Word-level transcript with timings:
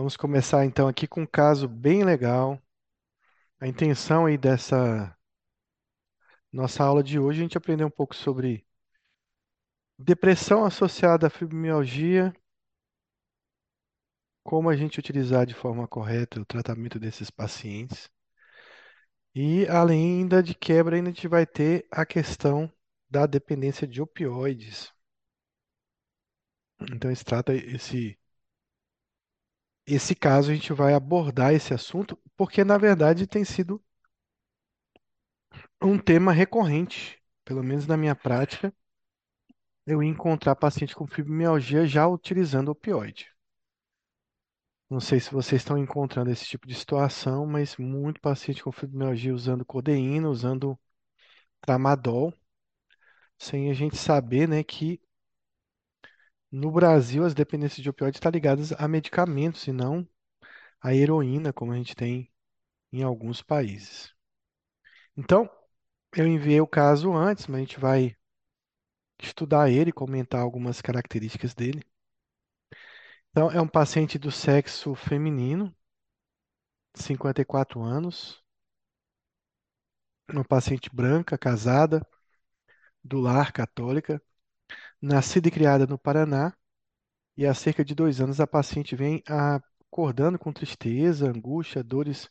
Vamos 0.00 0.16
começar 0.16 0.64
então 0.64 0.88
aqui 0.88 1.06
com 1.06 1.20
um 1.24 1.26
caso 1.26 1.68
bem 1.68 2.02
legal. 2.04 2.58
A 3.60 3.68
intenção 3.68 4.24
aí 4.24 4.38
dessa 4.38 5.14
nossa 6.50 6.82
aula 6.82 7.02
de 7.02 7.18
hoje 7.18 7.40
é 7.40 7.40
a 7.40 7.44
gente 7.44 7.58
aprender 7.58 7.84
um 7.84 7.90
pouco 7.90 8.16
sobre 8.16 8.66
depressão 9.98 10.64
associada 10.64 11.26
à 11.26 11.30
fibromialgia, 11.30 12.32
como 14.42 14.70
a 14.70 14.74
gente 14.74 14.98
utilizar 14.98 15.44
de 15.44 15.52
forma 15.52 15.86
correta 15.86 16.40
o 16.40 16.46
tratamento 16.46 16.98
desses 16.98 17.30
pacientes. 17.30 18.08
E 19.34 19.66
além 19.66 20.20
ainda 20.20 20.42
de 20.42 20.54
quebra, 20.54 20.96
ainda 20.96 21.10
a 21.10 21.12
gente 21.12 21.28
vai 21.28 21.44
ter 21.44 21.86
a 21.90 22.06
questão 22.06 22.72
da 23.10 23.26
dependência 23.26 23.86
de 23.86 24.00
opioides. 24.00 24.90
Então, 26.90 27.10
esse 27.10 27.22
trata 27.22 27.52
esse 27.52 28.18
esse 29.94 30.14
caso 30.14 30.50
a 30.50 30.54
gente 30.54 30.72
vai 30.72 30.94
abordar 30.94 31.54
esse 31.54 31.74
assunto 31.74 32.18
porque 32.36 32.64
na 32.64 32.78
verdade 32.78 33.26
tem 33.26 33.44
sido 33.44 33.82
um 35.82 35.98
tema 35.98 36.32
recorrente, 36.32 37.20
pelo 37.44 37.62
menos 37.62 37.86
na 37.86 37.96
minha 37.96 38.14
prática, 38.14 38.72
eu 39.86 40.02
encontrar 40.02 40.56
paciente 40.56 40.94
com 40.94 41.06
fibromialgia 41.06 41.86
já 41.86 42.06
utilizando 42.06 42.70
opioide. 42.70 43.28
Não 44.88 45.00
sei 45.00 45.20
se 45.20 45.32
vocês 45.32 45.60
estão 45.60 45.78
encontrando 45.78 46.30
esse 46.30 46.44
tipo 46.44 46.66
de 46.66 46.74
situação, 46.74 47.46
mas 47.46 47.76
muito 47.76 48.20
paciente 48.20 48.62
com 48.62 48.72
fibromialgia 48.72 49.34
usando 49.34 49.64
codeína, 49.64 50.28
usando 50.28 50.78
tramadol, 51.60 52.32
sem 53.38 53.70
a 53.70 53.74
gente 53.74 53.96
saber, 53.96 54.48
né, 54.48 54.62
que 54.62 55.00
no 56.52 56.70
Brasil 56.70 57.24
as 57.24 57.34
dependências 57.34 57.82
de 57.82 57.90
opioides 57.90 58.18
estão 58.18 58.30
ligadas 58.30 58.72
a 58.72 58.86
medicamentos 58.86 59.66
e 59.66 59.72
não 59.72 60.06
a 60.80 60.94
heroína, 60.94 61.52
como 61.52 61.72
a 61.72 61.76
gente 61.76 61.96
tem 61.96 62.30
em 62.92 63.02
alguns 63.02 63.42
países. 63.42 64.14
Então, 65.16 65.48
eu 66.16 66.26
enviei 66.26 66.60
o 66.60 66.66
caso 66.66 67.12
antes, 67.14 67.46
mas 67.46 67.58
a 67.58 67.60
gente 67.60 67.80
vai 67.80 68.16
estudar 69.22 69.70
ele, 69.70 69.92
comentar 69.92 70.40
algumas 70.40 70.80
características 70.82 71.54
dele. 71.54 71.84
Então, 73.30 73.50
é 73.50 73.60
um 73.60 73.66
paciente 73.68 74.18
do 74.18 74.30
sexo 74.30 74.94
feminino, 74.94 75.74
54 76.94 77.82
anos, 77.82 78.42
uma 80.32 80.42
paciente 80.44 80.88
branca, 80.90 81.36
casada, 81.36 82.06
do 83.04 83.20
lar 83.20 83.52
católica, 83.52 84.22
nascida 85.00 85.48
e 85.48 85.50
criada 85.50 85.86
no 85.86 85.98
Paraná, 85.98 86.54
e 87.36 87.46
há 87.46 87.54
cerca 87.54 87.84
de 87.84 87.94
dois 87.94 88.20
anos 88.20 88.40
a 88.40 88.46
paciente 88.46 88.96
vem 88.96 89.22
acordando 89.26 90.38
com 90.38 90.52
tristeza, 90.52 91.28
angústia, 91.28 91.82
dores 91.82 92.28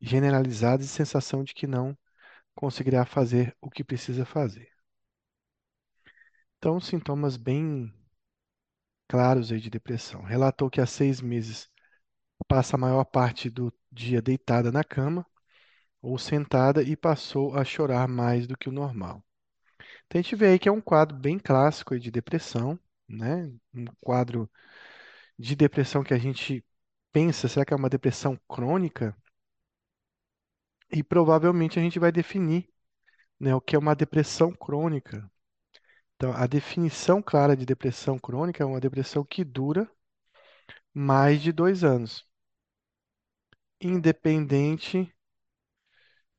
generalizadas 0.00 0.86
e 0.86 0.88
sensação 0.88 1.44
de 1.44 1.54
que 1.54 1.66
não 1.66 1.96
conseguirá 2.54 3.04
fazer 3.04 3.56
o 3.60 3.70
que 3.70 3.84
precisa 3.84 4.24
fazer. 4.24 4.68
Então, 6.58 6.80
sintomas 6.80 7.36
bem 7.36 7.92
claros 9.08 9.52
aí 9.52 9.60
de 9.60 9.70
depressão. 9.70 10.22
Relatou 10.22 10.70
que 10.70 10.80
há 10.80 10.86
seis 10.86 11.20
meses 11.20 11.68
passa 12.48 12.76
a 12.76 12.78
maior 12.78 13.04
parte 13.04 13.48
do 13.48 13.72
dia 13.90 14.20
deitada 14.20 14.70
na 14.70 14.84
cama 14.84 15.26
ou 16.02 16.18
sentada 16.18 16.82
e 16.82 16.96
passou 16.96 17.56
a 17.56 17.64
chorar 17.64 18.08
mais 18.08 18.46
do 18.46 18.56
que 18.56 18.68
o 18.68 18.72
normal. 18.72 19.24
Então 20.06 20.18
a 20.20 20.22
gente 20.22 20.36
vê 20.36 20.48
aí 20.48 20.58
que 20.58 20.68
é 20.68 20.72
um 20.72 20.80
quadro 20.80 21.16
bem 21.16 21.38
clássico 21.38 21.98
de 21.98 22.10
depressão, 22.10 22.78
né? 23.08 23.52
Um 23.74 23.84
quadro 24.00 24.50
de 25.38 25.56
depressão 25.56 26.04
que 26.04 26.14
a 26.14 26.18
gente 26.18 26.64
pensa, 27.12 27.48
será 27.48 27.64
que 27.66 27.74
é 27.74 27.78
uma 27.78 27.90
depressão 27.90 28.38
crônica? 28.48 29.16
E 30.90 31.02
provavelmente 31.02 31.78
a 31.78 31.82
gente 31.82 31.98
vai 31.98 32.10
definir, 32.10 32.66
né, 33.40 33.54
o 33.54 33.60
que 33.60 33.76
é 33.76 33.80
uma 33.80 33.94
depressão 33.96 34.52
crônica. 34.52 35.30
Então, 36.16 36.32
a 36.34 36.46
definição 36.46 37.22
clara 37.22 37.56
de 37.56 37.66
depressão 37.66 38.18
crônica 38.18 38.62
é 38.62 38.66
uma 38.66 38.80
depressão 38.80 39.24
que 39.24 39.44
dura 39.44 39.90
mais 40.94 41.42
de 41.42 41.52
dois 41.52 41.84
anos, 41.84 42.26
independente 43.80 45.14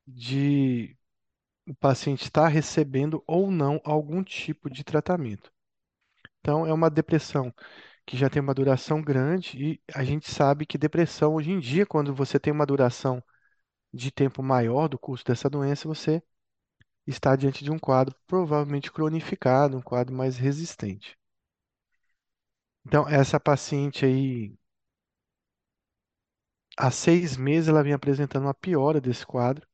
de 0.07 0.97
o 1.67 1.75
paciente 1.75 2.23
estar 2.23 2.47
recebendo 2.47 3.23
ou 3.27 3.51
não 3.51 3.79
algum 3.83 4.23
tipo 4.23 4.69
de 4.69 4.83
tratamento. 4.83 5.51
Então, 6.39 6.65
é 6.65 6.73
uma 6.73 6.89
depressão 6.89 7.53
que 8.05 8.17
já 8.17 8.29
tem 8.29 8.41
uma 8.41 8.53
duração 8.53 9.01
grande 9.01 9.57
e 9.73 9.81
a 9.93 10.03
gente 10.03 10.31
sabe 10.31 10.65
que 10.65 10.77
depressão, 10.77 11.35
hoje 11.35 11.51
em 11.51 11.59
dia, 11.59 11.85
quando 11.85 12.13
você 12.15 12.39
tem 12.39 12.53
uma 12.53 12.65
duração 12.65 13.23
de 13.93 14.11
tempo 14.11 14.43
maior 14.43 14.87
do 14.89 14.99
curso 14.99 15.25
dessa 15.25 15.49
doença, 15.49 15.87
você 15.87 16.23
está 17.07 17.35
diante 17.35 17.63
de 17.63 17.71
um 17.71 17.79
quadro 17.79 18.15
provavelmente 18.27 18.91
cronificado, 18.91 19.77
um 19.77 19.81
quadro 19.81 20.15
mais 20.15 20.37
resistente. 20.37 21.17
Então, 22.85 23.07
essa 23.07 23.39
paciente 23.39 24.05
aí, 24.05 24.55
há 26.77 26.89
seis 26.89 27.35
meses, 27.35 27.67
ela 27.67 27.83
vem 27.83 27.91
apresentando 27.93 28.43
uma 28.43 28.53
piora 28.53 29.01
desse 29.01 29.25
quadro, 29.25 29.67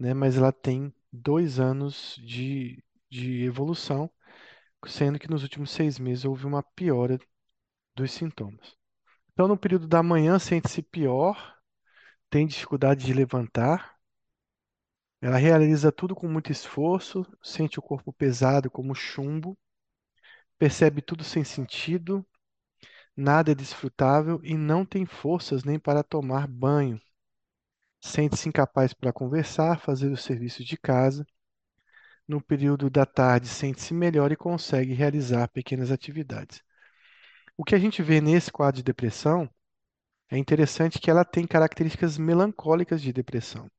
né? 0.00 0.14
Mas 0.14 0.38
ela 0.38 0.52
tem 0.52 0.94
dois 1.12 1.60
anos 1.60 2.16
de, 2.24 2.84
de 3.10 3.44
evolução, 3.44 4.10
sendo 4.86 5.18
que 5.18 5.30
nos 5.30 5.42
últimos 5.44 5.70
seis 5.70 5.98
meses 5.98 6.24
houve 6.26 6.46
uma 6.46 6.62
piora 6.62 7.18
dos 7.96 8.12
sintomas. 8.12 8.76
Então, 9.32 9.48
no 9.48 9.56
período 9.58 9.88
da 9.88 10.02
manhã, 10.02 10.38
sente-se 10.38 10.82
pior, 10.82 11.56
tem 12.30 12.46
dificuldade 12.46 13.04
de 13.06 13.14
levantar, 13.14 13.96
ela 15.18 15.38
realiza 15.38 15.90
tudo 15.90 16.14
com 16.14 16.28
muito 16.28 16.52
esforço, 16.52 17.26
sente 17.42 17.78
o 17.78 17.82
corpo 17.82 18.12
pesado 18.12 18.70
como 18.70 18.94
chumbo, 18.94 19.56
percebe 20.58 21.02
tudo 21.02 21.24
sem 21.24 21.42
sentido, 21.42 22.24
nada 23.16 23.52
é 23.52 23.54
desfrutável 23.54 24.40
e 24.44 24.56
não 24.56 24.84
tem 24.86 25.06
forças 25.06 25.64
nem 25.64 25.78
para 25.78 26.02
tomar 26.04 26.46
banho. 26.48 27.00
Sente-se 28.00 28.48
incapaz 28.48 28.92
para 28.92 29.12
conversar, 29.12 29.80
fazer 29.80 30.10
os 30.10 30.22
serviços 30.22 30.66
de 30.66 30.76
casa. 30.76 31.24
No 32.26 32.40
período 32.40 32.88
da 32.88 33.04
tarde, 33.04 33.46
sente-se 33.46 33.92
melhor 33.92 34.32
e 34.32 34.36
consegue 34.36 34.94
realizar 34.94 35.48
pequenas 35.48 35.90
atividades. 35.90 36.62
O 37.56 37.64
que 37.64 37.74
a 37.74 37.78
gente 37.78 38.02
vê 38.02 38.20
nesse 38.20 38.50
quadro 38.52 38.78
de 38.78 38.82
depressão 38.84 39.48
é 40.30 40.38
interessante 40.38 40.98
que 41.00 41.10
ela 41.10 41.24
tem 41.24 41.46
características 41.46 42.18
melancólicas 42.18 43.02
de 43.02 43.12
depressão. 43.12 43.70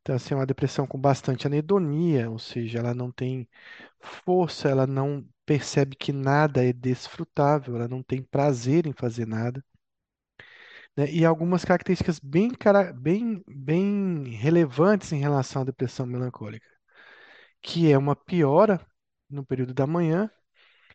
Então, 0.00 0.14
assim, 0.16 0.34
é 0.34 0.36
uma 0.36 0.46
depressão 0.46 0.86
com 0.86 0.98
bastante 1.00 1.46
anedonia, 1.46 2.30
ou 2.30 2.38
seja, 2.38 2.78
ela 2.78 2.94
não 2.94 3.10
tem 3.12 3.48
força, 4.00 4.68
ela 4.68 4.86
não 4.86 5.26
percebe 5.46 5.96
que 5.96 6.12
nada 6.12 6.64
é 6.64 6.72
desfrutável, 6.72 7.76
ela 7.76 7.88
não 7.88 8.02
tem 8.02 8.22
prazer 8.22 8.86
em 8.86 8.92
fazer 8.92 9.26
nada. 9.26 9.64
Né? 10.96 11.10
E 11.12 11.24
algumas 11.24 11.64
características 11.64 12.18
bem, 12.18 12.50
bem, 12.94 13.44
bem 13.48 14.24
relevantes 14.30 15.12
em 15.12 15.18
relação 15.20 15.62
à 15.62 15.64
depressão 15.64 16.06
melancólica, 16.06 16.66
que 17.62 17.90
é 17.90 17.98
uma 17.98 18.16
piora 18.16 18.84
no 19.28 19.44
período 19.44 19.74
da 19.74 19.86
manhã 19.86 20.30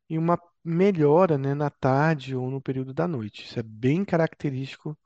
e 0.09 0.17
uma 0.17 0.39
melhora, 0.63 1.38
né, 1.38 1.53
na 1.56 1.69
tarde 1.72 2.35
ou 2.35 2.51
no 2.51 2.62
período 2.62 2.94
da 2.94 3.07
noite. 3.07 3.45
Isso 3.45 3.59
é 3.59 3.63
bem 3.63 4.06
característico 4.06 4.97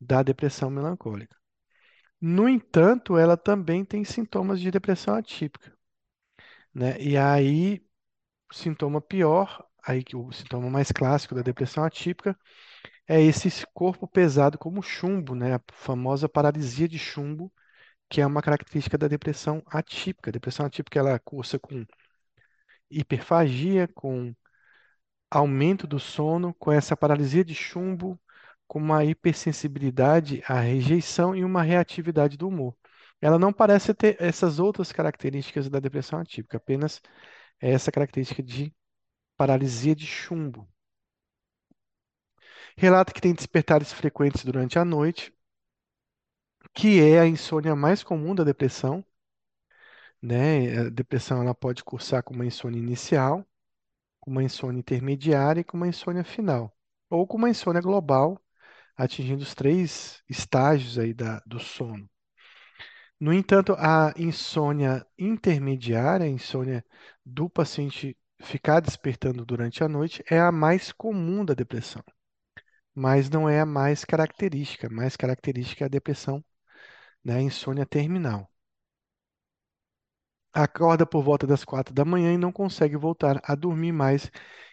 da 0.00 0.22
depressão 0.22 0.70
melancólica. 0.70 1.36
No 2.20 2.48
entanto, 2.48 3.18
ela 3.18 3.36
também 3.36 3.84
tem 3.84 4.04
sintomas 4.04 4.60
de 4.60 4.70
depressão 4.70 5.14
atípica, 5.16 5.72
né? 6.74 7.00
E 7.00 7.16
aí, 7.16 7.84
sintoma 8.52 9.00
pior, 9.00 9.66
aí 9.86 10.04
que 10.04 10.16
o 10.16 10.32
sintoma 10.32 10.70
mais 10.70 10.92
clássico 10.92 11.34
da 11.34 11.42
depressão 11.42 11.84
atípica 11.84 12.38
é 13.08 13.20
esse 13.20 13.48
corpo 13.74 14.06
pesado 14.08 14.58
como 14.58 14.82
chumbo, 14.82 15.34
né? 15.34 15.54
A 15.54 15.60
famosa 15.72 16.28
paralisia 16.28 16.88
de 16.88 16.98
chumbo, 16.98 17.52
que 18.10 18.20
é 18.20 18.26
uma 18.26 18.42
característica 18.42 18.98
da 18.98 19.08
depressão 19.08 19.62
atípica. 19.66 20.30
A 20.30 20.32
depressão 20.32 20.66
atípica 20.66 20.98
ela 21.00 21.18
cursa 21.20 21.58
com 21.58 21.84
hiperfagia, 22.90 23.88
com 23.88 24.34
aumento 25.30 25.86
do 25.86 25.98
sono, 25.98 26.54
com 26.54 26.70
essa 26.72 26.96
paralisia 26.96 27.44
de 27.44 27.54
chumbo, 27.54 28.20
com 28.68 28.78
uma 28.78 29.04
hipersensibilidade 29.04 30.42
à 30.48 30.60
rejeição 30.60 31.34
e 31.36 31.44
uma 31.44 31.62
reatividade 31.62 32.36
do 32.36 32.48
humor. 32.48 32.76
Ela 33.20 33.38
não 33.38 33.52
parece 33.52 33.94
ter 33.94 34.16
essas 34.20 34.58
outras 34.58 34.92
características 34.92 35.68
da 35.70 35.80
depressão 35.80 36.18
atípica, 36.18 36.56
apenas 36.58 37.00
essa 37.60 37.92
característica 37.92 38.42
de 38.42 38.74
paralisia 39.36 39.94
de 39.96 40.06
chumbo. 40.06 40.68
Relata 42.76 43.12
que 43.12 43.20
tem 43.20 43.34
despertares 43.34 43.92
frequentes 43.92 44.44
durante 44.44 44.78
a 44.78 44.84
noite, 44.84 45.32
que 46.74 47.00
é 47.00 47.18
a 47.20 47.26
insônia 47.26 47.74
mais 47.74 48.02
comum 48.02 48.34
da 48.34 48.44
depressão. 48.44 49.04
Né? 50.20 50.78
A 50.78 50.88
depressão 50.90 51.40
ela 51.42 51.54
pode 51.54 51.82
cursar 51.84 52.22
com 52.22 52.34
uma 52.34 52.46
insônia 52.46 52.78
inicial, 52.78 53.46
com 54.20 54.30
uma 54.30 54.42
insônia 54.44 54.80
intermediária 54.80 55.60
e 55.60 55.64
com 55.64 55.76
uma 55.76 55.88
insônia 55.88 56.24
final. 56.24 56.76
ou 57.10 57.26
com 57.26 57.36
uma 57.38 57.50
insônia 57.50 57.80
global, 57.82 58.40
atingindo 58.96 59.42
os 59.42 59.54
três 59.54 60.22
estágios 60.28 60.98
aí 60.98 61.14
da, 61.14 61.40
do 61.46 61.60
sono. 61.60 62.08
No 63.18 63.32
entanto, 63.32 63.74
a 63.78 64.12
insônia 64.18 65.06
intermediária, 65.18 66.26
a 66.26 66.28
insônia 66.28 66.84
do 67.24 67.48
paciente 67.48 68.16
ficar 68.40 68.80
despertando 68.80 69.44
durante 69.46 69.84
a 69.84 69.88
noite, 69.88 70.22
é 70.28 70.38
a 70.40 70.50
mais 70.52 70.92
comum 70.92 71.44
da 71.44 71.54
depressão, 71.54 72.02
mas 72.94 73.28
não 73.30 73.48
é 73.48 73.60
a 73.60 73.66
mais 73.66 74.04
característica. 74.04 74.86
A 74.88 74.90
mais 74.90 75.16
característica 75.16 75.84
é 75.84 75.86
a 75.86 75.88
depressão, 75.88 76.44
né, 77.24 77.36
a 77.36 77.42
insônia 77.42 77.86
terminal. 77.86 78.50
Acorda 80.54 81.04
por 81.04 81.22
volta 81.22 81.46
das 81.46 81.62
quatro 81.62 81.92
da 81.94 82.06
manhã 82.06 82.32
e 82.32 82.38
não 82.38 82.50
consegue 82.50 82.96
voltar 82.96 83.38
a 83.44 83.54
dormir 83.54 83.92
mais 83.92 84.30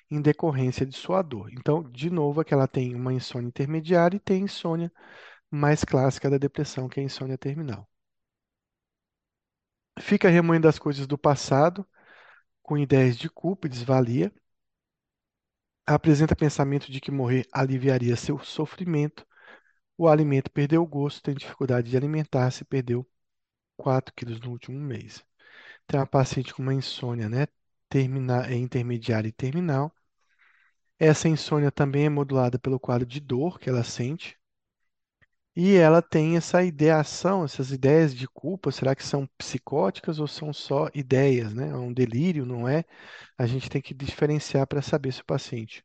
em 0.10 0.21
decorrência 0.21 0.86
de 0.86 0.95
sua 0.95 1.21
dor. 1.21 1.51
Então, 1.51 1.83
de 1.83 2.10
novo, 2.10 2.39
aqui 2.42 2.54
ela 2.54 2.68
tem 2.68 2.95
uma 2.95 3.13
insônia 3.13 3.50
intermediária 3.50 4.16
e 4.18 4.21
tem 4.21 4.44
insônia 4.44 4.89
mais 5.51 5.83
clássica 5.83 6.30
da 6.30 6.38
depressão, 6.38 6.89
que 6.89 7.00
é 7.00 7.04
a 7.04 7.06
insônia 7.07 7.38
terminal. 7.38 7.89
Fica 10.00 10.30
remoendo 10.30 10.68
as 10.68 10.80
coisas 10.80 11.06
do 11.06 11.18
passado, 11.18 11.86
com 12.63 12.77
ideias 12.77 13.18
de 13.18 13.30
culpa 13.30 13.68
e 13.68 13.69
desvalia. 13.71 14.33
Apresenta 15.89 16.36
pensamento 16.36 16.91
de 16.91 17.01
que 17.01 17.12
morrer 17.12 17.45
aliviaria 17.51 18.15
seu 18.15 18.39
sofrimento. 18.39 19.25
O 19.97 20.07
alimento 20.07 20.51
perdeu 20.51 20.83
o 20.83 20.88
gosto, 20.88 21.21
tem 21.24 21.36
dificuldade 21.36 21.89
de 21.89 21.97
alimentar-se, 21.97 22.65
perdeu 22.65 23.07
4 23.77 24.13
quilos 24.15 24.39
no 24.39 24.51
último 24.51 24.80
mês. 24.80 25.24
Tem 25.88 26.00
uma 26.00 26.07
paciente 26.07 26.53
com 26.53 26.63
uma 26.63 26.74
insônia, 26.74 27.30
né? 27.30 27.47
Termina, 27.89 28.47
é 28.47 28.56
intermediária 28.56 29.30
e 29.30 29.33
terminal. 29.33 29.94
Essa 30.97 31.27
insônia 31.27 31.69
também 31.74 32.06
é 32.06 32.09
modulada 32.09 32.57
pelo 32.57 32.80
quadro 32.80 33.06
de 33.06 33.19
dor 33.19 33.59
que 33.59 33.69
ela 33.69 33.83
sente. 33.83 34.38
E 35.61 35.75
ela 35.75 36.01
tem 36.01 36.38
essa 36.38 36.63
ideação, 36.63 37.44
essas 37.44 37.69
ideias 37.71 38.15
de 38.15 38.25
culpa, 38.29 38.71
será 38.71 38.95
que 38.95 39.03
são 39.03 39.27
psicóticas 39.38 40.17
ou 40.19 40.25
são 40.27 40.53
só 40.53 40.89
ideias, 40.94 41.53
né? 41.53 41.69
É 41.69 41.75
um 41.75 41.91
delírio, 41.94 42.45
não 42.45 42.65
é? 42.67 42.85
A 43.38 43.45
gente 43.45 43.69
tem 43.69 43.81
que 43.81 43.94
diferenciar 43.94 44.65
para 44.67 44.81
saber 44.81 45.11
se 45.13 45.21
o 45.21 45.25
paciente 45.25 45.83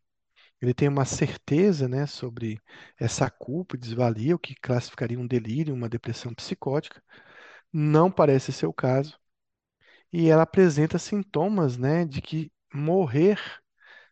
ele 0.62 0.74
tem 0.74 0.88
uma 0.88 1.04
certeza, 1.06 1.88
né, 1.88 2.06
sobre 2.06 2.60
essa 2.98 3.30
culpa 3.30 3.76
desvalia, 3.78 4.36
o 4.36 4.38
que 4.38 4.54
classificaria 4.56 5.18
um 5.20 5.26
delírio, 5.26 5.74
uma 5.74 5.88
depressão 5.88 6.34
psicótica. 6.34 7.02
Não 7.72 8.10
parece 8.10 8.52
ser 8.52 8.66
o 8.66 8.72
caso. 8.74 9.18
E 10.12 10.28
ela 10.30 10.42
apresenta 10.42 10.98
sintomas, 10.98 11.76
né, 11.76 12.04
de 12.04 12.20
que 12.22 12.50
morrer 12.72 13.38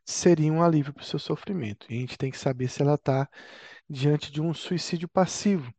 seria 0.04 0.52
um 0.52 0.62
alívio 0.62 0.92
para 0.94 1.02
o 1.02 1.06
seu 1.06 1.18
sofrimento. 1.18 1.86
E 1.90 1.96
a 1.96 2.00
gente 2.00 2.18
tem 2.18 2.30
que 2.30 2.38
saber 2.38 2.68
se 2.68 2.82
ela 2.82 2.94
está 2.94 3.28
diante 3.92 4.32
de 4.32 4.40
um 4.42 4.54
suicídio 4.54 5.08
passivo, 5.08 5.72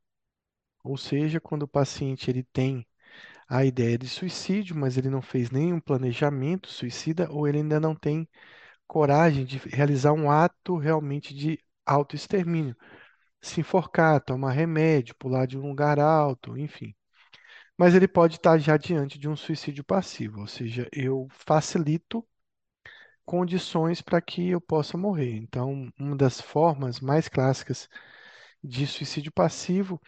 ou 0.84 0.98
seja, 0.98 1.40
quando 1.42 1.64
o 1.64 1.68
paciente 1.68 2.30
ele 2.30 2.44
tem 2.44 2.86
a 3.50 3.66
ideia 3.66 3.98
de 3.98 4.08
suicídio, 4.10 4.76
mas 4.76 4.98
ele 4.98 5.10
não 5.10 5.22
fez 5.22 5.52
nenhum 5.52 5.80
planejamento 5.80 6.70
suicida 6.70 7.30
ou 7.32 7.48
ele 7.48 7.60
ainda 7.60 7.80
não 7.80 7.96
tem 7.96 8.28
coragem 8.88 9.46
de 9.46 9.58
realizar 9.60 10.14
um 10.14 10.32
ato 10.32 10.78
realmente 10.78 11.34
de 11.36 11.60
autoextermínio, 11.86 12.76
se 13.42 13.62
enforcar, 13.62 14.22
tomar 14.22 14.52
remédio, 14.54 15.16
pular 15.18 15.48
de 15.48 15.58
um 15.58 15.68
lugar 15.70 16.00
alto, 16.00 16.58
enfim. 16.58 16.96
Mas 17.78 17.96
ele 17.96 18.08
pode 18.08 18.36
estar 18.38 18.58
já 18.58 18.78
diante 18.78 19.20
de 19.20 19.28
um 19.30 19.36
suicídio 19.36 19.84
passivo, 19.84 20.42
ou 20.42 20.48
seja, 20.48 20.88
eu 20.92 21.28
facilito 21.32 22.26
condições 23.26 24.02
para 24.02 24.22
que 24.22 24.50
eu 24.50 24.62
possa 24.62 24.98
morrer. 24.98 25.36
Então, 25.38 25.90
uma 26.00 26.16
das 26.16 26.42
formas 26.42 27.00
mais 27.00 27.28
clássicas 27.30 27.90
de 28.64 28.88
suicídio 28.88 29.32
passivo 29.32 30.02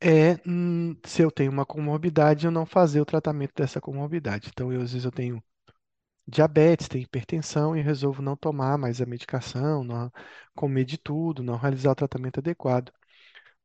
é 0.00 0.36
hum, 0.48 0.96
se 1.06 1.22
eu 1.22 1.30
tenho 1.30 1.52
uma 1.52 1.66
comorbidade, 1.66 2.46
eu 2.46 2.52
não 2.52 2.66
fazer 2.66 3.00
o 3.00 3.06
tratamento 3.06 3.54
dessa 3.56 3.80
comorbidade. 3.80 4.48
Então, 4.52 4.72
eu, 4.72 4.82
às 4.82 4.92
vezes 4.92 5.04
eu 5.06 5.12
tenho 5.12 5.42
diabetes, 6.26 6.88
tenho 6.88 7.02
hipertensão 7.04 7.76
e 7.76 7.80
resolvo 7.82 8.22
não 8.22 8.36
tomar 8.36 8.78
mais 8.78 9.00
a 9.00 9.06
medicação, 9.06 9.82
não 9.84 10.12
comer 10.54 10.84
de 10.84 10.98
tudo, 10.98 11.42
não 11.42 11.56
realizar 11.56 11.92
o 11.92 11.94
tratamento 11.94 12.38
adequado. 12.40 12.92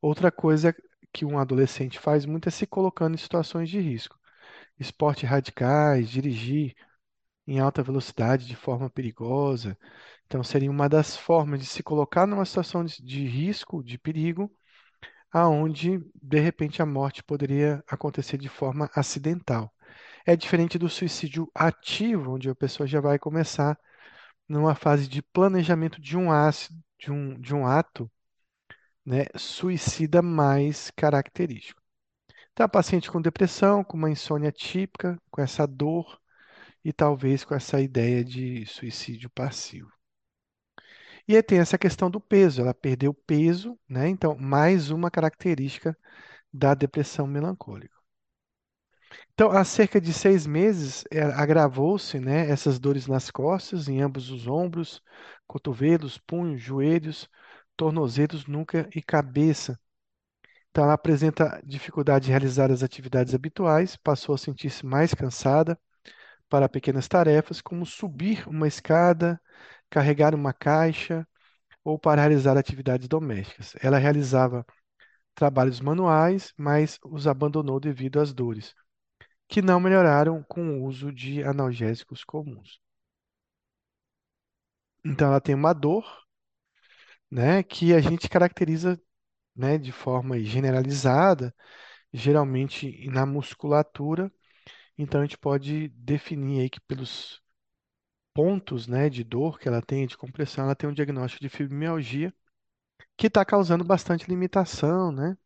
Outra 0.02 0.32
coisa 0.32 0.76
que 1.14 1.26
um 1.26 1.40
adolescente 1.40 2.00
faz 2.00 2.26
muito 2.26 2.48
é 2.50 2.52
se 2.52 2.68
colocando 2.68 3.16
em 3.16 3.18
situações 3.18 3.70
de 3.70 3.80
risco. 3.80 4.18
Esportes 4.80 5.30
radicais, 5.30 6.10
dirigir 6.10 6.76
em 7.48 7.60
alta 7.60 7.84
velocidade 7.84 8.48
de 8.48 8.56
forma 8.56 8.90
perigosa. 8.90 9.78
Então, 10.26 10.44
seria 10.44 10.72
uma 10.72 10.90
das 10.90 11.16
formas 11.18 11.60
de 11.60 11.66
se 11.66 11.84
colocar 11.84 12.26
numa 12.26 12.46
situação 12.46 12.84
de, 12.84 13.04
de 13.04 13.26
risco, 13.26 13.84
de 13.84 13.98
perigo, 13.98 14.52
aonde 15.32 16.00
de 16.22 16.40
repente 16.40 16.82
a 16.82 16.86
morte 16.86 17.24
poderia 17.24 17.84
acontecer 17.88 18.38
de 18.38 18.50
forma 18.50 18.90
acidental. 18.96 19.74
É 20.26 20.36
diferente 20.36 20.78
do 20.80 20.90
suicídio 20.90 21.50
ativo, 21.54 22.34
onde 22.34 22.50
a 22.50 22.56
pessoa 22.56 22.88
já 22.88 23.02
vai 23.02 23.20
começar 23.20 23.78
numa 24.48 24.76
fase 24.76 25.08
de 25.08 25.22
planejamento 25.22 26.02
de 26.02 26.18
um, 26.18 26.32
ácido, 26.32 26.80
de 27.00 27.12
um, 27.12 27.40
de 27.40 27.54
um 27.56 27.66
ato 27.68 28.10
né, 29.06 29.26
suicida 29.36 30.22
mais 30.22 30.92
característico. 30.92 31.82
Então, 32.54 32.70
paciente 32.70 33.12
com 33.12 33.22
depressão, 33.22 33.84
com 33.84 33.98
uma 33.98 34.12
insônia 34.12 34.52
típica, 34.52 35.20
com 35.32 35.42
essa 35.42 35.66
dor 35.68 36.22
e 36.84 36.94
talvez 36.94 37.44
com 37.46 37.56
essa 37.56 37.82
ideia 37.82 38.24
de 38.24 38.66
suicídio 38.66 39.30
passivo. 39.30 39.92
E 41.28 41.36
aí 41.36 41.44
tem 41.44 41.60
essa 41.60 41.78
questão 41.78 42.10
do 42.10 42.20
peso, 42.20 42.62
ela 42.62 42.74
perdeu 42.74 43.14
peso, 43.14 43.78
né? 43.88 44.08
Então, 44.10 44.36
mais 44.38 44.90
uma 44.90 45.12
característica 45.12 45.98
da 46.54 46.74
depressão 46.76 47.28
melancólica. 47.28 47.96
Então, 49.34 49.52
há 49.52 49.64
cerca 49.64 50.00
de 50.00 50.14
seis 50.14 50.46
meses, 50.46 51.04
é, 51.12 51.22
agravou-se, 51.24 52.20
né, 52.20 52.50
essas 52.50 52.80
dores 52.80 53.08
nas 53.08 53.30
costas, 53.32 53.88
em 53.88 54.02
ambos 54.02 54.30
os 54.30 54.48
ombros, 54.48 55.02
cotovelos, 55.48 56.18
punhos, 56.18 56.62
joelhos, 56.62 57.30
tornozelos, 57.76 58.46
nuca 58.46 58.88
e 58.96 59.02
cabeça. 59.02 59.80
Então, 60.72 60.84
ela 60.86 60.94
apresenta 60.94 61.62
dificuldade 61.66 62.26
de 62.26 62.32
realizar 62.32 62.72
as 62.72 62.84
atividades 62.84 63.34
habituais, 63.34 63.96
passou 63.98 64.36
a 64.36 64.38
sentir-se 64.38 64.86
mais 64.86 65.14
cansada 65.14 65.80
para 66.54 66.70
pequenas 66.70 67.08
tarefas, 67.08 67.62
como 67.62 67.84
subir 67.84 68.48
uma 68.48 68.68
escada, 68.68 69.42
carregar 69.90 70.36
uma 70.36 70.54
caixa 70.54 71.28
ou 71.84 72.00
para 72.00 72.22
realizar 72.22 72.58
atividades 72.58 73.08
domésticas. 73.08 73.74
Ela 73.82 73.98
realizava 73.98 74.66
trabalhos 75.36 75.82
manuais, 75.82 76.54
mas 76.58 77.00
os 77.06 77.28
abandonou 77.28 77.80
devido 77.80 78.20
às 78.20 78.34
dores, 78.34 78.76
que 79.48 79.62
não 79.62 79.80
melhoraram 79.80 80.44
com 80.44 80.80
o 80.80 80.86
uso 80.86 81.12
de 81.14 81.44
analgésicos 81.44 82.24
comuns. 82.24 82.80
Então, 85.06 85.28
ela 85.30 85.40
tem 85.42 85.56
uma 85.56 85.72
dor, 85.74 86.04
né, 87.30 87.64
que 87.64 87.94
a 87.94 88.00
gente 88.02 88.30
caracteriza, 88.30 89.00
né, 89.56 89.78
de 89.78 89.92
forma 89.92 90.40
generalizada, 90.42 91.56
geralmente 92.14 93.08
na 93.10 93.26
musculatura. 93.26 94.32
Então, 94.98 95.22
a 95.22 95.26
gente 95.26 95.38
pode 95.38 95.90
definir 95.90 96.62
aí 96.62 96.70
que 96.70 96.80
pelos 96.82 97.42
pontos, 98.34 98.88
né, 98.88 99.10
de 99.10 99.24
dor 99.24 99.60
que 99.60 99.68
ela 99.68 99.82
tem, 99.82 100.08
de 100.08 100.18
compressão, 100.18 100.66
ela 100.66 100.76
tem 100.76 100.90
um 100.90 100.94
diagnóstico 100.94 101.42
de 101.44 101.50
fibromialgia 101.50 102.34
que 103.18 103.28
está 103.28 103.46
causando 103.46 103.84
bastante 103.84 104.28
limitação, 104.30 105.12
né? 105.12 105.38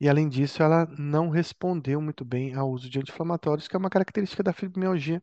E 0.00 0.08
além 0.08 0.28
disso, 0.28 0.62
ela 0.62 0.86
não 0.98 1.30
respondeu 1.30 2.00
muito 2.02 2.24
bem 2.24 2.54
ao 2.54 2.70
uso 2.70 2.90
de 2.90 2.98
anti-inflamatórios, 3.00 3.68
que 3.68 3.76
é 3.76 3.78
uma 3.80 3.90
característica 3.90 4.42
da 4.42 4.52
fibromialgia. 4.52 5.22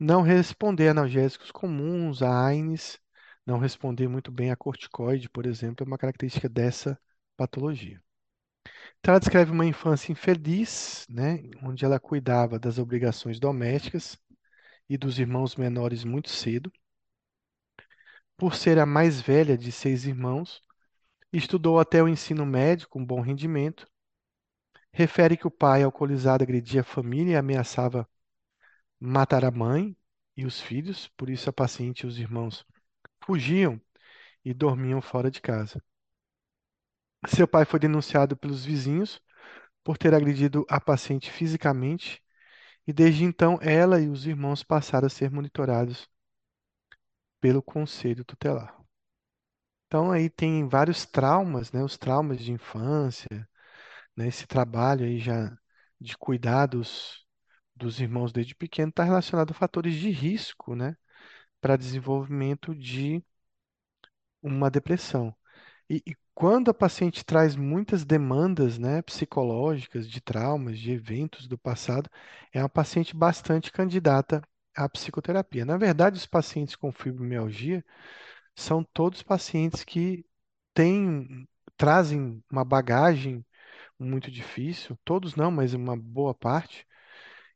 Não 0.00 0.22
responder 0.22 0.88
a 0.88 0.92
analgésicos 0.92 1.50
comuns, 1.52 2.22
a 2.22 2.46
AINES, 2.46 2.98
não 3.46 3.58
responder 3.58 4.08
muito 4.08 4.32
bem 4.32 4.50
a 4.50 4.56
corticoide, 4.56 5.28
por 5.30 5.46
exemplo, 5.46 5.84
é 5.84 5.86
uma 5.86 5.98
característica 5.98 6.48
dessa 6.48 6.98
patologia. 7.36 8.02
Então, 8.98 9.12
ela 9.12 9.20
descreve 9.20 9.50
uma 9.52 9.66
infância 9.66 10.12
infeliz, 10.12 11.06
né, 11.08 11.42
onde 11.62 11.84
ela 11.84 12.00
cuidava 12.00 12.58
das 12.58 12.78
obrigações 12.78 13.38
domésticas 13.38 14.18
e 14.88 14.96
dos 14.98 15.18
irmãos 15.18 15.56
menores 15.56 16.04
muito 16.04 16.30
cedo. 16.30 16.72
Por 18.36 18.54
ser 18.54 18.78
a 18.78 18.86
mais 18.86 19.20
velha 19.20 19.56
de 19.56 19.72
seis 19.72 20.04
irmãos, 20.06 20.62
estudou 21.32 21.78
até 21.80 22.02
o 22.02 22.08
ensino 22.08 22.46
médio 22.46 22.88
com 22.88 23.04
bom 23.04 23.20
rendimento. 23.20 23.88
Refere 24.92 25.36
que 25.36 25.46
o 25.46 25.50
pai 25.50 25.82
alcoolizado 25.82 26.42
agredia 26.42 26.80
a 26.80 26.84
família 26.84 27.32
e 27.32 27.36
ameaçava 27.36 28.08
matar 29.00 29.44
a 29.44 29.50
mãe 29.50 29.96
e 30.36 30.44
os 30.46 30.60
filhos, 30.60 31.08
por 31.16 31.30
isso 31.30 31.48
a 31.48 31.52
paciente 31.52 32.00
e 32.02 32.06
os 32.06 32.18
irmãos 32.18 32.64
fugiam 33.24 33.80
e 34.44 34.54
dormiam 34.54 35.02
fora 35.02 35.30
de 35.30 35.40
casa. 35.40 35.82
Seu 37.26 37.46
pai 37.46 37.64
foi 37.64 37.78
denunciado 37.78 38.36
pelos 38.36 38.64
vizinhos 38.64 39.20
por 39.84 39.98
ter 39.98 40.14
agredido 40.14 40.66
a 40.68 40.80
paciente 40.80 41.30
fisicamente 41.30 42.22
e 42.86 42.92
desde 42.92 43.24
então 43.24 43.58
ela 43.62 44.00
e 44.00 44.08
os 44.08 44.26
irmãos 44.26 44.62
passaram 44.64 45.06
a 45.06 45.10
ser 45.10 45.30
monitorados 45.30 46.08
pelo 47.40 47.62
conselho 47.62 48.24
tutelar. 48.26 48.76
Então 49.86 50.10
aí 50.10 50.28
tem 50.28 50.68
vários 50.68 51.06
traumas, 51.06 51.72
né? 51.72 51.82
Os 51.82 51.96
traumas 51.96 52.38
de 52.38 52.52
infância, 52.52 53.48
né? 54.16 54.28
Esse 54.28 54.46
trabalho 54.46 55.04
aí 55.06 55.18
já 55.20 55.56
de 56.00 56.16
cuidados 56.18 57.26
dos 57.76 58.00
irmãos 58.00 58.32
desde 58.32 58.54
pequeno 58.54 58.90
está 58.90 59.04
relacionado 59.04 59.52
a 59.52 59.54
fatores 59.54 59.94
de 59.96 60.10
risco, 60.10 60.74
né? 60.76 60.96
Para 61.60 61.76
desenvolvimento 61.76 62.74
de 62.74 63.24
uma 64.42 64.70
depressão. 64.70 65.34
E, 65.88 66.02
e 66.06 66.16
quando 66.34 66.70
a 66.70 66.74
paciente 66.74 67.24
traz 67.24 67.56
muitas 67.56 68.04
demandas, 68.04 68.78
né, 68.78 69.02
psicológicas, 69.02 70.08
de 70.08 70.20
traumas, 70.20 70.78
de 70.78 70.92
eventos 70.92 71.46
do 71.48 71.56
passado, 71.58 72.10
é 72.52 72.60
uma 72.60 72.68
paciente 72.68 73.14
bastante 73.16 73.72
candidata 73.72 74.42
à 74.76 74.88
psicoterapia. 74.88 75.64
Na 75.64 75.76
verdade, 75.76 76.18
os 76.18 76.26
pacientes 76.26 76.76
com 76.76 76.92
fibromialgia 76.92 77.84
são 78.56 78.84
todos 78.84 79.22
pacientes 79.22 79.84
que 79.84 80.26
têm, 80.74 81.48
trazem 81.76 82.42
uma 82.50 82.64
bagagem 82.64 83.44
muito 83.98 84.30
difícil, 84.30 84.98
todos 85.04 85.36
não, 85.36 85.50
mas 85.50 85.74
uma 85.74 85.96
boa 85.96 86.34
parte, 86.34 86.86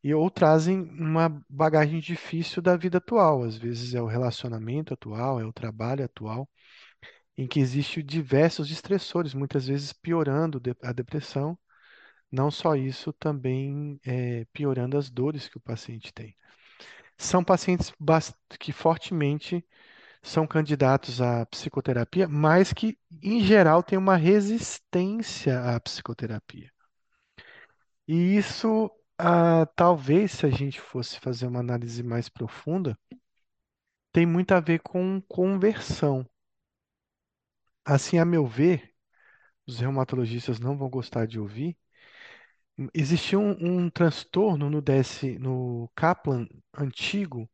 e 0.02 0.14
ou 0.14 0.30
trazem 0.30 0.80
uma 0.82 1.28
bagagem 1.48 2.00
difícil 2.00 2.62
da 2.62 2.76
vida 2.76 2.98
atual. 2.98 3.42
Às 3.44 3.56
vezes 3.56 3.94
é 3.94 4.02
o 4.02 4.06
relacionamento 4.06 4.94
atual, 4.94 5.40
é 5.40 5.44
o 5.44 5.52
trabalho 5.52 6.04
atual 6.04 6.48
em 7.40 7.46
que 7.46 7.58
existem 7.58 8.04
diversos 8.04 8.70
estressores, 8.70 9.32
muitas 9.32 9.66
vezes 9.66 9.94
piorando 9.94 10.60
a 10.82 10.92
depressão. 10.92 11.58
Não 12.30 12.50
só 12.50 12.76
isso, 12.76 13.14
também 13.14 13.98
é, 14.04 14.44
piorando 14.52 14.98
as 14.98 15.08
dores 15.08 15.48
que 15.48 15.56
o 15.56 15.60
paciente 15.60 16.12
tem. 16.12 16.36
São 17.16 17.42
pacientes 17.42 17.92
que 18.58 18.72
fortemente 18.72 19.66
são 20.22 20.46
candidatos 20.46 21.22
à 21.22 21.46
psicoterapia, 21.46 22.28
mas 22.28 22.74
que, 22.74 22.98
em 23.22 23.40
geral, 23.42 23.82
têm 23.82 23.98
uma 23.98 24.16
resistência 24.16 25.60
à 25.62 25.80
psicoterapia. 25.80 26.70
E 28.06 28.36
isso, 28.36 28.90
ah, 29.18 29.64
talvez, 29.74 30.32
se 30.32 30.44
a 30.44 30.50
gente 30.50 30.78
fosse 30.78 31.18
fazer 31.18 31.46
uma 31.46 31.60
análise 31.60 32.02
mais 32.02 32.28
profunda, 32.28 32.98
tem 34.12 34.26
muito 34.26 34.52
a 34.52 34.60
ver 34.60 34.80
com 34.80 35.20
conversão. 35.22 36.29
Assim, 37.90 38.18
a 38.18 38.24
meu 38.24 38.46
ver, 38.46 38.94
os 39.66 39.80
reumatologistas 39.80 40.60
não 40.60 40.78
vão 40.78 40.88
gostar 40.90 41.26
de 41.26 41.40
ouvir, 41.40 41.76
Existia 42.94 43.38
um, 43.38 43.84
um 43.84 43.90
transtorno 43.90 44.70
no 44.70 44.80
DS, 44.80 45.38
no 45.38 45.90
Kaplan 45.94 46.48
antigo 46.76 47.48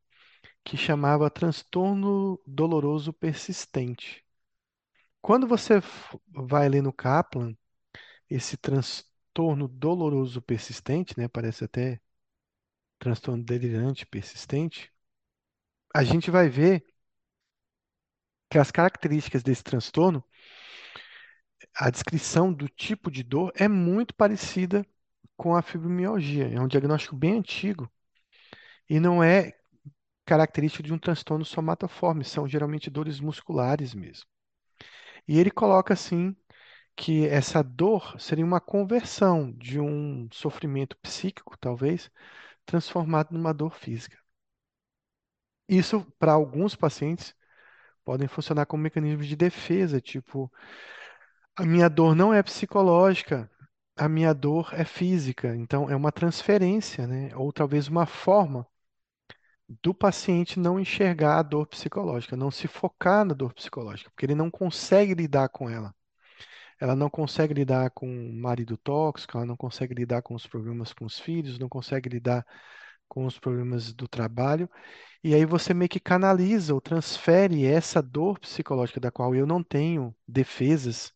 que 0.64 0.76
chamava 0.76 1.30
transtorno 1.30 2.40
doloroso 2.46 3.12
persistente. 3.12 4.24
Quando 5.22 5.46
você 5.46 5.74
vai 6.28 6.68
ler 6.68 6.82
no 6.82 6.92
Kaplan, 6.92 7.56
esse 8.30 8.56
transtorno 8.56 9.68
doloroso 9.68 10.42
persistente, 10.42 11.18
né, 11.18 11.28
parece 11.28 11.64
até 11.64 12.00
transtorno 12.98 13.42
delirante 13.44 14.06
persistente, 14.06 14.92
a 15.94 16.04
gente 16.04 16.30
vai 16.30 16.48
ver 16.48 16.84
que 18.50 18.58
as 18.58 18.70
características 18.70 19.42
desse 19.42 19.62
transtorno, 19.62 20.24
a 21.74 21.90
descrição 21.90 22.52
do 22.52 22.68
tipo 22.68 23.10
de 23.10 23.22
dor 23.22 23.52
é 23.54 23.68
muito 23.68 24.14
parecida 24.14 24.84
com 25.36 25.54
a 25.54 25.62
fibromialgia. 25.62 26.48
É 26.48 26.60
um 26.60 26.68
diagnóstico 26.68 27.16
bem 27.16 27.38
antigo 27.38 27.90
e 28.88 29.00
não 29.00 29.22
é 29.22 29.52
característica 30.26 30.82
de 30.82 30.92
um 30.92 30.98
transtorno 30.98 31.44
somatoforme, 31.44 32.24
são 32.24 32.48
geralmente 32.48 32.90
dores 32.90 33.20
musculares 33.20 33.94
mesmo. 33.94 34.26
E 35.28 35.38
ele 35.38 35.50
coloca 35.50 35.94
assim 35.94 36.34
que 36.96 37.26
essa 37.28 37.62
dor 37.62 38.20
seria 38.20 38.44
uma 38.44 38.60
conversão 38.60 39.52
de 39.52 39.80
um 39.80 40.28
sofrimento 40.32 40.96
psíquico, 40.98 41.56
talvez, 41.58 42.10
transformado 42.66 43.32
numa 43.32 43.54
dor 43.54 43.74
física. 43.76 44.18
Isso, 45.68 46.04
para 46.18 46.32
alguns 46.32 46.74
pacientes, 46.74 47.34
podem 48.06 48.28
funcionar 48.28 48.66
como 48.66 48.84
mecanismos 48.84 49.26
de 49.26 49.34
defesa, 49.36 50.00
tipo, 50.00 50.50
a 51.56 51.64
minha 51.64 51.88
dor 51.90 52.14
não 52.14 52.32
é 52.32 52.40
psicológica, 52.42 53.50
a 53.96 54.08
minha 54.08 54.32
dor 54.32 54.70
é 54.72 54.84
física. 54.84 55.56
Então, 55.56 55.90
é 55.90 55.96
uma 55.96 56.12
transferência, 56.12 57.06
né? 57.06 57.34
Ou 57.34 57.52
talvez 57.52 57.88
uma 57.88 58.06
forma 58.06 58.66
do 59.82 59.92
paciente 59.92 60.58
não 60.60 60.78
enxergar 60.78 61.38
a 61.38 61.42
dor 61.42 61.66
psicológica, 61.66 62.36
não 62.36 62.50
se 62.50 62.68
focar 62.68 63.24
na 63.24 63.34
dor 63.34 63.52
psicológica, 63.52 64.10
porque 64.10 64.24
ele 64.26 64.34
não 64.34 64.50
consegue 64.50 65.14
lidar 65.14 65.48
com 65.48 65.68
ela. 65.68 65.92
Ela 66.80 66.94
não 66.94 67.10
consegue 67.10 67.54
lidar 67.54 67.90
com 67.90 68.06
o 68.06 68.34
marido 68.34 68.76
tóxico, 68.76 69.36
ela 69.36 69.46
não 69.46 69.56
consegue 69.56 69.94
lidar 69.94 70.22
com 70.22 70.34
os 70.34 70.46
problemas 70.46 70.92
com 70.92 71.06
os 71.06 71.18
filhos, 71.18 71.58
não 71.58 71.68
consegue 71.68 72.08
lidar 72.08 72.46
com 73.08 73.26
os 73.26 73.38
problemas 73.38 73.92
do 73.92 74.06
trabalho. 74.06 74.70
E 75.26 75.34
aí 75.34 75.44
você 75.44 75.74
meio 75.74 75.88
que 75.88 75.98
canaliza 75.98 76.72
ou 76.72 76.80
transfere 76.80 77.66
essa 77.66 78.00
dor 78.00 78.38
psicológica 78.38 79.00
da 79.00 79.10
qual 79.10 79.34
eu 79.34 79.44
não 79.46 79.60
tenho 79.62 80.14
defesas, 80.26 81.12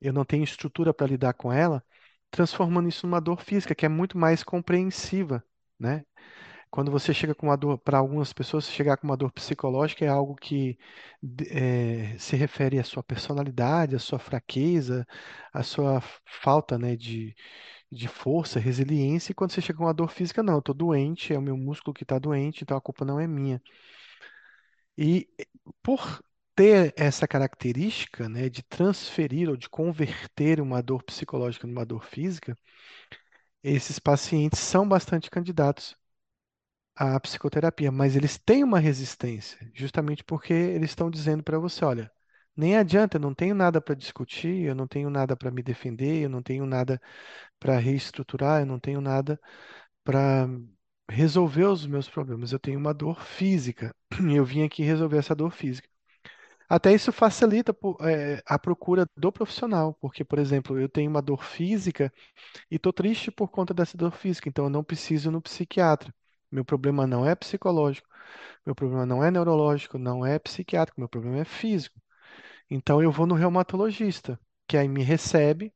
eu 0.00 0.12
não 0.12 0.24
tenho 0.24 0.44
estrutura 0.44 0.94
para 0.94 1.06
lidar 1.08 1.34
com 1.34 1.52
ela, 1.52 1.84
transformando 2.30 2.88
isso 2.88 3.06
numa 3.06 3.20
dor 3.20 3.42
física, 3.42 3.74
que 3.74 3.86
é 3.86 3.88
muito 3.90 4.18
mais 4.18 4.44
compreensiva, 4.44 5.44
né? 5.78 6.04
Quando 6.70 6.90
você 6.92 7.14
chega 7.14 7.34
com 7.34 7.46
uma 7.48 7.56
dor, 7.56 7.78
para 7.78 7.98
algumas 7.98 8.32
pessoas, 8.32 8.68
chegar 8.70 8.96
com 8.98 9.06
uma 9.08 9.16
dor 9.16 9.32
psicológica 9.32 10.04
é 10.04 10.08
algo 10.08 10.36
que 10.36 10.78
eh, 11.50 12.16
se 12.18 12.36
refere 12.36 12.78
à 12.78 12.84
sua 12.84 13.02
personalidade, 13.02 13.96
à 13.96 13.98
sua 13.98 14.18
fraqueza, 14.18 15.06
à 15.52 15.62
sua 15.62 16.02
falta, 16.42 16.78
né, 16.78 16.96
de, 16.96 17.34
de 17.94 18.08
força, 18.08 18.60
resiliência. 18.60 19.32
E 19.32 19.34
quando 19.34 19.52
você 19.52 19.60
chega 19.62 19.78
com 19.78 19.84
uma 19.84 19.94
dor 19.94 20.10
física, 20.10 20.42
não, 20.42 20.54
eu 20.54 20.58
estou 20.60 20.74
doente, 20.74 21.32
é 21.32 21.38
o 21.38 21.42
meu 21.42 21.56
músculo 21.56 21.94
que 21.94 22.02
está 22.04 22.18
doente, 22.18 22.62
então 22.62 22.76
a 22.76 22.80
culpa 22.80 23.04
não 23.04 23.20
é 23.20 23.26
minha. 23.26 23.62
E 24.96 25.28
por 25.82 26.22
ter 26.54 26.92
essa 26.96 27.26
característica, 27.28 28.28
né, 28.28 28.48
de 28.48 28.62
transferir 28.62 29.48
ou 29.48 29.56
de 29.56 29.68
converter 29.68 30.60
uma 30.60 30.82
dor 30.82 31.02
psicológica 31.02 31.66
numa 31.66 31.84
dor 31.84 32.04
física, 32.04 32.56
esses 33.64 33.98
pacientes 33.98 34.60
são 34.60 34.88
bastante 34.88 35.28
candidatos 35.28 35.96
a 36.96 37.18
psicoterapia, 37.20 37.90
mas 37.92 38.16
eles 38.16 38.38
têm 38.38 38.62
uma 38.64 38.78
resistência, 38.78 39.58
justamente 39.74 40.22
porque 40.24 40.52
eles 40.52 40.90
estão 40.90 41.10
dizendo 41.10 41.42
para 41.42 41.58
você, 41.58 41.84
olha, 41.84 42.10
nem 42.56 42.76
adianta, 42.76 43.16
eu 43.16 43.20
não 43.20 43.34
tenho 43.34 43.54
nada 43.54 43.80
para 43.80 43.94
discutir, 43.96 44.62
eu 44.66 44.74
não 44.74 44.86
tenho 44.86 45.10
nada 45.10 45.36
para 45.36 45.50
me 45.50 45.62
defender, 45.62 46.22
eu 46.22 46.28
não 46.30 46.42
tenho 46.42 46.64
nada 46.66 47.00
para 47.64 47.78
reestruturar, 47.78 48.60
eu 48.62 48.66
não 48.66 48.78
tenho 48.78 49.00
nada 49.00 49.40
para 50.04 50.48
resolver 51.10 51.64
os 51.66 51.86
meus 51.86 52.08
problemas. 52.08 52.52
Eu 52.52 52.58
tenho 52.60 52.78
uma 52.78 52.94
dor 52.94 53.20
física. 53.24 53.94
e 54.22 54.34
Eu 54.36 54.44
vim 54.44 54.64
aqui 54.64 54.82
resolver 54.84 55.18
essa 55.18 55.34
dor 55.34 55.52
física. 55.52 55.88
Até 56.68 56.92
isso 56.94 57.12
facilita 57.12 57.76
eh, 58.02 58.42
a 58.46 58.58
procura 58.58 59.06
do 59.16 59.30
profissional, 59.32 59.94
porque, 60.00 60.24
por 60.24 60.38
exemplo, 60.38 60.78
eu 60.80 60.88
tenho 60.88 61.10
uma 61.10 61.22
dor 61.22 61.42
física 61.44 62.12
e 62.70 62.76
estou 62.76 62.92
triste 62.92 63.30
por 63.30 63.48
conta 63.50 63.74
dessa 63.74 63.96
dor 63.98 64.12
física, 64.12 64.48
então 64.48 64.66
eu 64.66 64.70
não 64.70 64.84
preciso 64.84 65.30
ir 65.30 65.32
no 65.32 65.42
psiquiatra. 65.42 66.14
Meu 66.50 66.64
problema 66.64 67.06
não 67.06 67.26
é 67.28 67.34
psicológico, 67.34 68.08
meu 68.66 68.74
problema 68.74 69.06
não 69.06 69.24
é 69.24 69.30
neurológico, 69.30 69.98
não 69.98 70.24
é 70.26 70.38
psiquiátrico, 70.38 71.00
meu 71.00 71.08
problema 71.08 71.40
é 71.40 71.44
físico. 71.46 72.00
Então 72.70 73.02
eu 73.02 73.10
vou 73.12 73.26
no 73.26 73.34
reumatologista, 73.34 74.38
que 74.68 74.76
aí 74.76 74.88
me 74.88 75.02
recebe, 75.02 75.72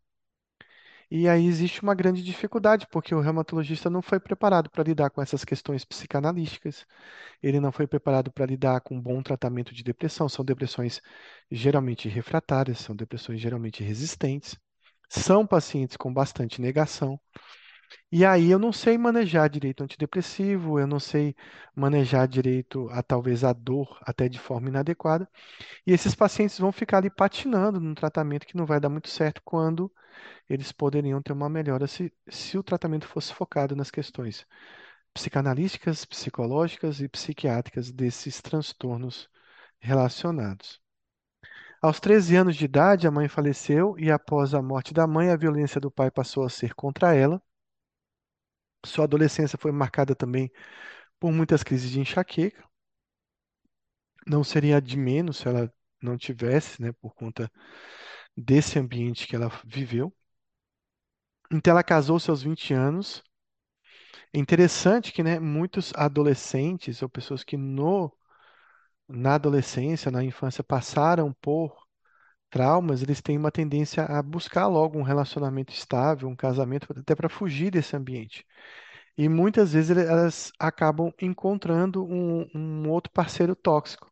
e 1.11 1.29
aí 1.29 1.47
existe 1.47 1.83
uma 1.83 1.95
grande 1.95 2.23
dificuldade, 2.23 2.87
porque 2.91 3.15
o 3.15 3.21
reumatologista 3.21 3.89
não 3.91 4.03
foi 4.03 4.21
preparado 4.21 4.71
para 4.71 4.85
lidar 4.85 5.11
com 5.11 5.23
essas 5.23 5.45
questões 5.45 5.85
psicanalísticas, 5.85 6.87
ele 7.43 7.61
não 7.61 7.73
foi 7.73 7.87
preparado 7.87 8.33
para 8.33 8.47
lidar 8.47 8.81
com 8.83 8.97
um 8.97 9.01
bom 9.01 9.23
tratamento 9.23 9.75
de 9.75 9.83
depressão. 9.83 10.29
São 10.29 10.45
depressões 10.45 11.01
geralmente 11.51 12.09
refratárias, 12.09 12.79
são 12.79 12.95
depressões 12.97 13.41
geralmente 13.41 13.83
resistentes, 13.83 14.57
são 15.09 15.47
pacientes 15.47 15.97
com 15.97 16.13
bastante 16.13 16.61
negação. 16.61 17.19
E 18.13 18.25
aí 18.25 18.51
eu 18.51 18.59
não 18.59 18.73
sei 18.73 18.99
manejar 18.99 19.49
direito 19.49 19.83
antidepressivo, 19.83 20.79
eu 20.79 20.87
não 20.87 21.01
sei 21.01 21.35
manejar 21.75 22.27
direito 22.29 22.89
a 22.91 23.03
talvez 23.03 23.45
a 23.45 23.53
dor 23.53 23.99
até 24.03 24.29
de 24.29 24.39
forma 24.39 24.69
inadequada. 24.69 25.29
E 25.87 25.93
esses 25.93 26.15
pacientes 26.15 26.59
vão 26.59 26.73
ficar 26.73 26.99
ali 26.99 27.11
patinando 27.11 27.81
num 27.81 27.95
tratamento 27.95 28.47
que 28.47 28.57
não 28.57 28.67
vai 28.67 28.81
dar 28.81 28.89
muito 28.89 29.09
certo 29.09 29.43
quando 29.45 29.93
eles 30.49 30.73
poderiam 30.73 31.23
ter 31.23 31.33
uma 31.33 31.49
melhora 31.49 31.87
se, 31.87 32.13
se 32.29 32.59
o 32.59 32.63
tratamento 32.63 33.07
fosse 33.07 33.33
focado 33.35 33.77
nas 33.77 33.91
questões 33.91 34.47
psicanalísticas, 35.15 36.05
psicológicas 36.05 37.01
e 37.01 37.09
psiquiátricas 37.09 37.91
desses 37.91 38.41
transtornos 38.41 39.29
relacionados. 39.81 40.81
Aos 41.81 42.01
13 42.01 42.37
anos 42.37 42.57
de 42.57 42.65
idade, 42.65 43.07
a 43.07 43.11
mãe 43.11 43.29
faleceu 43.29 43.97
e 43.99 44.11
após 44.11 44.53
a 44.55 44.63
morte 44.63 44.93
da 44.93 45.07
mãe, 45.07 45.31
a 45.31 45.37
violência 45.37 45.81
do 45.81 45.91
pai 45.91 46.11
passou 46.11 46.45
a 46.45 46.51
ser 46.51 46.75
contra 46.75 47.15
ela. 47.15 47.41
Sua 48.85 49.05
adolescência 49.05 49.59
foi 49.59 49.73
marcada 49.73 50.15
também 50.15 50.51
por 51.21 51.33
muitas 51.33 51.63
crises 51.63 51.91
de 51.91 52.01
enxaqueca. 52.01 52.65
Não 54.27 54.45
seria 54.45 54.81
de 54.81 54.97
menos 54.97 55.39
se 55.39 55.49
ela 55.49 55.73
não 56.03 56.17
tivesse, 56.17 56.81
né, 56.83 56.93
por 56.93 57.15
conta 57.15 57.51
desse 58.39 58.79
ambiente 58.79 59.27
que 59.27 59.37
ela 59.37 59.51
viveu. 59.65 60.13
Então 61.53 61.73
ela 61.73 61.83
casou 61.85 62.19
seus 62.19 62.43
20 62.43 62.73
anos. 62.73 63.23
É 64.33 64.39
interessante 64.39 65.13
que, 65.13 65.23
né, 65.23 65.39
muitos 65.39 65.93
adolescentes 65.95 67.03
ou 67.03 67.09
pessoas 67.09 67.45
que 67.45 67.57
no 67.57 68.11
na 69.09 69.35
adolescência, 69.37 70.11
na 70.11 70.23
infância 70.25 70.63
passaram 70.65 71.33
por 71.41 71.77
traumas, 72.51 73.03
eles 73.03 73.23
têm 73.23 73.39
uma 73.39 73.53
tendência 73.53 74.05
a 74.05 74.23
buscar 74.23 74.67
logo 74.69 74.99
um 74.99 75.03
relacionamento 75.03 75.73
estável, 75.73 76.29
um 76.29 76.37
casamento, 76.37 76.89
até 76.99 77.15
para 77.15 77.29
fugir 77.29 77.71
desse 77.71 77.97
ambiente. 77.97 78.47
E 79.19 79.29
muitas 79.29 79.73
vezes 79.75 79.97
elas 79.97 80.53
acabam 80.59 81.13
encontrando 81.21 82.05
um, 82.05 82.49
um 82.55 82.91
outro 82.91 83.13
parceiro 83.13 83.57
tóxico, 83.57 84.11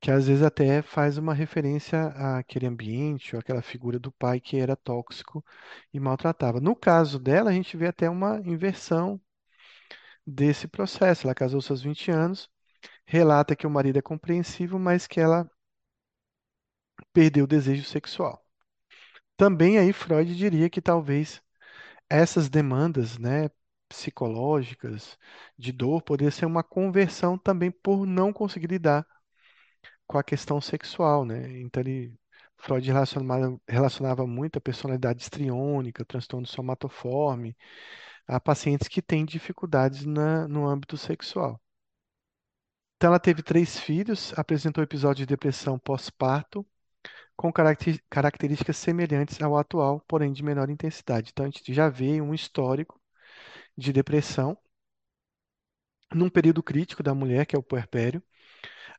que 0.00 0.10
às 0.10 0.26
vezes 0.26 0.42
até 0.42 0.82
faz 0.82 1.18
uma 1.18 1.34
referência 1.34 2.08
àquele 2.38 2.66
ambiente 2.66 3.34
ou 3.34 3.40
àquela 3.40 3.62
figura 3.62 3.98
do 3.98 4.12
pai 4.12 4.40
que 4.40 4.56
era 4.58 4.76
tóxico 4.76 5.44
e 5.92 6.00
maltratava. 6.00 6.60
No 6.60 6.76
caso 6.76 7.18
dela, 7.18 7.50
a 7.50 7.52
gente 7.52 7.76
vê 7.76 7.86
até 7.88 8.08
uma 8.08 8.40
inversão 8.44 9.20
desse 10.26 10.68
processo. 10.68 11.26
Ela 11.26 11.34
casou 11.34 11.60
seus 11.60 11.82
20 11.82 12.10
anos, 12.10 12.48
relata 13.06 13.56
que 13.56 13.66
o 13.66 13.70
marido 13.70 13.98
é 13.98 14.02
compreensivo, 14.02 14.78
mas 14.78 15.06
que 15.06 15.20
ela 15.20 15.50
perdeu 17.12 17.44
o 17.44 17.46
desejo 17.48 17.84
sexual. 17.84 18.44
Também 19.36 19.78
aí 19.78 19.92
Freud 19.92 20.34
diria 20.36 20.70
que 20.70 20.80
talvez 20.82 21.42
essas 22.10 22.48
demandas, 22.48 23.18
né, 23.18 23.50
psicológicas, 23.88 25.18
de 25.58 25.72
dor, 25.72 26.02
poderia 26.02 26.30
ser 26.32 26.46
uma 26.46 26.64
conversão 26.64 27.38
também 27.38 27.70
por 27.70 28.06
não 28.06 28.32
conseguir 28.32 28.68
lidar 28.68 29.06
com 30.06 30.18
a 30.18 30.24
questão 30.24 30.60
sexual, 30.60 31.24
né? 31.24 31.60
Então 31.60 31.82
ele 31.82 32.14
Freud 32.58 32.86
relacionava, 32.90 33.60
relacionava 33.68 34.26
muito 34.26 34.56
a 34.58 34.60
personalidade 34.60 35.22
histriônica, 35.22 36.04
transtorno 36.04 36.46
somatoforme, 36.46 37.56
a 38.28 38.40
pacientes 38.40 38.88
que 38.88 39.02
têm 39.02 39.24
dificuldades 39.26 40.04
na, 40.06 40.48
no 40.48 40.66
âmbito 40.68 40.96
sexual. 40.98 41.60
Então 42.96 43.08
ela 43.08 43.18
teve 43.20 43.42
três 43.42 43.78
filhos, 43.80 44.32
apresentou 44.38 44.82
episódio 44.84 45.24
de 45.24 45.26
depressão 45.26 45.78
pós-parto, 45.78 46.66
com 47.36 47.52
caracter- 47.52 48.02
características 48.10 48.76
semelhantes 48.78 49.40
ao 49.42 49.56
atual, 49.58 50.00
porém 50.08 50.32
de 50.32 50.42
menor 50.44 50.70
intensidade. 50.70 51.30
Então 51.32 51.46
a 51.46 51.50
gente 51.50 51.74
já 51.74 51.88
vê 51.90 52.20
um 52.22 52.34
histórico 52.34 53.00
de 53.76 53.92
depressão 53.92 54.58
num 56.14 56.28
período 56.30 56.62
crítico 56.62 57.02
da 57.02 57.14
mulher, 57.14 57.46
que 57.46 57.54
é 57.56 57.58
o 57.58 57.62
puerpério, 57.62 58.22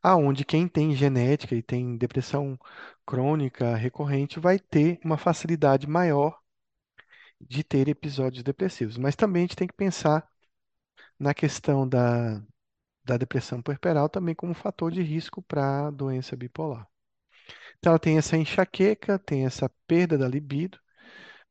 aonde 0.02 0.46
quem 0.46 0.68
tem 0.68 0.96
genética 0.96 1.56
e 1.56 1.64
tem 1.64 1.98
depressão 1.98 2.58
crônica 3.06 3.76
recorrente 3.76 4.40
vai 4.40 4.60
ter 4.60 5.00
uma 5.04 5.18
facilidade 5.18 5.88
maior 5.88 6.40
de 7.40 7.64
ter 7.64 7.88
episódios 7.88 8.44
depressivos. 8.44 8.98
Mas 8.98 9.16
também 9.16 9.42
a 9.44 9.46
gente 9.46 9.56
tem 9.56 9.68
que 9.68 9.74
pensar 9.74 10.28
na 11.20 11.34
questão 11.34 11.88
da, 11.88 12.42
da 13.06 13.18
depressão 13.18 13.62
puerperal 13.62 14.10
também 14.10 14.36
como 14.36 14.54
fator 14.54 14.92
de 14.92 15.02
risco 15.02 15.42
para 15.44 15.88
a 15.88 15.92
doença 15.92 16.36
bipolar. 16.36 16.88
Então 17.80 17.92
ela 17.92 18.00
tem 18.00 18.18
essa 18.18 18.38
enxaqueca, 18.38 19.20
tem 19.20 19.46
essa 19.46 19.70
perda 19.88 20.18
da 20.18 20.28
libido. 20.28 20.80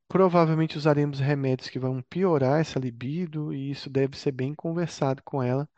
Provavelmente 0.08 0.78
usaremos 0.78 1.20
remédios 1.20 1.68
que 1.68 1.78
vão 1.78 2.02
piorar 2.02 2.60
essa 2.60 2.78
libido, 2.78 3.52
e 3.54 3.70
isso 3.70 3.90
deve 3.90 4.18
ser 4.18 4.32
bem 4.32 4.54
conversado 4.54 5.22
com 5.24 5.42
ela 5.42 5.68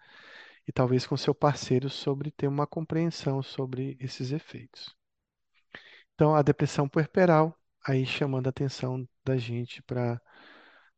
e 0.69 0.73
talvez 0.73 1.07
com 1.07 1.17
seu 1.17 1.35
parceiro 1.35 1.89
sobre 1.89 2.31
ter 2.31 2.47
uma 2.47 2.67
compreensão 2.67 3.43
sobre 3.43 3.97
esses 3.99 4.33
efeitos. 4.33 4.95
Então, 6.15 6.35
a 6.35 6.43
depressão 6.43 6.87
puerperal, 6.87 7.57
aí 7.87 8.05
chamando 8.05 8.49
a 8.49 8.51
atenção 8.51 9.09
da 9.25 9.39
gente 9.39 9.83
para 9.83 10.21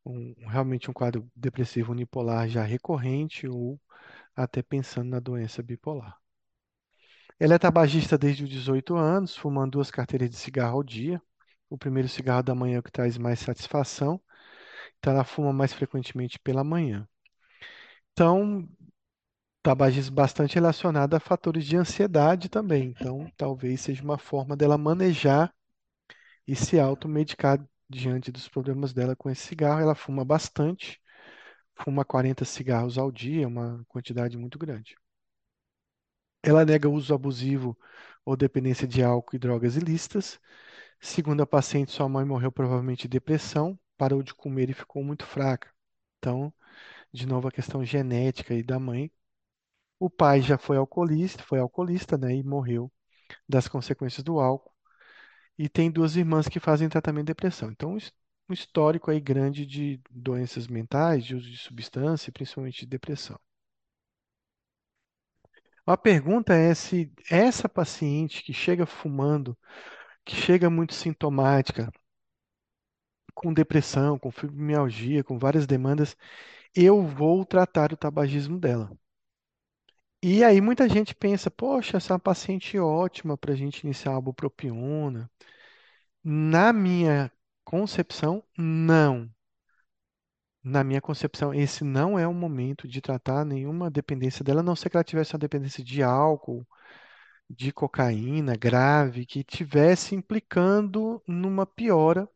um, 0.05 0.35
realmente 0.49 0.89
um 0.89 0.93
quadro 0.93 1.25
depressivo 1.33 1.93
unipolar 1.93 2.49
já 2.49 2.63
recorrente 2.63 3.47
ou 3.47 3.79
até 4.35 4.61
pensando 4.61 5.09
na 5.09 5.19
doença 5.19 5.63
bipolar. 5.63 6.17
Ela 7.39 7.55
é 7.55 7.59
tabagista 7.59 8.17
desde 8.17 8.43
os 8.43 8.49
18 8.49 8.95
anos, 8.95 9.37
fumando 9.37 9.71
duas 9.71 9.89
carteiras 9.89 10.29
de 10.29 10.35
cigarro 10.35 10.77
ao 10.77 10.83
dia. 10.83 11.21
O 11.69 11.77
primeiro 11.77 12.09
cigarro 12.09 12.43
da 12.43 12.53
manhã 12.53 12.75
é 12.75 12.79
o 12.79 12.83
que 12.83 12.91
traz 12.91 13.17
mais 13.17 13.39
satisfação, 13.39 14.21
então 14.99 15.13
ela 15.13 15.23
fuma 15.23 15.53
mais 15.53 15.71
frequentemente 15.73 16.37
pela 16.39 16.63
manhã. 16.63 17.07
Então, 18.13 18.67
tabagismo 19.63 20.15
bastante 20.15 20.55
relacionado 20.55 21.15
a 21.15 21.19
fatores 21.19 21.65
de 21.65 21.77
ansiedade 21.77 22.49
também. 22.49 22.89
Então, 22.89 23.31
talvez 23.37 23.81
seja 23.81 24.03
uma 24.03 24.17
forma 24.17 24.55
dela 24.55 24.77
manejar 24.77 25.53
e 26.47 26.55
se 26.55 26.79
automedicar 26.79 27.63
diante 27.89 28.31
dos 28.31 28.47
problemas 28.47 28.93
dela 28.93 29.15
com 29.15 29.29
esse 29.29 29.43
cigarro. 29.47 29.81
Ela 29.81 29.95
fuma 29.95 30.25
bastante, 30.25 31.01
fuma 31.75 32.05
40 32.05 32.45
cigarros 32.45 32.97
ao 32.97 33.11
dia, 33.11 33.47
uma 33.47 33.83
quantidade 33.87 34.37
muito 34.37 34.59
grande. 34.59 34.95
Ela 36.43 36.65
nega 36.65 36.89
uso 36.89 37.13
abusivo 37.13 37.77
ou 38.25 38.35
dependência 38.35 38.87
de 38.87 39.03
álcool 39.03 39.35
e 39.35 39.39
drogas 39.39 39.75
ilícitas. 39.75 40.39
Segundo 40.99 41.41
a 41.43 41.47
paciente, 41.47 41.91
sua 41.91 42.09
mãe 42.09 42.25
morreu 42.25 42.51
provavelmente 42.51 43.03
de 43.03 43.09
depressão, 43.09 43.79
parou 43.97 44.23
de 44.23 44.33
comer 44.35 44.69
e 44.69 44.73
ficou 44.73 45.03
muito 45.03 45.25
fraca. 45.25 45.69
Então, 46.19 46.53
de 47.13 47.27
novo, 47.27 47.47
a 47.47 47.51
questão 47.51 47.85
genética 47.85 48.53
aí 48.53 48.63
da 48.63 48.79
mãe. 48.79 49.11
O 50.01 50.09
pai 50.09 50.41
já 50.41 50.57
foi 50.57 50.75
alcoolista, 50.75 51.43
foi 51.43 51.59
alcoolista, 51.59 52.17
né, 52.17 52.35
e 52.35 52.43
morreu 52.43 52.91
das 53.49 53.67
consequências 53.67 54.23
do 54.23 54.39
álcool. 54.39 54.73
E 55.57 55.69
tem 55.69 55.91
duas 55.91 56.15
irmãs 56.17 56.47
que 56.49 56.59
fazem 56.59 56.89
tratamento 56.89 57.27
de 57.27 57.33
depressão. 57.33 57.71
Então, 57.71 57.97
um 58.49 58.53
histórico 58.53 59.11
aí 59.11 59.19
grande 59.21 59.65
de 59.65 60.01
doenças 60.11 60.67
mentais, 60.67 61.25
de 61.25 61.35
uso 61.35 61.49
de 61.49 61.57
substância, 61.57 62.31
principalmente 62.33 62.81
de 62.81 62.87
depressão. 62.87 63.39
A 65.85 65.95
pergunta 65.95 66.55
é 66.55 66.73
se 66.73 67.11
essa 67.29 67.69
paciente 67.69 68.41
que 68.43 68.51
chega 68.51 68.87
fumando, 68.87 69.55
que 70.25 70.35
chega 70.35 70.69
muito 70.69 70.93
sintomática, 70.95 71.91
com 73.33 73.53
depressão, 73.53 74.17
com 74.19 74.31
fibromialgia, 74.31 75.23
com 75.23 75.37
várias 75.37 75.65
demandas, 75.67 76.15
eu 76.75 77.03
vou 77.03 77.45
tratar 77.45 77.93
o 77.93 77.97
tabagismo 77.97 78.59
dela. 78.59 78.91
E 80.23 80.43
aí 80.43 80.59
muita 80.61 80.87
gente 80.89 81.13
pensa, 81.15 81.49
poxa, 81.51 81.97
essa 81.97 82.13
é 82.13 82.15
uma 82.15 82.19
paciente 82.19 82.77
ótima 82.79 83.37
para 83.37 83.53
a 83.53 83.55
gente 83.55 83.81
iniciar 83.81 84.15
a 84.15 84.21
bupropiona. 84.21 85.29
Na 86.23 86.73
minha 86.73 87.31
concepção, 87.65 88.43
não. 88.57 89.29
Na 90.63 90.83
minha 90.83 91.01
concepção, 91.01 91.53
esse 91.53 91.83
não 91.83 92.17
é 92.19 92.27
o 92.27 92.33
momento 92.33 92.87
de 92.87 93.01
tratar 93.01 93.43
nenhuma 93.45 93.89
dependência 93.89 94.43
dela, 94.43 94.59
a 94.61 94.63
não 94.63 94.75
ser 94.75 94.89
que 94.89 94.97
ela 94.97 95.03
tivesse 95.03 95.33
uma 95.33 95.39
dependência 95.39 95.83
de 95.83 96.03
álcool, 96.03 96.65
de 97.49 97.71
cocaína 97.73 98.55
grave, 98.57 99.25
que 99.25 99.43
tivesse 99.43 100.15
implicando 100.15 101.21
numa 101.27 101.65
piora 101.65 102.29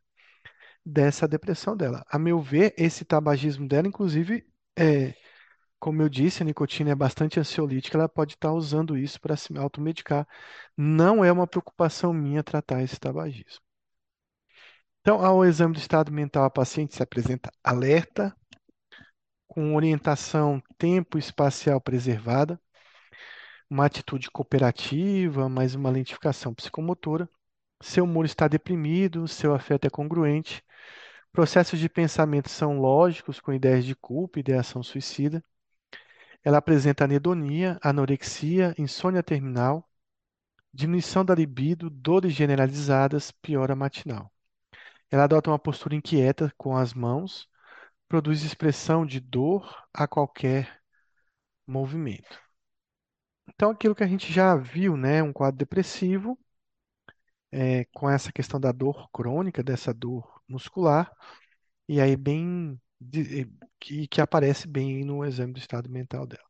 dessa 0.86 1.28
depressão 1.28 1.78
dela. 1.78 2.06
A 2.10 2.19
meu 2.19 2.41
ver, 2.41 2.74
esse 2.78 3.06
tabagismo 3.06 3.67
dela, 3.67 3.88
inclusive, 3.88 4.45
é, 4.78 5.13
como 5.80 6.02
eu 6.02 6.10
disse, 6.10 6.42
a 6.44 6.46
nicotina 6.46 6.92
é 6.92 6.96
bastante 6.96 7.40
ansiolítica, 7.40 7.98
ela 7.98 8.10
pode 8.10 8.34
estar 8.34 8.52
usando 8.54 8.98
isso 8.98 9.20
para 9.22 9.36
se 9.38 9.56
automedicar. 9.58 10.28
Não 10.78 11.24
é 11.24 11.32
uma 11.32 11.48
preocupação 11.48 12.14
minha 12.14 12.44
tratar 12.44 12.82
esse 12.84 13.00
tabagismo. 13.00 13.62
Então, 15.02 15.24
ao 15.24 15.46
exame 15.46 15.74
do 15.74 15.80
estado 15.80 16.12
mental, 16.12 16.46
a 16.46 16.50
paciente 16.50 16.96
se 16.96 17.04
apresenta 17.04 17.52
alerta, 17.64 18.36
com 19.48 19.76
orientação 19.76 20.62
tempo 20.78 21.18
espacial 21.18 21.80
preservada, 21.80 22.60
uma 23.70 23.86
atitude 23.86 24.30
cooperativa, 24.32 25.48
mais 25.48 25.76
uma 25.76 25.90
lentificação 25.90 26.54
psicomotora. 26.54 27.30
Seu 27.82 28.04
humor 28.04 28.26
está 28.26 28.48
deprimido, 28.48 29.28
seu 29.28 29.54
afeto 29.54 29.86
é 29.86 29.90
congruente, 29.90 30.64
processos 31.32 31.80
de 31.80 31.90
pensamento 31.90 32.50
são 32.50 32.80
lógicos, 32.80 33.40
com 33.40 33.54
ideias 33.54 33.86
de 33.86 33.96
culpa 33.96 34.40
e 34.40 34.42
ideação 34.42 34.82
suicida. 34.84 35.44
Ela 36.45 36.60
apresenta 36.60 37.03
anedonia, 37.05 37.79
anorexia, 37.84 38.73
insônia 38.77 39.23
terminal, 39.23 39.89
diminuição 40.73 41.25
da 41.25 41.36
libido, 41.36 41.89
dores 41.89 42.34
generalizadas, 42.34 43.31
piora 43.31 43.75
matinal. 43.75 44.31
Ela 45.12 45.25
adota 45.25 45.51
uma 45.51 45.60
postura 45.60 45.95
inquieta 45.95 46.53
com 46.58 46.77
as 46.77 46.93
mãos, 46.93 47.49
produz 48.08 48.43
expressão 48.43 49.05
de 49.05 49.19
dor 49.19 49.88
a 49.93 50.08
qualquer 50.08 50.81
movimento. 51.67 52.39
Então, 53.47 53.71
aquilo 53.71 53.95
que 53.95 54.03
a 54.03 54.08
gente 54.08 54.31
já 54.31 54.55
viu, 54.55 54.95
né, 54.97 55.23
um 55.23 55.34
quadro 55.34 55.58
depressivo, 55.58 56.38
é, 57.51 57.86
com 57.93 58.10
essa 58.10 58.31
questão 58.31 58.60
da 58.60 58.71
dor 58.71 59.10
crônica, 59.12 59.63
dessa 59.63 59.93
dor 59.93 60.41
muscular, 60.47 61.12
e 61.88 62.01
aí 62.01 62.15
bem 62.17 62.79
de- 63.06 63.52
que, 63.80 64.08
que 64.08 64.22
aparece 64.22 64.68
bem 64.68 65.04
no 65.06 65.24
exame 65.26 65.54
do 65.54 65.60
estado 65.60 65.89
mental 65.89 66.26
dela. 66.28 66.44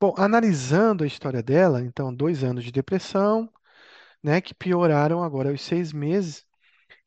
Bom, 0.00 0.14
analisando 0.16 1.04
a 1.04 1.06
história 1.06 1.42
dela, 1.42 1.80
então, 1.82 2.14
dois 2.14 2.42
anos 2.44 2.64
de 2.64 2.70
depressão, 2.72 3.50
né, 4.22 4.40
que 4.40 4.54
pioraram 4.54 5.22
agora 5.24 5.50
aos 5.50 5.62
seis 5.62 5.92
meses. 5.92 6.46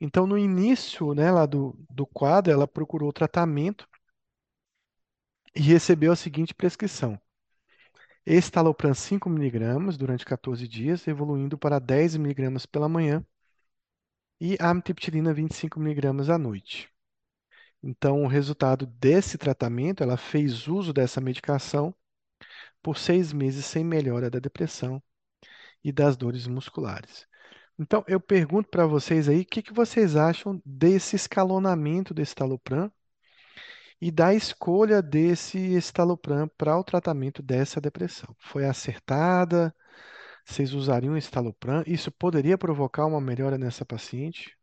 Então, 0.01 0.27
no 0.27 0.37
início, 0.37 1.13
né, 1.15 1.31
lá 1.31 1.45
do, 1.45 1.75
do 1.89 2.05
quadro, 2.07 2.53
ela 2.53 2.67
procurou 2.67 3.13
tratamento 3.13 3.87
e 5.55 5.61
recebeu 5.61 6.11
a 6.11 6.15
seguinte 6.17 6.53
prescrição: 6.53 7.17
estalopram 8.25 8.95
5 8.95 9.29
miligramas 9.29 9.95
durante 9.95 10.25
14 10.25 10.67
dias, 10.67 11.07
evoluindo 11.07 11.55
para 11.57 11.77
10 11.79 12.15
miligramas 12.17 12.65
pela 12.65 12.89
manhã, 12.89 13.23
e 14.41 14.57
amitriptilina 14.59 15.33
25 15.33 15.79
miligramas 15.79 16.29
à 16.29 16.37
noite. 16.37 16.89
Então, 17.83 18.23
o 18.23 18.27
resultado 18.27 18.85
desse 18.85 19.37
tratamento, 19.37 20.03
ela 20.03 20.17
fez 20.17 20.67
uso 20.67 20.93
dessa 20.93 21.19
medicação 21.21 21.93
por 22.81 22.97
seis 22.97 23.33
meses 23.33 23.65
sem 23.65 23.83
melhora 23.83 24.29
da 24.29 24.39
depressão 24.39 25.01
e 25.83 25.91
das 25.91 26.17
dores 26.17 26.47
musculares. 26.47 27.27
Então, 27.79 28.03
eu 28.07 28.19
pergunto 28.19 28.69
para 28.69 28.85
vocês 28.85 29.27
aí, 29.29 29.41
o 29.41 29.45
que 29.45 29.61
que 29.63 29.73
vocês 29.73 30.15
acham 30.15 30.61
desse 30.65 31.15
escalonamento 31.15 32.13
desse 32.13 32.31
estalopram 32.31 32.91
e 33.99 34.11
da 34.11 34.33
escolha 34.33 35.01
desse 35.01 35.57
estalopram 35.57 36.47
para 36.57 36.77
o 36.77 36.83
tratamento 36.83 37.41
dessa 37.41 37.79
depressão? 37.81 38.35
Foi 38.39 38.65
acertada? 38.65 39.73
Vocês 40.45 40.73
usariam 40.73 41.17
estalopram? 41.17 41.83
Isso 41.87 42.11
poderia 42.11 42.57
provocar 42.57 43.05
uma 43.05 43.21
melhora 43.21 43.57
nessa 43.57 43.85
paciente? 43.85 44.57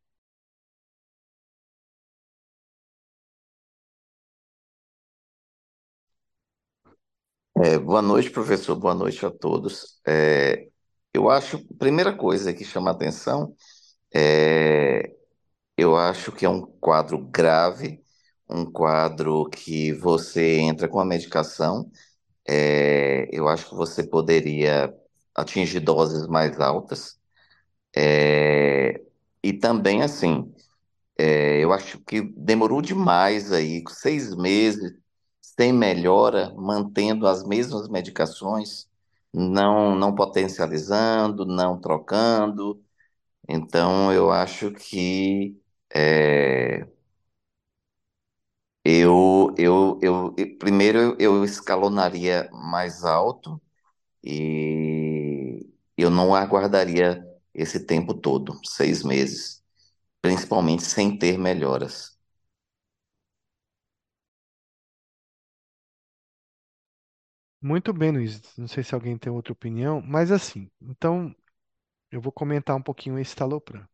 É, 7.62 7.78
boa 7.78 8.02
noite, 8.02 8.30
professor. 8.30 8.76
Boa 8.76 8.94
noite 8.94 9.24
a 9.24 9.30
todos. 9.30 10.00
É, 10.06 10.68
eu 11.14 11.30
acho, 11.30 11.64
primeira 11.76 12.12
coisa 12.16 12.52
que 12.52 12.64
chama 12.64 12.90
atenção 12.90 13.54
é, 14.14 15.14
eu 15.76 15.96
acho 15.96 16.32
que 16.32 16.46
é 16.46 16.50
um 16.50 16.62
quadro 16.80 17.18
grave, 17.18 18.02
um 18.48 18.64
quadro 18.70 19.48
que 19.50 19.92
você 19.94 20.58
entra 20.60 20.88
com 20.88 21.00
a 21.00 21.04
medicação. 21.06 21.90
É, 22.48 23.28
eu 23.32 23.48
acho 23.48 23.68
que 23.70 23.76
você 23.76 24.04
poderia 24.04 24.94
atingir 25.34 25.80
doses 25.80 26.26
mais 26.28 26.60
altas. 26.60 27.18
É, 27.96 29.00
e 29.42 29.52
também, 29.52 30.02
assim, 30.02 30.52
é, 31.18 31.60
eu 31.62 31.72
acho 31.72 32.00
que 32.00 32.22
demorou 32.36 32.82
demais 32.82 33.52
aí, 33.52 33.82
seis 33.90 34.34
meses, 34.36 34.92
sem 35.58 35.72
melhora, 35.72 36.54
mantendo 36.56 37.26
as 37.26 37.44
mesmas 37.44 37.88
medicações, 37.88 38.88
não, 39.32 39.94
não 39.96 40.14
potencializando, 40.14 41.44
não 41.44 41.80
trocando. 41.80 42.82
Então, 43.48 44.12
eu 44.12 44.30
acho 44.32 44.72
que 44.72 45.60
é, 45.94 46.86
eu, 48.84 49.54
eu, 49.58 49.98
eu, 50.02 50.34
primeiro 50.58 51.16
eu 51.18 51.44
escalonaria 51.44 52.48
mais 52.52 53.04
alto 53.04 53.60
e 54.24 55.66
eu 55.98 56.10
não 56.10 56.34
aguardaria 56.36 57.24
esse 57.54 57.80
tempo 57.86 58.14
todo, 58.14 58.60
seis 58.66 59.04
meses, 59.04 59.64
principalmente 60.22 60.84
sem 60.84 61.18
ter 61.18 61.38
melhoras. 61.38 62.17
Muito 67.60 67.92
bem, 67.92 68.10
Luiz. 68.12 68.40
Não 68.56 68.68
sei 68.68 68.82
se 68.84 68.94
alguém 68.94 69.18
tem 69.18 69.32
outra 69.32 69.52
opinião, 69.52 70.00
mas 70.02 70.30
assim, 70.30 70.70
então 70.80 71.34
eu 72.12 72.20
vou 72.20 72.32
comentar 72.32 72.76
um 72.76 72.82
pouquinho 72.82 73.18
esse 73.18 73.30
estalopram. 73.32 73.86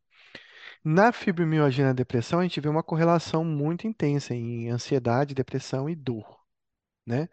Na 0.85 1.13
fibromialgia 1.13 1.85
e 1.85 1.87
na 1.89 1.93
depressão, 1.95 2.41
a 2.41 2.43
gente 2.45 2.61
vê 2.61 2.69
uma 2.69 2.83
correlação 2.83 3.45
muito 3.45 3.87
intensa 3.87 4.35
em 4.35 4.71
ansiedade, 4.71 5.35
depressão 5.35 5.89
e 5.91 5.95
dor, 5.97 6.41
né? 7.07 7.29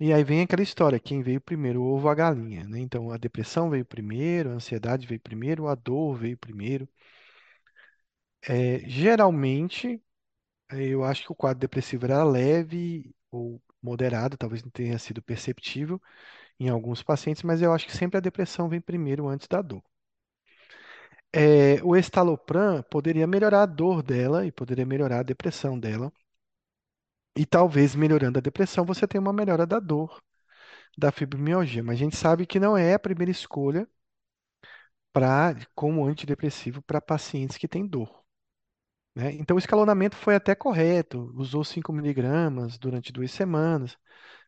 E 0.00 0.12
aí 0.12 0.24
vem 0.24 0.42
aquela 0.42 0.62
história, 0.62 1.00
quem 1.00 1.22
veio 1.22 1.40
primeiro, 1.40 1.82
o 1.82 1.86
ovo 1.94 2.06
ou 2.06 2.10
a 2.12 2.14
galinha, 2.16 2.64
né? 2.68 2.80
Então, 2.80 3.10
a 3.12 3.18
depressão 3.18 3.70
veio 3.70 3.84
primeiro, 3.86 4.50
a 4.50 4.54
ansiedade 4.54 5.06
veio 5.06 5.20
primeiro, 5.20 5.68
a 5.68 5.74
dor 5.76 6.16
veio 6.16 6.38
primeiro. 6.38 6.88
É, 8.42 8.78
geralmente, 8.88 10.02
eu 10.72 11.04
acho 11.04 11.24
que 11.24 11.32
o 11.32 11.36
quadro 11.36 11.60
depressivo 11.60 12.06
era 12.06 12.24
leve 12.24 13.14
ou 13.30 13.62
moderado, 13.84 14.36
talvez 14.38 14.62
não 14.64 14.70
tenha 14.70 14.98
sido 14.98 15.22
perceptível 15.22 16.00
em 16.60 16.68
alguns 16.70 17.02
pacientes, 17.02 17.42
mas 17.44 17.62
eu 17.62 17.72
acho 17.74 17.86
que 17.86 17.96
sempre 17.96 18.18
a 18.18 18.20
depressão 18.22 18.68
vem 18.68 18.80
primeiro 18.80 19.28
antes 19.28 19.48
da 19.48 19.62
dor. 19.62 19.82
É, 21.32 21.82
o 21.82 21.96
estalopram 21.96 22.82
poderia 22.90 23.26
melhorar 23.26 23.62
a 23.62 23.66
dor 23.66 24.02
dela 24.02 24.46
e 24.46 24.52
poderia 24.52 24.86
melhorar 24.86 25.20
a 25.20 25.22
depressão 25.22 25.78
dela. 25.78 26.12
E 27.36 27.46
talvez 27.46 27.94
melhorando 27.94 28.38
a 28.38 28.42
depressão, 28.42 28.84
você 28.84 29.06
tenha 29.06 29.20
uma 29.20 29.32
melhora 29.32 29.64
da 29.66 29.78
dor, 29.78 30.20
da 30.98 31.12
fibromialgia. 31.12 31.82
Mas 31.82 31.96
a 31.96 31.98
gente 32.04 32.16
sabe 32.16 32.46
que 32.46 32.60
não 32.60 32.76
é 32.76 32.94
a 32.94 32.98
primeira 33.00 33.30
escolha 33.32 33.88
para 35.14 35.56
como 35.74 36.04
antidepressivo 36.06 36.82
para 36.82 37.00
pacientes 37.00 37.56
que 37.56 37.66
têm 37.68 37.86
dor. 37.86 38.23
Né? 39.14 39.32
Então, 39.34 39.56
o 39.56 39.58
escalonamento 39.58 40.16
foi 40.16 40.34
até 40.34 40.54
correto, 40.54 41.32
usou 41.36 41.64
5 41.64 41.92
miligramas 41.92 42.78
durante 42.78 43.12
duas 43.12 43.30
semanas, 43.30 43.96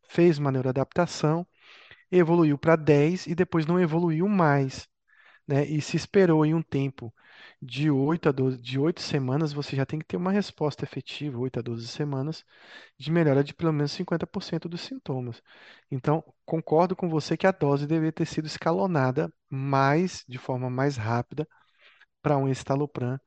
fez 0.09 0.39
uma 0.39 0.53
neuroadaptação, 0.53 1.47
evoluiu 2.11 2.59
para 2.59 2.77
10 2.77 3.27
e 3.27 3.35
depois 3.35 3.67
não 3.67 3.81
evoluiu 3.81 4.29
mais. 4.29 4.89
né? 5.49 5.65
E 5.67 5.81
se 5.83 5.97
esperou 5.97 6.45
em 6.47 6.55
um 6.55 6.63
tempo 6.63 7.15
de 7.63 7.91
8 7.91 8.29
a 8.31 8.33
12, 8.33 8.59
de 8.59 8.79
8 8.79 9.01
semanas, 9.03 9.53
você 9.53 9.77
já 9.77 9.87
tem 9.87 9.99
que 10.01 10.07
ter 10.07 10.17
uma 10.17 10.33
resposta 10.33 10.85
efetiva, 10.85 11.39
8 11.39 11.59
a 11.61 11.63
12 11.63 11.87
semanas, 11.89 12.45
de 12.99 13.11
melhora 13.13 13.45
de 13.45 13.55
pelo 13.55 13.73
menos 13.73 13.93
50% 13.93 14.69
dos 14.69 14.83
sintomas. 14.83 15.43
Então, 15.91 16.25
concordo 16.47 16.97
com 16.97 17.09
você 17.09 17.37
que 17.37 17.47
a 17.47 17.53
dose 17.53 17.87
deveria 17.87 18.13
ter 18.13 18.27
sido 18.27 18.47
escalonada 18.47 19.33
mais, 19.51 20.25
de 20.29 20.39
forma 20.39 20.71
mais 20.71 20.97
rápida, 20.97 21.49
para 22.23 22.37
um 22.39 22.49
estalopram 22.49 23.19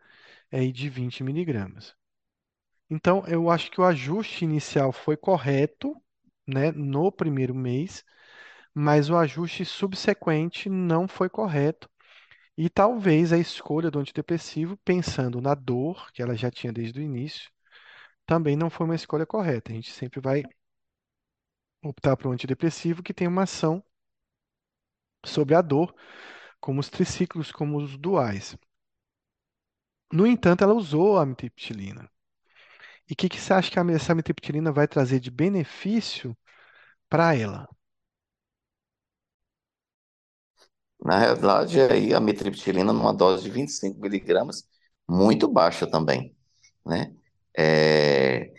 aí 0.52 0.72
de 0.72 0.90
20 0.90 1.24
miligramas. 1.24 1.96
Então, 2.90 3.24
eu 3.28 3.50
acho 3.50 3.72
que 3.72 3.82
o 3.82 3.84
ajuste 3.86 4.46
inicial 4.46 4.92
foi 4.92 5.18
correto, 5.18 5.96
né, 6.48 6.72
no 6.72 7.12
primeiro 7.12 7.54
mês, 7.56 8.04
mas 8.74 9.10
o 9.10 9.18
ajuste 9.18 9.66
subsequente 9.66 10.70
não 10.70 11.08
foi 11.08 11.30
correto. 11.30 11.90
E 12.58 12.70
talvez 12.70 13.34
a 13.34 13.38
escolha 13.40 13.92
do 13.92 14.00
antidepressivo, 14.00 14.78
pensando 14.86 15.42
na 15.42 15.56
dor 15.56 16.12
que 16.14 16.22
ela 16.22 16.36
já 16.36 16.52
tinha 16.52 16.74
desde 16.74 17.00
o 17.00 17.04
início, 17.04 17.52
também 18.26 18.56
não 18.56 18.70
foi 18.70 18.86
uma 18.86 18.96
escolha 18.96 19.26
correta. 19.26 19.72
A 19.72 19.76
gente 19.76 19.92
sempre 19.92 20.22
vai 20.22 20.44
optar 21.84 22.16
por 22.16 22.28
um 22.28 22.32
antidepressivo 22.32 23.04
que 23.04 23.14
tem 23.14 23.28
uma 23.28 23.44
ação 23.44 23.84
sobre 25.26 25.56
a 25.56 25.62
dor, 25.62 25.94
como 26.60 26.80
os 26.80 26.90
triciclos, 26.90 27.52
como 27.52 27.78
os 27.78 27.98
duais. 27.98 28.58
No 30.14 30.28
entanto, 30.28 30.64
ela 30.64 30.74
usou 30.76 31.18
a 31.18 31.24
amitriptilina. 31.24 32.10
E 33.10 33.14
o 33.14 33.16
que, 33.18 33.30
que 33.30 33.40
você 33.42 33.54
acha 33.54 33.70
que 33.72 33.80
essa 33.94 34.14
amitriptilina 34.14 34.72
vai 34.72 34.88
trazer 34.88 35.20
de 35.20 35.30
benefício 35.32 36.38
para 37.10 37.36
ela? 37.36 37.68
Na 41.04 41.18
realidade, 41.18 41.80
aí 41.82 42.14
a 42.14 42.20
mitriptilina 42.20 42.92
numa 42.92 43.14
dose 43.14 43.44
de 43.44 43.50
25 43.50 44.00
miligramas, 44.02 44.68
muito 45.08 45.48
baixa 45.48 45.88
também, 45.90 46.36
né? 46.86 47.16
É, 47.58 48.54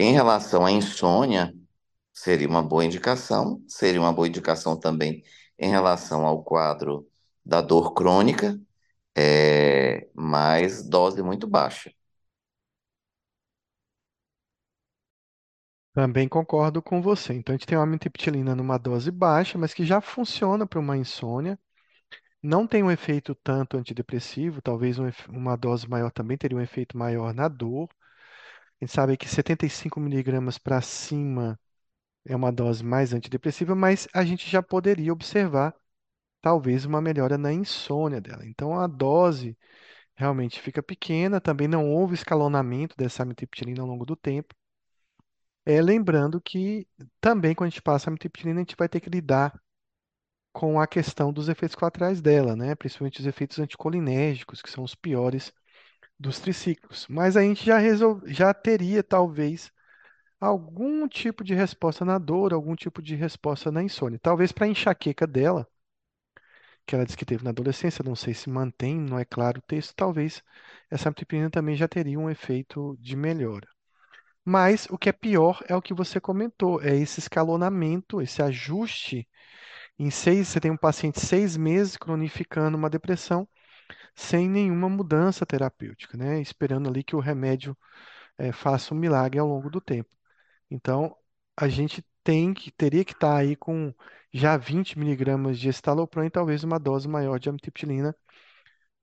em 0.00 0.12
relação 0.14 0.66
à 0.66 0.72
insônia, 0.72 1.54
seria 2.14 2.48
uma 2.48 2.62
boa 2.62 2.84
indicação, 2.84 3.62
seria 3.68 4.00
uma 4.00 4.12
boa 4.12 4.28
indicação 4.28 4.78
também 4.78 5.24
em 5.58 5.70
relação 5.70 6.26
ao 6.26 6.42
quadro 6.44 7.06
da 7.44 7.60
dor 7.62 7.94
crônica, 7.94 8.60
é, 9.18 10.08
mas 10.14 10.88
dose 10.88 11.22
muito 11.22 11.46
baixa. 11.46 11.90
Também 15.94 16.28
concordo 16.28 16.80
com 16.80 17.02
você. 17.02 17.34
Então, 17.34 17.54
a 17.54 17.58
gente 17.58 17.66
tem 17.66 17.76
uma 17.76 17.84
amitriptilina 17.84 18.54
numa 18.54 18.78
dose 18.78 19.10
baixa, 19.10 19.58
mas 19.58 19.74
que 19.74 19.84
já 19.84 20.00
funciona 20.00 20.66
para 20.66 20.78
uma 20.78 20.96
insônia. 20.96 21.58
Não 22.42 22.66
tem 22.66 22.82
um 22.82 22.90
efeito 22.90 23.34
tanto 23.36 23.76
antidepressivo, 23.78 24.62
talvez 24.62 24.98
um 24.98 25.10
uma 25.30 25.56
dose 25.56 25.88
maior 25.88 26.10
também 26.12 26.36
teria 26.38 26.58
um 26.58 26.62
efeito 26.62 26.96
maior 26.98 27.34
na 27.34 27.48
dor. 27.48 27.88
A 28.80 28.84
gente 28.84 28.92
sabe 28.94 29.16
que 29.16 29.28
75 29.28 30.00
miligramas 30.00 30.58
para 30.58 30.80
cima 30.82 31.58
é 32.26 32.36
uma 32.36 32.52
dose 32.52 32.84
mais 32.84 33.12
antidepressiva, 33.14 33.74
mas 33.74 34.08
a 34.14 34.24
gente 34.24 34.48
já 34.50 34.62
poderia 34.62 35.12
observar 35.12 35.74
talvez 36.40 36.84
uma 36.84 37.00
melhora 37.00 37.38
na 37.38 37.52
insônia 37.52 38.20
dela. 38.20 38.46
Então, 38.46 38.78
a 38.78 38.86
dose 38.86 39.56
realmente 40.16 40.60
fica 40.60 40.82
pequena, 40.82 41.40
também 41.40 41.68
não 41.68 41.90
houve 41.90 42.14
escalonamento 42.14 42.96
dessa 42.96 43.22
amitriptilina 43.22 43.82
ao 43.82 43.88
longo 43.88 44.06
do 44.06 44.16
tempo. 44.16 44.54
É, 45.64 45.80
lembrando 45.82 46.40
que 46.40 46.88
também 47.20 47.54
quando 47.54 47.68
a 47.68 47.70
gente 47.70 47.82
passa 47.82 48.08
a 48.08 48.10
amitriptilina, 48.10 48.60
a 48.60 48.62
gente 48.62 48.76
vai 48.76 48.88
ter 48.88 49.00
que 49.00 49.10
lidar 49.10 49.60
com 50.52 50.80
a 50.80 50.86
questão 50.86 51.32
dos 51.32 51.48
efeitos 51.48 51.76
colaterais 51.76 52.20
dela, 52.20 52.56
né? 52.56 52.74
Principalmente 52.74 53.20
os 53.20 53.26
efeitos 53.26 53.58
anticolinérgicos, 53.58 54.62
que 54.62 54.70
são 54.70 54.84
os 54.84 54.94
piores 54.94 55.52
dos 56.18 56.40
triciclos. 56.40 57.06
Mas 57.08 57.36
a 57.36 57.42
gente 57.42 57.64
já, 57.64 57.78
resol... 57.78 58.22
já 58.26 58.54
teria, 58.54 59.02
talvez, 59.02 59.72
algum 60.40 61.08
tipo 61.08 61.44
de 61.44 61.54
resposta 61.54 62.04
na 62.04 62.18
dor, 62.18 62.52
algum 62.54 62.76
tipo 62.76 63.02
de 63.02 63.14
resposta 63.16 63.72
na 63.72 63.82
insônia. 63.82 64.18
Talvez 64.20 64.52
para 64.52 64.66
a 64.66 64.68
enxaqueca 64.70 65.26
dela, 65.26 65.68
que 66.88 66.94
ela 66.94 67.04
disse 67.04 67.18
que 67.18 67.24
teve 67.26 67.44
na 67.44 67.50
adolescência, 67.50 68.02
não 68.04 68.16
sei 68.16 68.32
se 68.34 68.48
mantém, 68.48 68.98
não 68.98 69.18
é 69.18 69.24
claro 69.24 69.58
o 69.58 69.62
texto, 69.62 69.94
talvez 69.94 70.42
essa 70.90 71.08
amitriptilina 71.08 71.50
também 71.50 71.76
já 71.76 71.86
teria 71.86 72.18
um 72.18 72.30
efeito 72.30 72.96
de 72.98 73.14
melhora. 73.14 73.68
Mas 74.44 74.86
o 74.90 74.98
que 74.98 75.10
é 75.10 75.12
pior 75.12 75.62
é 75.68 75.76
o 75.76 75.82
que 75.82 75.94
você 75.94 76.20
comentou, 76.20 76.82
é 76.82 76.96
esse 76.96 77.20
escalonamento, 77.20 78.22
esse 78.22 78.42
ajuste. 78.42 79.28
Em 79.98 80.10
seis, 80.10 80.48
você 80.48 80.60
tem 80.60 80.70
um 80.70 80.76
paciente 80.76 81.20
seis 81.20 81.56
meses 81.56 81.96
cronificando 81.96 82.76
uma 82.78 82.90
depressão 82.90 83.48
sem 84.14 84.48
nenhuma 84.48 84.88
mudança 84.88 85.46
terapêutica, 85.46 86.16
né? 86.18 86.40
Esperando 86.40 86.88
ali 86.88 87.04
que 87.04 87.16
o 87.16 87.20
remédio 87.20 87.76
eh, 88.38 88.52
faça 88.52 88.94
um 88.94 88.98
milagre 88.98 89.38
ao 89.40 89.48
longo 89.48 89.70
do 89.70 89.80
tempo. 89.80 90.10
Então, 90.70 91.16
a 91.56 91.68
gente 91.68 92.04
tem 92.24 92.54
que, 92.54 92.70
teria 92.72 93.04
que 93.04 93.12
estar 93.12 93.36
aí 93.36 93.56
com 93.56 93.94
já 94.32 94.56
20 94.56 94.98
miligramas 94.98 95.58
de 95.58 95.68
estalopram 95.68 96.24
e 96.24 96.30
talvez 96.30 96.64
uma 96.64 96.78
dose 96.78 97.08
maior 97.08 97.38
de 97.38 97.48
amitriptilina 97.48 98.14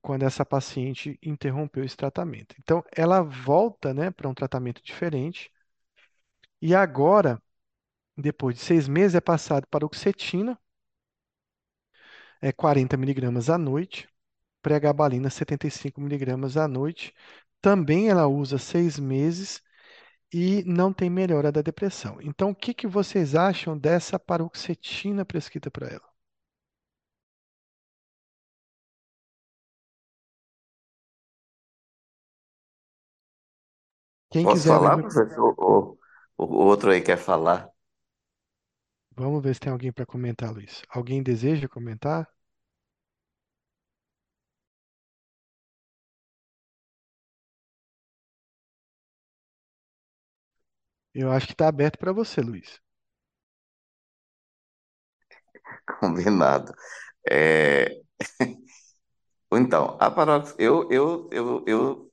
quando 0.02 0.24
essa 0.24 0.44
paciente 0.46 1.18
interrompeu 1.22 1.84
esse 1.84 1.96
tratamento. 1.96 2.54
Então, 2.60 2.82
ela 2.96 3.22
volta, 3.22 3.92
né, 3.94 4.10
para 4.10 4.28
um 4.28 4.34
tratamento 4.34 4.82
diferente 4.82 5.50
e 6.60 6.74
agora, 6.74 7.42
depois 8.16 8.56
de 8.56 8.62
seis 8.62 8.88
meses, 8.88 9.14
é 9.14 9.20
passado 9.20 9.66
para 9.68 9.86
oxetina, 9.86 10.58
é 12.40 12.52
40 12.52 12.96
miligramas 12.96 13.50
à 13.50 13.58
noite, 13.58 14.08
pregabalina 14.62 15.30
75 15.30 16.00
miligramas 16.00 16.56
à 16.56 16.68
noite. 16.68 17.14
Também 17.60 18.08
ela 18.10 18.26
usa 18.26 18.58
seis 18.58 18.98
meses 18.98 19.62
e 20.32 20.62
não 20.64 20.92
tem 20.92 21.10
melhora 21.10 21.50
da 21.52 21.62
depressão. 21.62 22.18
Então, 22.22 22.50
o 22.50 22.54
que 22.54 22.72
que 22.74 22.86
vocês 22.86 23.34
acham 23.34 23.76
dessa 23.78 24.18
paroxetina 24.18 25.24
prescrita 25.24 25.70
para 25.70 25.88
ela? 25.88 26.08
Quem 34.30 34.44
Posso 34.44 34.46
quiser 34.46 34.68
falar, 34.68 34.98
professor? 34.98 35.54
Ou 35.58 35.98
o 36.38 36.44
outro 36.64 36.90
aí 36.90 37.00
quer 37.02 37.16
falar? 37.18 37.70
vamos 39.16 39.42
ver 39.42 39.52
se 39.54 39.60
tem 39.60 39.72
alguém 39.72 39.92
para 39.92 40.06
comentar, 40.06 40.52
Luiz. 40.52 40.82
Alguém 40.88 41.20
deseja 41.22 41.68
comentar? 41.68 42.28
Eu 51.16 51.32
acho 51.32 51.48
que 51.48 51.52
está 51.54 51.66
aberto 51.66 51.98
para 51.98 52.12
você, 52.12 52.40
Luiz. 52.40 52.80
Combinado. 56.00 56.72
É, 57.30 58.00
Então, 59.52 59.96
a 60.00 60.10
parox... 60.10 60.54
eu, 60.58 60.88
eu, 60.90 61.28
eu, 61.32 61.64
eu 61.66 62.12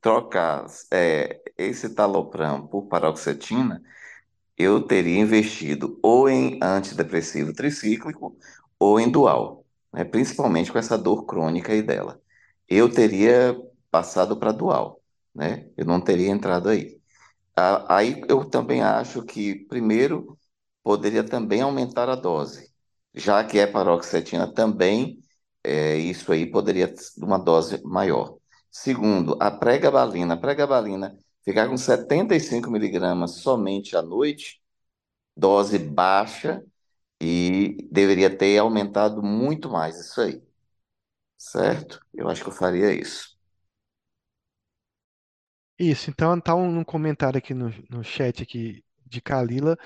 trocar 0.00 0.66
é, 0.92 1.40
esse 1.58 1.94
talopram 1.94 2.66
por 2.68 2.84
paroxetina, 2.88 3.82
eu 4.58 4.82
teria 4.86 5.20
investido 5.20 5.98
ou 6.02 6.28
em 6.30 6.58
antidepressivo 6.62 7.54
tricíclico 7.54 8.36
ou 8.78 9.00
em 9.00 9.10
dual, 9.10 9.66
né? 9.92 10.04
Principalmente 10.04 10.72
com 10.72 10.78
essa 10.78 10.98
dor 10.98 11.26
crônica 11.26 11.72
aí 11.72 11.82
dela. 11.82 12.20
Eu 12.68 12.92
teria 12.92 13.56
passado 13.90 14.38
para 14.38 14.52
dual, 14.52 15.02
né? 15.34 15.70
Eu 15.76 15.86
não 15.86 16.00
teria 16.02 16.30
entrado 16.30 16.68
aí. 16.70 16.99
Aí 17.88 18.20
eu 18.28 18.44
também 18.48 18.82
acho 18.82 19.22
que, 19.24 19.54
primeiro, 19.66 20.38
poderia 20.82 21.24
também 21.24 21.60
aumentar 21.62 22.08
a 22.08 22.14
dose, 22.16 22.72
já 23.14 23.44
que 23.44 23.58
é 23.58 23.66
paroxetina 23.66 24.52
também, 24.52 25.18
é, 25.64 25.96
isso 25.96 26.32
aí 26.32 26.46
poderia 26.50 26.92
uma 27.18 27.38
dose 27.38 27.82
maior. 27.84 28.36
Segundo, 28.70 29.36
a 29.40 29.50
pregabalina. 29.50 30.34
A 30.34 30.36
pregabalina 30.36 31.16
ficar 31.44 31.68
com 31.68 31.76
75 31.76 32.70
miligramas 32.70 33.36
somente 33.42 33.96
à 33.96 34.02
noite, 34.02 34.60
dose 35.36 35.78
baixa, 35.78 36.62
e 37.20 37.88
deveria 37.92 38.30
ter 38.36 38.58
aumentado 38.58 39.22
muito 39.22 39.70
mais 39.70 39.98
isso 40.00 40.20
aí, 40.20 40.42
certo? 41.38 42.00
Eu 42.14 42.28
acho 42.28 42.42
que 42.44 42.50
eu 42.50 42.54
faria 42.54 42.92
isso. 42.94 43.29
Isso, 45.82 46.10
então 46.10 46.36
está 46.36 46.54
um, 46.54 46.84
comentário 46.84 47.38
aqui 47.38 47.54
no, 47.54 47.72
no 47.88 48.04
chat 48.04 48.42
aqui 48.42 48.84
de 49.06 49.20
Kalila 49.22 49.78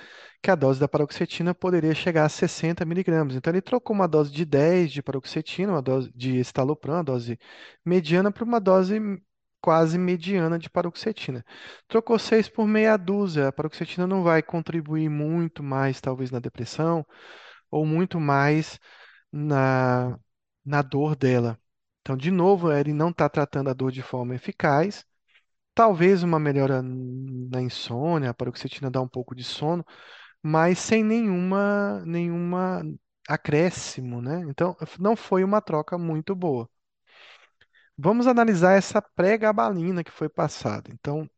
que 0.43 0.51
a 0.51 0.57
dose 0.57 0.81
da 0.81 0.89
paroxetina 0.89 1.55
poderia 1.55 1.95
chegar 1.95 2.25
a 2.25 2.29
60 2.29 2.85
miligramas. 2.85 3.37
Então 3.37 3.53
ele 3.53 3.63
trocou 3.63 3.95
uma 3.95 4.09
dose 4.09 4.33
de 4.33 4.45
10 4.45 4.91
de 4.93 5.03
paroxetina, 5.03 5.73
uma 5.73 5.81
dose 5.83 6.11
de 6.15 6.37
estalopram, 6.39 6.95
uma 6.95 7.05
dose 7.05 7.39
mediana, 7.85 8.33
para 8.33 8.43
uma 8.45 8.61
dose 8.61 9.01
quase 9.61 9.97
mediana 9.97 10.59
de 10.59 10.69
paroxetina. 10.69 11.45
Trocou 11.89 12.19
6 12.19 12.49
por 12.49 12.67
meia 12.67 12.97
dúzia. 12.97 13.49
A 13.49 13.53
paroxetina 13.53 14.07
não 14.07 14.23
vai 14.25 14.43
contribuir 14.43 15.09
muito 15.09 15.63
mais, 15.63 16.01
talvez, 16.01 16.31
na 16.31 16.41
depressão, 16.41 17.07
ou 17.71 17.87
muito 17.87 18.21
mais 18.21 18.81
na, 19.33 20.19
na 20.65 20.83
dor 20.83 21.17
dela. 21.17 21.59
Então, 22.03 22.17
de 22.17 22.31
novo, 22.31 22.73
ele 22.73 22.93
não 22.93 23.11
está 23.11 23.29
tratando 23.29 23.71
a 23.71 23.73
dor 23.75 23.93
de 23.93 24.03
forma 24.03 24.35
eficaz. 24.35 25.07
Talvez 25.75 26.23
uma 26.23 26.39
melhora 26.39 26.83
na 26.83 27.61
insônia, 27.61 28.31
a 28.31 28.35
paroxetina 28.35 28.91
dá 28.91 29.01
um 29.01 29.09
pouco 29.09 29.35
de 29.35 29.43
sono, 29.45 29.85
mas 30.43 30.79
sem 30.79 31.05
nenhuma, 31.05 32.03
nenhuma 32.07 32.83
acréscimo, 33.29 34.23
né? 34.23 34.45
Então, 34.49 34.77
não 35.01 35.17
foi 35.17 35.45
uma 35.45 35.61
troca 35.63 35.99
muito 35.99 36.35
boa. 36.37 36.69
Vamos 37.97 38.27
analisar 38.27 38.73
essa 38.77 39.01
pré-gabalina 39.01 40.03
que 40.03 40.11
foi 40.11 40.29
passada. 40.29 40.91
Então, 40.93 41.29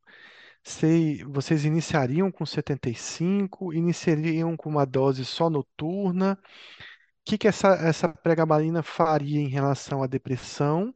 se 0.64 1.24
vocês 1.24 1.64
iniciariam 1.64 2.30
com 2.32 2.46
75, 2.46 3.72
iniciariam 3.74 4.56
com 4.56 4.68
uma 4.70 4.86
dose 4.86 5.24
só 5.24 5.50
noturna. 5.50 6.38
O 6.42 7.24
que 7.24 7.38
que 7.38 7.48
essa, 7.48 7.70
essa 7.74 8.08
pré-gabalina 8.08 8.82
faria 8.82 9.40
em 9.40 9.48
relação 9.48 10.02
à 10.02 10.06
depressão, 10.06 10.94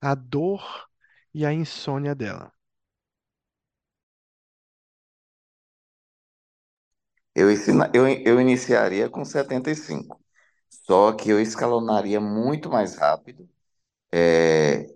à 0.00 0.14
dor 0.14 0.87
e 1.34 1.44
à 1.46 1.52
insônia 1.52 2.14
dela? 2.14 2.52
Eu, 7.34 7.50
ensina, 7.50 7.90
eu, 7.94 8.06
eu 8.08 8.40
iniciaria 8.40 9.08
com 9.08 9.24
75, 9.24 10.20
só 10.86 11.12
que 11.12 11.30
eu 11.30 11.40
escalonaria 11.40 12.20
muito 12.20 12.68
mais 12.70 12.96
rápido 12.96 13.48
É, 14.12 14.86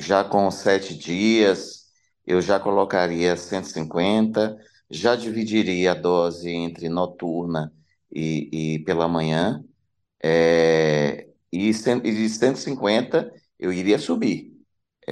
já 0.00 0.24
com 0.24 0.50
sete 0.50 0.96
dias, 0.96 1.86
eu 2.26 2.40
já 2.42 2.60
colocaria 2.60 3.36
150, 3.36 4.56
já 4.90 5.16
dividiria 5.16 5.92
a 5.92 5.94
dose 5.94 6.50
entre 6.50 6.88
noturna 6.88 7.72
e, 8.12 8.74
e 8.76 8.78
pela 8.84 9.08
manhã, 9.08 9.64
é, 10.22 11.28
e, 11.52 11.74
cem- 11.74 11.98
e 12.04 12.12
de 12.14 12.28
150 12.30 13.32
eu 13.58 13.72
iria 13.72 13.98
subir. 13.98 14.49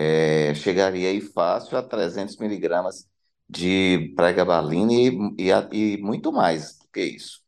É, 0.00 0.54
chegaria 0.54 1.08
aí 1.11 1.20
fácil 1.20 1.76
a 1.78 1.82
300 1.82 2.37
miligramas 2.38 3.08
de 3.48 4.12
pregabalina 4.16 4.92
e, 4.92 5.50
e, 5.72 5.94
e 5.96 5.98
muito 6.02 6.32
mais 6.32 6.78
do 6.78 6.88
que 6.88 7.02
isso. 7.02 7.42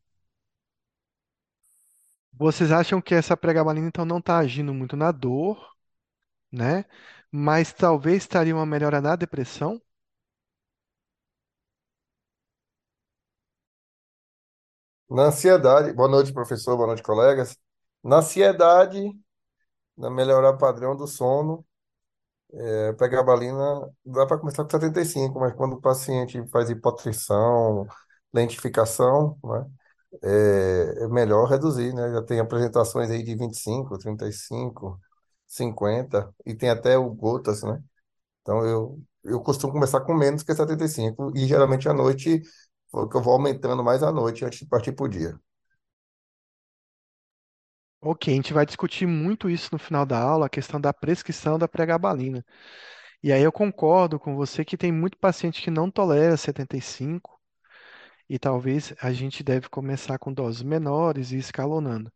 Vocês 2.32 2.72
acham 2.72 3.00
que 3.00 3.14
essa 3.14 3.36
pregabalina 3.36 3.86
então 3.86 4.04
não 4.04 4.18
está 4.18 4.38
agindo 4.38 4.74
muito 4.74 4.96
na 4.96 5.12
dor, 5.12 5.76
né? 6.52 6.84
Mas 7.32 7.72
talvez 7.72 8.18
estaria 8.24 8.54
uma 8.56 8.66
melhora 8.66 9.00
na 9.00 9.16
depressão? 9.16 9.80
Na 15.10 15.24
ansiedade, 15.26 15.92
boa 15.92 16.08
noite, 16.08 16.32
professor, 16.32 16.76
boa 16.76 16.86
noite, 16.88 17.02
colegas. 17.02 17.56
Na 18.02 18.16
ansiedade, 18.18 19.12
na 19.96 20.10
melhorar 20.10 20.50
o 20.52 20.58
padrão 20.58 20.96
do 20.96 21.06
sono, 21.08 21.64
é, 22.54 22.92
pregabalina 22.94 23.80
dá 24.04 24.26
para 24.26 24.38
começar 24.38 24.64
com 24.64 24.70
75, 24.70 25.38
mas 25.40 25.54
quando 25.54 25.74
o 25.74 25.80
paciente 25.80 26.42
faz 26.50 26.70
hipotenção, 26.70 27.86
lentificação, 28.32 29.38
né, 29.44 29.66
é, 30.22 31.04
é 31.04 31.08
melhor 31.08 31.48
reduzir, 31.48 31.94
né? 31.94 32.10
Já 32.12 32.22
tem 32.22 32.40
apresentações 32.40 33.10
aí 33.10 33.22
de 33.22 33.34
25, 33.36 33.98
35, 33.98 34.98
50 35.46 36.34
e 36.46 36.54
tem 36.54 36.70
até 36.70 36.98
o 36.98 37.10
gotas, 37.14 37.62
né? 37.62 37.82
Então 38.42 38.64
eu, 38.66 39.00
eu 39.24 39.40
costumo 39.42 39.72
começar 39.72 40.00
com 40.02 40.14
menos 40.14 40.42
que 40.42 40.54
75 40.54 41.32
e 41.36 41.46
geralmente 41.46 41.88
à 41.88 41.94
noite 41.94 42.42
eu 42.94 43.22
vou 43.22 43.34
aumentando 43.34 43.84
mais 43.84 44.02
à 44.02 44.12
noite 44.12 44.44
antes 44.44 44.60
de 44.60 44.66
partir 44.66 44.92
pro 44.92 45.08
dia. 45.08 45.38
Ok, 48.02 48.32
a 48.32 48.36
gente 48.36 48.52
vai 48.54 48.64
discutir 48.64 49.06
muito 49.06 49.48
isso 49.50 49.68
no 49.72 49.78
final 49.78 50.06
da 50.06 50.18
aula, 50.18 50.46
a 50.46 50.48
questão 50.48 50.80
da 50.80 50.92
prescrição 50.92 51.58
da 51.58 51.68
pregabalina. 51.68 52.44
E 53.22 53.32
aí 53.32 53.42
eu 53.42 53.52
concordo 53.52 54.18
com 54.20 54.36
você 54.36 54.64
que 54.64 54.76
tem 54.76 54.92
muito 54.92 55.18
paciente 55.18 55.62
que 55.62 55.70
não 55.70 55.90
tolera 55.90 56.36
75 56.36 57.40
e 58.28 58.38
talvez 58.38 58.94
a 59.02 59.12
gente 59.12 59.44
deve 59.44 59.68
começar 59.68 60.18
com 60.18 60.32
doses 60.32 60.62
menores 60.62 61.32
e 61.32 61.38
escalonando. 61.38 62.12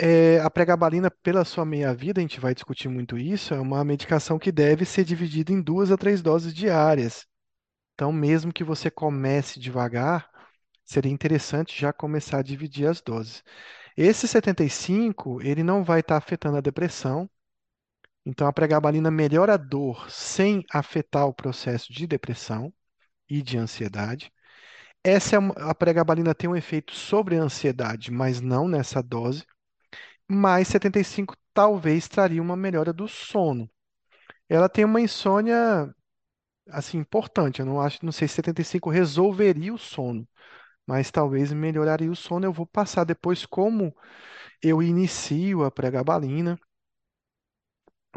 É, 0.00 0.40
a 0.40 0.50
pregabalina, 0.50 1.10
pela 1.10 1.44
sua 1.44 1.64
meia-vida, 1.64 2.20
a 2.20 2.22
gente 2.22 2.40
vai 2.40 2.54
discutir 2.54 2.88
muito 2.88 3.18
isso, 3.18 3.54
é 3.54 3.60
uma 3.60 3.84
medicação 3.84 4.38
que 4.38 4.52
deve 4.52 4.84
ser 4.84 5.04
dividida 5.04 5.52
em 5.52 5.60
duas 5.62 5.90
a 5.92 5.96
três 5.98 6.22
doses 6.22 6.54
diárias. 6.54 7.26
Então, 7.94 8.12
mesmo 8.12 8.52
que 8.52 8.64
você 8.64 8.90
comece 8.90 9.60
devagar, 9.60 10.30
seria 10.84 11.12
interessante 11.12 11.78
já 11.80 11.92
começar 11.92 12.38
a 12.40 12.42
dividir 12.42 12.86
as 12.88 13.00
doses. 13.02 13.42
Esse 14.00 14.28
75, 14.28 15.42
ele 15.42 15.64
não 15.64 15.82
vai 15.82 15.98
estar 15.98 16.16
afetando 16.16 16.56
a 16.56 16.60
depressão, 16.60 17.28
então 18.24 18.46
a 18.46 18.52
pregabalina 18.52 19.10
melhora 19.10 19.54
a 19.54 19.56
dor 19.56 20.08
sem 20.10 20.64
afetar 20.72 21.26
o 21.26 21.34
processo 21.34 21.92
de 21.92 22.06
depressão 22.06 22.72
e 23.28 23.42
de 23.42 23.58
ansiedade. 23.58 24.32
Essa 25.04 25.36
é 25.36 25.38
a 25.56 25.74
pregabalina 25.74 26.34
tem 26.34 26.48
um 26.50 26.56
efeito 26.56 26.94
sobre 26.94 27.36
a 27.38 27.42
ansiedade, 27.42 28.12
mas 28.12 28.40
não 28.40 28.68
nessa 28.68 29.02
dose. 29.02 29.44
Mas 30.28 30.68
75 30.68 31.36
talvez 31.54 32.08
traria 32.08 32.42
uma 32.42 32.56
melhora 32.56 32.92
do 32.92 33.08
sono. 33.08 33.70
Ela 34.48 34.68
tem 34.68 34.84
uma 34.84 35.00
insônia 35.00 35.94
assim 36.70 36.98
importante. 36.98 37.60
Eu 37.60 37.66
não 37.66 37.80
acho, 37.80 38.04
não 38.04 38.12
sei 38.12 38.28
se 38.28 38.34
75 38.36 38.90
resolveria 38.90 39.74
o 39.74 39.78
sono, 39.78 40.28
mas 40.88 41.12
talvez 41.12 41.52
melhoraria 41.52 42.10
o 42.12 42.16
sono. 42.16 42.46
Eu 42.46 42.54
vou 42.54 42.66
passar 42.66 43.04
depois 43.04 43.46
como 43.46 43.94
eu 44.62 44.82
inicio 44.82 45.64
a 45.64 45.70
pregabalina 45.72 46.58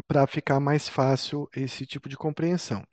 para 0.06 0.26
ficar 0.28 0.60
mais 0.60 0.88
fácil 0.88 1.48
esse 1.56 1.84
tipo 1.84 2.08
de 2.08 2.16
compreensão. 2.16 2.84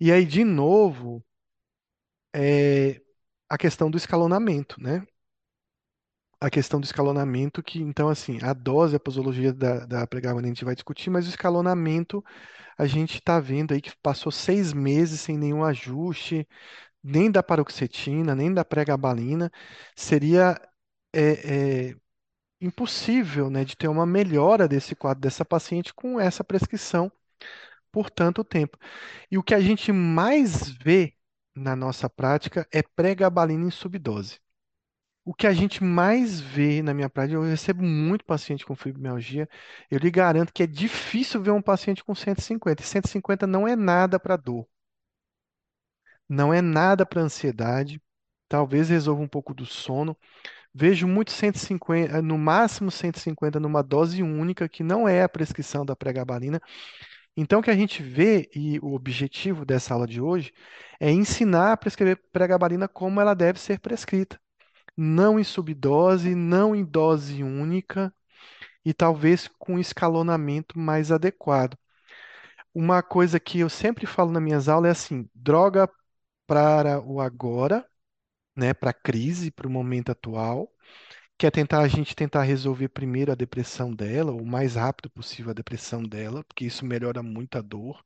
E 0.00 0.12
aí, 0.12 0.24
de 0.24 0.44
novo, 0.44 1.24
é 2.34 3.00
a 3.48 3.58
questão 3.58 3.90
do 3.90 3.96
escalonamento, 3.96 4.80
né? 4.80 5.06
A 6.40 6.50
questão 6.50 6.78
do 6.78 6.84
escalonamento, 6.84 7.62
que 7.62 7.80
então, 7.80 8.08
assim, 8.08 8.38
a 8.42 8.52
dose, 8.52 8.94
a 8.96 9.00
posologia 9.00 9.52
da, 9.52 9.86
da 9.86 10.06
pregabalina 10.06 10.48
a 10.48 10.54
gente 10.54 10.64
vai 10.64 10.74
discutir, 10.74 11.08
mas 11.08 11.26
o 11.26 11.30
escalonamento 11.30 12.22
a 12.78 12.86
gente 12.86 13.16
está 13.16 13.40
vendo 13.40 13.74
aí 13.74 13.80
que 13.82 13.96
passou 14.02 14.32
seis 14.32 14.72
meses 14.74 15.20
sem 15.20 15.38
nenhum 15.38 15.64
ajuste, 15.64 16.48
nem 17.04 17.30
da 17.30 17.42
paroxetina, 17.42 18.34
nem 18.34 18.52
da 18.54 18.64
pregabalina. 18.64 19.52
Seria 19.96 20.60
é, 21.12 21.90
é, 21.90 21.96
impossível, 22.60 23.50
né, 23.50 23.64
de 23.64 23.76
ter 23.76 23.88
uma 23.88 24.06
melhora 24.06 24.68
desse 24.68 24.96
quadro 24.96 25.20
dessa 25.22 25.44
paciente 25.44 25.94
com 25.94 26.18
essa 26.20 26.44
prescrição 26.44 27.12
por 27.92 28.10
tanto 28.10 28.44
tempo. 28.44 28.78
E 29.30 29.38
o 29.38 29.42
que 29.42 29.54
a 29.54 29.60
gente 29.60 29.92
mais 29.92 30.68
vê 30.68 31.14
na 31.54 31.76
nossa 31.76 32.10
prática 32.10 32.66
é 32.72 32.82
pregabalina 32.82 33.64
em 33.66 33.70
subdose. 33.70 34.40
O 35.24 35.34
que 35.34 35.46
a 35.46 35.52
gente 35.54 35.82
mais 35.82 36.40
vê 36.40 36.82
na 36.82 36.92
minha 36.92 37.08
prática, 37.08 37.36
eu 37.36 37.42
recebo 37.42 37.82
muito 37.82 38.24
paciente 38.24 38.66
com 38.66 38.74
fibromialgia, 38.76 39.48
eu 39.90 39.98
lhe 39.98 40.10
garanto 40.10 40.52
que 40.52 40.62
é 40.62 40.66
difícil 40.66 41.42
ver 41.42 41.50
um 41.52 41.62
paciente 41.62 42.04
com 42.04 42.14
150. 42.14 42.82
E 42.82 42.86
150 42.86 43.46
não 43.46 43.66
é 43.66 43.74
nada 43.76 44.20
para 44.20 44.36
dor, 44.36 44.66
não 46.28 46.52
é 46.52 46.60
nada 46.60 47.06
para 47.06 47.22
ansiedade, 47.22 48.00
talvez 48.48 48.88
resolva 48.88 49.22
um 49.22 49.28
pouco 49.28 49.54
do 49.54 49.66
sono. 49.66 50.16
Vejo 50.74 51.06
muito 51.06 51.32
150, 51.32 52.20
no 52.22 52.38
máximo 52.38 52.90
150 52.90 53.60
numa 53.60 53.82
dose 53.82 54.22
única, 54.22 54.68
que 54.68 54.82
não 54.82 55.08
é 55.08 55.22
a 55.22 55.28
prescrição 55.28 55.84
da 55.86 55.96
pregabalina. 55.96 56.60
Então, 57.36 57.60
o 57.60 57.62
que 57.62 57.70
a 57.70 57.76
gente 57.76 58.02
vê, 58.02 58.48
e 58.54 58.78
o 58.80 58.94
objetivo 58.94 59.64
dessa 59.64 59.94
aula 59.94 60.06
de 60.06 60.20
hoje, 60.20 60.52
é 61.00 61.10
ensinar 61.10 61.72
a 61.72 61.76
prescrever 61.76 62.20
pregabalina 62.32 62.88
como 62.88 63.20
ela 63.20 63.34
deve 63.34 63.58
ser 63.60 63.80
prescrita. 63.80 64.40
Não 64.96 65.38
em 65.40 65.44
subdose, 65.44 66.34
não 66.34 66.74
em 66.74 66.84
dose 66.84 67.42
única, 67.42 68.14
e 68.84 68.92
talvez 68.94 69.48
com 69.58 69.78
escalonamento 69.78 70.78
mais 70.78 71.10
adequado. 71.12 71.76
Uma 72.74 73.02
coisa 73.02 73.40
que 73.40 73.60
eu 73.60 73.68
sempre 73.68 74.06
falo 74.06 74.30
nas 74.32 74.42
minhas 74.42 74.68
aulas 74.68 74.88
é 74.88 74.92
assim: 74.92 75.30
droga 75.34 75.88
para 76.46 77.00
o 77.00 77.20
agora, 77.20 77.86
né, 78.56 78.74
para 78.74 78.90
a 78.90 78.94
crise, 78.94 79.50
para 79.50 79.66
o 79.68 79.70
momento 79.70 80.10
atual, 80.12 80.70
que 81.38 81.46
é 81.46 81.50
tentar 81.50 81.80
a 81.82 81.88
gente 81.88 82.14
tentar 82.16 82.42
resolver 82.44 82.88
primeiro 82.90 83.32
a 83.32 83.34
depressão 83.36 83.94
dela, 83.94 84.32
o 84.32 84.46
mais 84.46 84.76
rápido 84.76 85.10
possível 85.10 85.50
a 85.50 85.54
depressão 85.54 86.02
dela, 86.02 86.44
porque 86.44 86.64
isso 86.66 86.84
melhora 86.86 87.22
muito 87.22 87.58
a 87.58 87.62
dor, 87.62 88.04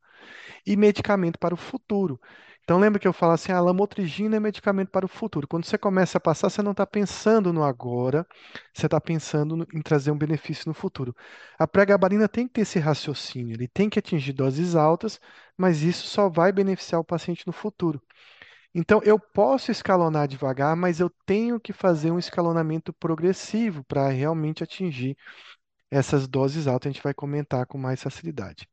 e 0.66 0.76
medicamento 0.76 1.38
para 1.38 1.54
o 1.54 1.56
futuro. 1.56 2.20
Então 2.68 2.78
lembra 2.78 3.00
que 3.00 3.08
eu 3.08 3.14
falo 3.14 3.32
assim, 3.32 3.50
a 3.50 3.58
lamotrigina 3.62 4.36
é 4.36 4.40
medicamento 4.40 4.90
para 4.90 5.06
o 5.06 5.08
futuro. 5.08 5.48
Quando 5.48 5.64
você 5.64 5.78
começa 5.78 6.18
a 6.18 6.20
passar, 6.20 6.50
você 6.50 6.60
não 6.60 6.72
está 6.72 6.86
pensando 6.86 7.50
no 7.50 7.64
agora, 7.64 8.26
você 8.74 8.84
está 8.84 9.00
pensando 9.00 9.66
em 9.72 9.80
trazer 9.80 10.10
um 10.10 10.18
benefício 10.18 10.68
no 10.68 10.74
futuro. 10.74 11.16
A 11.58 11.66
pregabalina 11.66 12.28
tem 12.28 12.46
que 12.46 12.52
ter 12.52 12.60
esse 12.60 12.78
raciocínio, 12.78 13.54
ele 13.54 13.66
tem 13.66 13.88
que 13.88 13.98
atingir 13.98 14.34
doses 14.34 14.76
altas, 14.76 15.18
mas 15.56 15.80
isso 15.80 16.06
só 16.08 16.28
vai 16.28 16.52
beneficiar 16.52 17.00
o 17.00 17.04
paciente 17.04 17.46
no 17.46 17.54
futuro. 17.54 18.02
Então, 18.74 19.00
eu 19.02 19.18
posso 19.18 19.70
escalonar 19.70 20.28
devagar, 20.28 20.76
mas 20.76 21.00
eu 21.00 21.10
tenho 21.24 21.58
que 21.58 21.72
fazer 21.72 22.10
um 22.10 22.18
escalonamento 22.18 22.92
progressivo 22.92 23.82
para 23.84 24.10
realmente 24.10 24.62
atingir 24.62 25.16
essas 25.90 26.28
doses 26.28 26.66
altas. 26.66 26.90
A 26.90 26.92
gente 26.92 27.02
vai 27.02 27.14
comentar 27.14 27.66
com 27.66 27.78
mais 27.78 28.02
facilidade. 28.02 28.68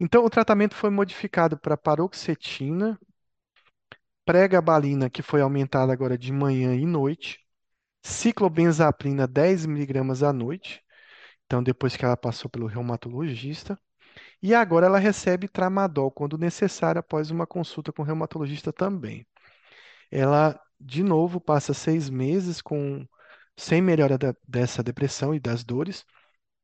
Então, 0.00 0.24
o 0.24 0.30
tratamento 0.30 0.76
foi 0.76 0.90
modificado 0.90 1.58
para 1.58 1.76
paroxetina, 1.76 2.96
pregabalina, 4.28 5.08
que 5.08 5.22
foi 5.22 5.40
aumentada 5.40 5.90
agora 5.92 6.18
de 6.18 6.30
manhã 6.32 6.74
e 6.76 6.84
noite, 6.84 7.40
ciclobenzaprina 8.02 9.26
10 9.26 9.66
miligramas 9.66 10.22
à 10.22 10.32
noite, 10.32 10.82
então 11.46 11.62
depois 11.62 11.96
que 11.96 12.04
ela 12.04 12.16
passou 12.16 12.50
pelo 12.50 12.66
reumatologista, 12.66 13.78
e 14.42 14.54
agora 14.54 14.86
ela 14.86 14.98
recebe 14.98 15.48
tramadol 15.48 16.10
quando 16.12 16.38
necessário 16.38 17.00
após 17.00 17.30
uma 17.30 17.46
consulta 17.46 17.92
com 17.92 18.02
o 18.02 18.04
reumatologista 18.06 18.72
também. 18.72 19.26
ela 20.10 20.60
de 20.80 21.02
novo 21.02 21.40
passa 21.40 21.74
seis 21.74 22.10
meses 22.10 22.60
com 22.62 23.06
sem 23.56 23.82
melhora 23.82 24.18
da- 24.18 24.34
dessa 24.48 24.82
depressão 24.82 25.34
e 25.34 25.40
das 25.40 25.64
dores, 25.64 26.04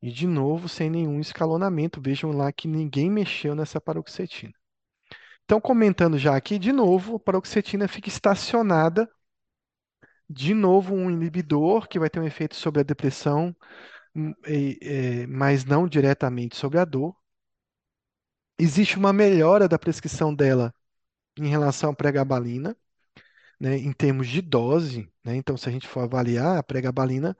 e 0.01 0.11
de 0.11 0.27
novo 0.27 0.69
sem 0.69 0.89
nenhum 0.89 1.19
escalonamento. 1.21 2.01
Vejam 2.01 2.31
lá 2.31 2.51
que 2.53 2.67
ninguém 2.67 3.09
mexeu 3.11 3.55
nessa 3.55 3.81
paroxetina. 3.81 4.53
Então, 5.45 5.61
comentando 5.61 6.17
já 6.17 6.35
aqui, 6.35 6.57
de 6.59 6.71
novo, 6.71 7.15
a 7.15 7.19
paroxetina 7.19 7.87
fica 7.87 8.09
estacionada, 8.09 9.09
de 10.29 10.53
novo 10.53 10.93
um 10.95 11.09
inibidor 11.09 11.87
que 11.87 11.99
vai 11.99 12.09
ter 12.09 12.19
um 12.19 12.25
efeito 12.25 12.55
sobre 12.55 12.81
a 12.81 12.83
depressão, 12.83 13.55
hum, 14.15 14.33
é, 14.45 15.27
mas 15.27 15.65
não 15.65 15.87
diretamente 15.87 16.55
sobre 16.57 16.79
a 16.79 16.85
dor. 16.85 17.15
Existe 18.57 18.97
uma 18.97 19.11
melhora 19.13 19.67
da 19.67 19.77
prescrição 19.79 20.33
dela 20.33 20.73
em 21.37 21.47
relação 21.49 21.91
à 21.91 21.95
pregabalina 21.95 22.75
né, 23.59 23.77
em 23.77 23.93
termos 23.93 24.27
de 24.27 24.41
dose, 24.41 25.11
né? 25.23 25.35
Então, 25.35 25.57
se 25.57 25.69
a 25.69 25.71
gente 25.71 25.87
for 25.87 26.01
avaliar, 26.01 26.57
a 26.57 26.63
pregabalina 26.63 27.37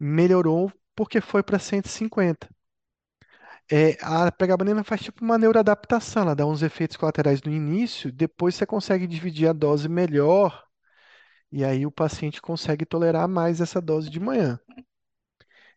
melhorou 0.00 0.72
porque 0.96 1.20
foi 1.20 1.42
para 1.42 1.58
150. 1.58 2.48
É, 3.74 3.96
a 4.02 4.30
pregabalina 4.30 4.84
faz 4.84 5.00
tipo 5.00 5.24
uma 5.24 5.38
neuroadaptação, 5.38 6.24
ela 6.24 6.34
dá 6.36 6.44
uns 6.44 6.60
efeitos 6.62 6.94
colaterais 6.94 7.40
no 7.40 7.50
início, 7.50 8.12
depois 8.12 8.54
você 8.54 8.66
consegue 8.66 9.06
dividir 9.06 9.48
a 9.48 9.52
dose 9.54 9.88
melhor, 9.88 10.62
e 11.50 11.64
aí 11.64 11.86
o 11.86 11.90
paciente 11.90 12.42
consegue 12.42 12.84
tolerar 12.84 13.26
mais 13.28 13.62
essa 13.62 13.80
dose 13.80 14.10
de 14.10 14.20
manhã. 14.20 14.60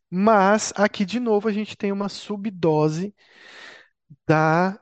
Mas 0.10 0.74
aqui 0.76 1.06
de 1.06 1.20
novo 1.20 1.48
a 1.48 1.52
gente 1.52 1.78
tem 1.78 1.92
uma 1.92 2.10
subdose 2.10 3.14
da, 4.28 4.80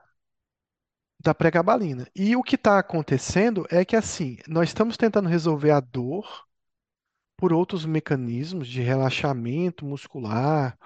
da 1.20 1.34
pregabalina. 1.34 2.08
E 2.16 2.36
o 2.36 2.44
que 2.44 2.56
está 2.56 2.78
acontecendo 2.80 3.66
é 3.70 3.84
que 3.86 3.96
assim, 3.96 4.38
nós 4.48 4.70
estamos 4.70 4.98
tentando 4.98 5.30
resolver 5.30 5.72
a 5.72 5.80
dor 5.80 6.46
por 7.38 7.54
outros 7.54 7.86
mecanismos 7.86 8.68
de 8.68 8.82
relaxamento 8.82 9.86
muscular, 9.86 10.78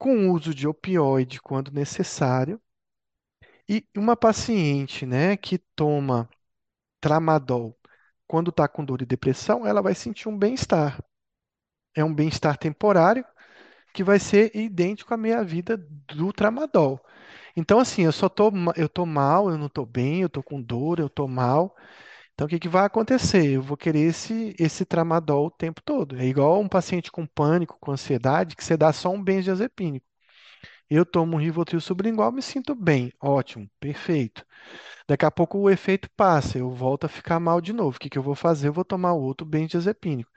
com 0.00 0.30
uso 0.32 0.52
de 0.52 0.66
opioide 0.68 1.40
quando 1.40 1.70
necessário. 1.70 2.60
E 3.68 3.86
uma 3.96 4.16
paciente, 4.16 5.06
né, 5.06 5.36
que 5.36 5.56
toma 5.74 6.28
tramadol 7.00 7.78
quando 8.28 8.50
está 8.50 8.68
com 8.68 8.84
dor 8.84 9.02
e 9.02 9.06
depressão, 9.06 9.66
ela 9.66 9.82
vai 9.82 9.94
sentir 9.94 10.28
um 10.28 10.38
bem-estar. 10.38 10.98
É 11.94 12.04
um 12.04 12.14
bem-estar 12.14 12.58
temporário 12.58 13.24
que 13.94 14.04
vai 14.04 14.18
ser 14.20 14.54
idêntico 14.56 15.14
à 15.14 15.16
meia-vida 15.18 15.76
do 15.78 16.32
tramadol. 16.32 17.00
Então, 17.56 17.80
assim, 17.80 18.04
eu 18.04 18.12
só 18.12 18.28
tô, 18.28 18.52
eu 18.76 18.88
tô 18.88 19.06
mal, 19.06 19.50
eu 19.50 19.58
não 19.58 19.68
tô 19.68 19.86
bem, 19.86 20.22
eu 20.22 20.30
tô 20.30 20.42
com 20.42 20.60
dor, 20.62 21.00
eu 21.00 21.10
tô 21.10 21.28
mal. 21.28 21.76
Então, 22.40 22.46
o 22.46 22.48
que 22.48 22.58
que 22.58 22.70
vai 22.70 22.86
acontecer? 22.86 23.44
Eu 23.52 23.60
vou 23.60 23.76
querer 23.76 24.00
esse, 24.00 24.56
esse 24.58 24.86
tramadol 24.86 25.48
o 25.48 25.50
tempo 25.50 25.82
todo. 25.84 26.16
É 26.16 26.24
igual 26.24 26.58
um 26.58 26.68
paciente 26.68 27.12
com 27.12 27.26
pânico, 27.26 27.76
com 27.78 27.92
ansiedade, 27.92 28.56
que 28.56 28.64
você 28.64 28.78
dá 28.78 28.94
só 28.94 29.10
um 29.10 29.22
benzodiazepínico. 29.22 30.06
Eu 30.88 31.04
tomo 31.04 31.36
um 31.36 31.38
Rivotril 31.38 31.82
sublingual, 31.82 32.32
me 32.32 32.40
sinto 32.40 32.74
bem, 32.74 33.12
ótimo, 33.20 33.68
perfeito. 33.78 34.42
Daqui 35.06 35.26
a 35.26 35.30
pouco 35.30 35.58
o 35.58 35.68
efeito 35.68 36.08
passa, 36.16 36.56
eu 36.56 36.70
volto 36.70 37.04
a 37.04 37.10
ficar 37.10 37.38
mal 37.38 37.60
de 37.60 37.74
novo. 37.74 37.98
O 37.98 38.00
que 38.00 38.08
que 38.08 38.16
eu 38.16 38.22
vou 38.22 38.34
fazer? 38.34 38.68
Eu 38.68 38.72
vou 38.72 38.86
tomar 38.86 39.12
outro 39.12 39.46
benzodiazepínico. 39.46 40.30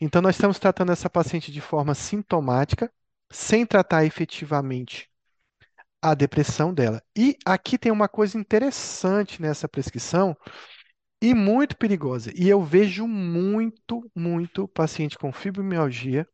Então, 0.00 0.22
nós 0.22 0.36
estamos 0.36 0.60
tratando 0.60 0.92
essa 0.92 1.10
paciente 1.10 1.50
de 1.50 1.60
forma 1.60 1.96
sintomática, 1.96 2.92
sem 3.28 3.66
tratar 3.66 4.04
efetivamente 4.04 5.10
a 6.00 6.14
depressão 6.14 6.72
dela. 6.72 7.02
E 7.16 7.36
aqui 7.44 7.76
tem 7.76 7.90
uma 7.90 8.08
coisa 8.08 8.38
interessante 8.38 9.42
nessa 9.42 9.68
prescrição 9.68 10.36
e 11.22 11.34
muito 11.34 11.76
perigosa. 11.76 12.30
E 12.34 12.48
eu 12.48 12.62
vejo 12.62 13.06
muito, 13.06 14.10
muito 14.14 14.66
paciente 14.68 15.18
com 15.18 15.32
fibromialgia 15.32 16.26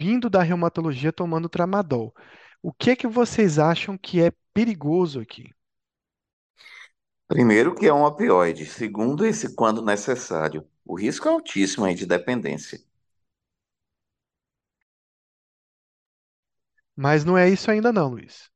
vindo 0.00 0.30
da 0.30 0.42
reumatologia 0.42 1.12
tomando 1.12 1.48
tramadol. 1.48 2.14
O 2.62 2.72
que 2.72 2.96
que 2.96 3.06
vocês 3.08 3.58
acham 3.58 3.98
que 3.98 4.22
é 4.22 4.32
perigoso 4.54 5.20
aqui? 5.20 5.50
Primeiro, 7.26 7.74
que 7.74 7.86
é 7.86 7.92
um 7.92 8.04
opioide. 8.04 8.64
Segundo, 8.64 9.26
esse 9.26 9.54
quando 9.56 9.82
necessário. 9.84 10.64
O 10.84 10.94
risco 10.96 11.26
é 11.28 11.32
altíssimo 11.32 11.84
aí 11.84 11.94
de 11.96 12.06
dependência. 12.06 12.78
Mas 16.96 17.22
não 17.24 17.36
é 17.36 17.48
isso 17.50 17.70
ainda 17.70 17.92
não, 17.92 18.08
Luiz. 18.08 18.50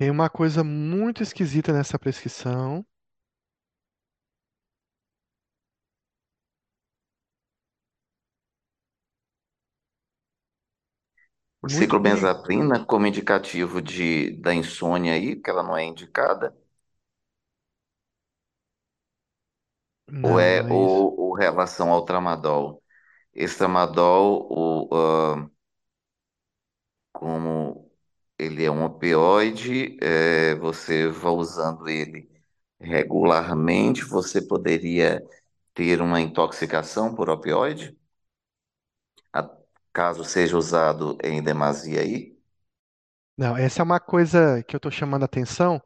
Tem 0.00 0.10
uma 0.10 0.28
coisa 0.28 0.64
muito 0.64 1.22
esquisita 1.22 1.72
nessa 1.72 1.96
prescrição. 1.96 2.84
O 11.62 11.70
Muito 11.70 11.98
perigoso. 12.02 12.36
ciclobenzaprina, 12.50 12.84
como 12.84 13.06
indicativo 13.06 13.80
de, 13.80 14.32
da 14.42 14.52
insônia 14.54 15.14
aí, 15.14 15.36
que 15.36 15.48
ela 15.48 15.62
não 15.62 15.74
é 15.74 15.84
indicada, 15.84 16.54
ou 20.22 20.38
Não, 20.38 20.52
é 20.52 20.54
não 20.54 20.68
é 20.68 20.76
isso. 20.76 21.02
ou, 21.02 21.18
ou 21.18 21.34
relação 21.34 21.90
ao 21.90 22.04
tramadol? 22.04 22.82
Esse 23.34 23.58
tramadol, 23.58 24.46
o, 24.50 24.88
ah, 24.96 25.50
como 27.12 27.89
ele 28.40 28.64
é 28.64 28.70
um 28.70 28.84
opioide, 28.84 29.96
é, 30.02 30.54
você 30.56 31.08
vai 31.08 31.32
usando 31.32 31.88
ele 31.88 32.30
regularmente, 32.80 34.04
você 34.04 34.42
poderia 34.42 35.22
ter 35.74 36.00
uma 36.02 36.20
intoxicação 36.20 37.14
por 37.14 37.30
opioide, 37.30 37.96
a- 39.32 39.50
caso 39.92 40.22
seja 40.24 40.56
usado 40.56 41.18
em 41.24 41.42
demasia 41.42 42.00
aí. 42.00 42.38
Não, 43.36 43.56
essa 43.56 43.82
é 43.82 43.84
uma 43.84 43.98
coisa 43.98 44.62
que 44.62 44.76
eu 44.76 44.78
estou 44.78 44.90
chamando 44.90 45.22
a 45.22 45.24
atenção, 45.24 45.82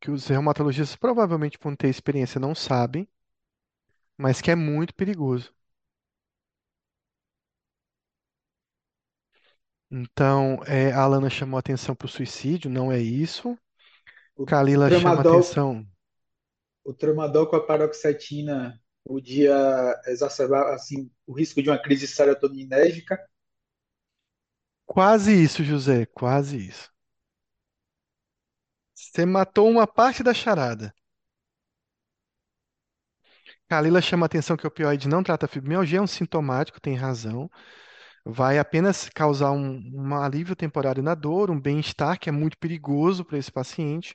que 0.00 0.10
os 0.10 0.26
reumatologistas 0.28 0.96
provavelmente 0.96 1.58
por 1.58 1.70
não 1.70 1.76
ter 1.76 1.88
experiência 1.90 2.40
não 2.40 2.54
sabem, 2.54 3.08
mas 4.18 4.40
que 4.40 4.50
é 4.50 4.54
muito 4.56 4.92
perigoso. 4.94 5.54
Então, 9.96 10.60
é, 10.66 10.90
a 10.90 11.02
Alana 11.02 11.30
chamou 11.30 11.56
atenção 11.56 11.94
para 11.94 12.06
o 12.06 12.08
suicídio, 12.08 12.68
não 12.68 12.90
é 12.90 12.98
isso. 12.98 13.56
O 14.34 14.44
Kalila 14.44 14.90
chama 14.90 15.22
tramadol, 15.22 15.38
atenção. 15.38 15.86
o 16.84 16.92
tramadol 16.92 17.46
com 17.46 17.54
a 17.54 17.64
paroxetina 17.64 18.76
podia 19.04 19.54
exacerbar 20.06 20.74
assim 20.74 21.08
o 21.24 21.32
risco 21.32 21.62
de 21.62 21.70
uma 21.70 21.78
crise 21.78 22.08
serotoninérgica. 22.08 23.24
Quase 24.84 25.32
isso, 25.32 25.62
José, 25.62 26.06
quase 26.06 26.56
isso. 26.56 26.90
Você 28.92 29.24
matou 29.24 29.70
uma 29.70 29.86
parte 29.86 30.24
da 30.24 30.34
charada. 30.34 30.92
Kalila 33.68 34.00
chama 34.02 34.26
atenção 34.26 34.56
que 34.56 34.66
o 34.66 34.68
opioide 34.68 35.08
não 35.08 35.22
trata 35.22 35.46
a 35.46 35.48
fibromialgia, 35.48 35.98
é 35.98 36.02
um 36.02 36.06
sintomático, 36.06 36.80
tem 36.80 36.96
razão. 36.96 37.48
Vai 38.24 38.58
apenas 38.58 39.08
causar 39.10 39.52
um, 39.52 39.82
um 39.94 40.14
alívio 40.14 40.56
temporário 40.56 41.02
na 41.02 41.14
dor, 41.14 41.50
um 41.50 41.60
bem-estar, 41.60 42.18
que 42.18 42.28
é 42.28 42.32
muito 42.32 42.56
perigoso 42.58 43.24
para 43.24 43.38
esse 43.38 43.52
paciente. 43.52 44.14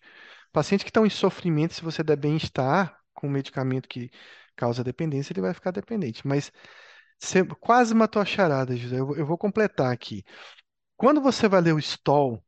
Paciente 0.52 0.84
que 0.84 0.90
está 0.90 1.06
em 1.06 1.10
sofrimento, 1.10 1.76
se 1.76 1.82
você 1.84 2.04
der 2.04 2.16
bem-estar 2.16 2.98
com 3.14 3.28
um 3.28 3.32
medicamento 3.32 3.88
que 3.88 4.10
causa 4.56 4.84
dependência, 4.84 5.32
ele 5.34 5.42
vai 5.42 5.54
ficar 5.54 5.72
dependente. 5.72 6.28
Mas 6.28 6.52
você 7.20 7.44
quase 7.46 7.94
matou 7.94 8.22
a 8.22 8.26
charada, 8.26 8.76
José. 8.76 9.00
Eu, 9.00 9.16
eu 9.16 9.26
vou 9.26 9.38
completar 9.38 9.92
aqui. 9.94 10.24
Quando 10.98 11.22
você 11.22 11.48
vai 11.48 11.62
ler 11.62 11.74
o 11.74 11.82
STOL 11.82 12.44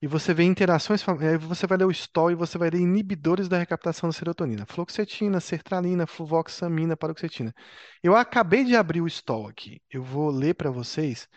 e 0.00 0.06
você 0.06 0.34
vê 0.34 0.44
interações, 0.44 1.02
aí 1.08 1.38
você 1.38 1.66
vai 1.66 1.78
ler 1.78 1.86
o 1.86 1.90
STOL 1.92 2.30
e 2.30 2.34
você 2.34 2.58
vai 2.58 2.70
ler 2.70 2.80
inibidores 2.80 3.48
da 3.48 3.58
recaptação 3.58 4.08
da 4.08 4.12
serotonina, 4.12 4.66
fluoxetina, 4.66 5.40
sertralina, 5.40 6.06
fluvoxamina, 6.06 6.96
paroxetina. 6.96 7.54
Eu 8.02 8.14
acabei 8.14 8.64
de 8.64 8.76
abrir 8.76 9.00
o 9.00 9.08
STOL 9.08 9.48
aqui. 9.48 9.80
Eu 9.90 10.02
vou 10.02 10.30
ler 10.30 10.54
para 10.54 10.70
vocês 10.70 11.28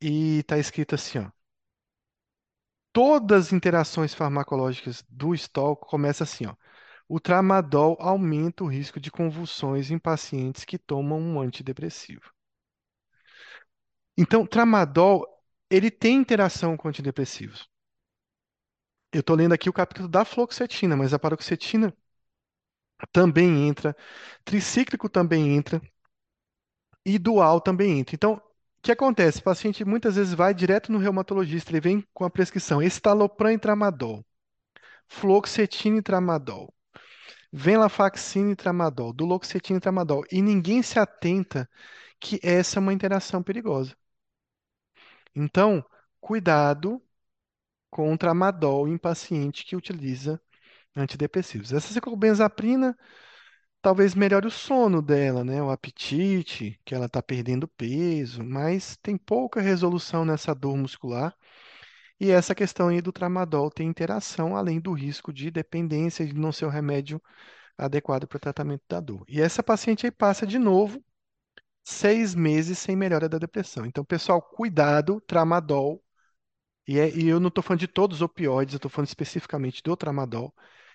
e 0.00 0.38
está 0.40 0.58
escrito 0.58 0.94
assim, 0.94 1.18
ó. 1.18 1.30
Todas 2.92 3.46
as 3.48 3.52
interações 3.52 4.14
farmacológicas 4.14 5.04
do 5.08 5.34
STOL 5.36 5.76
começam 5.76 6.24
assim, 6.24 6.46
ó. 6.46 6.54
O 7.08 7.20
tramadol 7.20 7.96
aumenta 8.00 8.64
o 8.64 8.68
risco 8.68 9.00
de 9.00 9.10
convulsões 9.10 9.90
em 9.90 9.98
pacientes 9.98 10.64
que 10.64 10.78
tomam 10.78 11.20
um 11.20 11.40
antidepressivo. 11.40 12.32
Então, 14.16 14.46
tramadol, 14.46 15.26
ele 15.70 15.90
tem 15.90 16.16
interação 16.16 16.76
com 16.76 16.88
antidepressivos. 16.88 17.68
Eu 19.12 19.20
estou 19.20 19.34
lendo 19.36 19.54
aqui 19.54 19.70
o 19.70 19.72
capítulo 19.72 20.08
da 20.08 20.24
fluoxetina, 20.26 20.94
mas 20.96 21.14
a 21.14 21.18
paroxetina 21.18 21.94
também 23.12 23.66
entra, 23.68 23.96
tricíclico 24.44 25.08
também 25.08 25.56
entra 25.56 25.80
e 27.04 27.18
dual 27.18 27.60
também 27.60 27.98
entra. 28.00 28.14
Então, 28.14 28.34
o 28.34 28.40
que 28.82 28.92
acontece? 28.92 29.38
O 29.40 29.42
paciente 29.42 29.84
muitas 29.84 30.16
vezes 30.16 30.34
vai 30.34 30.54
direto 30.54 30.92
no 30.92 30.98
reumatologista, 30.98 31.70
ele 31.70 31.80
vem 31.80 32.06
com 32.12 32.24
a 32.24 32.30
prescrição 32.30 32.82
estalopram 32.82 33.50
e 33.52 33.58
tramadol, 33.58 34.24
fluoxetina 35.08 35.98
e 35.98 36.02
tramadol, 36.02 36.74
venlafaxina 37.52 38.52
e 38.52 38.56
tramadol, 38.56 39.12
duloxetina 39.12 39.78
e 39.78 39.80
tramadol, 39.82 40.24
e 40.32 40.42
ninguém 40.42 40.82
se 40.82 40.98
atenta 40.98 41.68
que 42.20 42.40
essa 42.42 42.78
é 42.78 42.82
uma 42.82 42.92
interação 42.92 43.42
perigosa. 43.42 43.96
Então, 45.34 45.84
cuidado 46.20 47.02
o 47.96 48.18
tramadol 48.18 48.88
em 48.88 48.98
paciente 48.98 49.64
que 49.64 49.76
utiliza 49.76 50.40
antidepressivos. 50.96 51.72
Essa 51.72 51.92
ciclobenzaprina 51.92 52.96
talvez 53.82 54.14
melhore 54.14 54.46
o 54.46 54.50
sono 54.50 55.02
dela, 55.02 55.44
né? 55.44 55.62
O 55.62 55.70
apetite, 55.70 56.80
que 56.84 56.94
ela 56.94 57.06
está 57.06 57.22
perdendo 57.22 57.68
peso, 57.68 58.42
mas 58.42 58.96
tem 59.02 59.16
pouca 59.16 59.60
resolução 59.60 60.24
nessa 60.24 60.54
dor 60.54 60.76
muscular. 60.76 61.34
E 62.20 62.30
essa 62.30 62.54
questão 62.54 62.88
aí 62.88 63.00
do 63.02 63.12
tramadol 63.12 63.70
tem 63.70 63.88
interação, 63.88 64.56
além 64.56 64.80
do 64.80 64.92
risco 64.92 65.32
de 65.32 65.50
dependência 65.50 66.26
de 66.26 66.34
não 66.34 66.52
ser 66.52 66.64
o 66.66 66.70
remédio 66.70 67.22
adequado 67.76 68.26
para 68.26 68.36
o 68.36 68.40
tratamento 68.40 68.82
da 68.88 69.00
dor. 69.00 69.24
E 69.28 69.40
essa 69.40 69.62
paciente 69.62 70.06
aí 70.06 70.12
passa 70.12 70.46
de 70.46 70.58
novo 70.58 71.04
seis 71.84 72.34
meses 72.34 72.78
sem 72.78 72.96
melhora 72.96 73.28
da 73.28 73.38
depressão. 73.38 73.86
Então, 73.86 74.04
pessoal, 74.04 74.42
cuidado, 74.42 75.20
tramadol. 75.22 76.02
E, 76.88 76.98
é- 77.00 77.10
e 77.16 77.28
eu 77.28 77.40
não 77.40 77.48
estou 77.48 77.62
falando 77.64 77.80
de 77.80 77.88
todos 77.88 78.18
os 78.18 78.22
opioides, 78.22 78.74
eu 78.74 78.78
estou 78.78 78.90
falando 78.90 79.08
especificamente 79.08 79.82
do 79.82 79.96
tramadol 79.96 80.54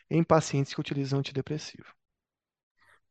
em 0.10 0.24
pacientes 0.24 0.74
que 0.74 0.82
utilizam 0.82 1.20
antidepressivo. 1.20 1.86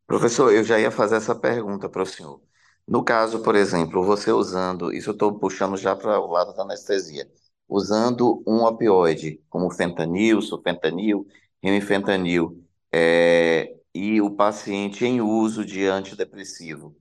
Professor, 0.06 0.52
eu 0.52 0.64
já 0.64 0.78
ia 0.80 0.90
fazer 0.90 1.16
essa 1.16 1.34
pergunta 1.34 1.88
para 1.88 2.02
o 2.02 2.06
senhor. 2.06 2.40
No 2.86 3.04
caso, 3.04 3.42
por 3.42 3.54
exemplo, 3.54 4.02
você 4.02 4.32
usando, 4.32 4.92
isso 4.92 5.10
eu 5.10 5.12
estou 5.12 5.38
puxando 5.38 5.76
já 5.76 5.94
para 5.94 6.18
o 6.18 6.26
lado 6.30 6.54
da 6.54 6.62
anestesia, 6.62 7.30
usando 7.68 8.42
um 8.46 8.64
opioide, 8.64 9.42
como 9.50 9.70
fentanil, 9.70 10.40
sulfentanil, 10.40 11.26
remifentanil, 11.62 12.64
é, 12.92 13.76
e 13.94 14.20
o 14.22 14.30
paciente 14.34 15.04
em 15.04 15.20
uso 15.20 15.64
de 15.64 15.84
antidepressivo, 15.86 16.96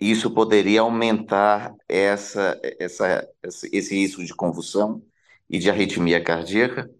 isso 0.00 0.30
poderia 0.32 0.80
aumentar 0.82 1.74
essa, 1.88 2.60
essa, 2.78 3.28
esse 3.42 3.68
esse 3.76 3.94
risco 3.94 4.24
de 4.24 4.34
convulsão? 4.34 5.02
e 5.48 5.58
de 5.58 5.70
arritmia 5.70 6.22
cardíaca? 6.22 6.90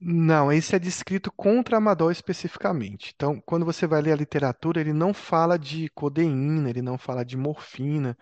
Não, 0.00 0.52
isso 0.52 0.76
é 0.76 0.78
descrito 0.78 1.30
com 1.32 1.62
tramadol 1.62 2.10
especificamente. 2.10 3.12
Então, 3.14 3.40
quando 3.40 3.64
você 3.66 3.86
vai 3.86 4.00
ler 4.00 4.12
a 4.12 4.16
literatura, 4.16 4.80
ele 4.80 4.92
não 4.92 5.12
fala 5.12 5.58
de 5.58 5.88
codeína, 5.90 6.70
ele 6.70 6.80
não 6.82 6.96
fala 6.96 7.24
de 7.24 7.36
morfina, 7.36 8.16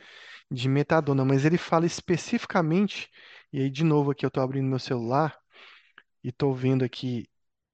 de 0.50 0.68
metadona, 0.68 1.24
mas 1.24 1.44
ele 1.44 1.58
fala 1.58 1.86
especificamente, 1.86 3.10
e 3.52 3.60
aí 3.62 3.70
de 3.70 3.84
novo 3.84 4.10
aqui 4.12 4.24
eu 4.26 4.28
estou 4.28 4.42
abrindo 4.42 4.68
meu 4.68 4.78
celular 4.78 5.38
e 6.24 6.30
estou 6.30 6.54
vendo 6.54 6.84
aqui 6.84 7.28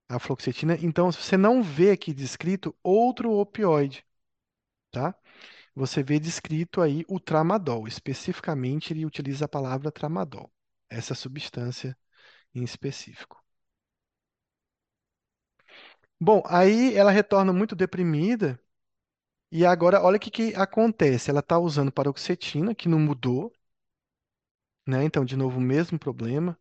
a 0.09 0.19
fluoxetina. 0.19 0.77
Então, 0.81 1.11
você 1.11 1.37
não 1.37 1.63
vê 1.63 1.91
aqui 1.91 2.13
descrito 2.13 2.75
outro 2.83 3.31
opioide, 3.33 4.05
tá? 4.91 5.15
Você 5.75 6.03
vê 6.03 6.19
descrito 6.19 6.81
aí 6.81 7.05
o 7.07 7.19
tramadol. 7.19 7.87
Especificamente, 7.87 8.93
ele 8.93 9.05
utiliza 9.05 9.45
a 9.45 9.47
palavra 9.49 9.91
tramadol, 9.91 10.51
essa 10.89 11.15
substância 11.15 11.97
em 12.55 12.63
específico. 12.63 13.43
Bom, 16.19 16.41
aí 16.47 16.95
ela 16.95 17.11
retorna 17.11 17.51
muito 17.53 17.75
deprimida 17.75 18.59
e 19.51 19.65
agora 19.65 20.01
olha 20.03 20.17
o 20.17 20.19
que, 20.19 20.31
que 20.31 20.55
acontece. 20.55 21.29
Ela 21.31 21.41
está 21.41 21.59
usando 21.59 21.91
paroxetina, 21.91 22.75
que 22.75 22.89
não 22.89 22.99
mudou, 22.99 23.53
né? 24.87 25.03
Então, 25.03 25.23
de 25.25 25.35
novo, 25.37 25.57
o 25.57 25.61
mesmo 25.61 25.97
problema. 25.99 26.57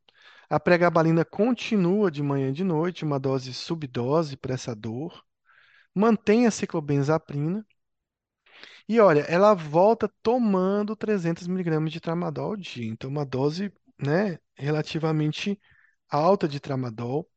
A 0.50 0.60
pregabalina 0.60 1.24
continua 1.24 2.10
de 2.10 2.22
manhã 2.22 2.50
e 2.50 2.52
de 2.52 2.64
noite, 2.64 3.04
uma 3.04 3.18
dose 3.20 3.52
subdose 3.54 4.36
para 4.36 4.54
essa 4.54 4.74
dor. 4.76 5.24
Mantém 5.94 6.46
a 6.46 6.52
ciclobenzaprina. 6.52 7.66
E 8.88 9.00
olha, 9.00 9.20
ela 9.22 9.54
volta 9.54 10.08
tomando 10.22 10.96
300 10.96 11.46
miligramas 11.46 11.92
de 11.92 12.00
tramadol 12.00 12.46
ao 12.52 12.56
dia. 12.56 12.86
Então, 12.86 13.10
uma 13.10 13.24
dose, 13.24 13.72
né, 14.00 14.38
relativamente 14.56 15.60
alta 16.10 16.48
de 16.48 16.60
tramadol. 16.60 17.28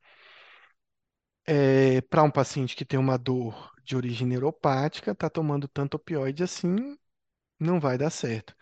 É, 1.48 2.02
para 2.02 2.24
um 2.24 2.32
paciente 2.32 2.76
que 2.76 2.84
tem 2.86 3.00
uma 3.00 3.18
dor 3.18 3.72
de 3.84 3.96
origem 3.96 4.28
neuropática, 4.28 5.14
tá 5.14 5.30
tomando 5.30 5.68
tanto 5.68 5.96
opioide 5.96 6.44
assim, 6.44 6.98
não 7.60 7.80
vai 7.80 7.98
dar 7.98 8.10
certo. 8.12 8.56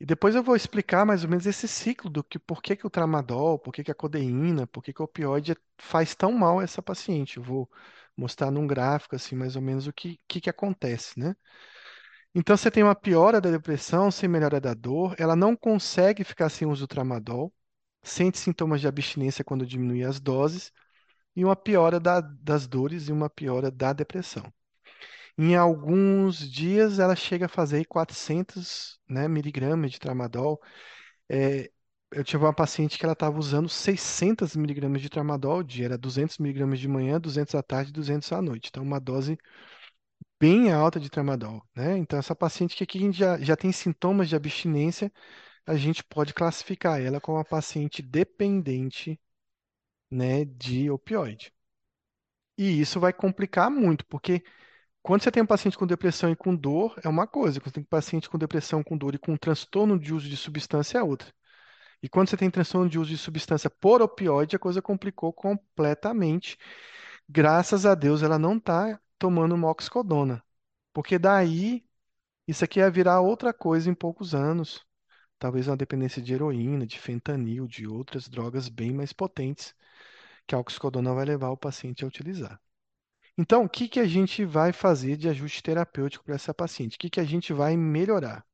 E 0.00 0.06
depois 0.06 0.34
eu 0.34 0.42
vou 0.44 0.56
explicar 0.56 1.06
mais 1.06 1.24
ou 1.24 1.30
menos 1.30 1.46
esse 1.46 1.68
ciclo 1.68 2.10
do 2.10 2.24
que 2.24 2.38
por 2.38 2.62
que 2.62 2.76
que 2.76 2.86
o 2.86 2.90
tramadol, 2.90 3.58
por 3.58 3.72
que 3.74 3.84
que 3.84 3.90
a 3.92 3.94
codeína, 3.96 4.66
por 4.68 4.82
que 4.84 4.92
que 4.92 5.02
o 5.02 5.06
opioide 5.06 5.56
faz 5.78 6.14
tão 6.14 6.32
mal 6.32 6.60
a 6.60 6.64
essa 6.64 6.82
paciente. 6.82 7.38
Eu 7.38 7.42
vou 7.44 7.70
mostrar 8.16 8.50
num 8.50 8.66
gráfico 8.66 9.16
assim 9.16 9.36
mais 9.36 9.56
ou 9.56 9.62
menos 9.62 9.86
o 9.88 9.92
que 9.92 10.20
que, 10.28 10.40
que 10.42 10.50
acontece, 10.50 11.18
né? 11.20 11.36
Então 12.34 12.56
você 12.56 12.70
tem 12.70 12.82
uma 12.82 12.94
piora 12.94 13.40
da 13.40 13.50
depressão 13.50 14.10
sem 14.10 14.28
melhora 14.28 14.60
da 14.60 14.74
dor, 14.74 15.14
ela 15.18 15.34
não 15.34 15.56
consegue 15.56 16.22
ficar 16.24 16.48
sem 16.48 16.68
uso 16.68 16.84
do 16.84 16.88
tramadol, 16.88 17.52
sente 18.02 18.38
sintomas 18.38 18.80
de 18.80 18.86
abstinência 18.88 19.44
quando 19.44 19.66
diminui 19.66 20.04
as 20.04 20.20
doses 20.20 20.72
e 21.36 21.44
uma 21.44 21.56
piora 21.56 22.00
da- 22.00 22.20
das 22.22 22.66
dores 22.68 23.08
e 23.08 23.12
uma 23.12 23.30
piora 23.30 23.70
da 23.70 23.92
depressão. 23.92 24.52
Em 25.38 25.56
alguns 25.56 26.38
dias 26.50 26.98
ela 26.98 27.16
chega 27.16 27.46
a 27.46 27.48
fazer 27.48 27.84
400, 27.86 28.98
né, 29.08 29.28
miligramas 29.28 29.92
de 29.92 29.98
tramadol. 30.00 30.60
É, 31.28 31.70
eu 32.12 32.24
tive 32.24 32.44
uma 32.44 32.54
paciente 32.54 32.98
que 32.98 33.04
ela 33.06 33.12
estava 33.14 33.38
usando 33.38 33.68
600 33.68 34.56
miligramas 34.56 35.02
de 35.02 35.08
tramadol 35.10 35.52
ao 35.54 35.62
dia, 35.62 35.86
era 35.86 35.98
200 35.98 36.38
miligramas 36.38 36.80
de 36.80 36.88
manhã, 36.88 37.20
200 37.20 37.54
à 37.54 37.62
tarde, 37.62 37.92
200 37.92 38.32
à 38.32 38.42
noite. 38.42 38.68
Então 38.70 38.82
uma 38.82 39.00
dose 39.00 39.38
bem 40.40 40.72
alta 40.72 41.00
de 41.00 41.10
tramadol, 41.10 41.62
né? 41.74 41.96
Então 41.98 42.18
essa 42.18 42.34
paciente 42.34 42.76
que 42.76 42.84
aqui 42.84 43.12
já, 43.12 43.38
já 43.38 43.56
tem 43.56 43.72
sintomas 43.72 44.28
de 44.28 44.36
abstinência, 44.36 45.12
a 45.66 45.76
gente 45.76 46.04
pode 46.04 46.34
classificar 46.34 47.00
ela 47.00 47.20
como 47.20 47.38
uma 47.38 47.44
paciente 47.44 48.02
dependente, 48.02 49.20
né, 50.10 50.44
de 50.44 50.90
opioide. 50.90 51.52
E 52.56 52.80
isso 52.80 52.98
vai 53.00 53.12
complicar 53.12 53.70
muito, 53.70 54.04
porque 54.06 54.42
quando 55.02 55.22
você 55.22 55.30
tem 55.30 55.42
um 55.42 55.46
paciente 55.46 55.78
com 55.78 55.86
depressão 55.86 56.30
e 56.30 56.36
com 56.36 56.54
dor, 56.56 56.98
é 57.04 57.08
uma 57.08 57.26
coisa. 57.26 57.60
Quando 57.60 57.66
você 57.70 57.74
tem 57.74 57.82
um 57.82 57.86
paciente 57.86 58.28
com 58.28 58.38
depressão, 58.38 58.82
com 58.82 58.96
dor 58.98 59.14
e 59.14 59.18
com 59.18 59.36
transtorno 59.36 59.98
de 59.98 60.14
uso 60.14 60.28
de 60.28 60.36
substância, 60.36 60.98
é 60.98 61.02
outra. 61.02 61.32
E 62.02 62.08
quando 62.08 62.28
você 62.30 62.36
tem 62.36 62.50
transtorno 62.50 62.88
de 62.90 62.98
uso 62.98 63.10
de 63.10 63.18
substância 63.18 63.70
por 63.70 64.02
opioide, 64.02 64.56
a 64.56 64.58
coisa 64.58 64.82
complicou 64.82 65.32
completamente. 65.32 66.58
Graças 67.28 67.86
a 67.86 67.94
Deus, 67.94 68.22
ela 68.22 68.38
não 68.38 68.56
está 68.58 69.00
tomando 69.18 69.56
moxicodona. 69.56 70.42
Porque 70.92 71.18
daí, 71.18 71.84
isso 72.46 72.64
aqui 72.64 72.80
ia 72.80 72.90
virar 72.90 73.20
outra 73.20 73.52
coisa 73.52 73.90
em 73.90 73.94
poucos 73.94 74.34
anos. 74.34 74.84
Talvez 75.38 75.68
uma 75.68 75.76
dependência 75.76 76.22
de 76.22 76.34
heroína, 76.34 76.86
de 76.86 76.98
fentanil, 76.98 77.66
de 77.66 77.86
outras 77.86 78.28
drogas 78.28 78.68
bem 78.68 78.92
mais 78.92 79.12
potentes 79.12 79.74
que 80.46 80.54
a 80.54 80.58
oxicodona 80.58 81.14
vai 81.14 81.24
levar 81.24 81.50
o 81.50 81.56
paciente 81.56 82.04
a 82.04 82.08
utilizar. 82.08 82.60
Então, 83.36 83.64
o 83.64 83.68
que 83.68 83.88
que 83.88 84.00
a 84.00 84.06
gente 84.06 84.44
vai 84.44 84.72
fazer 84.72 85.16
de 85.16 85.28
ajuste 85.28 85.62
terapêutico 85.62 86.24
para 86.24 86.34
essa 86.34 86.52
paciente? 86.52 86.96
O 86.96 86.98
que 86.98 87.10
que 87.10 87.20
a 87.20 87.24
gente 87.24 87.52
vai 87.52 87.76
melhorar? 87.76 88.44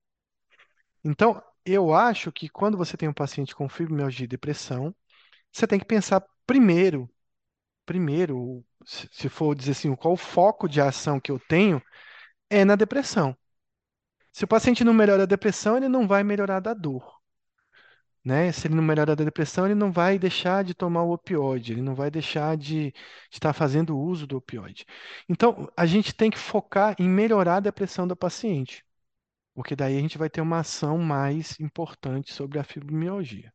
Então, 1.02 1.42
eu 1.64 1.94
acho 1.94 2.30
que 2.32 2.48
quando 2.48 2.76
você 2.76 2.96
tem 2.96 3.08
um 3.08 3.12
paciente 3.12 3.54
com 3.54 3.68
fibromialgia 3.68 4.24
e 4.24 4.28
depressão, 4.28 4.94
você 5.52 5.66
tem 5.66 5.78
que 5.78 5.86
pensar 5.86 6.22
primeiro, 6.46 7.08
primeiro, 7.86 8.64
se 8.84 9.28
for 9.28 9.54
dizer 9.54 9.72
assim, 9.72 9.94
qual 9.96 10.14
o 10.14 10.16
foco 10.16 10.68
de 10.68 10.80
ação 10.80 11.20
que 11.20 11.30
eu 11.30 11.38
tenho, 11.38 11.82
é 12.50 12.64
na 12.64 12.76
depressão. 12.76 13.36
Se 14.32 14.44
o 14.44 14.48
paciente 14.48 14.84
não 14.84 14.92
melhora 14.94 15.22
a 15.24 15.26
depressão, 15.26 15.76
ele 15.78 15.88
não 15.88 16.06
vai 16.06 16.22
melhorar 16.22 16.60
da 16.60 16.74
dor. 16.74 17.20
né? 18.24 18.50
Se 18.52 18.66
ele 18.66 18.74
não 18.74 18.82
melhora 18.82 19.14
da 19.16 19.24
depressão, 19.24 19.66
ele 19.66 19.74
não 19.74 19.92
vai 19.92 20.18
deixar 20.18 20.64
de 20.64 20.74
tomar 20.74 21.02
o 21.02 21.12
opioide, 21.12 21.72
ele 21.72 21.82
não 21.82 21.94
vai 21.94 22.10
deixar 22.10 22.56
de 22.56 22.92
estar 23.30 23.52
fazendo 23.52 23.98
uso 23.98 24.26
do 24.26 24.36
opioide. 24.38 24.86
Então, 25.28 25.70
a 25.76 25.86
gente 25.86 26.14
tem 26.14 26.30
que 26.30 26.38
focar 26.38 26.94
em 26.98 27.08
melhorar 27.08 27.56
a 27.56 27.60
depressão 27.60 28.06
da 28.08 28.16
paciente, 28.16 28.84
porque 29.54 29.76
daí 29.76 29.96
a 29.98 30.00
gente 30.00 30.18
vai 30.18 30.30
ter 30.30 30.42
uma 30.42 30.60
ação 30.60 30.98
mais 30.98 31.58
importante 31.60 32.32
sobre 32.34 32.58
a 32.58 32.64
fibromialgia. 32.64 33.52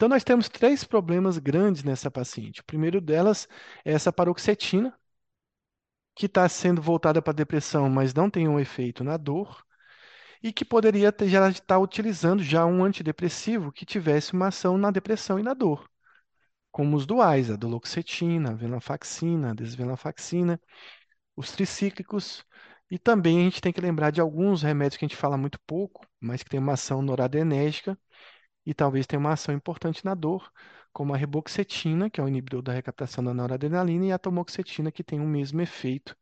Então, 0.00 0.08
nós 0.08 0.24
temos 0.24 0.48
três 0.48 0.82
problemas 0.82 1.36
grandes 1.36 1.84
nessa 1.84 2.10
paciente. 2.10 2.62
O 2.62 2.64
primeiro 2.64 3.02
delas 3.02 3.46
é 3.84 3.92
essa 3.92 4.10
paroxetina, 4.10 4.98
que 6.14 6.24
está 6.24 6.48
sendo 6.48 6.80
voltada 6.80 7.20
para 7.20 7.32
a 7.32 7.34
depressão, 7.34 7.90
mas 7.90 8.14
não 8.14 8.30
tem 8.30 8.48
um 8.48 8.58
efeito 8.58 9.04
na 9.04 9.18
dor 9.18 9.62
e 10.42 10.54
que 10.54 10.64
poderia 10.64 11.12
ter, 11.12 11.28
já 11.28 11.50
estar 11.50 11.78
utilizando 11.78 12.42
já 12.42 12.64
um 12.64 12.82
antidepressivo 12.82 13.70
que 13.70 13.84
tivesse 13.84 14.32
uma 14.32 14.46
ação 14.48 14.78
na 14.78 14.90
depressão 14.90 15.38
e 15.38 15.42
na 15.42 15.52
dor, 15.52 15.86
como 16.72 16.96
os 16.96 17.04
duais, 17.04 17.50
a 17.50 17.56
duloxetina, 17.56 18.52
a 18.52 18.54
venlafaxina, 18.54 19.50
a 19.50 19.54
desvenlafaxina, 19.54 20.58
os 21.36 21.52
tricíclicos, 21.52 22.42
e 22.90 22.98
também 22.98 23.40
a 23.40 23.44
gente 23.44 23.60
tem 23.60 23.72
que 23.72 23.82
lembrar 23.82 24.10
de 24.12 24.20
alguns 24.22 24.62
remédios 24.62 24.96
que 24.96 25.04
a 25.04 25.08
gente 25.08 25.16
fala 25.18 25.36
muito 25.36 25.60
pouco, 25.66 26.06
mas 26.18 26.42
que 26.42 26.48
tem 26.48 26.58
uma 26.58 26.72
ação 26.72 27.02
noradrenérgica 27.02 27.98
e 28.66 28.74
talvez 28.74 29.06
tenha 29.06 29.20
uma 29.20 29.32
ação 29.32 29.54
importante 29.54 30.04
na 30.04 30.14
dor, 30.14 30.52
como 30.92 31.14
a 31.14 31.16
reboxetina, 31.16 32.10
que 32.10 32.20
é 32.20 32.24
o 32.24 32.28
inibidor 32.28 32.62
da 32.62 32.72
recaptação 32.72 33.22
da 33.24 33.34
noradrenalina, 33.34 34.06
e 34.06 34.12
a 34.12 34.18
tamoxetina, 34.18 34.92
que 34.92 35.04
tem 35.04 35.20
o 35.20 35.26
mesmo 35.26 35.60
efeito, 35.60 36.16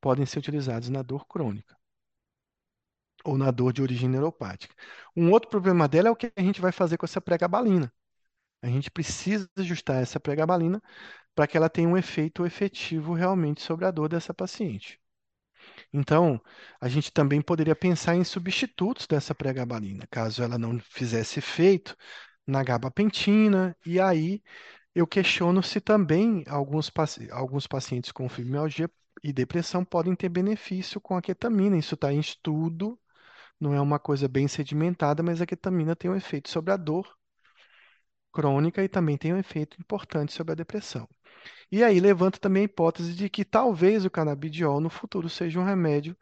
podem 0.00 0.26
ser 0.26 0.38
utilizados 0.40 0.88
na 0.90 1.02
dor 1.02 1.26
crônica 1.26 1.76
ou 3.24 3.36
na 3.38 3.50
dor 3.50 3.72
de 3.72 3.82
origem 3.82 4.08
neuropática. 4.08 4.74
Um 5.16 5.30
outro 5.30 5.50
problema 5.50 5.88
dela 5.88 6.08
é 6.08 6.10
o 6.10 6.16
que 6.16 6.32
a 6.36 6.42
gente 6.42 6.60
vai 6.60 6.72
fazer 6.72 6.96
com 6.96 7.06
essa 7.06 7.20
pregabalina. 7.20 7.92
A 8.62 8.68
gente 8.68 8.90
precisa 8.92 9.50
ajustar 9.58 10.02
essa 10.02 10.20
pregabalina 10.20 10.82
para 11.36 11.48
que 11.48 11.58
ela 11.58 11.70
tenha 11.70 11.88
um 11.88 11.98
efeito 11.98 12.46
efetivo 12.46 13.14
realmente 13.14 13.62
sobre 13.62 13.86
a 13.86 13.92
dor 13.92 14.10
dessa 14.10 14.34
paciente. 14.34 15.01
Então, 15.92 16.40
a 16.80 16.88
gente 16.88 17.12
também 17.12 17.40
poderia 17.42 17.76
pensar 17.76 18.14
em 18.16 18.24
substitutos 18.24 19.06
dessa 19.06 19.34
pregabalina, 19.34 20.06
caso 20.10 20.42
ela 20.42 20.58
não 20.58 20.78
fizesse 20.80 21.38
efeito 21.38 21.96
na 22.46 22.62
gabapentina, 22.64 23.76
e 23.86 24.00
aí 24.00 24.42
eu 24.94 25.06
questiono 25.06 25.62
se 25.62 25.80
também 25.80 26.44
alguns, 26.48 26.90
paci- 26.90 27.30
alguns 27.30 27.66
pacientes 27.66 28.12
com 28.12 28.28
fibromialgia 28.28 28.90
e 29.24 29.32
depressão 29.32 29.84
podem 29.84 30.14
ter 30.16 30.28
benefício 30.28 31.00
com 31.00 31.16
a 31.16 31.22
ketamina. 31.22 31.76
Isso 31.78 31.94
está 31.96 32.12
em 32.12 32.20
estudo, 32.20 32.98
não 33.60 33.74
é 33.74 33.80
uma 33.80 33.98
coisa 33.98 34.28
bem 34.28 34.48
sedimentada, 34.48 35.22
mas 35.22 35.40
a 35.42 35.46
ketamina 35.46 35.96
tem 35.96 36.10
um 36.10 36.16
efeito 36.16 36.50
sobre 36.50 36.72
a 36.72 36.76
dor 36.76 37.08
crônica 38.32 38.82
e 38.84 38.88
também 38.88 39.16
tem 39.16 39.32
um 39.32 39.38
efeito 39.38 39.80
importante 39.80 40.32
sobre 40.32 40.52
a 40.52 40.56
depressão. 40.56 41.08
E 41.70 41.82
aí 41.82 42.00
levanta 42.00 42.38
também 42.38 42.62
a 42.62 42.64
hipótese 42.64 43.14
de 43.14 43.28
que 43.30 43.44
talvez 43.44 44.04
o 44.04 44.10
canabidiol 44.10 44.80
no 44.80 44.90
futuro 44.90 45.28
seja 45.28 45.60
um 45.60 45.64
remédio 45.64 46.16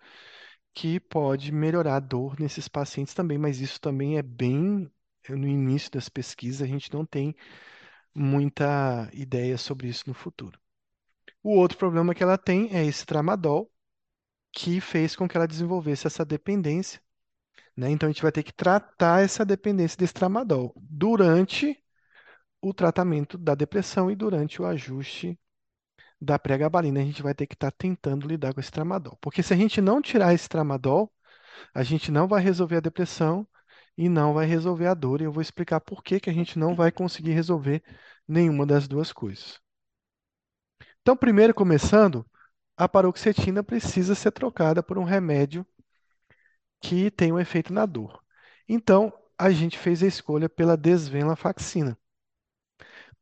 que 0.75 1.01
pode 1.01 1.53
melhorar 1.53 1.97
a 1.97 2.01
dor 2.01 2.39
nesses 2.39 2.69
pacientes 2.69 3.15
também, 3.15 3.39
mas 3.39 3.61
isso 3.61 3.81
também 3.81 4.19
é 4.19 4.23
bem 4.23 4.91
no 5.29 5.49
início 5.49 5.91
das 5.91 6.09
pesquisas, 6.09 6.63
a 6.63 6.67
gente 6.67 6.93
não 6.93 7.05
tem 7.05 7.35
muita 8.15 9.11
ideia 9.13 9.57
sobre 9.59 9.89
isso 9.89 10.05
no 10.07 10.15
futuro. 10.15 10.59
O 11.43 11.57
outro 11.57 11.79
problema 11.79 12.15
que 12.15 12.23
ela 12.23 12.39
tem 12.39 12.75
é 12.75 12.85
esse 12.85 13.07
tramadol, 13.07 13.71
que 14.53 14.81
fez 14.81 15.15
com 15.15 15.29
que 15.29 15.37
ela 15.37 15.47
desenvolvesse 15.47 16.07
essa 16.07 16.25
dependência 16.25 17.01
né? 17.77 17.91
Então 17.91 18.09
a 18.09 18.13
gente 18.13 18.23
vai 18.23 18.31
ter 18.31 18.43
que 18.43 18.53
tratar 18.53 19.23
essa 19.23 19.45
dependência 19.45 19.97
desse 19.97 20.13
tramadol 20.13 20.75
durante 20.77 21.83
o 22.61 22.75
tratamento 22.75 23.39
da 23.39 23.55
depressão 23.55 24.11
e 24.11 24.17
durante 24.17 24.61
o 24.61 24.67
ajuste 24.67 25.39
da 26.21 26.39
pregabalina. 26.39 27.01
A 27.01 27.05
gente 27.05 27.23
vai 27.23 27.35
ter 27.35 27.47
que 27.47 27.55
estar 27.55 27.71
tentando 27.71 28.27
lidar 28.27 28.55
com 28.55 28.61
esse 28.61 28.71
tramadol. 28.71 29.17
Porque 29.21 29.43
se 29.43 29.53
a 29.55 29.57
gente 29.57 29.81
não 29.81 30.03
tirar 30.03 30.35
esse 30.35 30.49
tramadol, 30.49 31.13
a 31.75 31.83
gente 31.83 32.11
não 32.13 32.29
vai 32.29 32.43
resolver 32.43 32.77
a 32.77 32.81
depressão 32.81 33.47
e 33.97 34.09
não 34.09 34.35
vai 34.35 34.47
resolver 34.47 34.87
a 34.87 34.95
dor. 34.95 35.21
E 35.21 35.25
eu 35.25 35.33
vou 35.33 35.43
explicar 35.43 35.81
por 35.81 36.03
que 36.03 36.21
que 36.21 36.31
a 36.31 36.33
gente 36.33 36.59
não 36.59 36.75
vai 36.75 36.93
conseguir 36.93 37.33
resolver 37.33 37.83
nenhuma 38.29 38.67
das 38.67 38.87
duas 38.89 39.13
coisas. 39.13 39.61
Então, 41.03 41.17
primeiro 41.17 41.55
começando, 41.55 42.27
a 42.77 42.89
paroxetina 42.89 43.63
precisa 43.63 44.15
ser 44.15 44.31
trocada 44.33 44.83
por 44.83 44.99
um 44.99 45.05
remédio 45.05 45.67
que 46.81 47.11
tem 47.11 47.33
um 47.33 47.39
efeito 47.39 47.73
na 47.73 47.87
dor. 47.87 48.23
Então, 48.69 49.13
a 49.39 49.51
gente 49.51 49.79
fez 49.79 50.03
a 50.03 50.07
escolha 50.07 50.49
pela 50.49 50.77
desvenlafaxina. 50.77 51.99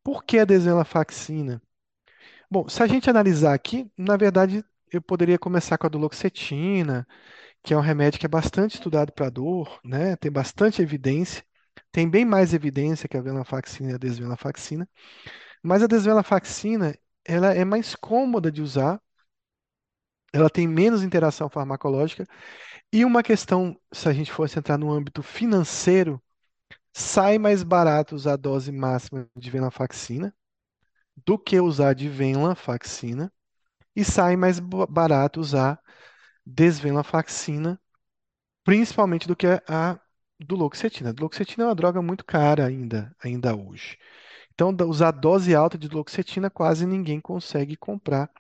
Por 0.09 0.25
que 0.25 0.39
a 0.39 0.47
desvenlafaxina? 0.47 1.61
Bom, 2.51 2.67
se 2.67 2.83
a 2.83 2.87
gente 2.87 3.11
analisar 3.11 3.53
aqui, 3.53 3.93
na 3.95 4.17
verdade, 4.17 4.65
eu 4.91 5.03
poderia 5.03 5.39
começar 5.39 5.77
com 5.77 5.87
a 5.87 5.91
duloxetina, 5.91 7.07
que 7.63 7.75
é 7.75 7.77
um 7.77 7.83
remédio 7.83 8.19
que 8.19 8.25
é 8.25 8.29
bastante 8.29 8.77
estudado 8.77 9.13
para 9.13 9.29
dor, 9.29 9.79
né? 9.85 10.17
Tem 10.17 10.33
bastante 10.33 10.81
evidência, 10.81 11.45
tem 11.93 12.09
bem 12.09 12.25
mais 12.25 12.55
evidência 12.55 13.07
que 13.07 13.19
a 13.19 13.21
venlafaxina 13.21 13.91
e 13.91 13.95
a 13.97 13.99
desvenlafaxina, 13.99 14.89
mas 15.63 15.83
a 15.83 15.87
desvenlafaxina, 15.87 16.95
ela 17.25 17.53
é 17.55 17.67
mais 17.67 17.95
cômoda 17.95 18.51
de 18.51 18.63
usar, 18.63 18.99
ela 20.33 20.49
tem 20.49 20.67
menos 20.67 21.03
interação 21.03 21.51
farmacológica 21.51 22.27
e 22.93 23.05
uma 23.05 23.23
questão, 23.23 23.79
se 23.93 24.09
a 24.09 24.13
gente 24.13 24.33
fosse 24.33 24.59
entrar 24.59 24.79
no 24.79 24.93
âmbito 24.93 25.23
financeiro, 25.23 26.23
sai 26.99 27.39
mais 27.39 27.63
barato 27.63 28.15
usar 28.15 28.35
a 28.35 28.37
dose 28.37 28.73
máxima 28.73 29.29
de 29.37 29.51
venlafaxina 29.51 30.35
do 31.27 31.39
que 31.39 31.61
usar 31.61 31.95
de 31.95 32.09
venlafaxina 32.09 33.33
e 33.97 34.05
sai 34.05 34.37
mais 34.37 34.61
ba- 34.61 34.87
barato 34.87 35.41
usar 35.41 35.81
desvenlafaxina, 36.47 37.81
principalmente 38.65 39.29
do 39.29 39.37
que 39.37 39.47
a 39.69 40.01
duloxetina. 40.41 41.11
A 41.11 41.13
duloxetina 41.13 41.65
é 41.65 41.69
uma 41.69 41.75
droga 41.75 42.03
muito 42.03 42.25
cara 42.25 42.67
ainda, 42.67 43.15
ainda 43.23 43.57
hoje. 43.57 43.99
Então, 44.55 44.77
usar 44.89 45.13
dose 45.13 45.55
alta 45.55 45.79
de 45.79 45.89
duloxetina 45.89 46.51
quase 46.51 46.87
ninguém 46.87 47.21
consegue 47.21 47.77
comprar. 47.77 48.31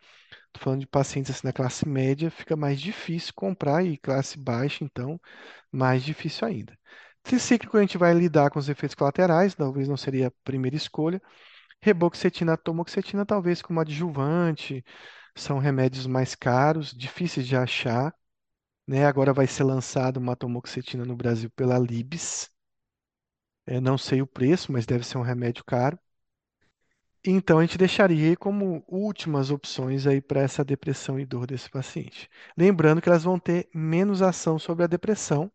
Estou 0.48 0.62
falando 0.64 0.80
de 0.82 0.86
pacientes 0.88 1.32
assim 1.32 1.46
na 1.48 1.54
classe 1.54 1.88
média, 1.88 2.30
fica 2.30 2.56
mais 2.56 2.80
difícil 2.80 3.34
comprar 3.34 3.84
e 3.84 3.98
classe 3.98 4.38
baixa, 4.38 4.84
então, 4.84 5.20
mais 5.72 6.04
difícil 6.04 6.48
ainda. 6.48 6.77
Tricíclico 7.28 7.76
a 7.76 7.80
gente 7.82 7.98
vai 7.98 8.14
lidar 8.14 8.50
com 8.50 8.58
os 8.58 8.70
efeitos 8.70 8.94
colaterais, 8.94 9.54
talvez 9.54 9.86
não 9.86 9.98
seria 9.98 10.28
a 10.28 10.32
primeira 10.42 10.76
escolha. 10.76 11.20
Reboxetina, 11.82 12.56
tomoxetina, 12.56 13.26
talvez 13.26 13.62
como 13.62 13.80
adjuvante, 13.80 14.84
são 15.36 15.58
remédios 15.58 16.06
mais 16.06 16.34
caros, 16.34 16.92
difíceis 16.92 17.46
de 17.46 17.54
achar, 17.56 18.14
né? 18.86 19.06
Agora 19.06 19.32
vai 19.32 19.46
ser 19.46 19.64
lançado 19.64 20.18
uma 20.18 20.36
tomoxetina 20.36 21.04
no 21.04 21.16
Brasil 21.16 21.50
pela 21.50 21.78
Libs. 21.78 22.50
É, 23.66 23.80
não 23.80 23.98
sei 23.98 24.22
o 24.22 24.26
preço, 24.26 24.72
mas 24.72 24.86
deve 24.86 25.04
ser 25.04 25.18
um 25.18 25.22
remédio 25.22 25.64
caro. 25.64 25.98
Então 27.24 27.58
a 27.58 27.62
gente 27.62 27.76
deixaria 27.78 28.36
como 28.36 28.82
últimas 28.88 29.50
opções 29.50 30.06
aí 30.06 30.20
para 30.20 30.40
essa 30.40 30.64
depressão 30.64 31.20
e 31.20 31.26
dor 31.26 31.46
desse 31.46 31.68
paciente. 31.70 32.28
Lembrando 32.56 33.02
que 33.02 33.08
elas 33.08 33.24
vão 33.24 33.38
ter 33.38 33.68
menos 33.74 34.22
ação 34.22 34.58
sobre 34.58 34.84
a 34.84 34.88
depressão, 34.88 35.52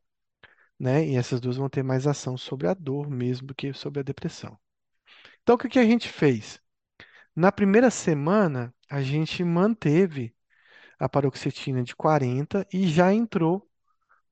né? 0.80 1.06
E 1.06 1.16
essas 1.16 1.40
duas 1.40 1.58
vão 1.58 1.70
ter 1.70 1.84
mais 1.84 2.08
ação 2.08 2.38
sobre 2.38 2.68
a 2.68 2.74
dor 2.74 3.10
mesmo 3.10 3.48
do 3.48 3.56
que 3.56 3.74
sobre 3.74 4.00
a 4.00 4.04
depressão. 4.04 4.58
Então 5.42 5.56
o 5.56 5.58
que 5.58 5.80
a 5.80 5.86
gente 5.86 6.10
fez? 6.10 6.62
Na 7.36 7.52
primeira 7.52 7.90
semana, 7.90 8.74
a 8.90 9.02
gente 9.02 9.44
manteve 9.44 10.36
a 11.00 11.10
paroxetina 11.10 11.84
de 11.84 11.96
40 11.96 12.66
e 12.72 12.88
já 12.88 13.14
entrou 13.14 13.68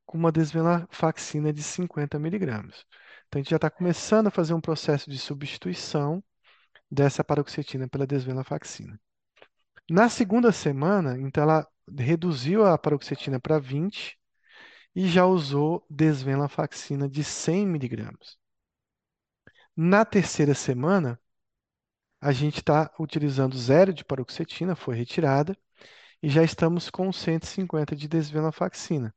com 0.06 0.18
uma 0.18 0.32
desvenlafaxina 0.32 1.52
de 1.52 1.64
50 1.64 2.20
miligramas. 2.20 2.86
Então, 3.28 3.40
a 3.40 3.44
gente 3.44 3.50
já 3.50 3.56
está 3.56 3.70
começando 3.70 4.28
a 4.28 4.32
fazer 4.32 4.54
um 4.54 4.62
processo 4.62 5.10
de 5.10 5.18
substituição 5.18 6.24
dessa 6.92 7.24
paroxetina 7.24 7.88
pela 7.88 8.06
desvenlafaxina. 8.06 9.00
Na 9.90 10.10
segunda 10.10 10.52
semana, 10.52 11.18
então, 11.18 11.44
ela 11.44 11.68
reduziu 11.98 12.66
a 12.66 12.78
paroxetina 12.78 13.40
para 13.40 13.58
20 13.58 14.20
e 14.96 15.08
já 15.08 15.26
usou 15.26 15.86
desvenlafaxina 15.90 17.10
de 17.10 17.24
100 17.24 17.68
miligramas. 17.68 18.38
Na 19.76 20.06
terceira 20.06 20.54
semana, 20.54 21.20
a 22.22 22.32
gente 22.32 22.60
está 22.60 22.92
utilizando 23.00 23.58
zero 23.58 23.94
de 23.94 24.06
paroxetina, 24.06 24.76
foi 24.76 24.96
retirada, 24.96 25.58
e 26.22 26.30
já 26.30 26.44
estamos 26.44 26.90
com 26.90 27.12
150 27.12 27.96
de 27.96 28.08
desvenlafaxina. 28.08 29.14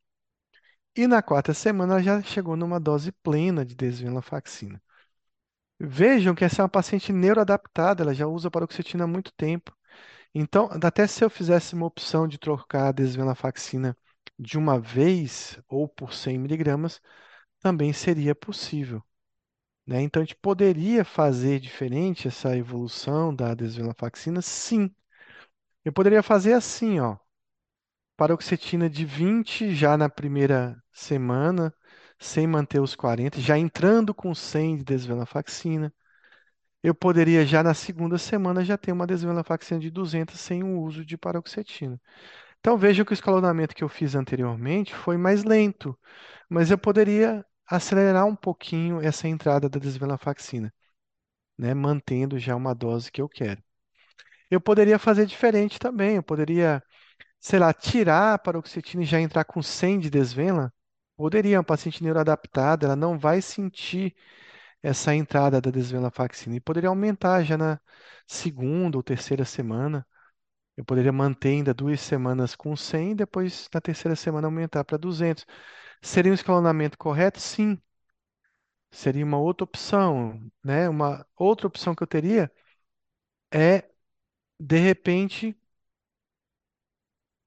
E 0.96 1.06
na 1.06 1.22
quarta 1.22 1.52
semana 1.54 2.02
já 2.02 2.22
chegou 2.22 2.56
numa 2.56 2.80
dose 2.80 3.12
plena 3.12 3.64
de 3.64 3.74
desvenlafaxina. 3.74 4.80
Vejam 5.78 6.34
que 6.34 6.44
essa 6.44 6.62
é 6.62 6.64
uma 6.64 6.68
paciente 6.68 7.12
neuroadaptada, 7.12 8.02
ela 8.02 8.14
já 8.14 8.26
usa 8.26 8.50
paroxetina 8.50 9.04
há 9.04 9.06
muito 9.06 9.32
tempo. 9.34 9.76
Então, 10.34 10.68
até 10.82 11.06
se 11.06 11.24
eu 11.24 11.30
fizesse 11.30 11.74
uma 11.74 11.86
opção 11.86 12.28
de 12.28 12.38
trocar 12.38 12.88
a 12.88 12.92
desvenlafaxina 12.92 13.96
de 14.38 14.58
uma 14.58 14.78
vez 14.80 15.58
ou 15.68 15.88
por 15.88 16.12
100 16.14 16.38
miligramas, 16.38 17.00
também 17.60 17.92
seria 17.92 18.34
possível. 18.34 19.02
né? 19.86 20.02
Então, 20.02 20.22
a 20.22 20.24
gente 20.26 20.36
poderia 20.36 21.04
fazer 21.04 21.60
diferente 21.60 22.28
essa 22.28 22.56
evolução 22.56 23.34
da 23.34 23.54
desvenlafaxina? 23.54 24.42
Sim. 24.42 24.94
Eu 25.84 25.92
poderia 25.92 26.22
fazer 26.22 26.54
assim, 26.54 27.00
ó 27.00 27.16
paroxetina 28.16 28.88
de 28.88 29.04
20 29.04 29.74
já 29.74 29.96
na 29.96 30.08
primeira 30.08 30.76
semana, 30.92 31.72
sem 32.18 32.46
manter 32.46 32.80
os 32.80 32.94
40, 32.94 33.40
já 33.40 33.58
entrando 33.58 34.14
com 34.14 34.34
100 34.34 34.76
de 34.76 34.84
desvenlafaxina. 34.84 35.92
Eu 36.82 36.94
poderia 36.94 37.46
já 37.46 37.62
na 37.62 37.74
segunda 37.74 38.18
semana 38.18 38.64
já 38.64 38.78
ter 38.78 38.92
uma 38.92 39.06
desvenlafaxina 39.06 39.80
de 39.80 39.90
200 39.90 40.40
sem 40.40 40.62
o 40.64 40.80
uso 40.82 41.04
de 41.04 41.16
paroxetina. 41.18 42.00
Então 42.64 42.78
vejam 42.78 43.04
que 43.04 43.12
o 43.12 43.14
escalonamento 43.14 43.74
que 43.74 43.84
eu 43.84 43.90
fiz 43.90 44.14
anteriormente 44.14 44.94
foi 44.94 45.18
mais 45.18 45.44
lento, 45.44 45.94
mas 46.48 46.70
eu 46.70 46.78
poderia 46.78 47.44
acelerar 47.68 48.24
um 48.24 48.34
pouquinho 48.34 49.02
essa 49.02 49.28
entrada 49.28 49.68
da 49.68 49.78
desvenlafaxina, 49.78 50.72
né, 51.58 51.74
mantendo 51.74 52.38
já 52.38 52.56
uma 52.56 52.74
dose 52.74 53.12
que 53.12 53.20
eu 53.20 53.28
quero. 53.28 53.62
Eu 54.50 54.60
poderia 54.60 54.98
fazer 54.98 55.26
diferente 55.26 55.78
também, 55.78 56.16
eu 56.16 56.22
poderia 56.22 56.82
sei 57.40 57.58
lá, 57.58 57.74
tirar 57.74 58.34
a 58.34 58.38
paroxetina 58.38 59.02
e 59.04 59.06
já 59.06 59.20
entrar 59.20 59.44
com 59.44 59.62
100 59.62 60.00
de 60.00 60.10
desvenla, 60.10 60.72
poderia, 61.16 61.58
uma 61.58 61.64
paciente 61.64 62.02
neuroadaptada, 62.02 62.86
ela 62.86 62.96
não 62.96 63.18
vai 63.18 63.42
sentir 63.42 64.14
essa 64.82 65.14
entrada 65.14 65.60
da 65.60 65.70
desvenlafaxina 65.70 66.56
e 66.56 66.60
poderia 66.60 66.90
aumentar 66.90 67.42
já 67.44 67.58
na 67.58 67.80
segunda 68.26 68.96
ou 68.98 69.02
terceira 69.02 69.44
semana. 69.44 70.06
Eu 70.76 70.84
poderia 70.84 71.12
manter 71.12 71.50
ainda 71.50 71.74
duas 71.74 72.00
semanas 72.00 72.54
com 72.56 72.76
100 72.76 73.12
e 73.12 73.14
depois 73.14 73.68
na 73.74 73.80
terceira 73.80 74.16
semana 74.16 74.46
aumentar 74.48 74.84
para 74.84 74.98
200. 74.98 75.44
Seria 76.02 76.32
um 76.32 76.34
escalonamento 76.34 76.98
correto? 76.98 77.40
Sim. 77.40 77.80
Seria 78.90 79.24
uma 79.24 79.38
outra 79.38 79.64
opção, 79.64 80.40
né? 80.64 80.88
Uma 80.88 81.26
outra 81.36 81.66
opção 81.66 81.94
que 81.94 82.02
eu 82.02 82.06
teria 82.06 82.50
é, 83.52 83.88
de 84.60 84.78
repente, 84.78 85.56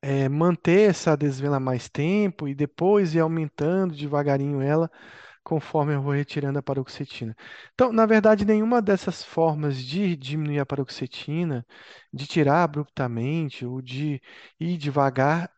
é, 0.01 0.29
manter 0.29 0.89
essa 0.89 1.15
desvela 1.17 1.59
mais 1.59 1.89
tempo 1.89 2.47
e 2.47 2.55
depois 2.55 3.13
ir 3.15 3.19
aumentando 3.19 3.95
devagarinho 3.95 4.61
ela 4.61 4.89
conforme 5.47 5.93
eu 5.95 6.01
vou 6.01 6.11
retirando 6.11 6.59
a 6.59 6.61
paroxetina. 6.61 7.33
Então, 7.73 7.93
na 7.93 8.05
verdade, 8.05 8.43
nenhuma 8.45 8.81
dessas 8.81 9.23
formas 9.23 9.77
de 9.77 10.13
diminuir 10.17 10.59
a 10.59 10.65
paroxetina, 10.65 11.65
de 12.13 12.27
tirar 12.27 12.63
abruptamente 12.63 13.65
ou 13.65 13.81
de 13.81 14.21
ir 14.59 14.77
devagar, 14.77 15.49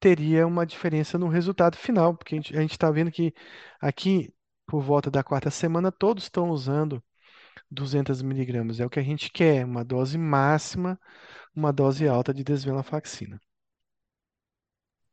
teria 0.00 0.46
uma 0.46 0.64
diferença 0.66 1.18
no 1.18 1.28
resultado 1.28 1.76
final, 1.76 2.16
porque 2.16 2.36
a 2.36 2.60
gente 2.60 2.72
está 2.72 2.90
vendo 2.90 3.10
que 3.10 3.34
aqui, 3.80 4.32
por 4.66 4.82
volta 4.82 5.10
da 5.10 5.24
quarta 5.24 5.50
semana, 5.50 5.90
todos 5.92 6.24
estão 6.24 6.50
usando 6.50 7.02
200 7.70 8.22
miligramas. 8.22 8.80
É 8.80 8.86
o 8.86 8.90
que 8.90 9.00
a 9.00 9.02
gente 9.04 9.30
quer, 9.32 9.64
uma 9.64 9.84
dose 9.84 10.18
máxima, 10.18 11.00
uma 11.54 11.72
dose 11.72 12.08
alta 12.08 12.34
de 12.34 12.44
desvenlafaxina. 12.44 13.40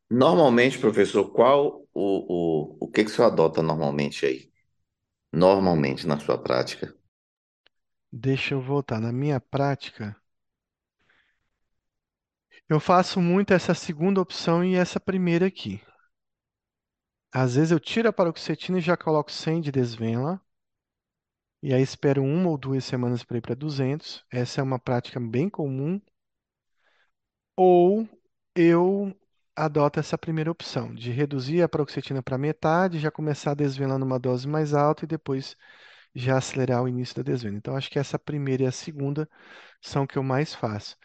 Normalmente, 0.09 0.79
professor, 0.79 1.29
qual 1.31 1.85
o, 1.93 2.77
o, 2.83 2.85
o 2.85 2.91
que 2.91 3.03
que 3.03 3.11
o 3.11 3.13
senhor 3.13 3.27
adota 3.27 3.61
normalmente 3.61 4.25
aí? 4.25 4.49
Normalmente 5.33 6.07
na 6.07 6.19
sua 6.19 6.37
prática? 6.41 6.95
Deixa 8.13 8.53
eu 8.53 8.61
voltar. 8.61 9.01
Na 9.01 9.11
minha 9.11 9.41
prática, 9.41 10.15
eu 12.67 12.77
faço 12.77 13.21
muito 13.21 13.53
essa 13.53 13.73
segunda 13.73 14.19
opção 14.19 14.65
e 14.65 14.75
essa 14.75 14.99
primeira 14.99 15.45
aqui. 15.47 15.81
Às 17.33 17.55
vezes 17.55 17.71
eu 17.71 17.81
tiro 17.81 18.07
a 18.07 18.13
paroxetina 18.13 18.77
e 18.77 18.81
já 18.81 18.95
coloco 18.95 19.29
100 19.29 19.59
de 19.59 19.73
desvela, 19.73 20.39
e 21.63 21.73
aí 21.73 21.81
espero 21.81 22.21
uma 22.23 22.47
ou 22.51 22.59
duas 22.59 22.85
semanas 22.85 23.23
para 23.23 23.37
ir 23.37 23.41
para 23.41 23.55
200. 23.55 24.23
Essa 24.31 24.61
é 24.61 24.63
uma 24.63 24.77
prática 24.77 25.19
bem 25.19 25.49
comum. 25.49 25.99
Ou 27.57 28.07
eu 28.55 29.15
adoto 29.55 29.99
essa 29.99 30.17
primeira 30.17 30.51
opção, 30.51 30.93
de 30.93 31.11
reduzir 31.11 31.61
a 31.61 31.69
paroxetina 31.69 32.21
para 32.23 32.37
metade, 32.37 32.99
já 32.99 33.11
começar 33.11 33.53
desvelando 33.53 34.05
uma 34.05 34.19
dose 34.19 34.47
mais 34.47 34.73
alta 34.73 35.05
e 35.05 35.07
depois 35.07 35.55
já 36.15 36.37
acelerar 36.37 36.83
o 36.83 36.87
início 36.87 37.15
da 37.15 37.23
desvenda. 37.23 37.57
Então, 37.57 37.75
acho 37.75 37.89
que 37.89 37.99
essa 37.99 38.19
primeira 38.19 38.63
e 38.63 38.67
a 38.67 38.71
segunda 38.71 39.29
são 39.81 40.07
que 40.07 40.17
eu 40.17 40.23
mais 40.23 40.53
faço. 40.55 40.97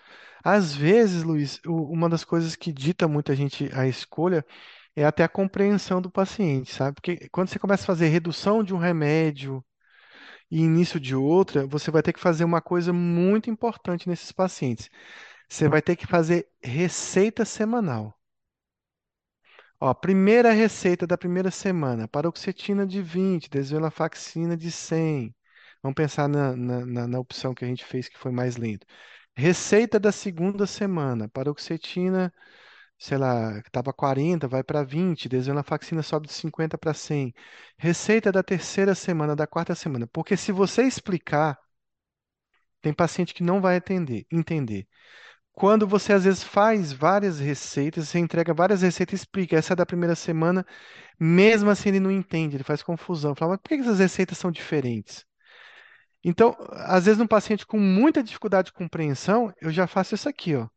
Às 0.44 0.74
vezes, 0.74 1.22
Luiz, 1.24 1.60
uma 1.66 2.08
das 2.08 2.24
coisas 2.24 2.56
que 2.56 2.72
dita 2.72 3.08
muito 3.08 3.32
a 3.32 3.34
gente 3.34 3.70
a 3.74 3.86
escolha 3.86 4.44
é 4.96 5.04
até 5.04 5.24
a 5.24 5.28
compreensão 5.28 6.00
do 6.02 6.10
paciente, 6.10 6.72
sabe? 6.74 6.94
Porque 6.96 7.28
quando 7.30 7.48
você 7.48 7.58
começa 7.58 7.84
a 7.84 7.86
fazer 7.86 8.08
redução 8.08 8.62
de 8.64 8.74
um 8.74 8.78
remédio 8.78 9.64
e 10.50 10.60
início 10.62 11.00
de 11.00 11.14
outra, 11.14 11.66
você 11.66 11.90
vai 11.90 12.02
ter 12.02 12.12
que 12.12 12.20
fazer 12.20 12.44
uma 12.44 12.60
coisa 12.60 12.92
muito 12.92 13.50
importante 13.50 14.08
nesses 14.08 14.32
pacientes. 14.32 14.88
Você 15.48 15.68
vai 15.68 15.82
ter 15.82 15.96
que 15.96 16.06
fazer 16.06 16.48
receita 16.62 17.44
semanal. 17.44 18.17
Ó, 19.80 19.94
primeira 19.94 20.52
receita 20.52 21.06
da 21.06 21.16
primeira 21.18 21.50
semana, 21.50 22.08
paroxetina 22.08 22.86
de 22.86 23.00
20, 23.02 23.48
desvenlafaxina 23.50 24.56
de 24.56 24.70
100. 24.72 25.34
Vamos 25.82 25.94
pensar 25.94 26.28
na, 26.28 26.56
na, 26.56 26.84
na- 26.86 27.06
na 27.08 27.18
opção 27.20 27.54
que 27.54 27.64
a 27.64 27.68
gente 27.68 27.84
fez 27.84 28.08
que 28.08 28.18
foi 28.18 28.32
mais 28.32 28.56
lento. 28.56 28.86
Receita 29.36 29.98
da 30.00 30.10
segunda 30.12 30.66
semana, 30.66 31.28
paroxetina, 31.28 32.32
sei 32.98 33.18
lá, 33.18 33.58
estava 33.60 33.92
40, 33.92 34.48
vai 34.48 34.64
para 34.64 34.82
20, 34.84 35.28
desvenlafaxina 35.28 36.02
sobe 36.02 36.28
de 36.28 36.34
50 36.34 36.78
para 36.78 36.94
100. 36.94 37.34
Receita 37.78 38.32
da 38.32 38.42
terceira 38.42 38.94
semana, 38.96 39.36
da 39.36 39.46
quarta 39.46 39.74
semana. 39.76 40.06
Porque 40.08 40.36
se 40.36 40.52
você 40.52 40.82
explicar, 40.84 41.58
tem 42.80 42.92
paciente 42.92 43.34
que 43.34 43.42
não 43.42 43.60
vai 43.60 43.76
atender, 43.76 44.26
entender. 44.30 44.86
Quando 45.58 45.88
você 45.88 46.12
às 46.12 46.22
vezes 46.22 46.44
faz 46.44 46.92
várias 46.92 47.40
receitas, 47.40 48.08
você 48.08 48.20
entrega 48.20 48.54
várias 48.54 48.80
receitas 48.82 49.12
e 49.14 49.16
explica, 49.16 49.56
essa 49.56 49.72
é 49.72 49.76
da 49.76 49.84
primeira 49.84 50.14
semana, 50.14 50.64
mesmo 51.18 51.68
assim 51.68 51.88
ele 51.88 51.98
não 51.98 52.12
entende, 52.12 52.54
ele 52.56 52.62
faz 52.62 52.80
confusão. 52.80 53.34
Fala, 53.34 53.52
mas 53.54 53.60
por 53.60 53.70
que 53.70 53.74
essas 53.74 53.98
receitas 53.98 54.38
são 54.38 54.52
diferentes? 54.52 55.26
Então, 56.22 56.56
às 56.70 57.06
vezes, 57.06 57.18
num 57.18 57.26
paciente 57.26 57.66
com 57.66 57.76
muita 57.76 58.22
dificuldade 58.22 58.66
de 58.66 58.72
compreensão, 58.72 59.52
eu 59.60 59.72
já 59.72 59.88
faço 59.88 60.14
isso 60.14 60.28
aqui, 60.28 60.54
ó. 60.54 60.68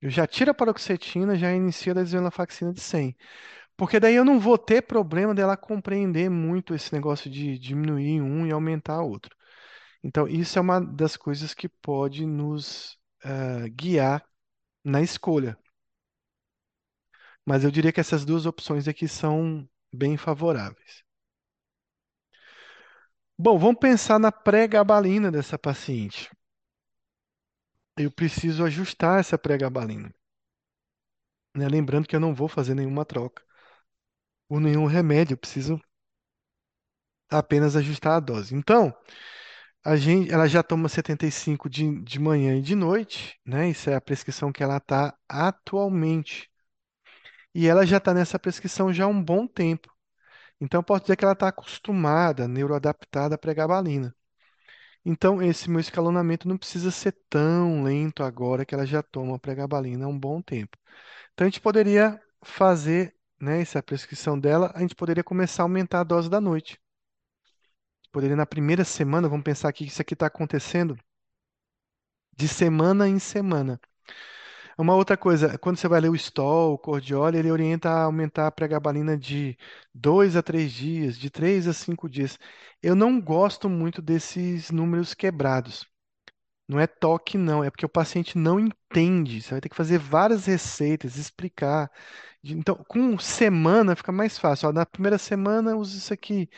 Eu 0.00 0.08
já 0.08 0.26
tiro 0.26 0.50
a 0.50 0.54
paroxetina, 0.54 1.36
já 1.36 1.52
inicio 1.52 1.92
a 1.92 1.96
desvenlafaxina 1.96 2.72
de 2.72 2.80
100. 2.80 3.14
Porque 3.76 4.00
daí 4.00 4.14
eu 4.14 4.24
não 4.24 4.40
vou 4.40 4.56
ter 4.56 4.80
problema 4.80 5.34
dela 5.34 5.58
compreender 5.58 6.30
muito 6.30 6.74
esse 6.74 6.90
negócio 6.94 7.30
de 7.30 7.58
diminuir 7.58 8.22
um 8.22 8.46
e 8.46 8.50
aumentar 8.50 9.02
outro. 9.02 9.36
Então, 10.02 10.26
isso 10.26 10.58
é 10.58 10.62
uma 10.62 10.80
das 10.80 11.18
coisas 11.18 11.52
que 11.52 11.68
pode 11.68 12.24
nos 12.26 13.01
ah, 13.24 13.68
guiar 13.68 14.24
na 14.84 15.02
escolha. 15.02 15.58
Mas 17.46 17.62
eu 17.64 17.70
diria 17.70 17.92
que 17.92 18.00
essas 18.00 18.24
duas 18.24 18.46
opções 18.46 18.88
aqui 18.88 19.06
são 19.08 19.68
bem 19.92 20.16
favoráveis. 20.16 21.04
Bom, 23.38 23.58
vamos 23.58 23.78
pensar 23.78 24.18
na 24.18 24.32
pré-gabalina 24.32 25.30
dessa 25.30 25.58
paciente. 25.58 26.30
Eu 27.96 28.10
preciso 28.10 28.62
ajustar 28.66 29.18
essa 29.20 29.38
pré-gabalina. 29.38 30.12
né? 31.56 31.66
Lembrando 31.68 32.06
que 32.06 32.14
eu 32.16 32.20
não 32.20 32.34
vou 32.34 32.46
fazer 32.48 32.74
nenhuma 32.74 33.04
troca 33.06 33.42
ou 34.48 34.60
nenhum 34.60 34.86
remédio, 34.86 35.34
eu 35.34 35.38
preciso 35.38 35.80
apenas 37.30 37.74
ajustar 37.76 38.16
a 38.16 38.20
dose. 38.20 38.54
Então, 38.54 38.94
a 39.84 39.96
gente, 39.96 40.32
ela 40.32 40.46
já 40.48 40.62
toma 40.62 40.88
75 40.88 41.68
de, 41.68 42.00
de 42.02 42.18
manhã 42.18 42.56
e 42.56 42.62
de 42.62 42.74
noite, 42.74 43.38
né? 43.44 43.68
Isso 43.70 43.90
é 43.90 43.94
a 43.94 44.00
prescrição 44.00 44.52
que 44.52 44.62
ela 44.62 44.76
está 44.78 45.16
atualmente. 45.28 46.50
E 47.54 47.66
ela 47.66 47.84
já 47.86 47.98
está 47.98 48.14
nessa 48.14 48.38
prescrição 48.38 48.92
já 48.92 49.04
há 49.04 49.06
um 49.08 49.22
bom 49.22 49.46
tempo. 49.46 49.90
Então, 50.60 50.80
eu 50.80 50.84
posso 50.84 51.02
dizer 51.02 51.16
que 51.16 51.24
ela 51.24 51.34
está 51.34 51.48
acostumada, 51.48 52.48
neuroadaptada 52.48 53.34
à 53.34 53.38
pregabalina. 53.38 54.14
Então, 55.04 55.42
esse 55.42 55.68
meu 55.70 55.80
escalonamento 55.80 56.48
não 56.48 56.56
precisa 56.58 56.90
ser 56.90 57.12
tão 57.28 57.82
lento 57.82 58.22
agora 58.22 58.64
que 58.64 58.74
ela 58.74 58.86
já 58.86 59.02
toma 59.02 59.38
pregabalina 59.38 60.06
há 60.06 60.08
um 60.08 60.18
bom 60.18 60.40
tempo. 60.42 60.76
Então, 61.34 61.46
a 61.46 61.50
gente 61.50 61.60
poderia 61.60 62.20
fazer, 62.44 63.14
né, 63.40 63.60
essa 63.62 63.82
prescrição 63.82 64.38
dela, 64.38 64.72
a 64.74 64.80
gente 64.80 64.94
poderia 64.94 65.24
começar 65.24 65.62
a 65.62 65.66
aumentar 65.66 66.00
a 66.00 66.04
dose 66.04 66.30
da 66.30 66.40
noite. 66.40 66.81
Poderia, 68.12 68.36
na 68.36 68.46
primeira 68.46 68.84
semana, 68.84 69.28
vamos 69.28 69.42
pensar 69.42 69.68
aqui 69.68 69.84
que 69.84 69.90
isso 69.90 70.00
aqui 70.02 70.14
está 70.14 70.26
acontecendo 70.26 70.96
de 72.36 72.46
semana 72.48 73.08
em 73.08 73.18
semana. 73.18 73.80
Uma 74.78 74.94
outra 74.94 75.16
coisa, 75.16 75.58
quando 75.58 75.76
você 75.78 75.86
vai 75.88 76.00
ler 76.00 76.08
o 76.10 76.14
Stoll, 76.16 76.74
o 76.74 76.78
Cordioli, 76.78 77.38
ele 77.38 77.50
orienta 77.50 77.90
a 77.90 78.04
aumentar 78.04 78.46
a 78.46 78.50
pregabalina 78.52 79.16
de 79.18 79.56
dois 79.94 80.36
a 80.36 80.42
três 80.42 80.72
dias, 80.72 81.18
de 81.18 81.30
três 81.30 81.68
a 81.68 81.72
cinco 81.72 82.08
dias. 82.08 82.38
Eu 82.82 82.94
não 82.96 83.20
gosto 83.20 83.68
muito 83.68 84.00
desses 84.02 84.70
números 84.70 85.14
quebrados. 85.14 85.86
Não 86.68 86.80
é 86.80 86.86
toque, 86.86 87.38
não, 87.38 87.62
é 87.64 87.70
porque 87.70 87.86
o 87.86 87.88
paciente 87.88 88.38
não 88.38 88.58
entende. 88.60 89.42
Você 89.42 89.50
vai 89.52 89.60
ter 89.60 89.68
que 89.68 89.76
fazer 89.76 89.98
várias 89.98 90.46
receitas, 90.46 91.16
explicar. 91.16 91.90
Então, 92.44 92.74
com 92.88 93.18
semana 93.18 93.94
fica 93.96 94.10
mais 94.12 94.38
fácil. 94.38 94.68
Ó, 94.68 94.72
na 94.72 94.84
primeira 94.86 95.18
semana, 95.18 95.76
use 95.76 95.98
isso 95.98 96.12
aqui. 96.12 96.48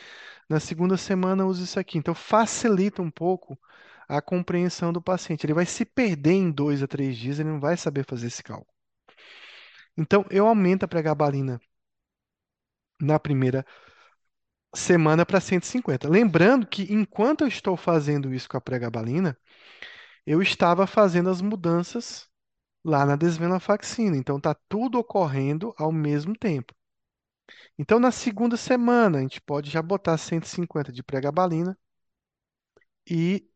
Na 0.49 0.59
segunda 0.59 0.97
semana, 0.97 1.45
use 1.45 1.63
isso 1.63 1.79
aqui. 1.79 1.97
Então, 1.97 2.15
facilita 2.15 3.01
um 3.01 3.11
pouco 3.11 3.59
a 4.09 4.21
compreensão 4.21 4.93
do 4.93 5.01
paciente. 5.01 5.45
Ele 5.45 5.53
vai 5.53 5.65
se 5.65 5.85
perder 5.85 6.33
em 6.33 6.51
dois 6.51 6.83
a 6.83 6.87
três 6.87 7.17
dias, 7.17 7.39
ele 7.39 7.49
não 7.49 7.59
vai 7.59 7.77
saber 7.77 8.05
fazer 8.05 8.27
esse 8.27 8.43
cálculo. 8.43 8.67
Então, 9.97 10.25
eu 10.29 10.47
aumento 10.47 10.83
a 10.83 10.87
pregabalina 10.87 11.59
na 12.99 13.19
primeira 13.19 13.65
semana 14.75 15.25
para 15.25 15.39
150. 15.39 16.07
Lembrando 16.09 16.67
que 16.67 16.83
enquanto 16.93 17.41
eu 17.41 17.47
estou 17.47 17.75
fazendo 17.77 18.33
isso 18.33 18.47
com 18.49 18.57
a 18.57 18.61
pregabalina, 18.61 19.37
eu 20.25 20.41
estava 20.41 20.87
fazendo 20.87 21.29
as 21.29 21.41
mudanças 21.41 22.29
lá 22.85 23.05
na 23.05 23.17
desvenlafaxina. 23.17 24.15
Então, 24.17 24.37
está 24.37 24.53
tudo 24.53 24.99
ocorrendo 24.99 25.73
ao 25.77 25.91
mesmo 25.91 26.37
tempo. 26.37 26.73
Então, 27.77 27.99
na 27.99 28.11
segunda 28.11 28.57
semana, 28.57 29.19
a 29.19 29.21
gente 29.21 29.39
pode 29.41 29.69
já 29.69 29.81
botar 29.81 30.17
150 30.17 30.91
de 30.91 31.01
pregabalina 31.03 31.77
e 33.09 33.47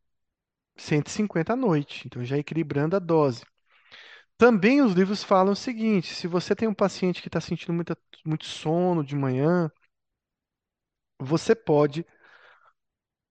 150 0.77 1.53
à 1.53 1.55
noite. 1.55 2.03
Então, 2.07 2.23
já 2.25 2.37
equilibrando 2.37 2.95
a 2.95 2.99
dose. 2.99 3.43
Também 4.37 4.81
os 4.81 4.93
livros 4.93 5.23
falam 5.23 5.53
o 5.53 5.55
seguinte: 5.55 6.15
se 6.15 6.27
você 6.27 6.55
tem 6.55 6.67
um 6.67 6.73
paciente 6.73 7.21
que 7.21 7.27
está 7.29 7.41
sentindo 7.41 7.73
muita, 7.73 7.97
muito 8.25 8.45
sono 8.45 9.03
de 9.03 9.15
manhã, 9.15 9.71
você 11.19 11.55
pode 11.55 12.05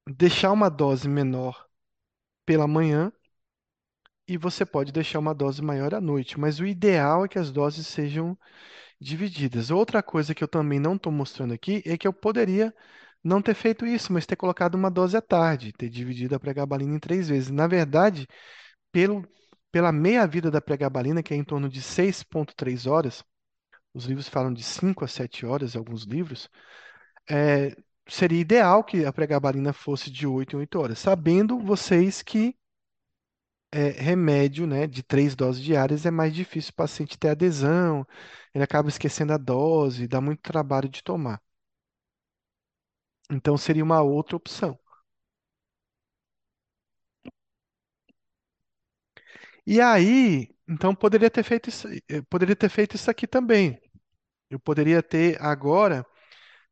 deixar 0.09 0.51
uma 0.53 0.69
dose 0.69 1.09
menor 1.09 1.69
pela 2.47 2.67
manhã 2.69 3.13
e 4.29 4.37
você 4.37 4.65
pode 4.67 4.93
deixar 4.93 5.19
uma 5.19 5.35
dose 5.35 5.63
maior 5.63 5.95
à 5.95 6.01
noite. 6.01 6.39
Mas 6.39 6.61
o 6.61 6.67
ideal 6.67 7.25
é 7.25 7.29
que 7.29 7.39
as 7.39 7.51
doses 7.51 7.87
sejam 7.87 8.39
divididas. 9.01 9.71
Outra 9.71 10.03
coisa 10.03 10.35
que 10.35 10.45
eu 10.45 10.49
também 10.49 10.79
não 10.79 10.97
estou 10.97 11.13
mostrando 11.13 11.55
aqui 11.55 11.83
é 11.87 11.97
que 11.97 12.07
eu 12.07 12.13
poderia 12.13 12.75
não 13.25 13.43
ter 13.43 13.55
feito 13.55 13.87
isso, 13.87 14.13
mas 14.13 14.27
ter 14.27 14.37
colocado 14.37 14.75
uma 14.75 14.91
dose 14.91 15.17
à 15.17 15.21
tarde, 15.23 15.73
ter 15.73 15.89
dividido 15.89 16.35
a 16.35 16.41
pregabalina 16.41 16.95
em 16.97 16.99
três 16.99 17.29
vezes. 17.29 17.51
Na 17.51 17.67
verdade, 17.67 18.27
pelo, 18.93 19.27
pela 19.73 19.93
meia-vida 19.93 20.51
da 20.51 20.61
pregabalina, 20.61 21.23
que 21.23 21.35
é 21.35 21.37
em 21.37 21.45
torno 21.45 21.69
de 21.69 21.83
6,3 21.83 22.87
horas, 22.87 23.25
os 23.95 24.07
livros 24.07 24.29
falam 24.29 24.53
de 24.53 24.63
5 24.63 25.05
a 25.05 25.09
7 25.09 25.47
horas, 25.47 25.77
alguns 25.77 26.05
livros, 26.05 26.49
é, 27.31 27.75
seria 28.09 28.41
ideal 28.41 28.85
que 28.85 29.05
a 29.05 29.13
pregabalina 29.13 29.73
fosse 29.73 30.11
de 30.11 30.27
8 30.27 30.57
em 30.57 30.61
8 30.61 30.79
horas, 30.81 30.99
sabendo 30.99 31.59
vocês 31.59 32.23
que 32.23 32.55
é, 33.73 33.91
remédio, 33.91 34.67
né, 34.67 34.87
de 34.87 35.03
três 35.03 35.35
doses 35.37 35.63
diárias 35.63 36.07
é 36.07 36.11
mais 36.11 36.35
difícil 36.35 36.71
o 36.73 36.75
paciente 36.75 37.19
ter 37.19 37.31
adesão, 37.31 38.07
ele 38.55 38.65
acaba 38.65 38.89
esquecendo 38.89 39.33
a 39.33 39.39
dose, 39.39 40.09
dá 40.09 40.21
muito 40.21 40.41
trabalho 40.43 40.89
de 40.89 41.03
tomar. 41.03 41.41
Então 43.31 43.57
seria 43.57 43.83
uma 43.83 44.03
outra 44.03 44.37
opção. 44.37 44.79
E 49.67 49.81
aí, 49.81 50.49
então 50.69 50.95
poderia 50.95 51.31
ter 51.31 51.43
feito 51.43 51.69
isso, 51.69 51.87
eu 52.09 52.25
poderia 52.25 52.57
ter 52.57 52.69
feito 52.69 52.97
isso 52.97 53.11
aqui 53.11 53.27
também. 53.27 53.81
Eu 54.51 54.61
poderia 54.61 55.03
ter 55.03 55.43
agora 55.43 56.07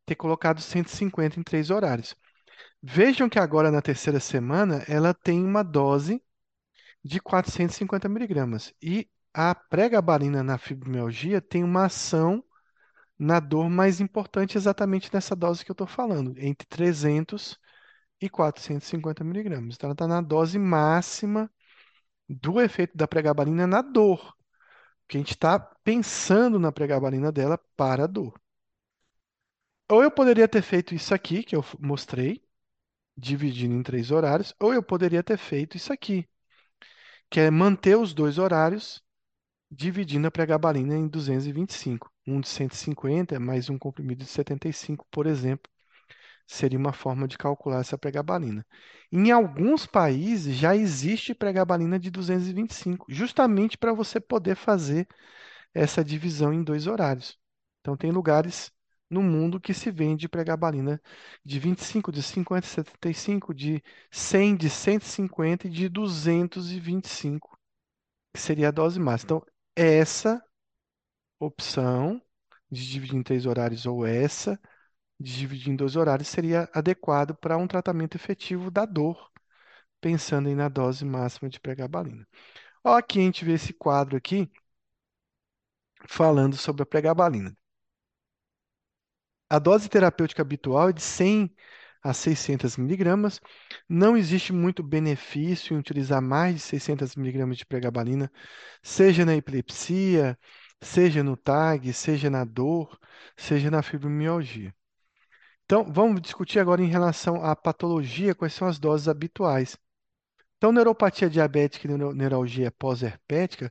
ter 0.07 0.17
colocado 0.17 0.61
150 0.61 1.41
em 1.41 1.43
três 1.43 1.71
horários. 1.71 2.17
Vejam 2.83 3.29
que 3.29 3.39
agora 3.41 3.71
na 3.73 3.83
terceira 3.83 4.21
semana 4.21 4.85
ela 4.89 5.15
tem 5.15 5.45
uma 5.45 5.65
dose 5.65 6.23
de 7.07 7.21
450 7.21 8.09
miligramas. 8.09 8.75
E 8.83 9.09
a 9.33 9.55
pregabalina 9.55 10.43
na 10.43 10.59
fibromialgia 10.59 11.41
tem 11.41 11.63
uma 11.63 11.87
ação 11.87 12.43
na 13.19 13.41
dor 13.41 13.71
mais 13.71 14.01
importante 14.01 14.59
exatamente 14.59 15.13
nessa 15.13 15.37
dose 15.37 15.65
que 15.65 15.71
eu 15.71 15.75
estou 15.75 15.87
falando, 15.87 16.35
entre 16.39 16.67
300 16.67 17.59
e 18.21 18.29
450 18.29 19.25
miligramas. 19.25 19.77
Então, 19.77 19.89
ela 19.89 19.95
está 19.95 20.07
na 20.09 20.21
dose 20.21 20.59
máxima 20.59 21.51
do 22.29 22.61
efeito 22.61 22.97
da 22.97 23.07
pregabalina 23.09 23.67
na 23.67 23.83
dor, 23.83 24.35
porque 25.03 25.19
a 25.19 25.21
gente 25.21 25.33
está 25.33 25.59
pensando 25.61 26.59
na 26.59 26.73
pregabalina 26.73 27.31
dela 27.33 27.59
para 27.77 28.05
a 28.05 28.07
dor. 28.09 28.41
Ou 29.89 30.03
eu 30.03 30.11
poderia 30.11 30.49
ter 30.49 30.63
feito 30.63 30.95
isso 30.95 31.15
aqui, 31.15 31.43
que 31.45 31.55
eu 31.55 31.65
mostrei, 31.81 32.43
dividindo 33.17 33.75
em 33.75 33.83
três 33.83 34.11
horários, 34.11 34.55
ou 34.61 34.75
eu 34.75 34.83
poderia 34.83 35.23
ter 35.23 35.39
feito 35.39 35.77
isso 35.77 35.93
aqui, 35.93 36.29
que 37.31 37.41
é 37.41 37.51
manter 37.51 37.97
os 37.97 38.15
dois 38.15 38.39
horários, 38.39 39.03
dividindo 39.71 40.27
a 40.29 40.31
pregabalina 40.31 40.97
em 40.97 41.09
225. 41.09 42.11
Um 42.27 42.41
de 42.41 42.49
150 42.49 43.39
mais 43.41 43.71
um 43.71 43.79
comprimido 43.79 44.25
de 44.25 44.31
75, 44.31 45.07
por 45.11 45.27
exemplo, 45.27 45.71
seria 46.47 46.79
uma 46.79 46.93
forma 46.93 47.29
de 47.29 47.39
calcular 47.39 47.81
essa 47.81 47.99
pregabalina. 47.99 48.67
Em 49.13 49.31
alguns 49.31 49.87
países 49.87 50.57
já 50.57 50.77
existe 50.77 51.35
pregabalina 51.35 51.99
de 51.99 52.11
225, 52.11 53.07
justamente 53.09 53.79
para 53.79 53.93
você 53.93 54.21
poder 54.21 54.57
fazer 54.57 55.09
essa 55.75 56.05
divisão 56.05 56.53
em 56.53 56.63
dois 56.63 56.87
horários. 56.87 57.39
Então, 57.81 57.97
tem 57.97 58.11
lugares 58.11 58.73
no 59.11 59.23
mundo 59.23 59.61
que 59.61 59.75
se 59.75 59.91
vende 59.91 60.29
pregabalina 60.29 61.01
de 61.45 61.59
25, 61.59 62.13
de 62.13 62.23
50, 62.23 62.67
75, 62.67 63.55
de 63.55 63.83
100, 64.11 64.57
de 64.57 64.71
150 64.71 65.67
e 65.69 65.71
de 65.71 65.89
225, 65.89 67.59
que 68.35 68.41
seria 68.41 68.69
a 68.69 68.71
dose 68.73 69.01
máxima. 69.01 69.39
Então, 69.39 69.47
essa 69.77 70.43
opção 71.41 72.21
de 72.71 72.89
dividir 72.89 73.17
em 73.17 73.23
três 73.23 73.47
horários 73.47 73.87
ou 73.87 74.07
essa 74.07 74.61
de 75.21 75.37
dividir 75.37 75.71
em 75.73 75.77
dois 75.77 75.97
horários 75.97 76.29
seria 76.29 76.69
adequado 76.75 77.35
para 77.37 77.57
um 77.57 77.67
tratamento 77.67 78.17
efetivo 78.17 78.71
da 78.71 78.85
dor, 78.87 79.31
pensando 80.01 80.49
aí 80.49 80.55
na 80.55 80.69
dose 80.69 81.05
máxima 81.05 81.49
de 81.51 81.61
pregabalina. 81.61 82.27
Ó, 82.85 82.95
aqui 82.97 83.21
a 83.21 83.23
gente 83.23 83.45
vê 83.45 83.55
esse 83.55 83.73
quadro 83.75 84.17
aqui 84.17 84.51
falando 86.09 86.57
sobre 86.57 86.83
a 86.83 86.87
pregabalina. 86.87 87.57
A 89.49 89.59
dose 89.59 89.89
terapêutica 89.89 90.43
habitual 90.43 90.89
é 90.91 90.93
de 90.93 91.03
100 91.03 91.55
a 92.03 92.13
600 92.13 92.77
miligramas. 92.77 93.41
Não 93.89 94.17
existe 94.17 94.53
muito 94.53 94.83
benefício 94.83 95.75
em 95.75 95.79
utilizar 95.79 96.21
mais 96.23 96.55
de 96.57 96.61
600 96.61 97.17
miligramas 97.17 97.57
de 97.57 97.67
pregabalina, 97.67 98.31
seja 98.83 99.25
na 99.25 99.37
epilepsia, 99.37 100.39
seja 100.81 101.23
no 101.23 101.37
TAG, 101.37 101.93
seja 101.93 102.31
na 102.31 102.45
dor, 102.45 102.99
seja 103.37 103.71
na 103.71 103.83
fibromialgia. 103.83 104.75
Então, 105.65 105.85
vamos 105.93 106.21
discutir 106.21 106.61
agora 106.61 106.83
em 106.83 106.87
relação 106.89 107.45
à 107.45 107.55
patologia, 107.57 108.35
quais 108.35 108.55
são 108.55 108.69
as 108.69 108.79
doses 108.79 109.09
habituais. 109.09 109.77
Então, 110.57 110.73
neuropatia 110.73 111.29
diabética 111.31 111.89
e 111.89 111.99
neuralgia 112.15 112.71
pós-herpética, 112.71 113.71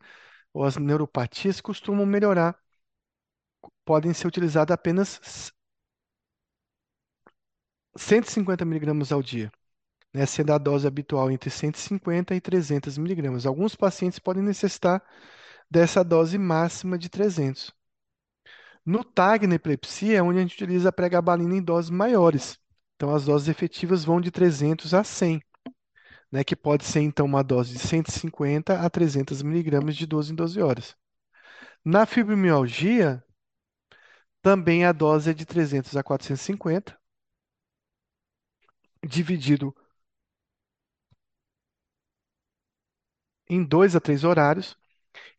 ou 0.54 0.64
as 0.66 0.78
neuropatias, 0.78 1.62
costumam 1.62 2.06
melhorar, 2.06 2.58
podem 3.86 4.14
ser 4.14 4.28
utilizadas 4.28 4.74
apenas 4.74 5.54
150 7.98 8.66
miligramas 8.66 9.12
ao 9.12 9.22
dia, 9.24 9.52
né, 10.14 10.26
sendo 10.26 10.54
a 10.54 10.58
dose 10.58 10.88
habitual 10.88 11.32
entre 11.32 11.50
150 11.50 12.36
e 12.36 12.42
300 12.42 12.98
miligramas. 12.98 13.46
Alguns 13.46 13.76
pacientes 13.76 14.20
podem 14.20 14.44
necessitar 14.44 15.04
dessa 15.70 16.04
dose 16.04 16.38
máxima 16.38 16.98
de 16.98 17.10
300. 17.10 17.74
No 18.86 19.04
TAG, 19.04 19.48
na 19.48 19.56
epilepsia, 19.56 20.20
é 20.20 20.22
onde 20.22 20.40
a 20.40 20.42
gente 20.42 20.54
utiliza 20.54 20.90
a 20.90 20.92
pregabalina 20.92 21.56
em 21.56 21.62
doses 21.62 21.90
maiores. 21.90 22.60
Então, 22.96 23.14
as 23.14 23.26
doses 23.26 23.48
efetivas 23.50 24.06
vão 24.06 24.22
de 24.22 24.32
300 24.32 24.94
a 24.94 25.04
100, 25.04 25.42
né, 26.32 26.44
que 26.44 26.56
pode 26.56 26.86
ser, 26.86 27.02
então, 27.02 27.26
uma 27.26 27.44
dose 27.44 27.74
de 27.74 27.80
150 27.80 28.80
a 28.80 28.90
300 28.90 29.42
miligramas 29.42 29.96
de 29.96 30.06
12 30.06 30.32
em 30.32 30.36
12 30.36 30.62
horas. 30.62 30.96
Na 31.84 32.06
fibromialgia, 32.06 33.24
também 34.42 34.86
a 34.86 34.92
dose 34.92 35.32
é 35.32 35.34
de 35.34 35.46
300 35.46 35.96
a 35.98 36.04
450, 36.04 36.98
dividido 39.08 39.76
em 43.50 43.64
dois 43.64 43.96
a 43.96 44.00
três 44.00 44.24
horários. 44.24 44.76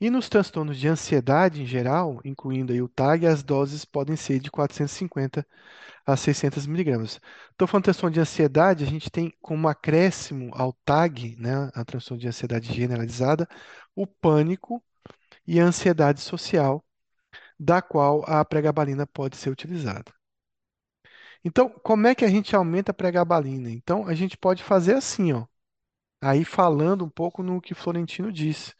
E 0.00 0.11
nos 0.11 0.28
transtornos 0.28 0.78
de 0.78 0.88
ansiedade 0.88 1.62
em 1.62 1.66
geral, 1.66 2.20
incluindo 2.24 2.72
aí 2.72 2.82
o 2.82 2.88
TAG, 2.88 3.26
as 3.26 3.42
doses 3.42 3.84
podem 3.84 4.16
ser 4.16 4.40
de 4.40 4.50
450 4.50 5.46
a 6.07 6.16
600 6.16 6.66
miligramas. 6.66 7.20
Estou 7.52 7.68
falando 7.68 7.84
de 7.84 7.86
transtorno 7.86 8.14
de 8.14 8.20
ansiedade, 8.20 8.84
a 8.84 8.88
gente 8.88 9.11
tem 9.11 9.32
como 9.42 9.68
acréscimo 9.68 10.50
ao 10.54 10.72
TAG, 10.84 11.36
né, 11.38 11.70
a 11.74 11.84
transtorno 11.84 12.20
de 12.20 12.28
ansiedade 12.28 12.72
generalizada, 12.74 13.48
o 13.96 14.07
pânico 14.07 14.82
e 15.46 15.61
a 15.61 15.64
ansiedade 15.66 16.20
social, 16.20 16.84
da 17.61 17.82
qual 17.82 18.24
a 18.28 18.44
pregabalina 18.44 19.07
pode 19.07 19.36
ser 19.38 19.50
utilizada. 19.50 20.12
Então, 21.47 21.68
como 21.70 22.09
é 22.09 22.14
que 22.14 22.24
a 22.24 22.28
gente 22.28 22.57
aumenta 22.57 22.90
a 22.90 22.94
pregabalina? 22.94 23.70
Então, 23.70 24.05
a 24.09 24.14
gente 24.14 24.36
pode 24.36 24.64
fazer 24.64 24.94
assim, 24.94 25.32
ó. 25.32 25.47
Aí 26.20 26.44
falando 26.44 27.05
um 27.05 27.11
pouco 27.11 27.42
no 27.42 27.61
que 27.61 27.74
Florentino 27.74 28.32
disse, 28.32 28.74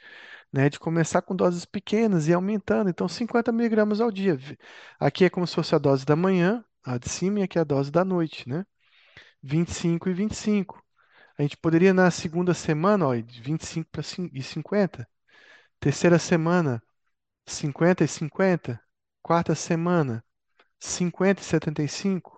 né, 0.53 0.69
de 0.71 0.79
começar 0.81 1.23
com 1.23 1.37
doses 1.37 1.65
pequenas 1.65 2.29
e 2.29 2.35
aumentando. 2.35 2.91
Então, 2.91 3.09
50 3.09 3.53
miligramas 3.53 4.01
ao 4.01 4.11
dia. 4.11 4.39
Aqui 5.01 5.25
é 5.27 5.31
como 5.31 5.47
se 5.47 5.55
fosse 5.55 5.75
a 5.77 5.79
dose 5.79 6.05
da 6.07 6.17
manhã, 6.17 6.65
a 6.85 6.99
de 6.99 7.09
cima, 7.09 7.41
e 7.41 7.43
aqui 7.45 7.59
é 7.59 7.63
a 7.63 7.65
dose 7.65 7.91
da 7.93 8.05
noite, 8.05 8.49
né? 8.49 8.67
25 9.43 10.09
e 10.11 10.15
25. 10.15 10.83
A 11.39 11.43
gente 11.43 11.57
poderia 11.59 11.95
na 11.95 12.11
segunda 12.11 12.55
semana, 12.55 13.07
ó, 13.09 13.15
de 13.17 13.43
25 13.43 13.91
para 13.93 14.03
e 14.33 14.43
50. 14.43 15.09
Terceira 15.81 16.19
semana, 16.19 16.83
50 17.47 18.05
e 18.05 18.09
50. 18.09 18.81
Quarta 19.23 19.55
semana, 19.55 20.25
50 20.81 21.43
e 21.43 21.45
75. 21.45 22.36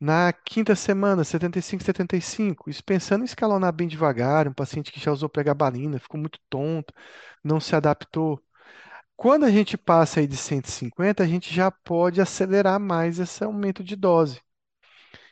Na 0.00 0.32
quinta 0.32 0.74
semana, 0.76 1.24
75, 1.24 1.82
75, 1.84 2.70
isso 2.70 2.84
pensando 2.84 3.22
em 3.22 3.24
escalonar 3.24 3.72
bem 3.72 3.88
devagar, 3.88 4.46
um 4.48 4.52
paciente 4.52 4.92
que 4.92 5.00
já 5.00 5.10
usou 5.12 5.28
pregabalina, 5.28 5.98
ficou 5.98 6.20
muito 6.20 6.38
tonto, 6.48 6.92
não 7.42 7.58
se 7.60 7.74
adaptou. 7.74 8.40
Quando 9.16 9.44
a 9.46 9.50
gente 9.50 9.78
passa 9.78 10.20
aí 10.20 10.26
de 10.28 10.36
150, 10.36 11.22
a 11.24 11.26
gente 11.28 11.54
já 11.54 11.70
pode 11.70 12.20
acelerar 12.20 12.80
mais 12.80 13.18
esse 13.20 13.44
aumento 13.44 13.84
de 13.84 13.96
dose. 13.96 14.40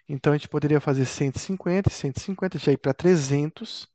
Então, 0.09 0.33
a 0.33 0.37
gente 0.37 0.49
poderia 0.49 0.81
fazer 0.81 1.05
150, 1.07 1.91
150, 1.91 2.59
já 2.59 2.73
ir 2.73 2.79
para 2.79 2.95
300, 2.95 3.89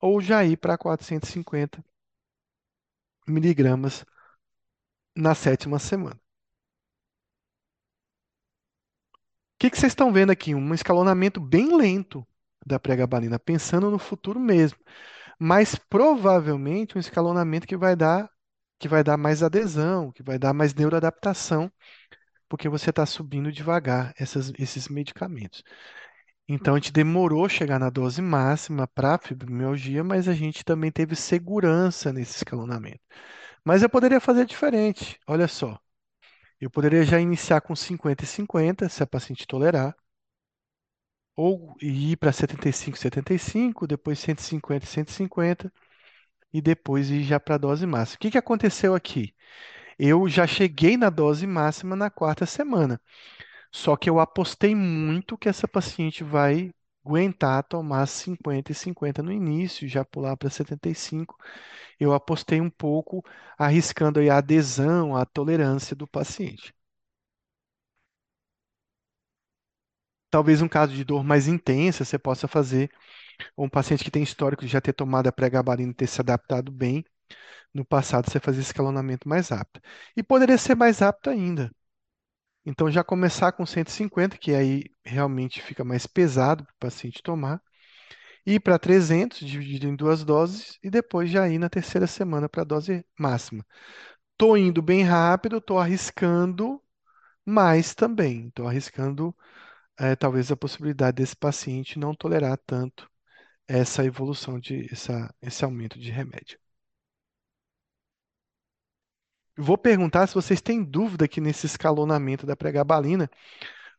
ou 0.00 0.20
já 0.20 0.44
ir 0.44 0.56
para 0.58 0.78
450 0.78 1.84
miligramas 3.26 4.04
na 5.16 5.34
sétima 5.34 5.78
semana. 5.78 6.20
Que, 9.62 9.70
que 9.70 9.78
vocês 9.78 9.92
estão 9.92 10.12
vendo 10.12 10.30
aqui? 10.30 10.56
Um 10.56 10.74
escalonamento 10.74 11.40
bem 11.40 11.76
lento 11.76 12.26
da 12.66 12.80
pregabalina, 12.80 13.38
pensando 13.38 13.92
no 13.92 13.98
futuro 13.98 14.40
mesmo. 14.40 14.76
Mas 15.38 15.76
provavelmente 15.76 16.96
um 16.96 17.00
escalonamento 17.00 17.66
que 17.66 17.76
vai 17.76 17.94
dar, 17.94 18.28
que 18.80 18.88
vai 18.88 19.04
dar 19.04 19.16
mais 19.16 19.40
adesão, 19.40 20.10
que 20.10 20.22
vai 20.22 20.36
dar 20.36 20.52
mais 20.52 20.74
neuroadaptação, 20.74 21.70
porque 22.48 22.68
você 22.68 22.90
está 22.90 23.06
subindo 23.06 23.52
devagar 23.52 24.12
essas, 24.18 24.52
esses 24.58 24.88
medicamentos. 24.88 25.62
Então 26.48 26.74
a 26.74 26.78
gente 26.78 26.92
demorou 26.92 27.48
chegar 27.48 27.78
na 27.78 27.90
dose 27.90 28.20
máxima 28.20 28.88
para 28.88 29.18
fibromialgia, 29.18 30.02
mas 30.02 30.28
a 30.28 30.34
gente 30.34 30.64
também 30.64 30.90
teve 30.90 31.14
segurança 31.14 32.12
nesse 32.12 32.38
escalonamento. 32.38 33.00
Mas 33.64 33.82
eu 33.82 33.90
poderia 33.90 34.20
fazer 34.20 34.46
diferente. 34.46 35.20
Olha 35.28 35.48
só. 35.48 35.81
Eu 36.62 36.70
poderia 36.70 37.02
já 37.04 37.20
iniciar 37.20 37.60
com 37.60 37.74
50 37.74 38.22
e 38.22 38.26
50, 38.26 38.88
se 38.88 39.02
a 39.02 39.06
paciente 39.06 39.48
tolerar, 39.48 39.96
ou 41.36 41.74
ir 41.82 42.16
para 42.18 42.32
75 42.32 42.96
e 42.96 43.00
75, 43.00 43.86
depois 43.86 44.18
150 44.20 44.84
e 44.84 44.88
150, 44.88 45.72
e 46.52 46.62
depois 46.62 47.10
ir 47.10 47.24
já 47.24 47.40
para 47.40 47.56
a 47.56 47.58
dose 47.58 47.86
máxima. 47.86 48.16
O 48.16 48.18
que, 48.20 48.30
que 48.32 48.38
aconteceu 48.38 48.94
aqui? 48.94 49.34
Eu 49.98 50.28
já 50.28 50.46
cheguei 50.46 50.96
na 50.96 51.10
dose 51.10 51.46
máxima 51.46 51.96
na 51.96 52.10
quarta 52.10 52.46
semana, 52.46 53.00
só 53.72 53.96
que 53.96 54.10
eu 54.10 54.20
apostei 54.20 54.74
muito 54.74 55.38
que 55.38 55.48
essa 55.48 55.68
paciente 55.68 56.24
vai 56.24 56.72
aguentar 57.04 57.62
tomar 57.64 58.06
50 58.06 58.72
e 58.72 58.74
50 58.74 59.22
no 59.22 59.32
início, 59.32 59.88
já 59.88 60.04
pular 60.04 60.36
para 60.36 60.50
75 60.50 61.36
eu 62.00 62.12
apostei 62.12 62.60
um 62.60 62.70
pouco 62.70 63.24
arriscando 63.58 64.20
a 64.20 64.36
adesão, 64.38 65.16
a 65.16 65.24
tolerância 65.26 65.94
do 65.96 66.06
paciente. 66.08 66.74
Talvez 70.30 70.62
um 70.62 70.68
caso 70.68 70.94
de 70.94 71.04
dor 71.04 71.22
mais 71.22 71.46
intensa 71.46 72.04
você 72.04 72.18
possa 72.18 72.48
fazer, 72.48 72.90
ou 73.56 73.66
um 73.66 73.70
paciente 73.70 74.04
que 74.04 74.10
tem 74.10 74.22
histórico 74.22 74.64
de 74.66 74.72
já 74.72 74.80
ter 74.80 74.92
tomado 74.94 75.28
a 75.28 75.32
pregabalina 75.32 75.92
e 75.92 75.94
ter 75.94 76.06
se 76.08 76.20
adaptado 76.20 76.72
bem, 76.72 77.04
no 77.74 77.84
passado 77.84 78.30
você 78.30 78.40
fazer 78.40 78.62
escalonamento 78.62 79.28
mais 79.28 79.48
rápido. 79.50 79.82
E 80.16 80.22
poderia 80.22 80.58
ser 80.58 80.76
mais 80.76 81.00
rápido 81.00 81.30
ainda. 81.30 81.72
Então, 82.64 82.90
já 82.90 83.02
começar 83.04 83.52
com 83.52 83.66
150, 83.66 84.38
que 84.38 84.54
aí 84.54 84.84
realmente 85.04 85.60
fica 85.62 85.84
mais 85.84 86.06
pesado 86.06 86.64
para 86.64 86.72
o 86.74 86.78
paciente 86.78 87.22
tomar, 87.22 87.60
ir 88.46 88.60
para 88.60 88.78
300, 88.78 89.40
dividido 89.40 89.86
em 89.88 89.96
duas 89.96 90.24
doses, 90.24 90.78
e 90.82 90.90
depois 90.90 91.30
já 91.30 91.48
ir 91.48 91.58
na 91.58 91.68
terceira 91.70 92.06
semana 92.06 92.48
para 92.48 92.62
a 92.62 92.64
dose 92.64 93.04
máxima. 93.18 93.66
Estou 94.32 94.56
indo 94.58 94.82
bem 94.82 95.02
rápido, 95.04 95.58
estou 95.58 95.78
arriscando 95.78 96.82
mais 97.46 97.94
também. 97.94 98.48
Estou 98.48 98.68
arriscando, 98.68 99.36
eh, 99.98 100.16
talvez, 100.16 100.50
a 100.52 100.56
possibilidade 100.56 101.16
desse 101.16 101.36
paciente 101.36 101.98
não 101.98 102.14
tolerar 102.14 102.58
tanto 102.66 103.10
essa 103.68 104.04
evolução 104.04 104.60
de 104.60 104.88
essa, 104.92 105.34
esse 105.42 105.64
aumento 105.64 105.98
de 106.00 106.10
remédio. 106.12 106.58
Vou 109.56 109.76
perguntar 109.76 110.26
se 110.26 110.34
vocês 110.34 110.60
têm 110.62 110.82
dúvida 110.82 111.26
aqui 111.26 111.40
nesse 111.40 111.66
escalonamento 111.66 112.46
da 112.46 112.56
pregabalina, 112.56 113.30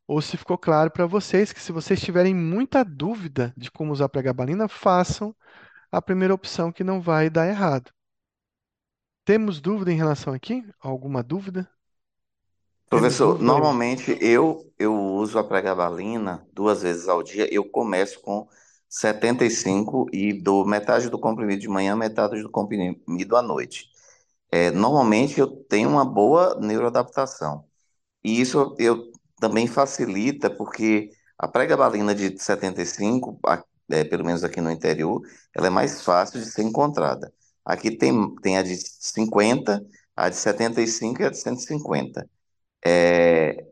ou 0.07 0.21
se 0.21 0.35
ficou 0.35 0.57
claro 0.57 0.89
para 0.91 1.05
vocês 1.05 1.53
que 1.53 1.59
se 1.59 1.71
vocês 1.71 2.01
tiverem 2.01 2.33
muita 2.33 2.83
dúvida 2.83 3.53
de 3.55 3.69
como 3.71 3.91
usar 3.91 4.05
a 4.05 4.09
pregabalina, 4.09 4.67
façam 4.67 5.35
a 5.91 6.01
primeira 6.01 6.33
opção 6.33 6.71
que 6.71 6.83
não 6.83 6.99
vai 6.99 7.29
dar 7.29 7.47
errado. 7.47 7.91
Temos 9.23 9.61
dúvida 9.61 9.91
em 9.91 9.95
relação 9.95 10.33
aqui? 10.33 10.65
Alguma 10.79 11.21
dúvida? 11.21 11.69
Professor, 12.89 13.33
dúvida? 13.33 13.45
normalmente 13.45 14.17
eu, 14.19 14.69
eu 14.77 14.93
uso 14.93 15.37
a 15.37 15.43
pregabalina 15.43 16.45
duas 16.51 16.81
vezes 16.81 17.07
ao 17.07 17.23
dia. 17.23 17.47
Eu 17.53 17.63
começo 17.63 18.19
com 18.21 18.47
75 18.89 20.07
e 20.11 20.33
dou 20.33 20.65
metade 20.65 21.09
do 21.09 21.17
comprimido 21.17 21.61
de 21.61 21.69
manhã, 21.69 21.95
metade 21.95 22.41
do 22.41 22.49
comprimido 22.49 23.37
à 23.37 23.41
noite. 23.41 23.92
É, 24.53 24.69
normalmente 24.71 25.39
eu 25.39 25.47
tenho 25.65 25.89
uma 25.89 26.05
boa 26.05 26.59
neuroadaptação. 26.59 27.65
E 28.23 28.41
isso 28.41 28.75
eu 28.79 29.11
também 29.39 29.67
facilita 29.67 30.49
porque 30.49 31.11
a 31.39 31.47
pregabalina 31.47 32.15
de 32.15 32.37
75, 32.41 33.39
a- 33.45 33.63
é, 33.91 34.03
pelo 34.05 34.25
menos 34.25 34.43
aqui 34.43 34.61
no 34.61 34.71
interior, 34.71 35.21
ela 35.55 35.67
é 35.67 35.69
mais 35.71 36.01
fácil 36.03 36.39
de 36.41 36.47
ser 36.47 36.63
encontrada. 36.63 37.33
Aqui 37.65 37.91
tem, 37.97 38.35
tem 38.41 38.57
a 38.57 38.63
de 38.63 38.77
50, 38.77 39.85
a 40.15 40.29
de 40.29 40.35
75 40.37 41.21
e 41.21 41.25
a 41.25 41.29
de 41.31 41.37
150. 41.39 42.29
É, 42.85 43.65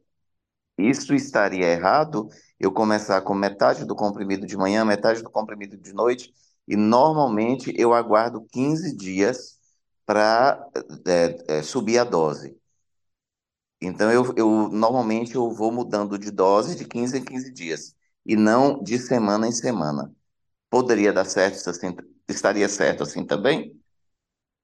isso 0.77 1.13
estaria 1.13 1.65
errado 1.67 2.27
eu 2.59 2.71
começar 2.71 3.21
com 3.21 3.33
metade 3.33 3.85
do 3.85 3.95
comprimido 3.95 4.45
de 4.45 4.57
manhã, 4.57 4.83
metade 4.85 5.21
do 5.23 5.29
comprimido 5.29 5.77
de 5.77 5.93
noite, 5.93 6.33
e 6.67 6.75
normalmente 6.75 7.73
eu 7.77 7.93
aguardo 7.93 8.41
15 8.51 8.95
dias 8.95 9.59
para 10.11 10.67
subir 11.63 11.99
a 11.99 12.03
dose. 12.03 12.57
Então 13.81 14.11
eu, 14.11 14.33
eu 14.37 14.69
normalmente 14.69 15.35
eu 15.35 15.49
vou 15.51 15.71
mudando 15.71 16.17
de 16.17 16.29
dose 16.31 16.75
de 16.75 16.85
15 16.85 17.17
em 17.17 17.23
15 17.25 17.51
dias, 17.51 17.95
e 18.25 18.35
não 18.35 18.81
de 18.81 18.99
semana 18.99 19.47
em 19.47 19.51
semana. 19.51 20.13
Poderia 20.69 21.13
dar 21.13 21.25
certo 21.25 21.69
assim, 21.69 21.95
estaria 22.29 22.69
certo 22.69 23.03
assim 23.03 23.25
também? 23.25 23.79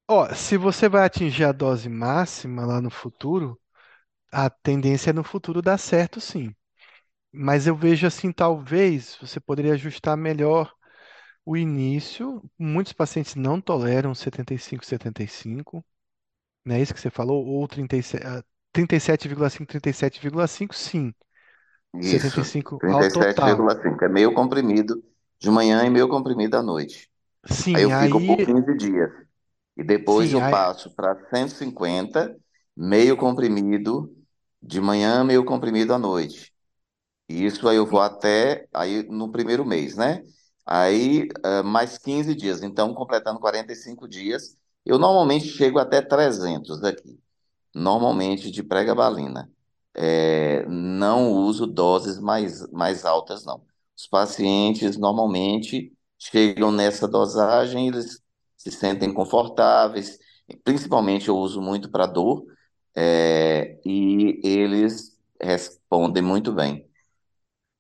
Ó, 0.09 0.33
se 0.33 0.57
você 0.57 0.87
vai 0.89 1.05
atingir 1.05 1.43
a 1.45 1.51
dose 1.51 1.89
máxima 1.89 2.65
lá 2.65 2.81
no 2.81 2.89
futuro, 2.89 3.59
a 4.31 4.49
tendência 4.49 5.11
é 5.11 5.13
no 5.13 5.23
futuro 5.23 5.61
dar 5.61 5.77
certo, 5.79 6.21
sim. 6.21 6.53
Mas 7.33 7.67
eu 7.67 7.75
vejo 7.75 8.07
assim, 8.07 8.31
talvez 8.33 9.17
você 9.21 9.39
poderia 9.41 9.73
ajustar 9.75 10.17
melhor 10.17 10.73
o 11.47 11.57
início. 11.57 12.43
Muitos 12.59 12.93
pacientes 12.93 13.35
não 13.35 13.61
toleram 13.61 14.15
75, 14.15 14.85
75, 14.85 15.85
não 16.65 16.75
é 16.75 16.81
isso 16.81 16.93
que 16.93 16.99
você 17.01 17.09
falou? 17.11 17.45
Ou 17.47 17.67
37, 17.67 18.25
ah, 18.27 18.43
37,5, 18.73 19.65
37,5, 19.67 20.75
sim. 20.75 21.13
Isso, 21.93 22.41
75 22.41 22.83
ao 22.87 23.07
total. 23.07 23.69
37,5. 23.69 24.05
É 24.05 24.09
meio 24.09 24.33
comprimido 24.33 25.03
de 25.39 25.49
manhã 25.51 25.85
e 25.85 25.89
meio 25.89 26.07
comprimido 26.09 26.55
à 26.57 26.63
noite. 26.63 27.09
Aí 27.73 27.83
eu 27.83 27.89
Sim, 27.89 27.91
fico 27.91 28.21
por 28.21 28.37
aí, 28.37 28.45
15 28.45 28.75
dias. 28.77 29.11
E 29.77 29.83
depois 29.83 30.31
sim, 30.31 30.33
eu 30.33 30.41
aí, 30.41 30.57
passo 30.57 30.93
para 30.95 31.15
150, 31.29 32.35
meio 32.77 33.17
comprimido 33.17 34.15
de 34.61 34.81
manhã, 34.81 35.23
meio 35.23 35.45
comprimido 35.45 35.93
à 35.93 35.99
noite. 35.99 36.53
E 37.29 37.45
isso 37.45 37.67
aí 37.67 37.77
eu 37.77 37.85
vou 37.85 38.01
até 38.01 38.67
aí 38.73 39.03
no 39.09 39.31
primeiro 39.31 39.65
mês, 39.65 39.95
né? 39.97 40.23
Aí 40.67 41.29
eh, 41.45 41.63
mais 41.63 41.97
15 41.97 42.35
dias. 42.35 42.63
Então, 42.63 42.93
completando 42.93 43.39
45 43.39 44.07
dias, 44.07 44.57
eu 44.85 44.99
normalmente 44.99 45.47
chego 45.47 45.79
até 45.79 46.01
300 46.01 46.83
aqui 46.83 47.19
normalmente 47.73 48.51
de 48.51 48.63
pregabalina. 48.63 49.51
É, 49.95 50.65
não 50.67 51.31
uso 51.33 51.65
doses 51.67 52.19
mais, 52.19 52.69
mais 52.71 53.05
altas, 53.05 53.45
não. 53.45 53.63
Os 53.97 54.07
pacientes 54.07 54.97
normalmente 54.97 55.93
chegam 56.19 56.71
nessa 56.71 57.07
dosagem, 57.07 57.87
eles 57.87 58.21
se 58.57 58.71
sentem 58.71 59.13
confortáveis, 59.13 60.19
principalmente 60.63 61.27
eu 61.29 61.37
uso 61.37 61.61
muito 61.61 61.89
para 61.89 62.05
dor, 62.05 62.45
é, 62.95 63.79
e 63.85 64.39
eles 64.43 65.17
respondem 65.41 66.23
muito 66.23 66.51
bem. 66.53 66.87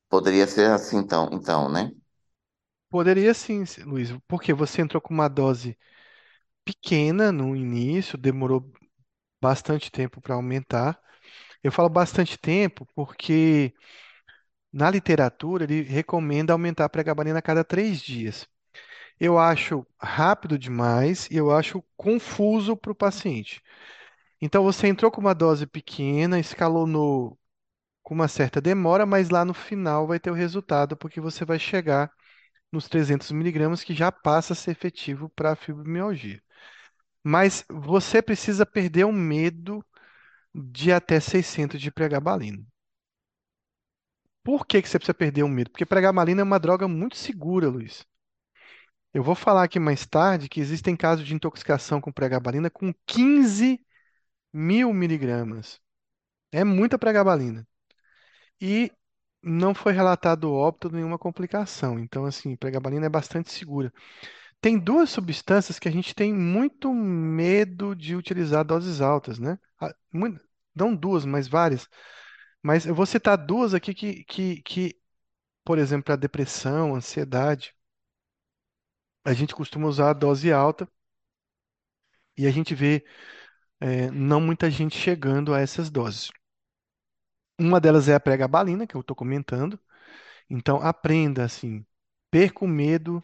Poderia 0.09 0.45
ser 0.47 0.69
assim, 0.71 0.97
então, 0.97 1.29
então, 1.31 1.69
né? 1.69 1.91
Poderia 2.89 3.33
sim, 3.33 3.63
Luiz, 3.85 4.09
porque 4.27 4.53
você 4.53 4.81
entrou 4.81 5.01
com 5.01 5.13
uma 5.13 5.27
dose 5.27 5.77
pequena 6.65 7.31
no 7.31 7.55
início, 7.55 8.17
demorou 8.17 8.71
bastante 9.41 9.91
tempo 9.91 10.21
para 10.21 10.35
aumentar. 10.35 10.99
Eu 11.63 11.71
falo 11.71 11.89
bastante 11.89 12.37
tempo 12.37 12.87
porque 12.95 13.73
na 14.71 14.89
literatura 14.91 15.63
ele 15.63 15.81
recomenda 15.83 16.53
aumentar 16.53 16.85
a 16.85 16.89
pregabalina 16.89 17.39
a 17.39 17.41
cada 17.41 17.63
três 17.63 18.01
dias. 18.01 18.47
Eu 19.19 19.39
acho 19.39 19.85
rápido 20.01 20.59
demais 20.59 21.27
e 21.31 21.37
eu 21.37 21.51
acho 21.51 21.83
confuso 21.97 22.77
para 22.77 22.91
o 22.91 22.95
paciente. 22.95 23.61
Então 24.41 24.63
você 24.63 24.87
entrou 24.87 25.11
com 25.11 25.21
uma 25.21 25.35
dose 25.35 25.67
pequena, 25.67 26.39
escalonou 26.39 27.37
com 28.03 28.13
uma 28.15 28.27
certa 28.27 28.61
demora, 28.61 29.05
mas 29.05 29.29
lá 29.29 29.45
no 29.45 29.53
final 29.53 30.07
vai 30.07 30.19
ter 30.19 30.31
o 30.31 30.35
resultado, 30.35 30.97
porque 30.97 31.21
você 31.21 31.45
vai 31.45 31.59
chegar 31.59 32.11
nos 32.71 32.87
300 32.87 33.31
miligramas, 33.31 33.83
que 33.83 33.93
já 33.93 34.11
passa 34.11 34.53
a 34.53 34.55
ser 34.55 34.71
efetivo 34.71 35.29
para 35.29 35.53
a 35.53 35.55
fibromialgia. 35.55 36.41
Mas 37.23 37.65
você 37.69 38.21
precisa 38.21 38.65
perder 38.65 39.05
o 39.05 39.11
medo 39.13 39.83
de 40.53 40.91
até 40.91 41.19
600 41.19 41.81
de 41.81 41.91
pregabalina. 41.91 42.65
Por 44.43 44.65
que 44.65 44.81
que 44.81 44.89
você 44.89 44.97
precisa 44.97 45.13
perder 45.13 45.43
o 45.43 45.49
medo? 45.49 45.69
Porque 45.71 45.85
pregabalina 45.85 46.41
é 46.41 46.43
uma 46.43 46.59
droga 46.59 46.87
muito 46.87 47.17
segura, 47.17 47.69
Luiz. 47.69 48.05
Eu 49.13 49.23
vou 49.23 49.35
falar 49.35 49.63
aqui 49.63 49.79
mais 49.79 50.05
tarde 50.05 50.47
que 50.47 50.59
existem 50.59 50.95
casos 50.95 51.25
de 51.25 51.33
intoxicação 51.33 51.99
com 51.99 52.11
pregabalina 52.11 52.69
com 52.69 52.93
15 53.05 53.83
mil 54.53 54.93
miligramas. 54.93 55.81
É 56.51 56.63
muita 56.63 56.99
pregabalina. 56.99 57.67
E 58.61 58.91
não 59.41 59.73
foi 59.75 59.93
relatado 59.93 60.51
óbito 60.53 60.89
nenhuma 60.91 61.17
complicação. 61.17 61.99
Então, 61.99 62.25
assim, 62.25 62.55
pregabalina 62.55 63.05
é 63.07 63.09
bastante 63.09 63.51
segura. 63.51 63.93
Tem 64.61 64.79
duas 64.79 65.09
substâncias 65.11 65.79
que 65.79 65.87
a 65.87 65.91
gente 65.91 66.15
tem 66.15 66.33
muito 66.33 66.93
medo 66.93 67.95
de 67.95 68.15
utilizar 68.15 68.65
doses 68.65 69.01
altas, 69.01 69.39
né? 69.39 69.59
Não 70.75 70.95
duas, 70.95 71.25
mas 71.25 71.47
várias. 71.47 71.87
Mas 72.63 72.85
eu 72.85 72.95
vou 72.95 73.05
citar 73.05 73.37
duas 73.37 73.73
aqui 73.73 73.93
que, 73.93 74.23
que, 74.25 74.61
que 74.63 74.99
por 75.65 75.79
exemplo, 75.79 76.05
para 76.05 76.15
depressão, 76.17 76.95
ansiedade, 76.95 77.75
a 79.23 79.31
gente 79.31 79.53
costuma 79.53 79.87
usar 79.87 80.09
a 80.09 80.13
dose 80.13 80.51
alta 80.51 80.89
e 82.37 82.45
a 82.47 82.51
gente 82.51 82.73
vê 82.75 83.05
eh, 83.81 84.11
não 84.11 84.41
muita 84.41 84.69
gente 84.71 84.97
chegando 84.97 85.53
a 85.53 85.61
essas 85.61 85.89
doses. 85.89 86.29
Uma 87.59 87.79
delas 87.79 88.07
é 88.07 88.15
a 88.15 88.19
pregabalina, 88.19 88.85
que 88.87 88.95
eu 88.95 89.01
estou 89.01 89.15
comentando. 89.15 89.79
Então, 90.49 90.77
aprenda 90.81 91.45
assim, 91.45 91.85
perca 92.31 92.65
o 92.65 92.67
medo 92.67 93.23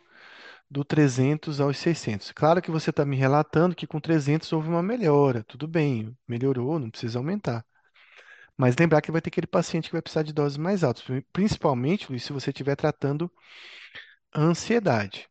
do 0.69 0.86
300 0.86 1.61
aos 1.61 1.77
600. 1.77 2.31
Claro 2.34 2.61
que 2.61 2.71
você 2.71 2.91
está 2.91 3.05
me 3.05 3.15
relatando 3.17 3.75
que 3.75 3.88
com 3.88 3.99
300 4.01 4.51
houve 4.53 4.69
uma 4.69 4.84
melhora, 4.84 5.43
tudo 5.45 5.67
bem, 5.67 6.17
melhorou, 6.27 6.79
não 6.79 6.89
precisa 6.91 7.19
aumentar. 7.19 7.65
Mas 8.57 8.75
lembrar 8.77 9.01
que 9.01 9.11
vai 9.11 9.21
ter 9.21 9.29
aquele 9.29 9.47
paciente 9.47 9.88
que 9.88 9.93
vai 9.93 10.01
precisar 10.01 10.23
de 10.23 10.34
doses 10.34 10.57
mais 10.57 10.84
altas, 10.84 11.03
principalmente, 11.34 12.09
Luiz, 12.09 12.23
se 12.23 12.34
você 12.34 12.51
estiver 12.51 12.75
tratando 12.75 13.31
ansiedade, 14.36 15.29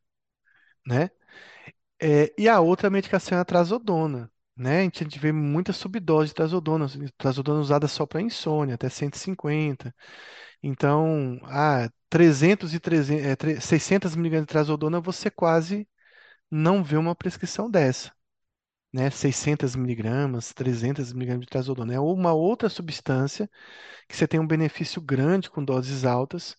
né? 0.87 1.11
É, 2.03 2.35
e 2.39 2.49
a 2.49 2.61
outra 2.61 2.91
medicação 2.91 3.39
é 3.39 3.43
a 3.43 3.47
trazodona, 3.47 4.32
né? 4.57 4.81
A 4.81 4.83
gente 4.85 5.19
vê 5.19 5.33
muita 5.33 5.73
subdose 5.73 6.29
de 6.29 6.35
trazodona, 6.35 6.87
trazodona 7.19 7.61
usada 7.61 7.89
só 7.89 8.07
para 8.07 8.21
insônia, 8.23 8.75
até 8.75 8.89
150. 8.89 9.95
Então, 10.63 11.39
ah, 11.45 11.91
300 12.11 12.75
e 12.75 12.81
300, 12.81 13.25
é, 13.27 13.37
tre- 13.37 13.61
600 13.61 14.17
miligramas 14.17 14.47
de 14.47 14.53
trazodona, 14.53 15.01
você 15.01 15.31
quase 15.31 15.89
não 16.51 16.85
vê 16.85 16.97
uma 16.97 17.15
prescrição 17.17 17.71
dessa. 17.71 18.13
né, 18.93 19.11
600 19.11 19.75
miligramas, 19.77 20.53
300 20.53 21.13
miligramas 21.13 21.47
de 21.47 21.51
trazodona. 21.51 21.95
É 21.95 22.01
uma 22.01 22.33
outra 22.33 22.69
substância 22.69 23.51
que 24.09 24.17
você 24.17 24.29
tem 24.29 24.41
um 24.41 24.47
benefício 24.47 25.01
grande 25.03 25.51
com 25.51 25.65
doses 25.65 26.05
altas 26.05 26.57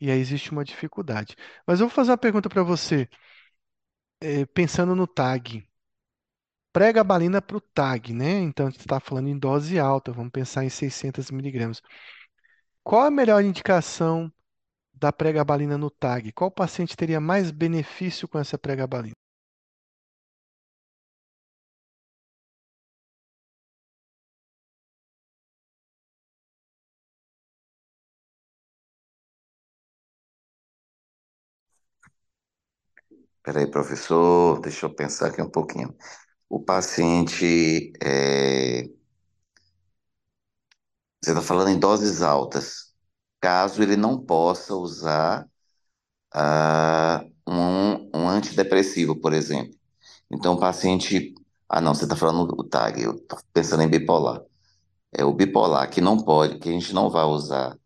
e 0.00 0.10
aí 0.10 0.18
existe 0.20 0.52
uma 0.52 0.64
dificuldade. 0.64 1.36
Mas 1.66 1.80
eu 1.80 1.88
vou 1.88 1.94
fazer 1.96 2.12
uma 2.12 2.18
pergunta 2.18 2.48
para 2.50 2.62
você, 2.64 3.08
eh, 4.20 4.46
pensando 4.46 4.94
no 4.94 5.06
TAG. 5.06 5.68
Pregabalina 6.72 7.40
para 7.40 7.56
o 7.56 7.60
TAG, 7.60 8.12
né? 8.12 8.40
Então, 8.40 8.66
a 8.66 8.70
gente 8.70 8.80
está 8.80 8.98
falando 9.00 9.28
em 9.28 9.38
dose 9.38 9.78
alta, 9.78 10.10
vamos 10.12 10.32
pensar 10.32 10.64
em 10.64 10.68
600 10.68 11.30
miligramas. 11.30 11.80
Qual 12.84 13.00
a 13.06 13.10
melhor 13.10 13.42
indicação 13.42 14.30
da 14.94 15.12
pregabalina 15.12 15.78
no 15.78 15.90
TAG? 15.90 16.32
Qual 16.32 16.50
paciente 16.50 16.96
teria 16.96 17.20
mais 17.20 17.50
benefício 17.50 18.28
com 18.28 18.38
essa 18.38 18.58
pregabalina? 18.58 19.14
Peraí, 33.42 33.66
professor, 33.70 34.60
deixa 34.60 34.86
eu 34.86 34.94
pensar 34.94 35.28
aqui 35.28 35.40
um 35.42 35.50
pouquinho. 35.50 35.94
O 36.50 36.60
paciente, 36.60 37.92
é, 38.02 38.90
você 41.22 41.30
está 41.30 41.42
falando 41.42 41.68
em 41.68 41.78
doses 41.78 42.22
altas, 42.22 42.92
caso 43.40 43.82
ele 43.82 43.96
não 43.96 44.18
possa 44.24 44.74
usar 44.74 45.46
ah, 46.34 47.24
um, 47.48 48.10
um 48.14 48.28
antidepressivo, 48.28 49.16
por 49.20 49.32
exemplo. 49.32 49.74
Então, 50.30 50.54
o 50.54 50.60
paciente. 50.60 51.34
Ah, 51.68 51.80
não, 51.80 51.94
você 51.94 52.04
está 52.04 52.16
falando 52.16 52.46
do 52.48 52.64
TAG, 52.64 53.02
eu 53.02 53.16
estou 53.16 53.38
pensando 53.52 53.82
em 53.82 53.88
bipolar. 53.90 54.42
É 55.12 55.24
o 55.24 55.32
bipolar 55.34 55.90
que 55.90 56.00
não 56.00 56.18
pode, 56.18 56.58
que 56.58 56.68
a 56.68 56.72
gente 56.72 56.92
não 56.94 57.10
vai 57.10 57.24
usar 57.24 57.76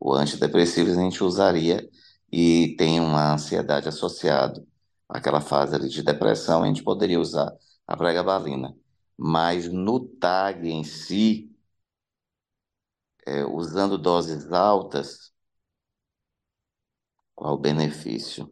o 0.00 0.12
antidepressivo, 0.14 0.90
a 0.90 0.94
gente 0.94 1.22
usaria 1.24 1.88
e 2.32 2.74
tem 2.78 3.00
uma 3.00 3.34
ansiedade 3.34 3.88
associada 3.88 4.62
àquela 5.08 5.40
fase 5.40 5.78
de 5.88 6.02
depressão, 6.02 6.62
a 6.62 6.66
gente 6.66 6.82
poderia 6.82 7.20
usar 7.20 7.52
a 7.86 7.96
pregabalina. 7.96 8.76
Mas 9.16 9.68
no 9.72 10.00
TAG 10.00 10.68
em 10.68 10.84
si, 10.84 11.50
é, 13.26 13.44
usando 13.44 13.98
doses 13.98 14.50
altas, 14.52 15.32
qual 17.36 17.54
o 17.54 17.58
benefício? 17.58 18.50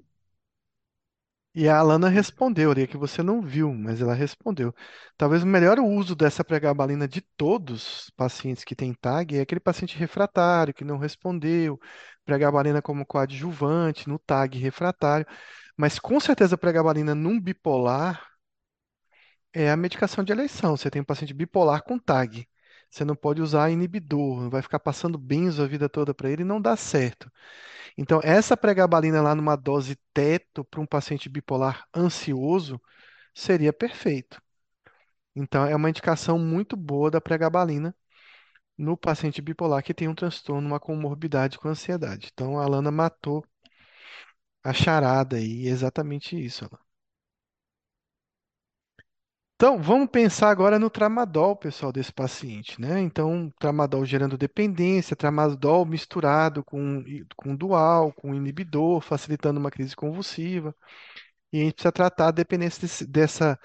E 1.55 1.69
a 1.69 1.79
Alana 1.79 2.09
respondeu 2.09 2.71
ali, 2.71 2.87
que 2.87 2.97
você 2.97 3.23
não 3.23 3.43
viu, 3.43 3.73
mas 3.75 4.01
ela 4.01 4.15
respondeu. 4.15 4.75
Talvez 5.19 5.43
o 5.43 5.47
melhor 5.47 5.79
uso 5.79 6.17
dessa 6.17 6.43
pregabalina 6.43 7.07
de 7.07 7.21
todos 7.37 8.05
os 8.05 8.11
pacientes 8.11 8.65
que 8.65 8.75
têm 8.75 8.95
TAG 8.95 9.37
é 9.37 9.43
aquele 9.43 9.61
paciente 9.61 9.97
refratário 9.99 10.73
que 10.73 10.83
não 10.85 10.97
respondeu, 10.99 11.79
pregabalina 12.25 12.81
como 12.81 13.05
coadjuvante 13.05 14.09
no 14.09 14.19
TAG 14.19 14.59
refratário. 14.59 15.27
Mas 15.77 15.99
com 15.99 16.19
certeza 16.21 16.55
a 16.55 16.59
pregabalina 16.59 17.15
num 17.15 17.39
bipolar 17.41 18.32
é 19.53 19.71
a 19.71 19.77
medicação 19.77 20.25
de 20.25 20.33
eleição. 20.33 20.77
Você 20.77 20.91
tem 20.91 21.03
um 21.03 21.05
paciente 21.05 21.35
bipolar 21.35 21.83
com 21.83 21.99
TAG. 21.99 22.49
Você 22.91 23.05
não 23.05 23.17
pode 23.17 23.41
usar 23.41 23.71
inibidor, 23.71 24.51
vai 24.51 24.61
ficar 24.63 24.79
passando 24.79 25.17
benzo 25.19 25.63
a 25.63 25.67
vida 25.67 25.89
toda 25.89 26.13
para 26.15 26.31
ele 26.31 26.43
e 26.43 26.45
não 26.45 26.61
dá 26.61 26.77
certo. 26.77 27.31
Então, 27.99 28.21
essa 28.23 28.57
pregabalina 28.57 29.23
lá 29.23 29.35
numa 29.35 29.57
dose 29.57 29.97
teto 30.15 30.65
para 30.65 30.81
um 30.81 30.87
paciente 30.87 31.29
bipolar 31.29 31.87
ansioso 31.97 32.81
seria 33.35 33.73
perfeito. 33.73 34.41
Então, 35.37 35.67
é 35.67 35.77
uma 35.77 35.91
indicação 35.91 36.39
muito 36.39 36.77
boa 36.77 37.11
da 37.11 37.21
pregabalina 37.21 37.95
no 38.79 38.97
paciente 38.97 39.43
bipolar 39.43 39.83
que 39.83 39.95
tem 39.95 40.09
um 40.09 40.15
transtorno, 40.15 40.67
uma 40.69 40.81
comorbidade 40.81 41.59
com 41.59 41.69
ansiedade. 41.69 42.31
Então, 42.33 42.59
a 42.59 42.65
Alana 42.65 42.91
matou 42.91 43.45
a 44.65 44.73
charada 44.73 45.37
aí, 45.37 45.69
exatamente 45.69 46.35
isso. 46.37 46.65
Alana. 46.65 46.82
Então, 49.63 49.81
vamos 49.81 50.11
pensar 50.11 50.51
agora 50.51 50.77
no 50.77 50.91
tramadol, 50.91 51.55
pessoal, 51.55 51.93
desse 51.93 52.13
paciente, 52.13 52.81
né? 52.81 52.99
Então, 53.01 53.49
tramadol 53.61 54.05
gerando 54.05 54.37
dependência, 54.37 55.15
tramadol 55.15 55.87
misturado 55.87 56.65
com, 56.65 57.05
com 57.37 57.55
dual, 57.55 58.13
com 58.13 58.35
inibidor, 58.35 59.01
facilitando 59.01 59.61
uma 59.61 59.71
crise 59.71 59.95
convulsiva. 59.95 60.75
E 61.53 61.61
a 61.61 61.65
gente 61.65 61.75
precisa 61.75 61.93
tratar 61.93 62.27
a 62.29 62.31
dependência 62.33 62.81
desse, 62.81 63.07
dessa, 63.07 63.59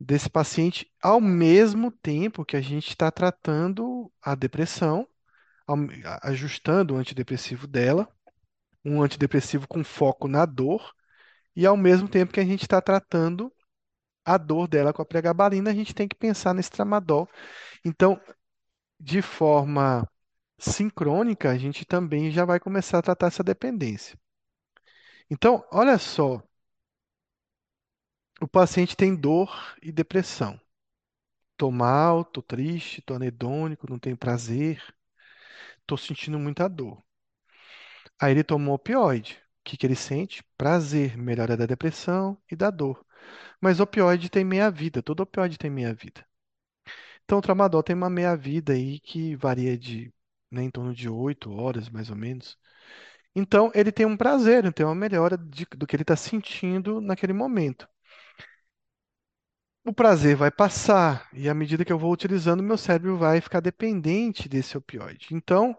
desse 0.00 0.28
paciente 0.28 0.90
ao 1.00 1.20
mesmo 1.20 1.92
tempo 1.92 2.44
que 2.44 2.56
a 2.56 2.60
gente 2.60 2.88
está 2.88 3.08
tratando 3.08 4.10
a 4.20 4.34
depressão, 4.34 5.06
ajustando 6.20 6.94
o 6.94 6.96
antidepressivo 6.96 7.68
dela, 7.68 8.08
um 8.84 9.00
antidepressivo 9.04 9.68
com 9.68 9.84
foco 9.84 10.26
na 10.26 10.44
dor, 10.44 10.92
e 11.54 11.64
ao 11.64 11.76
mesmo 11.76 12.08
tempo 12.08 12.32
que 12.32 12.40
a 12.40 12.44
gente 12.44 12.62
está 12.62 12.80
tratando 12.82 13.52
a 14.34 14.38
dor 14.38 14.68
dela 14.68 14.92
com 14.92 15.02
a 15.02 15.06
pregabalina, 15.06 15.70
a 15.70 15.74
gente 15.74 15.94
tem 15.94 16.08
que 16.08 16.16
pensar 16.16 16.54
nesse 16.54 16.70
tramadol. 16.70 17.28
Então, 17.84 18.20
de 19.00 19.22
forma 19.22 20.08
sincrônica, 20.58 21.50
a 21.50 21.58
gente 21.58 21.84
também 21.86 22.30
já 22.32 22.44
vai 22.44 22.60
começar 22.60 22.98
a 22.98 23.02
tratar 23.02 23.28
essa 23.28 23.44
dependência. 23.44 24.18
Então, 25.30 25.64
olha 25.72 25.98
só, 25.98 26.42
o 28.40 28.48
paciente 28.48 28.96
tem 28.96 29.14
dor 29.14 29.76
e 29.80 29.92
depressão. 29.92 30.60
Tô 31.56 31.70
mal, 31.70 32.24
tô 32.24 32.42
triste, 32.42 33.02
tô 33.02 33.14
anedônico, 33.14 33.88
não 33.90 33.98
tenho 33.98 34.16
prazer, 34.16 34.82
tô 35.86 35.96
sentindo 35.96 36.38
muita 36.38 36.68
dor. 36.68 37.02
Aí 38.20 38.30
ele 38.32 38.44
tomou 38.44 38.74
opioide. 38.74 39.34
O 39.60 39.64
que 39.64 39.76
que 39.76 39.86
ele 39.86 39.96
sente? 39.96 40.42
Prazer, 40.56 41.16
melhora 41.16 41.56
da 41.56 41.66
depressão 41.66 42.38
e 42.50 42.56
da 42.56 42.70
dor. 42.70 43.04
Mas 43.60 43.80
opioide 43.80 44.28
tem 44.30 44.44
meia-vida, 44.44 45.02
todo 45.02 45.20
opioide 45.20 45.58
tem 45.58 45.70
meia-vida. 45.70 46.24
Então, 47.24 47.38
o 47.38 47.42
tramadol 47.42 47.82
tem 47.82 47.94
uma 47.94 48.10
meia-vida 48.10 48.72
aí 48.72 48.98
que 49.00 49.36
varia 49.36 49.76
de, 49.78 50.12
né, 50.50 50.62
em 50.62 50.70
torno 50.70 50.94
de 50.94 51.08
8 51.08 51.50
horas, 51.52 51.88
mais 51.88 52.10
ou 52.10 52.16
menos. 52.16 52.58
Então, 53.34 53.70
ele 53.74 53.92
tem 53.92 54.06
um 54.06 54.16
prazer, 54.18 54.72
tem 54.72 54.86
uma 54.86 54.94
melhora 54.96 55.36
de- 55.38 55.66
do 55.76 55.86
que 55.86 55.96
ele 55.96 56.02
está 56.04 56.16
sentindo 56.16 57.00
naquele 57.02 57.32
momento. 57.34 57.88
O 59.84 59.92
prazer 59.92 60.36
vai 60.36 60.50
passar, 60.50 61.28
e 61.32 61.48
à 61.48 61.54
medida 61.54 61.84
que 61.84 61.92
eu 61.92 61.98
vou 61.98 62.12
utilizando, 62.12 62.62
meu 62.62 62.76
cérebro 62.76 63.16
vai 63.16 63.40
ficar 63.40 63.60
dependente 63.60 64.48
desse 64.48 64.76
opioide. 64.76 65.28
Então, 65.32 65.76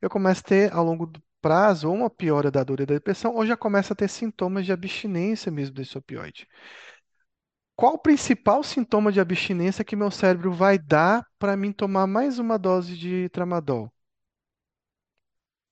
eu 0.00 0.08
começo 0.10 0.40
a 0.40 0.44
ter, 0.48 0.72
ao 0.72 0.84
longo 0.84 1.06
do 1.06 1.22
prazo, 1.42 1.88
ou 1.88 1.94
uma 1.94 2.10
piora 2.10 2.50
da 2.50 2.64
dor 2.64 2.80
e 2.80 2.86
da 2.86 2.94
depressão, 2.94 3.34
ou 3.34 3.46
já 3.46 3.56
começo 3.56 3.92
a 3.92 3.96
ter 3.96 4.08
sintomas 4.08 4.64
de 4.66 4.72
abstinência 4.72 5.52
mesmo 5.52 5.74
desse 5.76 5.96
opioide. 5.98 6.46
Qual 7.80 7.94
o 7.94 7.98
principal 7.98 8.62
sintoma 8.62 9.10
de 9.10 9.20
abstinência 9.20 9.82
que 9.82 9.96
meu 9.96 10.10
cérebro 10.10 10.52
vai 10.52 10.78
dar 10.78 11.26
para 11.38 11.56
mim 11.56 11.72
tomar 11.72 12.06
mais 12.06 12.38
uma 12.38 12.58
dose 12.58 12.94
de 12.94 13.30
tramadol? 13.30 13.86
O 13.86 13.90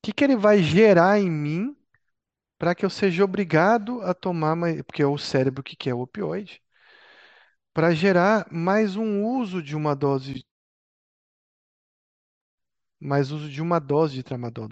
que 0.02 0.12
que 0.14 0.24
ele 0.24 0.34
vai 0.34 0.62
gerar 0.62 1.20
em 1.20 1.30
mim 1.30 1.76
para 2.58 2.74
que 2.74 2.84
eu 2.84 2.90
seja 2.90 3.24
obrigado 3.24 4.02
a 4.02 4.14
tomar 4.14 4.56
mais, 4.56 4.82
porque 4.82 5.02
é 5.02 5.06
o 5.06 5.18
cérebro 5.18 5.62
que 5.62 5.76
quer 5.76 5.94
o 5.94 6.00
opioide, 6.00 6.62
para 7.72 7.94
gerar 7.94 8.46
mais 8.50 8.96
um 8.96 9.24
uso 9.24 9.62
de 9.62 9.74
uma 9.76 9.94
dose, 9.94 10.44
mais 13.00 13.32
uso 13.32 13.48
de 13.50 13.60
uma 13.60 13.80
dose 13.80 14.14
de 14.14 14.22
tramadol. 14.22 14.68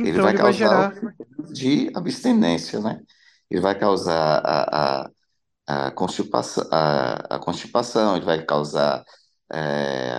Ele 0.00 0.18
Então 0.18 0.20
vai 0.20 0.32
ele 0.32 0.38
vai 0.38 0.52
causar 0.52 0.52
gerar 0.52 0.94
o 1.02 1.12
de 1.52 1.90
abstinência, 1.94 2.80
né? 2.80 3.02
Ele 3.50 3.60
vai 3.60 3.78
causar 3.78 4.40
a, 4.44 5.04
a, 5.06 5.86
a 5.88 5.90
constipação, 5.92 6.64
a, 6.72 7.36
a 7.36 7.38
constipação, 7.38 8.16
ele 8.16 8.24
vai 8.26 8.44
causar 8.44 9.04
é, 9.52 10.12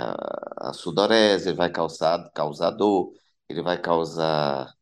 a 0.58 0.74
sudorese, 0.74 1.50
ele 1.50 1.58
vai 1.58 1.72
causar, 1.72 2.30
causar 2.34 2.72
dor, 2.72 3.12
ele 3.50 3.62
vai 3.64 3.80
causar 3.82 4.74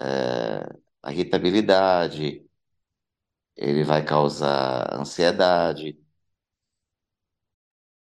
é, 0.00 0.66
a 1.02 1.12
irritabilidade, 1.12 2.44
ele 3.56 3.84
vai 3.84 4.04
causar 4.04 4.92
ansiedade. 4.94 5.96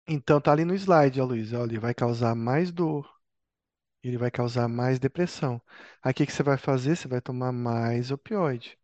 Então 0.06 0.40
tá 0.40 0.52
ali 0.52 0.64
no 0.64 0.74
slide, 0.74 1.20
ó, 1.20 1.24
Luiz. 1.24 1.52
Olha, 1.52 1.70
ele 1.72 1.78
vai 1.78 1.94
causar 1.94 2.34
mais 2.34 2.72
dor, 2.72 3.08
ele 4.02 4.18
vai 4.18 4.30
causar 4.30 4.68
mais 4.68 4.98
depressão. 4.98 5.62
Aí 6.08 6.12
o 6.12 6.14
que 6.14 6.26
que 6.26 6.32
você 6.32 6.42
vai 6.42 6.56
fazer? 6.56 6.96
Você 6.96 7.06
vai 7.06 7.20
tomar 7.20 7.52
mais 7.52 8.10
opioide. 8.10 8.78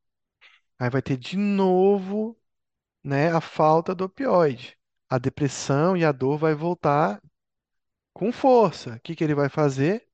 Aí 0.78 0.90
vai 0.90 1.02
ter 1.02 1.16
de 1.16 1.36
novo, 1.38 2.38
né, 3.04 3.32
a 3.32 3.40
falta 3.40 3.94
do 3.94 4.04
opioide. 4.04 4.78
A 5.08 5.18
depressão 5.18 5.96
e 5.96 6.04
a 6.04 6.12
dor 6.12 6.38
vai 6.38 6.54
voltar 6.54 7.22
com 8.14 8.32
força. 8.32 8.96
O 8.96 9.00
que 9.00 9.16
que 9.16 9.24
ele 9.24 9.34
vai 9.34 9.48
fazer? 9.48 10.08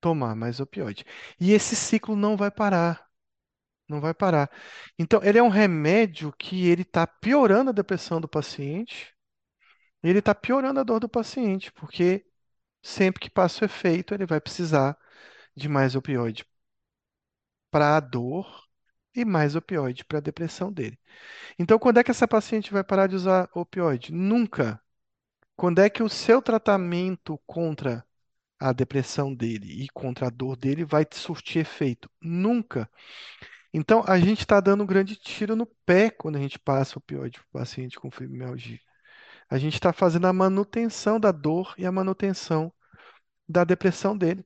tomar 0.00 0.34
mais 0.36 0.60
opioide. 0.60 1.04
E 1.40 1.52
esse 1.52 1.74
ciclo 1.76 2.14
não 2.16 2.36
vai 2.36 2.50
parar, 2.50 3.08
não 3.88 4.00
vai 4.00 4.14
parar. 4.14 4.50
Então, 4.98 5.22
ele 5.22 5.38
é 5.38 5.42
um 5.42 5.48
remédio 5.48 6.32
que 6.38 6.68
ele 6.68 6.82
está 6.82 7.06
piorando 7.06 7.70
a 7.70 7.72
depressão 7.74 8.20
do 8.20 8.28
paciente, 8.28 9.14
ele 10.02 10.20
está 10.20 10.34
piorando 10.34 10.80
a 10.80 10.84
dor 10.84 11.00
do 11.00 11.08
paciente, 11.08 11.72
porque 11.72 12.26
sempre 12.82 13.20
que 13.20 13.30
passa 13.30 13.64
o 13.64 13.66
efeito, 13.66 14.14
ele 14.14 14.26
vai 14.26 14.40
precisar 14.40 14.98
de 15.56 15.68
mais 15.68 15.94
opioide 15.94 16.44
para 17.70 17.96
a 17.96 18.00
dor 18.00 18.64
e 19.14 19.24
mais 19.24 19.56
opioide 19.56 20.04
para 20.04 20.18
a 20.18 20.20
depressão 20.20 20.72
dele. 20.72 20.98
Então, 21.58 21.78
quando 21.78 21.98
é 21.98 22.04
que 22.04 22.10
essa 22.10 22.28
paciente 22.28 22.72
vai 22.72 22.84
parar 22.84 23.06
de 23.08 23.16
usar 23.16 23.48
opioide? 23.54 24.12
Nunca. 24.12 24.80
Quando 25.56 25.80
é 25.80 25.90
que 25.90 26.02
o 26.02 26.08
seu 26.08 26.42
tratamento 26.42 27.40
contra 27.46 28.04
a 28.60 28.72
depressão 28.72 29.34
dele 29.34 29.84
e 29.84 29.88
contra 29.88 30.28
a 30.28 30.30
dor 30.30 30.56
dele 30.56 30.84
vai 30.84 31.06
surtir 31.12 31.62
efeito? 31.62 32.10
Nunca. 32.20 32.90
Então, 33.72 34.04
a 34.06 34.18
gente 34.20 34.40
está 34.40 34.60
dando 34.60 34.84
um 34.84 34.86
grande 34.86 35.16
tiro 35.16 35.56
no 35.56 35.66
pé 35.66 36.10
quando 36.10 36.36
a 36.36 36.40
gente 36.40 36.58
passa 36.58 36.98
opioide 36.98 37.38
para 37.40 37.46
o 37.48 37.62
paciente 37.64 37.98
com 37.98 38.10
fibromialgia. 38.10 38.80
A 39.50 39.58
gente 39.58 39.74
está 39.74 39.92
fazendo 39.92 40.26
a 40.26 40.32
manutenção 40.32 41.20
da 41.20 41.32
dor 41.32 41.74
e 41.78 41.86
a 41.86 41.92
manutenção 41.92 42.72
da 43.48 43.64
depressão 43.64 44.16
dele. 44.16 44.44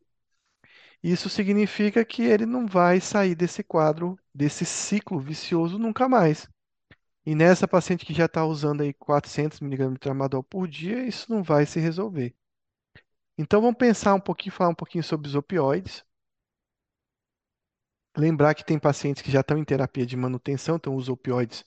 Isso 1.02 1.28
significa 1.28 2.04
que 2.04 2.22
ele 2.22 2.46
não 2.46 2.66
vai 2.66 3.00
sair 3.00 3.34
desse 3.34 3.62
quadro, 3.62 4.18
desse 4.34 4.64
ciclo 4.64 5.18
vicioso 5.20 5.78
nunca 5.78 6.08
mais. 6.08 6.48
E 7.26 7.34
nessa 7.34 7.68
paciente 7.68 8.06
que 8.06 8.14
já 8.14 8.26
está 8.26 8.44
usando 8.44 8.82
aí 8.82 8.92
400 8.94 9.60
mg 9.60 9.92
de 9.92 9.98
tramadol 9.98 10.42
por 10.42 10.66
dia, 10.68 11.06
isso 11.06 11.30
não 11.30 11.42
vai 11.42 11.66
se 11.66 11.78
resolver. 11.80 12.34
Então 13.38 13.60
vamos 13.60 13.78
pensar 13.78 14.14
um 14.14 14.20
pouquinho, 14.20 14.52
falar 14.54 14.70
um 14.70 14.74
pouquinho 14.74 15.04
sobre 15.04 15.28
os 15.28 15.34
opioides. 15.34 16.04
Lembrar 18.16 18.54
que 18.54 18.64
tem 18.64 18.78
pacientes 18.78 19.22
que 19.22 19.30
já 19.30 19.40
estão 19.40 19.56
em 19.58 19.64
terapia 19.64 20.04
de 20.04 20.16
manutenção, 20.16 20.76
então 20.76 20.94
usam 20.94 21.14
opioides 21.14 21.64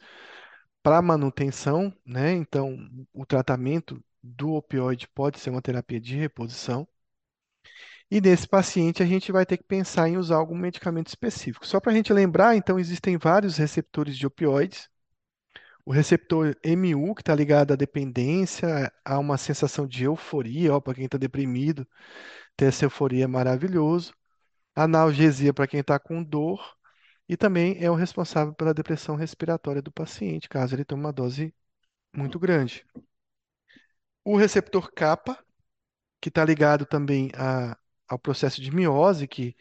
para 0.83 1.01
manutenção, 1.01 1.95
né? 2.05 2.33
Então 2.33 2.77
o 3.13 3.25
tratamento 3.25 4.03
do 4.21 4.53
opioide 4.53 5.07
pode 5.07 5.39
ser 5.39 5.49
uma 5.49 5.61
terapia 5.61 5.99
de 5.99 6.17
reposição. 6.17 6.87
E 8.11 8.19
nesse 8.19 8.45
paciente 8.45 9.01
a 9.01 9.05
gente 9.05 9.31
vai 9.31 9.45
ter 9.45 9.57
que 9.57 9.63
pensar 9.63 10.09
em 10.09 10.17
usar 10.17 10.35
algum 10.35 10.57
medicamento 10.57 11.07
específico. 11.07 11.65
Só 11.65 11.79
para 11.79 11.93
a 11.93 11.95
gente 11.95 12.11
lembrar, 12.11 12.57
então 12.57 12.77
existem 12.77 13.17
vários 13.17 13.55
receptores 13.55 14.17
de 14.17 14.27
opioides. 14.27 14.89
O 15.85 15.91
receptor 15.91 16.55
MU, 16.63 17.15
que 17.15 17.21
está 17.21 17.33
ligado 17.33 17.71
à 17.71 17.75
dependência, 17.75 18.91
a 19.05 19.17
uma 19.17 19.37
sensação 19.37 19.87
de 19.87 20.03
euforia, 20.03 20.79
para 20.81 20.93
quem 20.93 21.05
está 21.05 21.17
deprimido, 21.17 21.87
ter 22.57 22.65
essa 22.65 22.85
euforia 22.85 23.23
é 23.25 23.27
maravilhoso. 23.27 24.13
Analgesia 24.75 25.53
para 25.53 25.67
quem 25.67 25.79
está 25.79 25.99
com 25.99 26.23
dor. 26.23 26.61
E 27.29 27.37
também 27.37 27.77
é 27.83 27.89
o 27.89 27.95
responsável 27.95 28.53
pela 28.53 28.73
depressão 28.73 29.15
respiratória 29.15 29.81
do 29.81 29.91
paciente, 29.91 30.49
caso 30.49 30.75
ele 30.75 30.85
tome 30.85 31.03
uma 31.03 31.13
dose 31.13 31.53
muito 32.15 32.39
grande. 32.39 32.85
O 34.25 34.35
receptor 34.37 34.91
kappa, 34.93 35.37
que 36.21 36.29
está 36.29 36.43
ligado 36.45 36.85
também 36.85 37.31
a, 37.35 37.77
ao 38.11 38.19
processo 38.19 38.61
de 38.61 38.71
miose, 38.71 39.27
que 39.27 39.55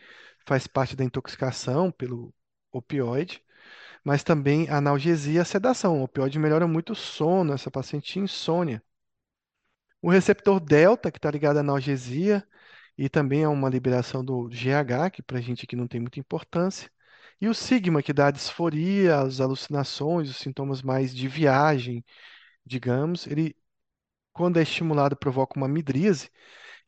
faz 0.47 0.67
parte 0.67 0.97
da 0.97 1.05
intoxicação 1.05 1.91
pelo 1.93 2.35
opioide, 2.73 3.43
mas 4.05 4.25
também 4.25 4.69
a 4.69 4.79
analgesia 4.79 5.35
e 5.35 5.39
a 5.41 5.45
sedação. 5.45 6.01
O 6.01 6.05
opioide 6.05 6.39
melhora 6.39 6.67
muito 6.67 6.93
o 6.93 6.97
sono, 6.97 7.53
essa 7.55 7.71
paciente 7.71 8.13
tinha 8.13 8.25
insônia. 8.25 8.83
O 10.03 10.11
receptor 10.11 10.61
delta, 10.61 11.11
que 11.11 11.19
está 11.19 11.31
ligado 11.31 11.59
à 11.59 11.61
analgesia, 11.61 12.47
e 12.99 13.09
também 13.09 13.45
a 13.45 13.51
uma 13.51 13.69
liberação 13.69 14.25
do 14.25 14.49
GH, 14.49 15.11
que 15.13 15.23
para 15.23 15.39
a 15.39 15.41
gente 15.41 15.65
aqui 15.65 15.77
não 15.77 15.87
tem 15.89 16.01
muita 16.01 16.21
importância. 16.21 16.91
E 17.41 17.49
o 17.49 17.55
sigma, 17.55 18.03
que 18.03 18.13
dá 18.13 18.29
a 18.29 18.31
disforia, 18.31 19.21
as 19.21 19.41
alucinações, 19.41 20.29
os 20.31 20.37
sintomas 20.39 20.83
mais 20.83 21.15
de 21.15 21.29
viagem, 21.29 22.05
digamos, 22.67 23.27
ele, 23.27 23.57
quando 24.33 24.59
é 24.59 24.63
estimulado, 24.63 25.17
provoca 25.17 25.59
uma 25.59 25.69
midríase, 25.69 26.31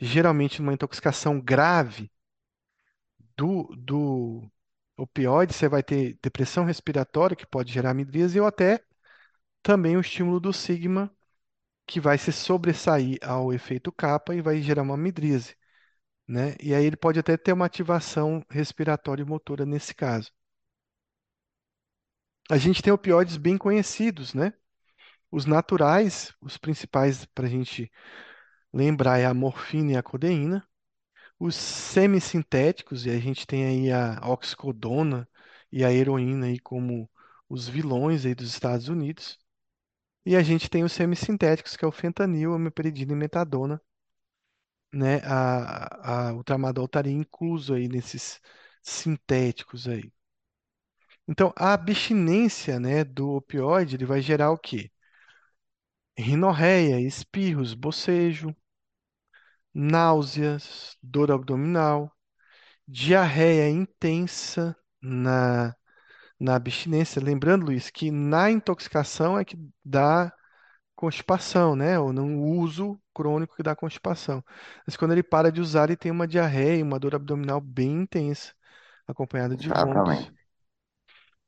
geralmente 0.02 0.60
numa 0.60 0.74
intoxicação 0.74 1.40
grave 1.40 2.10
do, 3.36 3.74
do 3.76 4.50
opioide, 4.96 5.54
você 5.54 5.68
vai 5.68 5.82
ter 5.82 6.18
depressão 6.22 6.64
respiratória, 6.64 7.36
que 7.36 7.46
pode 7.46 7.72
gerar 7.72 7.94
midríase, 7.94 8.40
ou 8.40 8.46
até 8.46 8.84
também 9.62 9.96
o 9.96 10.00
estímulo 10.00 10.40
do 10.40 10.52
sigma, 10.52 11.14
que 11.86 12.00
vai 12.00 12.18
se 12.18 12.32
sobressair 12.32 13.18
ao 13.22 13.52
efeito 13.52 13.92
kappa 13.92 14.34
e 14.34 14.42
vai 14.42 14.60
gerar 14.62 14.82
uma 14.82 14.96
midríase, 14.96 15.56
né? 16.28 16.56
E 16.60 16.74
aí 16.74 16.84
ele 16.84 16.96
pode 16.96 17.18
até 17.20 17.36
ter 17.36 17.52
uma 17.52 17.66
ativação 17.66 18.44
respiratória 18.50 19.22
e 19.22 19.26
motora 19.26 19.66
nesse 19.66 19.94
caso. 19.94 20.32
A 22.50 22.58
gente 22.58 22.82
tem 22.82 22.92
opioides 22.92 23.36
bem 23.36 23.56
conhecidos, 23.56 24.34
né? 24.34 24.52
Os 25.30 25.46
naturais, 25.46 26.34
os 26.40 26.58
principais 26.58 27.24
para 27.26 27.46
a 27.46 27.50
gente 27.50 27.90
lembrar 28.72 29.18
é 29.18 29.26
a 29.26 29.34
morfina 29.34 29.92
e 29.92 29.96
a 29.96 30.02
codeína. 30.02 30.66
Os 31.38 31.54
semissintéticos, 31.56 33.06
e 33.06 33.10
a 33.10 33.18
gente 33.18 33.46
tem 33.46 33.64
aí 33.66 33.92
a 33.92 34.20
oxicodona 34.28 35.28
e 35.72 35.84
a 35.84 35.92
heroína 35.92 36.46
aí 36.46 36.58
como 36.60 37.10
os 37.48 37.68
vilões 37.68 38.26
aí 38.26 38.34
dos 38.34 38.48
Estados 38.50 38.88
Unidos. 38.88 39.38
E 40.26 40.36
a 40.36 40.42
gente 40.42 40.68
tem 40.70 40.84
os 40.84 40.92
semissintéticos, 40.92 41.76
que 41.76 41.84
é 41.84 41.88
o 41.88 41.92
fentanil, 41.92 42.54
a 42.54 42.58
meperidina 42.58 43.12
e 43.12 43.16
metadona, 43.16 43.80
né? 44.92 45.16
A, 45.24 46.28
a, 46.30 46.34
o 46.34 46.44
tramadol 46.44 46.86
estaria 46.86 47.12
incluso 47.12 47.74
aí 47.74 47.88
nesses 47.88 48.40
sintéticos 48.82 49.88
aí. 49.88 50.12
Então, 51.26 51.52
a 51.56 51.72
abstinência, 51.72 52.78
né, 52.80 53.02
do 53.04 53.30
opioide, 53.32 53.96
ele 53.96 54.04
vai 54.06 54.20
gerar 54.20 54.50
o 54.52 54.58
quê? 54.58 54.90
Rinorreia, 56.16 56.98
espirros, 57.00 57.74
bocejo, 57.74 58.56
náuseas, 59.74 60.96
dor 61.02 61.30
abdominal, 61.32 62.12
diarreia 62.86 63.68
intensa 63.70 64.76
na, 65.00 65.74
na 66.38 66.56
abstinência. 66.56 67.22
Lembrando, 67.22 67.66
Luiz, 67.66 67.90
que 67.90 68.10
na 68.10 68.50
intoxicação 68.50 69.38
é 69.38 69.44
que 69.44 69.56
dá 69.84 70.32
constipação, 70.94 71.74
né? 71.74 71.98
Ou 71.98 72.12
não 72.12 72.40
uso 72.40 73.00
crônico 73.14 73.56
que 73.56 73.62
dá 73.62 73.74
constipação. 73.74 74.44
Mas 74.86 74.96
quando 74.96 75.12
ele 75.12 75.22
para 75.22 75.50
de 75.50 75.60
usar, 75.60 75.84
ele 75.84 75.96
tem 75.96 76.12
uma 76.12 76.28
diarreia, 76.28 76.84
uma 76.84 76.98
dor 76.98 77.14
abdominal 77.14 77.60
bem 77.60 78.02
intensa, 78.02 78.52
acompanhada 79.06 79.56
de 79.56 79.68
vômitos. 79.68 79.90
Exatamente. 79.90 80.42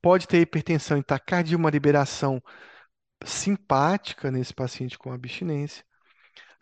Pode 0.03 0.27
ter 0.29 0.41
hipertensão 0.41 0.99
e 0.99 1.03
taquicardia, 1.03 1.57
uma 1.57 1.71
liberação 1.71 2.43
simpática 3.25 4.31
nesse 4.31 4.53
paciente 4.53 4.99
com 4.99 5.13
abstinência. 5.13 5.85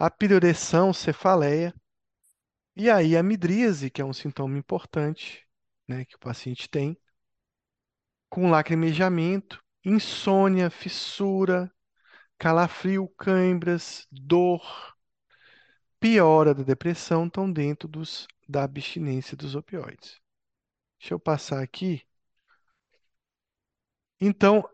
A 0.02 0.10
piroreção, 0.10 0.92
cefaleia. 0.92 1.72
E 2.74 2.90
aí 2.90 3.16
a 3.16 3.22
midríase, 3.22 3.88
que 3.88 4.02
é 4.02 4.04
um 4.04 4.12
sintoma 4.12 4.58
importante, 4.58 5.46
né, 5.86 6.04
que 6.04 6.16
o 6.16 6.18
paciente 6.18 6.68
tem, 6.68 6.98
com 8.28 8.50
lacrimejamento, 8.50 9.62
insônia, 9.84 10.70
fissura, 10.70 11.72
calafrio, 12.36 13.06
cãibras, 13.16 14.04
dor, 14.10 14.96
piora 16.00 16.52
da 16.52 16.64
depressão 16.64 17.26
estão 17.26 17.52
dentro 17.52 17.86
dos, 17.86 18.26
da 18.48 18.64
abstinência 18.64 19.36
dos 19.36 19.54
opioides. 19.54 20.20
Deixa 20.98 21.14
eu 21.14 21.20
passar 21.20 21.62
aqui. 21.62 22.02
Então, 24.20 24.68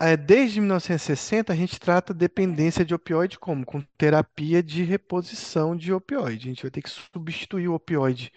é, 0.00 0.16
desde 0.16 0.60
1960, 0.60 1.52
a 1.52 1.56
gente 1.56 1.78
trata 1.78 2.14
dependência 2.14 2.84
de 2.84 2.94
opioide 2.94 3.38
como? 3.38 3.64
Com 3.66 3.82
terapia 3.96 4.62
de 4.62 4.82
reposição 4.84 5.76
de 5.76 5.92
opioide. 5.92 6.46
A 6.48 6.50
gente 6.52 6.62
vai 6.62 6.70
ter 6.70 6.82
que 6.82 6.90
substituir 6.90 7.68
o 7.68 7.74
opioide 7.74 8.32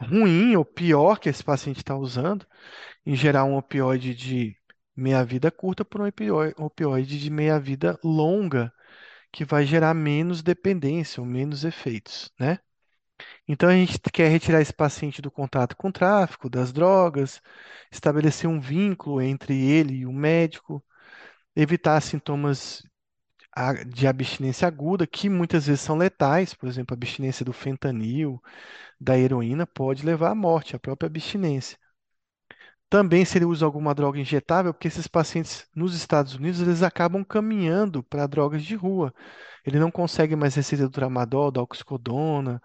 ruim 0.00 0.56
ou 0.56 0.64
pior 0.64 1.18
que 1.20 1.28
esse 1.28 1.44
paciente 1.44 1.78
está 1.78 1.96
usando, 1.96 2.46
em 3.06 3.16
gerar 3.16 3.44
um 3.44 3.56
opioide 3.56 4.14
de 4.14 4.56
meia-vida 4.96 5.50
curta 5.50 5.84
por 5.84 6.00
um 6.02 6.08
opio- 6.08 6.54
opioide 6.58 7.18
de 7.20 7.30
meia-vida 7.30 7.98
longa, 8.04 8.72
que 9.32 9.44
vai 9.44 9.66
gerar 9.66 9.94
menos 9.94 10.42
dependência 10.42 11.20
ou 11.22 11.26
menos 11.26 11.64
efeitos, 11.64 12.32
né? 12.40 12.58
Então 13.46 13.68
a 13.68 13.72
gente 13.74 13.98
quer 14.12 14.28
retirar 14.28 14.60
esse 14.60 14.72
paciente 14.72 15.20
do 15.22 15.30
contato 15.30 15.76
com 15.76 15.88
o 15.88 15.92
tráfico, 15.92 16.48
das 16.48 16.72
drogas, 16.72 17.40
estabelecer 17.90 18.48
um 18.48 18.60
vínculo 18.60 19.20
entre 19.20 19.54
ele 19.54 19.94
e 19.98 20.06
o 20.06 20.12
médico, 20.12 20.84
evitar 21.58 22.00
sintomas 22.00 22.82
de 23.88 24.06
abstinência 24.06 24.68
aguda, 24.68 25.06
que 25.06 25.28
muitas 25.28 25.66
vezes 25.66 25.80
são 25.80 25.96
letais, 25.96 26.54
por 26.54 26.68
exemplo, 26.68 26.94
a 26.94 26.96
abstinência 26.96 27.44
do 27.44 27.52
fentanil, 27.52 28.40
da 29.00 29.18
heroína, 29.18 29.66
pode 29.66 30.06
levar 30.06 30.30
à 30.30 30.34
morte, 30.34 30.76
a 30.76 30.78
própria 30.78 31.08
abstinência. 31.08 31.76
Também 32.88 33.24
se 33.24 33.36
ele 33.36 33.44
usa 33.44 33.66
alguma 33.66 33.94
droga 33.94 34.18
injetável, 34.18 34.72
porque 34.72 34.88
esses 34.88 35.06
pacientes 35.06 35.66
nos 35.74 35.94
Estados 35.94 36.34
Unidos 36.36 36.60
eles 36.60 36.82
acabam 36.82 37.24
caminhando 37.24 38.02
para 38.02 38.26
drogas 38.26 38.62
de 38.62 38.74
rua. 38.76 39.12
Ele 39.66 39.78
não 39.78 39.90
consegue 39.90 40.36
mais 40.36 40.54
receita 40.54 40.84
do 40.84 40.90
tramadol, 40.90 41.50
da 41.50 41.60
oxicodona 41.60 42.62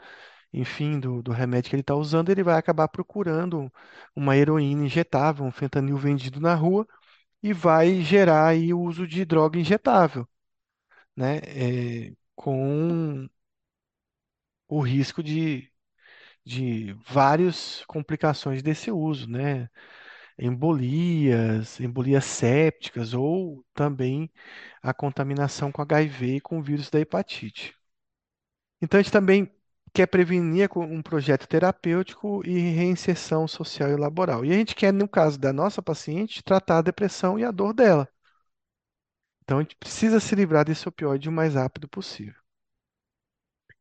enfim, 0.54 1.00
do, 1.00 1.22
do 1.24 1.32
remédio 1.32 1.70
que 1.70 1.76
ele 1.76 1.82
está 1.82 1.96
usando, 1.96 2.30
ele 2.30 2.44
vai 2.44 2.56
acabar 2.56 2.88
procurando 2.88 3.72
uma 4.16 4.38
heroína 4.38 4.86
injetável, 4.86 5.44
um 5.46 5.52
fentanil 5.52 5.98
vendido 5.98 6.40
na 6.40 6.54
rua 6.54 6.88
e 7.44 7.54
vai 7.54 8.02
gerar 8.02 8.48
aí 8.50 8.74
o 8.74 8.82
uso 8.82 9.08
de 9.08 9.26
droga 9.26 9.60
injetável, 9.60 10.28
né? 11.16 11.38
É, 12.10 12.14
com 12.36 13.30
o 14.68 14.80
risco 14.82 15.22
de, 15.24 15.72
de 16.46 16.94
várias 17.08 17.84
complicações 17.88 18.64
desse 18.64 18.92
uso, 18.92 19.30
né? 19.30 19.70
Embolias, 20.40 21.80
embolias 21.82 22.26
sépticas 22.26 23.14
ou 23.14 23.66
também 23.74 24.32
a 24.84 24.94
contaminação 24.94 25.72
com 25.72 25.82
HIV 25.84 26.38
e 26.38 26.42
com 26.42 26.60
o 26.60 26.64
vírus 26.64 26.90
da 26.92 27.00
hepatite. 27.02 27.76
Então, 28.82 29.00
a 29.00 29.04
gente 29.04 29.12
também 29.12 29.52
quer 29.94 30.08
prevenir 30.08 30.70
com 30.70 30.84
um 30.86 31.02
projeto 31.02 31.48
terapêutico 31.48 32.42
e 32.46 32.60
reinserção 32.60 33.48
social 33.48 33.90
e 33.92 33.96
laboral. 33.98 34.46
E 34.46 34.52
a 34.52 34.56
gente 34.56 34.76
quer, 34.76 34.92
no 34.94 35.08
caso 35.08 35.40
da 35.40 35.54
nossa 35.54 35.82
paciente, 35.82 36.44
tratar 36.44 36.80
a 36.80 36.82
depressão 36.84 37.40
e 37.40 37.44
a 37.46 37.52
dor 37.52 37.74
dela. 37.74 38.08
Então, 39.44 39.60
a 39.60 39.62
gente 39.62 39.78
precisa 39.78 40.20
se 40.20 40.36
livrar 40.36 40.66
desse 40.66 40.88
opioide 40.90 41.30
o 41.30 41.32
mais 41.32 41.56
rápido 41.56 41.88
possível. 41.88 42.36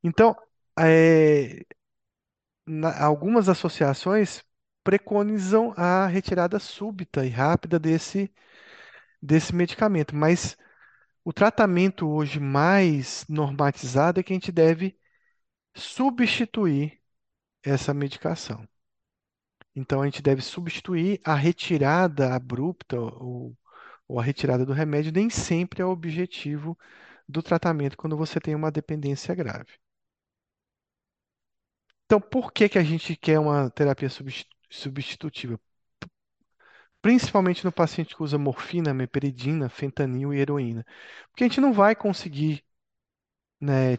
Então, 0.03 0.37
é, 0.79 1.65
na- 2.67 3.03
algumas 3.05 3.49
associações 3.49 4.43
preconizam 4.85 5.73
a 5.77 6.07
retirada 6.07 6.59
súbita 6.59 7.25
e 7.25 7.29
rápida 7.29 7.79
desse, 7.79 8.33
desse 9.23 9.55
medicamento, 9.55 10.17
mas 10.17 10.57
o 11.25 11.33
tratamento 11.33 12.09
hoje 12.09 12.41
mais 12.41 13.27
normatizado 13.29 14.21
é 14.21 14.25
que 14.25 14.33
a 14.33 14.37
gente 14.37 14.53
deve 14.53 14.97
substituir 15.75 17.01
essa 17.65 17.95
medicação. 17.95 18.69
Então, 19.75 20.01
a 20.03 20.05
gente 20.07 20.23
deve 20.23 20.41
substituir 20.43 21.21
a 21.25 21.35
retirada 21.35 22.35
abrupta 22.35 22.99
ou, 23.01 23.57
ou 24.09 24.21
a 24.21 24.23
retirada 24.23 24.65
do 24.67 24.73
remédio, 24.73 25.13
nem 25.13 25.31
sempre 25.31 25.83
é 25.83 25.87
o 25.87 25.91
objetivo 25.91 26.79
do 27.29 27.43
tratamento 27.43 27.97
quando 27.97 28.17
você 28.17 28.41
tem 28.41 28.55
uma 28.55 28.71
dependência 28.73 29.35
grave. 29.35 29.73
Então, 32.07 32.21
por 32.21 32.53
que 32.53 32.69
que 32.69 32.79
a 32.79 32.85
gente 32.85 33.17
quer 33.17 33.39
uma 33.39 33.71
terapia 33.71 34.09
substi- 34.09 34.49
substitutiva? 34.71 35.59
Principalmente 37.01 37.65
no 37.65 37.73
paciente 37.73 38.15
que 38.15 38.23
usa 38.23 38.39
morfina, 38.39 38.95
meperidina, 38.95 39.69
fentanil 39.69 40.33
e 40.33 40.39
heroína. 40.39 40.87
Porque 41.31 41.45
a 41.45 41.49
gente 41.49 41.61
não 41.61 41.73
vai 41.73 41.97
conseguir, 41.97 42.65
né, 43.61 43.99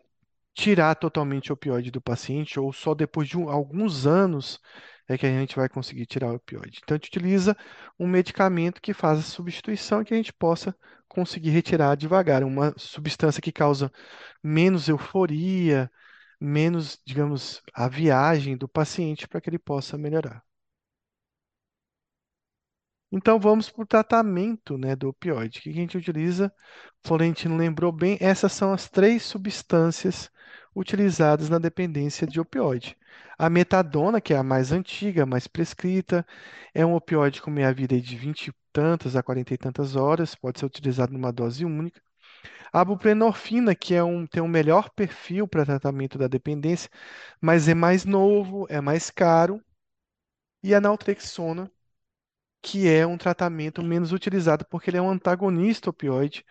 tirar 0.54 0.96
totalmente 0.96 1.52
o 1.52 1.56
opioide 1.56 1.92
do 1.92 2.02
paciente, 2.02 2.60
ou 2.60 2.72
só 2.74 2.94
depois 2.94 3.28
de 3.28 3.38
um- 3.38 3.50
alguns 3.50 4.06
anos 4.08 4.60
é 5.08 5.18
que 5.18 5.26
a 5.26 5.30
gente 5.30 5.56
vai 5.56 5.68
conseguir 5.70 6.06
tirar 6.06 6.32
o 6.32 6.36
opioide. 6.36 6.80
Então, 6.84 6.96
a 6.96 6.98
gente 6.98 7.08
utiliza 7.08 7.56
um 8.00 8.08
medicamento 8.08 8.82
que 8.82 8.94
faz 8.94 9.20
a 9.20 9.22
substituição 9.24 10.02
e 10.02 10.06
que 10.06 10.14
a 10.14 10.18
gente 10.18 10.34
possa 10.34 10.76
conseguir 11.08 11.50
retirar 11.52 11.96
devagar. 11.96 12.44
Uma 12.44 12.74
substância 12.78 13.42
que 13.42 13.52
causa 13.52 13.92
menos 14.44 14.88
euforia, 14.90 15.92
menos, 16.40 17.00
digamos, 17.06 17.62
a 17.74 17.88
viagem 17.88 18.58
do 18.58 18.68
paciente 18.68 19.28
para 19.28 19.42
que 19.42 19.50
ele 19.50 19.60
possa 19.60 19.98
melhorar. 19.98 20.44
Então 23.16 23.40
vamos 23.40 23.70
para 23.70 23.84
o 23.84 23.86
tratamento, 23.86 24.76
né, 24.76 24.96
do 24.96 25.10
opioide. 25.10 25.60
O 25.60 25.62
que 25.62 25.70
a 25.70 25.74
gente 25.74 25.96
utiliza? 25.96 26.52
Florentino 27.06 27.56
lembrou 27.56 27.92
bem, 27.92 28.18
essas 28.20 28.54
são 28.54 28.74
as 28.74 28.90
três 28.90 29.22
substâncias 29.22 30.32
utilizadas 30.76 31.48
na 31.48 31.60
dependência 31.60 32.26
de 32.26 32.40
opioide. 32.40 32.98
A 33.38 33.52
metadona, 33.52 34.20
que 34.20 34.34
é 34.34 34.38
a 34.38 34.42
mais 34.44 34.72
antiga, 34.72 35.24
a 35.24 35.26
mais 35.28 35.46
prescrita, 35.48 36.26
é 36.74 36.84
um 36.84 36.96
opioide 36.96 37.40
com 37.40 37.52
meia-vida 37.52 38.02
de 38.02 38.18
20 38.18 38.48
e 38.48 38.54
tantas 38.72 39.16
a 39.16 39.22
40 39.22 39.54
e 39.54 39.58
tantas 39.60 39.96
horas, 39.96 40.34
pode 40.34 40.60
ser 40.60 40.66
utilizado 40.66 41.14
numa 41.14 41.32
dose 41.32 41.64
única. 41.66 42.02
A 42.74 42.84
buprenorfina, 42.84 43.76
que 43.76 43.94
é 43.94 44.04
um, 44.04 44.26
tem 44.26 44.42
um 44.42 44.48
melhor 44.48 44.90
perfil 44.90 45.48
para 45.48 45.66
tratamento 45.66 46.18
da 46.18 46.28
dependência, 46.28 46.90
mas 47.40 47.68
é 47.68 47.76
mais 47.76 48.06
novo, 48.06 48.66
é 48.70 48.82
mais 48.82 49.12
caro. 49.12 49.62
E 50.64 50.74
a 50.74 50.82
naltrexona, 50.82 51.72
que 52.64 52.88
é 52.90 53.06
um 53.06 53.18
tratamento 53.18 53.84
menos 53.84 54.14
utilizado 54.14 54.66
porque 54.66 54.90
ele 54.90 54.98
é 54.98 55.02
um 55.02 55.10
antagonista 55.10 55.90
opioide 55.90 56.46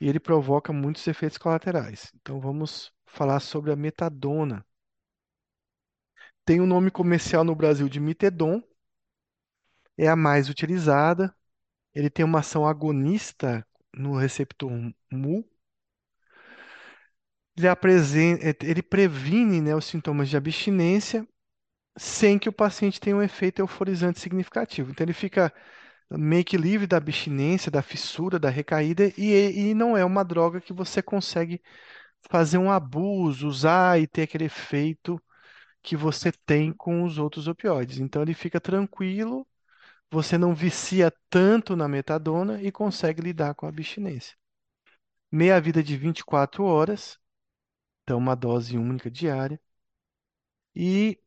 e 0.00 0.08
ele 0.08 0.20
provoca 0.20 0.72
muitos 0.72 1.06
efeitos 1.08 1.38
colaterais. 1.38 2.12
Então 2.16 2.40
vamos 2.40 2.92
falar 3.06 3.40
sobre 3.40 3.72
a 3.72 3.76
metadona. 3.76 4.64
Tem 6.44 6.60
o 6.60 6.64
um 6.64 6.66
nome 6.66 6.90
comercial 6.90 7.44
no 7.44 7.54
Brasil 7.54 7.88
de 7.88 8.00
Mitedon, 8.00 8.62
é 9.98 10.08
a 10.08 10.16
mais 10.16 10.48
utilizada. 10.48 11.34
Ele 11.94 12.10
tem 12.10 12.24
uma 12.24 12.40
ação 12.40 12.66
agonista 12.66 13.66
no 13.94 14.16
receptor 14.16 14.70
mu. 15.10 15.44
Ele, 17.56 18.56
ele 18.62 18.82
previne 18.82 19.60
né, 19.60 19.74
os 19.74 19.84
sintomas 19.84 20.28
de 20.28 20.36
abstinência 20.36 21.26
sem 22.00 22.38
que 22.38 22.48
o 22.48 22.52
paciente 22.52 22.98
tenha 22.98 23.14
um 23.16 23.22
efeito 23.22 23.60
euforizante 23.60 24.20
significativo. 24.20 24.90
Então 24.90 25.04
ele 25.04 25.12
fica 25.12 25.52
meio 26.10 26.44
que 26.44 26.56
livre 26.56 26.86
da 26.86 26.96
abstinência, 26.96 27.70
da 27.70 27.82
fissura, 27.82 28.38
da 28.38 28.48
recaída, 28.50 29.12
e, 29.18 29.70
e 29.70 29.74
não 29.74 29.96
é 29.96 30.04
uma 30.04 30.24
droga 30.24 30.62
que 30.62 30.72
você 30.72 31.02
consegue 31.02 31.62
fazer 32.30 32.58
um 32.58 32.70
abuso, 32.70 33.46
usar 33.48 34.00
e 34.00 34.06
ter 34.06 34.22
aquele 34.22 34.44
efeito 34.46 35.22
que 35.82 35.96
você 35.96 36.32
tem 36.32 36.72
com 36.72 37.04
os 37.04 37.18
outros 37.18 37.48
opioides. 37.48 37.98
Então 37.98 38.22
ele 38.22 38.34
fica 38.34 38.60
tranquilo, 38.60 39.46
você 40.10 40.38
não 40.38 40.54
vicia 40.54 41.12
tanto 41.30 41.76
na 41.76 41.88
metadona 41.88 42.62
e 42.62 42.72
consegue 42.72 43.22
lidar 43.22 43.54
com 43.54 43.66
a 43.66 43.70
abstinência. 43.70 44.36
Meia-vida 45.32 45.82
de 45.82 45.96
24 45.98 46.64
horas, 46.64 47.18
então 48.04 48.18
uma 48.18 48.36
dose 48.36 48.78
única 48.78 49.10
diária, 49.10 49.60
e 50.74 51.18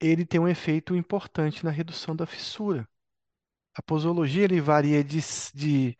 ele 0.00 0.24
tem 0.26 0.40
um 0.40 0.48
efeito 0.48 0.94
importante 0.96 1.64
na 1.64 1.70
redução 1.70 2.14
da 2.16 2.26
fissura. 2.26 2.88
A 3.74 3.82
posologia 3.82 4.44
ele 4.44 4.60
varia 4.60 5.04
de, 5.04 5.20
de 5.54 5.98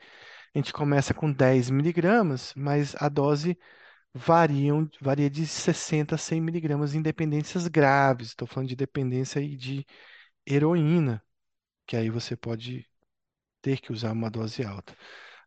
a 0.54 0.58
gente 0.58 0.72
começa 0.72 1.14
com 1.14 1.32
10 1.32 1.70
miligramas, 1.70 2.54
mas 2.56 2.94
a 2.96 3.08
dose 3.08 3.58
variam, 4.14 4.90
varia 5.00 5.30
de 5.30 5.46
60 5.46 6.16
a 6.16 6.18
100 6.18 6.40
miligramas 6.40 6.94
em 6.94 7.02
dependências 7.02 7.68
graves. 7.68 8.28
Estou 8.30 8.48
falando 8.48 8.68
de 8.70 8.76
dependência 8.76 9.40
aí 9.40 9.56
de 9.56 9.86
heroína, 10.46 11.22
que 11.86 11.96
aí 11.96 12.10
você 12.10 12.36
pode 12.36 12.86
ter 13.62 13.80
que 13.80 13.92
usar 13.92 14.12
uma 14.12 14.30
dose 14.30 14.64
alta. 14.64 14.96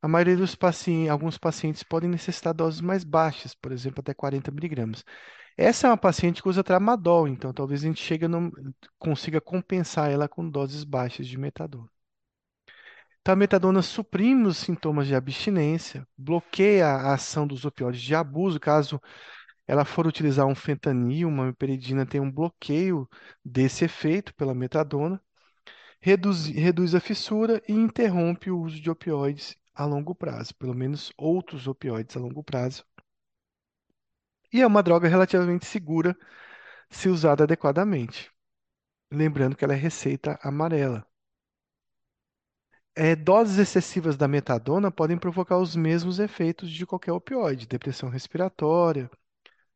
A 0.02 0.08
maioria 0.08 0.38
dos 0.38 0.56
pacientes, 0.56 1.10
alguns 1.12 1.38
pacientes 1.38 1.84
podem 1.84 2.10
necessitar 2.10 2.54
doses 2.54 2.82
mais 2.82 3.04
baixas, 3.04 3.54
por 3.56 3.72
exemplo, 3.72 4.02
até 4.02 4.14
40 4.14 4.52
miligramas. 4.52 5.04
Essa 5.58 5.88
é 5.88 5.90
uma 5.90 5.98
paciente 5.98 6.42
que 6.42 6.50
usa 6.50 6.64
tramadol, 6.64 7.28
então 7.28 7.54
talvez 7.54 7.84
a 7.84 7.88
gente 7.88 8.02
chegue 8.02 8.28
no, 8.28 8.52
consiga 9.00 9.40
compensar 9.40 10.12
ela 10.12 10.28
com 10.28 10.50
doses 10.50 10.84
baixas 10.84 11.28
de 11.28 11.38
metadona. 11.38 11.90
Então, 13.22 13.34
a 13.34 13.36
metadona 13.36 13.82
suprime 13.82 14.48
os 14.48 14.58
sintomas 14.58 15.08
de 15.08 15.16
abstinência, 15.16 16.08
bloqueia 16.18 16.88
a 16.88 17.14
ação 17.14 17.46
dos 17.46 17.66
opioides 17.66 18.02
de 18.02 18.16
abuso, 18.16 18.60
caso 18.60 19.00
ela 19.68 19.86
for 19.86 20.08
utilizar 20.08 20.48
um 20.48 20.56
fentanil, 20.56 21.28
uma 21.30 21.46
meperidina, 21.48 22.06
tem 22.06 22.22
um 22.22 22.32
bloqueio 22.32 23.10
desse 23.46 23.86
efeito 23.86 24.34
pela 24.36 24.56
metadona, 24.56 25.22
reduz, 26.02 26.48
reduz 26.48 26.96
a 26.96 27.00
fissura 27.02 27.62
e 27.68 27.74
interrompe 27.74 28.52
o 28.52 28.60
uso 28.62 28.82
de 28.82 28.90
opioides 28.92 29.58
a 29.76 29.86
longo 29.86 30.16
prazo, 30.16 30.56
pelo 30.56 30.76
menos 30.76 31.14
outros 31.18 31.68
opioides 31.68 32.18
a 32.18 32.20
longo 32.20 32.44
prazo. 32.44 32.86
E 34.54 34.62
é 34.62 34.68
uma 34.68 34.82
droga 34.84 35.08
relativamente 35.10 35.66
segura 35.66 36.16
se 36.90 37.10
usada 37.10 37.44
adequadamente. 37.46 38.32
Lembrando 39.12 39.56
que 39.58 39.66
ela 39.66 39.74
é 39.74 39.78
receita 39.78 40.40
amarela. 40.44 41.08
É, 42.96 43.16
doses 43.16 43.58
excessivas 43.58 44.16
da 44.18 44.28
metadona 44.28 44.92
podem 44.92 45.18
provocar 45.18 45.58
os 45.58 45.76
mesmos 45.76 46.20
efeitos 46.20 46.70
de 46.72 46.86
qualquer 46.86 47.12
opioide: 47.14 47.66
depressão 47.68 48.10
respiratória, 48.10 49.10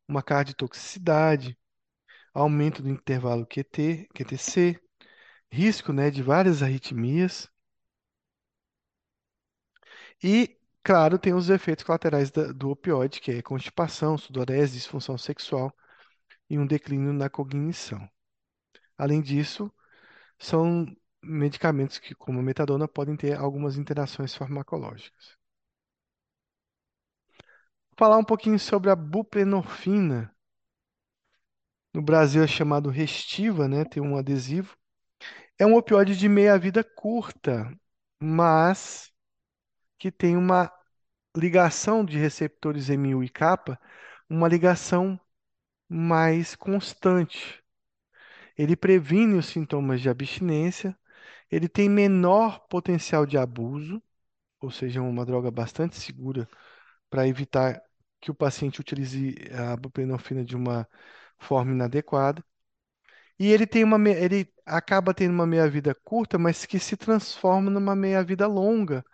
uma 0.08 0.22
cardiotoxicidade, 0.22 1.58
aumento 2.34 2.82
do 2.82 2.90
intervalo 2.90 3.46
QT, 3.46 4.08
QTC, 4.14 4.80
risco, 5.52 5.92
né, 5.92 6.10
de 6.10 6.22
várias 6.22 6.62
arritmias. 6.62 7.50
E, 10.22 10.56
claro, 10.86 11.18
tem 11.18 11.34
os 11.34 11.50
efeitos 11.50 11.84
colaterais 11.84 12.30
do 12.30 12.70
opioide, 12.70 13.20
que 13.20 13.32
é 13.32 13.42
constipação, 13.42 14.16
sudorese, 14.16 14.74
disfunção 14.74 15.18
sexual 15.18 15.74
e 16.48 16.56
um 16.60 16.64
declínio 16.64 17.12
na 17.12 17.28
cognição. 17.28 18.08
Além 18.96 19.20
disso, 19.20 19.72
são 20.38 20.86
medicamentos 21.20 21.98
que, 21.98 22.14
como 22.14 22.38
a 22.38 22.42
metadona, 22.42 22.86
podem 22.86 23.16
ter 23.16 23.36
algumas 23.36 23.76
interações 23.76 24.32
farmacológicas. 24.32 25.36
Falar 27.98 28.18
um 28.18 28.24
pouquinho 28.24 28.58
sobre 28.60 28.88
a 28.88 28.94
buprenorfina. 28.94 30.32
No 31.92 32.00
Brasil 32.00 32.44
é 32.44 32.46
chamado 32.46 32.90
Restiva, 32.90 33.66
né? 33.66 33.84
Tem 33.84 34.00
um 34.00 34.16
adesivo. 34.16 34.76
É 35.58 35.66
um 35.66 35.74
opioide 35.74 36.16
de 36.16 36.28
meia-vida 36.28 36.84
curta, 36.84 37.76
mas 38.20 39.12
que 39.98 40.12
tem 40.12 40.36
uma 40.36 40.70
ligação 41.36 42.04
de 42.04 42.18
receptores 42.18 42.88
M1 42.88 43.24
e 43.24 43.28
kappa, 43.28 43.78
uma 44.28 44.48
ligação 44.48 45.20
mais 45.88 46.56
constante. 46.56 47.62
Ele 48.56 48.76
previne 48.76 49.34
os 49.34 49.46
sintomas 49.46 50.00
de 50.00 50.08
abstinência, 50.08 50.96
ele 51.50 51.68
tem 51.68 51.88
menor 51.88 52.60
potencial 52.68 53.26
de 53.26 53.38
abuso, 53.38 54.02
ou 54.60 54.70
seja, 54.70 55.02
uma 55.02 55.24
droga 55.26 55.50
bastante 55.50 55.96
segura 55.96 56.48
para 57.10 57.28
evitar 57.28 57.80
que 58.20 58.30
o 58.30 58.34
paciente 58.34 58.80
utilize 58.80 59.36
a 59.52 59.76
buprenorfina 59.76 60.44
de 60.44 60.56
uma 60.56 60.88
forma 61.38 61.72
inadequada. 61.72 62.44
E 63.38 63.52
ele 63.52 63.66
tem 63.66 63.84
uma, 63.84 63.98
ele 64.10 64.50
acaba 64.64 65.12
tendo 65.14 65.32
uma 65.32 65.46
meia-vida 65.46 65.94
curta, 65.94 66.38
mas 66.38 66.64
que 66.66 66.78
se 66.78 66.96
transforma 66.96 67.70
numa 67.70 67.94
meia-vida 67.94 68.46
longa 68.46 69.04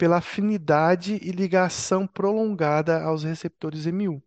pela 0.00 0.16
afinidade 0.16 1.18
e 1.22 1.30
ligação 1.30 2.06
prolongada 2.06 3.02
aos 3.02 3.22
receptores 3.22 3.86
M1. 3.86 4.22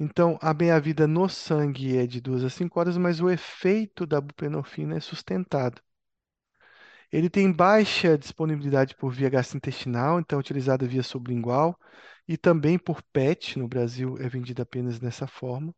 Então, 0.00 0.36
a 0.42 0.52
meia-vida 0.52 1.06
no 1.06 1.28
sangue 1.28 1.96
é 1.96 2.08
de 2.08 2.20
2 2.20 2.42
a 2.42 2.50
5 2.50 2.80
horas, 2.80 2.96
mas 2.98 3.20
o 3.20 3.30
efeito 3.30 4.04
da 4.04 4.20
buprenorfina 4.20 4.96
é 4.96 5.00
sustentado. 5.00 5.80
Ele 7.12 7.30
tem 7.30 7.52
baixa 7.52 8.18
disponibilidade 8.18 8.96
por 8.96 9.12
via 9.12 9.30
gastrointestinal, 9.30 10.18
então 10.18 10.38
é 10.38 10.40
utilizado 10.40 10.88
via 10.88 11.04
sublingual, 11.04 11.78
e 12.26 12.36
também 12.36 12.76
por 12.76 13.00
PET, 13.00 13.56
no 13.60 13.68
Brasil 13.68 14.16
é 14.18 14.28
vendido 14.28 14.60
apenas 14.60 15.00
nessa 15.00 15.28
forma. 15.28 15.72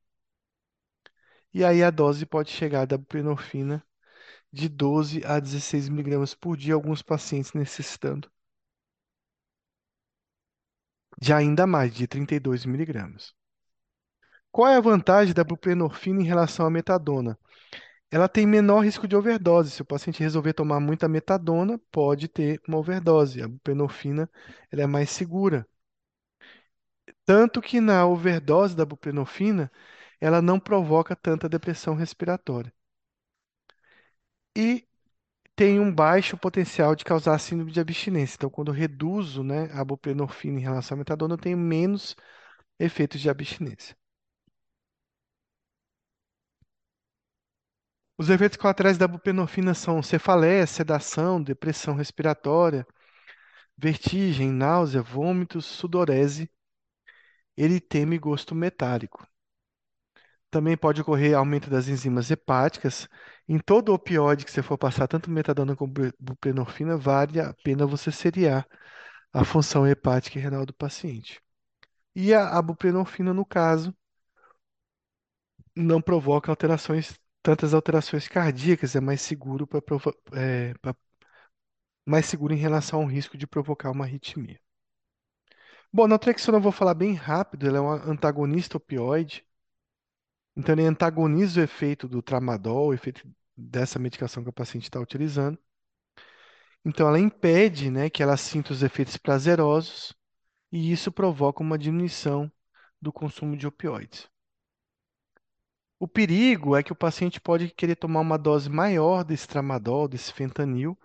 E 1.52 1.62
aí 1.62 1.82
a 1.82 1.90
dose 1.90 2.24
pode 2.24 2.50
chegar 2.50 2.86
da 2.86 2.96
buprenorfina 2.96 3.84
de 4.50 4.70
12 4.70 5.22
a 5.26 5.38
16 5.38 5.90
miligramas 5.90 6.34
por 6.34 6.56
dia, 6.56 6.72
alguns 6.72 7.02
pacientes 7.02 7.52
necessitando 7.52 8.30
de 11.18 11.32
ainda 11.32 11.66
mais, 11.66 11.94
de 11.94 12.06
32 12.06 12.64
miligramas. 12.66 13.34
Qual 14.50 14.68
é 14.68 14.76
a 14.76 14.80
vantagem 14.80 15.34
da 15.34 15.44
buprenorfina 15.44 16.20
em 16.20 16.24
relação 16.24 16.66
à 16.66 16.70
metadona? 16.70 17.38
Ela 18.10 18.28
tem 18.28 18.46
menor 18.46 18.80
risco 18.84 19.08
de 19.08 19.16
overdose. 19.16 19.70
Se 19.70 19.82
o 19.82 19.84
paciente 19.84 20.20
resolver 20.22 20.54
tomar 20.54 20.80
muita 20.80 21.08
metadona, 21.08 21.78
pode 21.90 22.28
ter 22.28 22.60
uma 22.68 22.78
overdose. 22.78 23.42
A 23.42 23.48
buprenorfina 23.48 24.30
ela 24.72 24.82
é 24.82 24.86
mais 24.86 25.10
segura. 25.10 25.66
Tanto 27.24 27.60
que 27.60 27.80
na 27.80 28.06
overdose 28.06 28.74
da 28.76 28.84
buprenorfina, 28.86 29.70
ela 30.20 30.40
não 30.42 30.58
provoca 30.58 31.14
tanta 31.16 31.48
depressão 31.48 31.94
respiratória. 31.94 32.72
E 34.56 34.86
tem 35.56 35.80
um 35.80 35.92
baixo 35.92 36.36
potencial 36.38 36.94
de 36.94 37.04
causar 37.04 37.38
síndrome 37.38 37.72
de 37.72 37.80
abstinência. 37.80 38.36
Então, 38.36 38.50
quando 38.50 38.68
eu 38.68 38.74
reduzo, 38.74 39.42
né, 39.42 39.70
a 39.72 39.84
buprenorfina 39.84 40.58
em 40.58 40.62
relação 40.62 40.94
à 40.96 40.98
metadona, 40.98 41.34
eu 41.34 41.38
tenho 41.38 41.58
menos 41.58 42.14
efeitos 42.80 43.20
de 43.20 43.30
abstinência. 43.30 43.96
Os 48.18 48.28
efeitos 48.28 48.58
colaterais 48.58 48.98
da 48.98 49.08
buprenorfina 49.08 49.72
são 49.72 50.02
cefaleia, 50.02 50.66
sedação, 50.66 51.42
depressão 51.42 51.94
respiratória, 51.94 52.86
vertigem, 53.78 54.50
náusea, 54.52 55.02
vômitos, 55.02 55.66
sudorese, 55.66 56.50
eritema 57.54 58.14
e 58.14 58.18
gosto 58.18 58.54
metálico. 58.54 59.26
Também 60.50 60.76
pode 60.76 61.00
ocorrer 61.00 61.36
aumento 61.36 61.68
das 61.68 61.88
enzimas 61.88 62.30
hepáticas. 62.30 63.08
Em 63.48 63.58
todo 63.58 63.92
opioide 63.92 64.44
que 64.44 64.50
você 64.50 64.62
for 64.62 64.78
passar, 64.78 65.06
tanto 65.08 65.30
metadona 65.30 65.76
como 65.76 65.92
buprenorfina, 66.18 66.96
vale 66.96 67.40
a 67.40 67.52
pena 67.64 67.86
você 67.86 68.10
seriar 68.12 68.66
a 69.32 69.44
função 69.44 69.86
hepática 69.86 70.38
e 70.38 70.42
renal 70.42 70.66
do 70.66 70.74
paciente. 70.74 71.40
E 72.14 72.34
a, 72.34 72.50
a 72.58 72.62
buprenorfina, 72.62 73.34
no 73.34 73.46
caso, 73.46 73.94
não 75.76 76.00
provoca 76.00 76.50
alterações, 76.50 77.18
tantas 77.42 77.74
alterações 77.74 78.26
cardíacas, 78.28 78.96
é 78.96 79.00
mais 79.00 79.20
seguro 79.20 79.66
para 79.66 79.80
é, 80.34 80.74
mais 82.04 82.26
seguro 82.26 82.52
em 82.52 82.56
relação 82.56 83.00
ao 83.02 83.06
risco 83.06 83.36
de 83.38 83.46
provocar 83.46 83.92
uma 83.92 84.04
arritmia. 84.04 84.58
Bom, 85.92 86.04
a 86.04 86.08
naltrexona 86.08 86.58
eu 86.58 86.62
vou 86.62 86.70
falar 86.72 86.94
bem 86.94 87.14
rápido, 87.14 87.66
ela 87.66 87.78
é 87.78 87.80
um 87.80 87.90
antagonista 87.90 88.76
opioide. 88.76 89.44
Então, 90.56 90.74
ele 90.74 90.86
antagoniza 90.86 91.60
o 91.60 91.64
efeito 91.64 92.08
do 92.08 92.22
tramadol, 92.22 92.88
o 92.88 92.94
efeito 92.94 93.28
dessa 93.56 93.98
medicação 93.98 94.42
que 94.42 94.48
o 94.48 94.52
paciente 94.52 94.84
está 94.84 94.98
utilizando. 95.00 95.58
Então, 96.84 97.08
ela 97.08 97.18
impede 97.18 97.90
né, 97.90 98.08
que 98.08 98.22
ela 98.22 98.36
sinta 98.36 98.72
os 98.72 98.82
efeitos 98.82 99.16
prazerosos 99.16 100.14
e 100.72 100.92
isso 100.92 101.12
provoca 101.12 101.62
uma 101.62 101.78
diminuição 101.78 102.50
do 103.00 103.12
consumo 103.12 103.56
de 103.56 103.66
opioides. 103.66 104.28
O 105.98 106.06
perigo 106.06 106.76
é 106.76 106.82
que 106.82 106.92
o 106.92 106.96
paciente 106.96 107.40
pode 107.40 107.70
querer 107.70 107.96
tomar 107.96 108.20
uma 108.20 108.38
dose 108.38 108.68
maior 108.68 109.24
desse 109.24 109.48
tramadol, 109.48 110.08
desse 110.08 110.32
fentanil, 110.32 110.98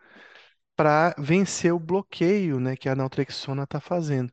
para 0.75 1.15
vencer 1.17 1.73
o 1.73 1.79
bloqueio 1.79 2.59
né, 2.59 2.75
que 2.75 2.89
a 2.89 2.95
naltrexona 2.95 3.63
está 3.63 3.79
fazendo. 3.79 4.31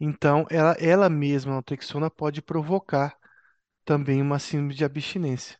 Então, 0.00 0.46
ela, 0.50 0.72
ela 0.78 1.08
mesma, 1.08 1.52
a 1.52 1.54
naltrexona, 1.54 2.10
pode 2.10 2.40
provocar 2.42 3.16
também 3.88 4.20
uma 4.20 4.38
síndrome 4.38 4.74
de 4.74 4.84
abstinência. 4.84 5.58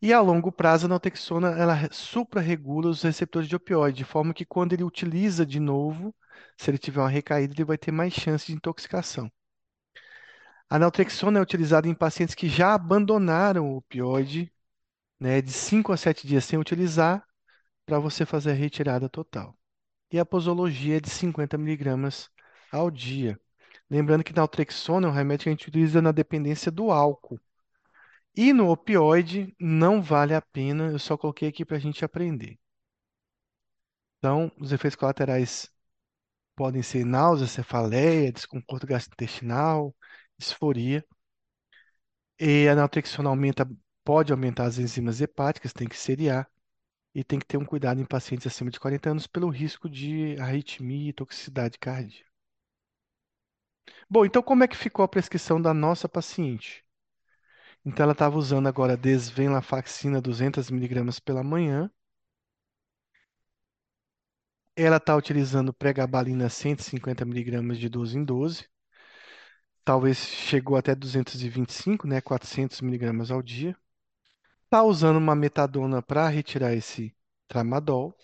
E 0.00 0.12
a 0.12 0.20
longo 0.20 0.50
prazo, 0.50 0.86
a 0.86 0.88
naltrexona 0.88 1.50
ela 1.50 1.88
suprarregula 1.92 2.90
os 2.90 3.02
receptores 3.02 3.48
de 3.48 3.54
opioide, 3.54 3.98
de 3.98 4.04
forma 4.04 4.34
que 4.34 4.44
quando 4.44 4.72
ele 4.72 4.82
utiliza 4.82 5.46
de 5.46 5.60
novo, 5.60 6.12
se 6.56 6.68
ele 6.68 6.78
tiver 6.78 7.00
uma 7.00 7.08
recaída, 7.08 7.54
ele 7.54 7.64
vai 7.64 7.78
ter 7.78 7.92
mais 7.92 8.12
chance 8.12 8.46
de 8.46 8.54
intoxicação. 8.54 9.30
A 10.68 10.80
naltrexona 10.80 11.38
é 11.38 11.42
utilizada 11.42 11.86
em 11.86 11.94
pacientes 11.94 12.34
que 12.34 12.48
já 12.48 12.74
abandonaram 12.74 13.70
o 13.70 13.76
opioide, 13.76 14.52
né, 15.20 15.40
de 15.40 15.52
5 15.52 15.92
a 15.92 15.96
7 15.96 16.26
dias 16.26 16.44
sem 16.44 16.58
utilizar, 16.58 17.24
para 17.86 18.00
você 18.00 18.26
fazer 18.26 18.50
a 18.50 18.54
retirada 18.54 19.08
total. 19.08 19.56
E 20.10 20.18
a 20.18 20.26
posologia 20.26 20.96
é 20.96 21.00
de 21.00 21.10
50 21.10 21.56
miligramas 21.56 22.28
ao 22.72 22.90
dia. 22.90 23.38
Lembrando 23.92 24.24
que 24.24 24.32
naltrexona 24.32 25.06
é 25.06 25.10
um 25.10 25.12
remédio 25.12 25.44
que 25.44 25.48
a 25.50 25.52
gente 25.52 25.68
utiliza 25.68 26.00
na 26.00 26.12
dependência 26.12 26.72
do 26.72 26.90
álcool. 26.90 27.38
E 28.34 28.50
no 28.50 28.70
opioide 28.70 29.54
não 29.60 30.00
vale 30.00 30.34
a 30.34 30.40
pena, 30.40 30.90
eu 30.90 30.98
só 30.98 31.14
coloquei 31.14 31.50
aqui 31.50 31.62
para 31.62 31.76
a 31.76 31.80
gente 31.80 32.02
aprender. 32.02 32.58
Então, 34.16 34.50
os 34.58 34.72
efeitos 34.72 34.96
colaterais 34.96 35.70
podem 36.56 36.82
ser 36.82 37.04
náusea, 37.04 37.46
cefaleia, 37.46 38.32
desconforto 38.32 38.86
gastrointestinal, 38.86 39.94
disforia. 40.38 41.04
E 42.40 42.66
a 42.68 42.74
naltrexona 42.74 43.28
aumenta, 43.28 43.70
pode 44.02 44.32
aumentar 44.32 44.64
as 44.64 44.78
enzimas 44.78 45.20
hepáticas, 45.20 45.74
tem 45.74 45.86
que 45.86 45.98
seriar. 45.98 46.50
E 47.14 47.22
tem 47.22 47.38
que 47.38 47.46
ter 47.46 47.58
um 47.58 47.64
cuidado 47.66 48.00
em 48.00 48.06
pacientes 48.06 48.46
acima 48.46 48.70
de 48.70 48.80
40 48.80 49.10
anos 49.10 49.26
pelo 49.26 49.50
risco 49.50 49.86
de 49.86 50.34
arritmia 50.40 51.10
e 51.10 51.12
toxicidade 51.12 51.78
cardíaca. 51.78 52.31
Bom, 54.08 54.24
então 54.24 54.40
como 54.42 54.62
é 54.62 54.68
que 54.68 54.76
ficou 54.76 55.04
a 55.04 55.08
prescrição 55.08 55.60
da 55.60 55.74
nossa 55.74 56.08
paciente? 56.08 56.84
Então 57.84 58.04
ela 58.04 58.12
estava 58.12 58.36
usando 58.38 58.66
agora 58.66 58.96
desvenlafaxina 58.96 60.20
200 60.20 60.70
miligramas 60.70 61.20
pela 61.20 61.42
manhã. 61.44 61.90
Ela 64.76 64.96
está 64.98 65.16
utilizando 65.16 65.72
pregabalina 65.72 66.48
150 66.50 67.24
miligramas 67.24 67.78
de 67.78 67.88
12 67.88 68.18
em 68.18 68.24
12. 68.24 68.68
Talvez 69.84 70.18
chegou 70.18 70.76
até 70.76 70.94
225, 70.94 72.06
né? 72.06 72.20
400 72.20 72.80
miligramas 72.80 73.30
ao 73.30 73.42
dia. 73.42 73.76
Está 74.64 74.82
usando 74.82 75.18
uma 75.18 75.36
metadona 75.36 76.02
para 76.02 76.28
retirar 76.28 76.74
esse 76.74 77.14
tramadol. 77.48 78.16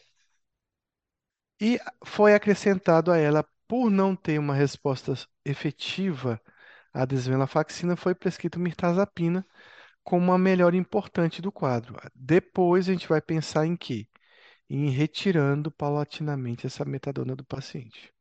E 1.61 1.79
foi 2.05 2.35
acrescentado 2.35 3.11
a 3.13 3.17
ela, 3.19 3.45
por 3.69 3.91
não 3.91 4.17
ter 4.17 4.39
uma 4.41 4.55
resposta 4.55 5.15
efetiva 5.45 6.41
à 6.93 7.05
desvenlafaxina, 7.07 7.97
foi 7.97 8.15
prescrito 8.15 8.59
mirtazapina 8.61 9.47
como 10.05 10.27
uma 10.27 10.39
melhora 10.39 10.77
importante 10.77 11.43
do 11.43 11.53
quadro. 11.53 11.97
Depois 12.15 12.89
a 12.89 12.93
gente 12.93 13.09
vai 13.09 13.21
pensar 13.23 13.67
em 13.67 13.77
quê? 13.77 14.09
Em 14.71 14.91
retirando 14.91 15.71
paulatinamente 15.73 16.67
essa 16.67 16.85
metadona 16.85 17.37
do 17.37 17.45
paciente. 17.45 18.13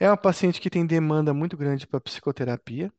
É 0.00 0.08
uma 0.08 0.16
paciente 0.16 0.60
que 0.60 0.68
tem 0.68 0.84
demanda 0.84 1.32
muito 1.32 1.56
grande 1.56 1.86
para 1.86 2.00
psicoterapia. 2.00 2.92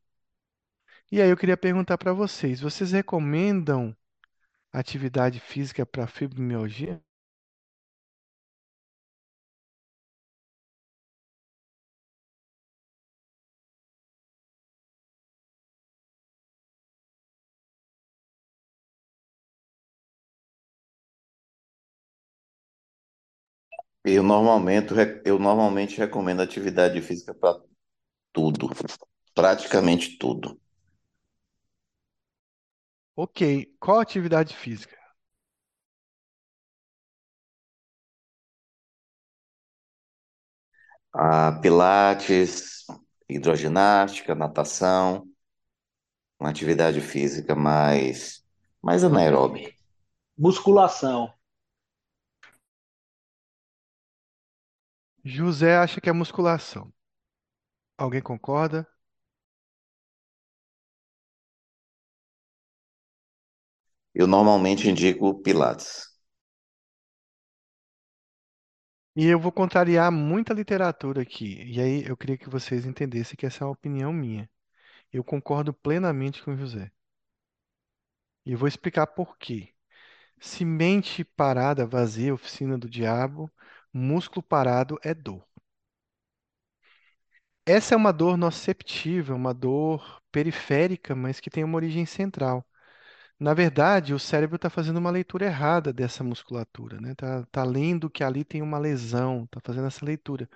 E 1.12 1.22
aí 1.22 1.30
eu 1.30 1.36
queria 1.36 1.56
perguntar 1.56 1.96
para 1.96 2.12
vocês: 2.12 2.60
vocês 2.60 2.90
recomendam 2.90 3.96
atividade 4.72 5.40
física 5.40 5.86
para 5.86 6.06
fibromialgia? 6.06 7.02
Eu 24.04 24.22
normalmente, 24.22 24.92
eu 25.24 25.38
normalmente 25.38 25.98
recomendo 25.98 26.40
atividade 26.42 27.00
física 27.02 27.34
para 27.34 27.60
tudo, 28.32 28.70
praticamente 29.34 30.18
tudo. 30.18 30.60
Ok, 33.16 33.74
qual 33.80 34.00
atividade 34.00 34.54
física? 34.54 34.98
Ah, 41.12 41.58
pilates, 41.62 42.86
hidroginástica, 43.28 44.34
natação, 44.34 45.26
uma 46.38 46.50
atividade 46.50 47.00
física 47.00 47.54
mais, 47.54 48.42
mais 48.82 49.04
anaeróbica. 49.04 49.72
Musculação. 50.36 51.32
José 55.24 55.76
acha 55.76 56.00
que 56.00 56.08
é 56.08 56.12
musculação. 56.12 56.92
Alguém 57.96 58.20
concorda? 58.20 58.86
Eu 64.14 64.26
normalmente 64.26 64.88
indico 64.88 65.42
pilates. 65.42 66.06
E 69.16 69.26
eu 69.26 69.40
vou 69.40 69.50
contrariar 69.50 70.12
muita 70.12 70.52
literatura 70.52 71.22
aqui. 71.22 71.62
E 71.64 71.80
aí 71.80 72.04
eu 72.06 72.14
queria 72.14 72.36
que 72.36 72.50
vocês 72.50 72.84
entendessem 72.84 73.36
que 73.36 73.46
essa 73.46 73.64
é 73.64 73.66
uma 73.66 73.72
opinião 73.72 74.12
minha. 74.12 74.50
Eu 75.12 75.24
concordo 75.24 75.72
plenamente 75.74 76.42
com 76.42 76.52
o 76.54 76.56
José. 76.58 76.90
E 78.46 78.52
eu 78.52 78.58
vou 78.58 78.68
explicar 78.68 79.06
por 79.08 79.36
quê. 79.36 79.74
Se 80.40 80.64
mente 80.64 81.24
parada, 81.24 81.86
vazia, 81.86 82.34
oficina 82.34 82.78
do 82.78 82.88
diabo, 82.90 83.50
músculo 83.92 84.42
parado 84.42 84.98
é 85.02 85.14
dor. 85.14 85.44
Essa 87.66 87.94
é 87.94 87.96
uma 87.96 88.12
dor 88.12 88.36
nociceptiva, 88.36 89.34
uma 89.34 89.54
dor 89.54 90.20
periférica, 90.32 91.14
mas 91.14 91.38
que 91.40 91.50
tem 91.50 91.62
uma 91.64 91.76
origem 91.76 92.04
central. 92.06 92.66
Na 93.40 93.54
verdade, 93.54 94.14
o 94.14 94.18
cérebro 94.20 94.56
está 94.56 94.70
fazendo 94.70 94.98
uma 94.98 95.10
leitura 95.10 95.46
errada 95.46 95.92
dessa 95.92 96.24
musculatura, 96.24 97.00
né? 97.00 97.14
Tá, 97.16 97.44
tá 97.52 97.64
lendo 97.64 98.10
que 98.10 98.24
ali 98.24 98.44
tem 98.44 98.62
uma 98.62 98.78
lesão, 98.78 99.44
está 99.44 99.60
fazendo 99.64 99.86
essa 99.88 100.04
leitura. 100.06 100.48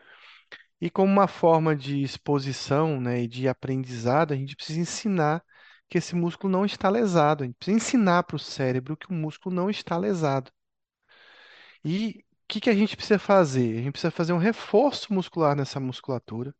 E 0.80 0.90
como 0.90 1.12
uma 1.12 1.28
forma 1.28 1.76
de 1.76 2.02
exposição, 2.02 3.00
né, 3.00 3.22
e 3.22 3.28
de 3.28 3.48
aprendizado, 3.48 4.32
a 4.34 4.36
gente 4.36 4.56
precisa 4.56 4.80
ensinar 4.80 5.44
que 5.88 5.98
esse 5.98 6.14
músculo 6.16 6.52
não 6.52 6.64
está 6.66 6.88
lesado. 6.90 7.44
A 7.44 7.46
gente 7.46 7.56
precisa 7.56 7.76
ensinar 7.78 8.24
para 8.24 8.36
o 8.36 8.38
cérebro 8.38 8.96
que 8.96 9.08
o 9.10 9.14
músculo 9.14 9.54
não 9.54 9.70
está 9.70 9.96
lesado. 9.98 10.50
E 11.84 12.24
que 12.48 12.60
que 12.60 12.70
a 12.70 12.74
gente 12.74 12.96
precisa 12.96 13.18
fazer? 13.18 13.78
A 13.78 13.82
gente 13.82 13.92
precisa 13.92 14.10
fazer 14.10 14.32
um 14.32 14.38
reforço 14.38 15.12
muscular 15.12 15.56
nessa 15.56 15.80
musculatura. 15.80 16.54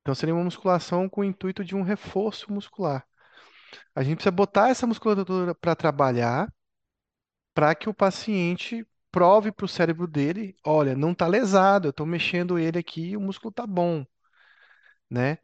Então, 0.00 0.14
seria 0.14 0.34
uma 0.34 0.44
musculação 0.44 1.08
com 1.08 1.22
o 1.22 1.24
intuito 1.24 1.64
de 1.64 1.76
um 1.76 1.82
reforço 1.82 2.52
muscular. 2.52 3.06
A 3.94 4.02
gente 4.02 4.16
precisa 4.16 4.32
botar 4.32 4.70
essa 4.70 4.86
musculatura 4.86 5.54
para 5.54 5.76
trabalhar 5.76 6.52
para 7.54 7.74
que 7.74 7.88
o 7.88 7.94
paciente 7.94 8.86
prove 9.10 9.52
para 9.52 9.64
o 9.66 9.68
cérebro 9.68 10.06
dele, 10.06 10.56
olha, 10.64 10.94
não 10.96 11.12
está 11.12 11.26
lesado, 11.26 11.88
eu 11.88 11.90
estou 11.90 12.06
mexendo 12.06 12.58
ele 12.58 12.78
aqui, 12.78 13.16
o 13.16 13.20
músculo 13.20 13.50
está 13.50 13.66
bom, 13.66 14.04
né? 15.10 15.38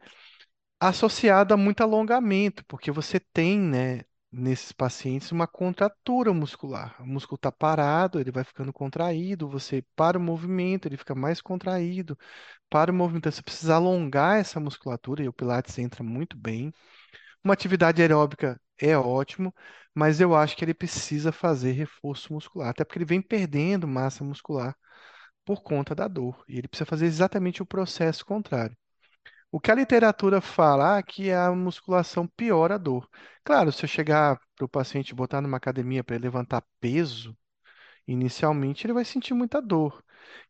Associado 0.79 1.53
a 1.53 1.57
muito 1.57 1.81
alongamento, 1.81 2.65
porque 2.65 2.91
você 2.91 3.19
tem, 3.19 3.59
né, 3.59 4.01
nesses 4.31 4.71
pacientes 4.71 5.31
uma 5.31 5.47
contratura 5.47 6.33
muscular. 6.33 6.95
O 7.01 7.05
músculo 7.05 7.35
está 7.37 7.51
parado, 7.51 8.19
ele 8.19 8.31
vai 8.31 8.43
ficando 8.43 8.71
contraído, 8.73 9.49
você 9.49 9.83
para 9.95 10.17
o 10.17 10.21
movimento, 10.21 10.87
ele 10.87 10.97
fica 10.97 11.15
mais 11.15 11.41
contraído. 11.41 12.17
Para 12.69 12.91
o 12.91 12.95
movimento, 12.95 13.31
você 13.31 13.41
precisa 13.43 13.75
alongar 13.75 14.39
essa 14.39 14.59
musculatura, 14.59 15.23
e 15.23 15.29
o 15.29 15.33
Pilates 15.33 15.77
entra 15.79 16.03
muito 16.03 16.37
bem. 16.37 16.73
Uma 17.43 17.53
atividade 17.53 18.01
aeróbica 18.01 18.59
é 18.77 18.97
ótimo, 18.97 19.53
mas 19.93 20.21
eu 20.21 20.35
acho 20.35 20.55
que 20.57 20.65
ele 20.65 20.73
precisa 20.73 21.31
fazer 21.31 21.71
reforço 21.73 22.33
muscular, 22.33 22.69
até 22.69 22.83
porque 22.85 22.99
ele 22.99 23.05
vem 23.05 23.21
perdendo 23.21 23.87
massa 23.87 24.23
muscular 24.23 24.75
por 25.45 25.61
conta 25.63 25.95
da 25.95 26.07
dor, 26.07 26.43
e 26.47 26.57
ele 26.57 26.67
precisa 26.67 26.85
fazer 26.87 27.05
exatamente 27.07 27.61
o 27.61 27.65
processo 27.65 28.25
contrário. 28.25 28.77
O 29.51 29.59
que 29.59 29.71
a 29.71 29.75
literatura 29.75 30.41
fala 30.41 30.97
é 30.97 31.03
que 31.03 31.31
a 31.31 31.51
musculação 31.51 32.27
piora 32.27 32.75
a 32.75 32.77
dor. 32.77 33.09
Claro, 33.43 33.71
se 33.71 33.83
eu 33.83 33.87
chegar 33.89 34.39
para 34.55 34.65
o 34.65 34.69
paciente 34.69 35.13
botar 35.15 35.41
numa 35.41 35.57
academia 35.57 36.03
para 36.03 36.15
ele 36.15 36.23
levantar 36.25 36.63
peso, 36.79 37.35
inicialmente 38.07 38.85
ele 38.85 38.93
vai 38.93 39.05
sentir 39.05 39.33
muita 39.33 39.61
dor. 39.61 40.03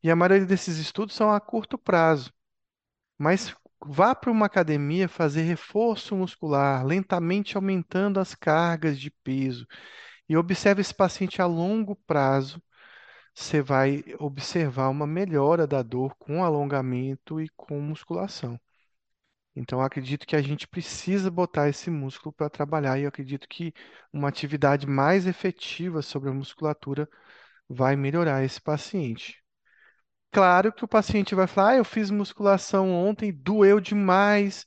E 0.04 0.12
a 0.12 0.16
maioria 0.16 0.46
desses 0.46 0.78
estudos 0.78 1.16
são 1.16 1.32
a 1.32 1.40
curto 1.40 1.78
prazo. 1.78 2.34
Mas 3.18 3.56
vá 3.86 4.16
para 4.16 4.32
uma 4.32 4.48
academia 4.48 5.08
fazer 5.10 5.44
reforço 5.44 6.16
muscular, 6.16 6.86
lentamente 6.86 7.58
aumentando 7.58 8.20
as 8.20 8.36
cargas 8.36 9.00
de 9.00 9.12
peso. 9.12 9.68
E 10.30 10.38
observe 10.38 10.82
esse 10.82 10.94
paciente 10.96 11.42
a 11.42 11.46
longo 11.46 11.96
prazo. 12.08 12.62
Você 13.36 13.62
vai 13.62 14.04
observar 14.20 14.90
uma 14.90 15.08
melhora 15.08 15.68
da 15.68 15.84
dor 15.84 16.16
com 16.18 16.44
alongamento 16.44 17.42
e 17.42 17.50
com 17.58 17.80
musculação. 17.82 18.60
Então, 19.60 19.80
eu 19.80 19.86
acredito 19.86 20.26
que 20.26 20.36
a 20.38 20.41
gente 20.41 20.68
precisa 20.68 21.30
botar 21.30 21.68
esse 21.69 21.90
músculo 21.90 22.31
para 22.34 22.49
trabalhar, 22.49 22.98
e 22.98 23.03
eu 23.03 23.10
acredito 23.10 23.48
que 23.49 23.73
uma 24.14 24.30
atividade 24.30 24.88
mais 24.88 25.27
efetiva 25.27 26.02
sobre 26.02 26.30
a 26.30 26.34
musculatura 26.34 27.10
vai 27.69 27.95
melhorar 27.95 28.44
esse 28.44 28.61
paciente. 28.61 29.44
Claro 30.31 30.72
que 30.72 30.86
o 30.86 30.88
paciente 30.88 31.36
vai 31.36 31.48
falar, 31.48 31.72
ah, 31.72 31.77
eu 31.77 31.86
fiz 31.86 32.11
musculação 32.11 32.91
ontem, 32.91 33.34
doeu 33.34 33.80
demais, 33.80 34.65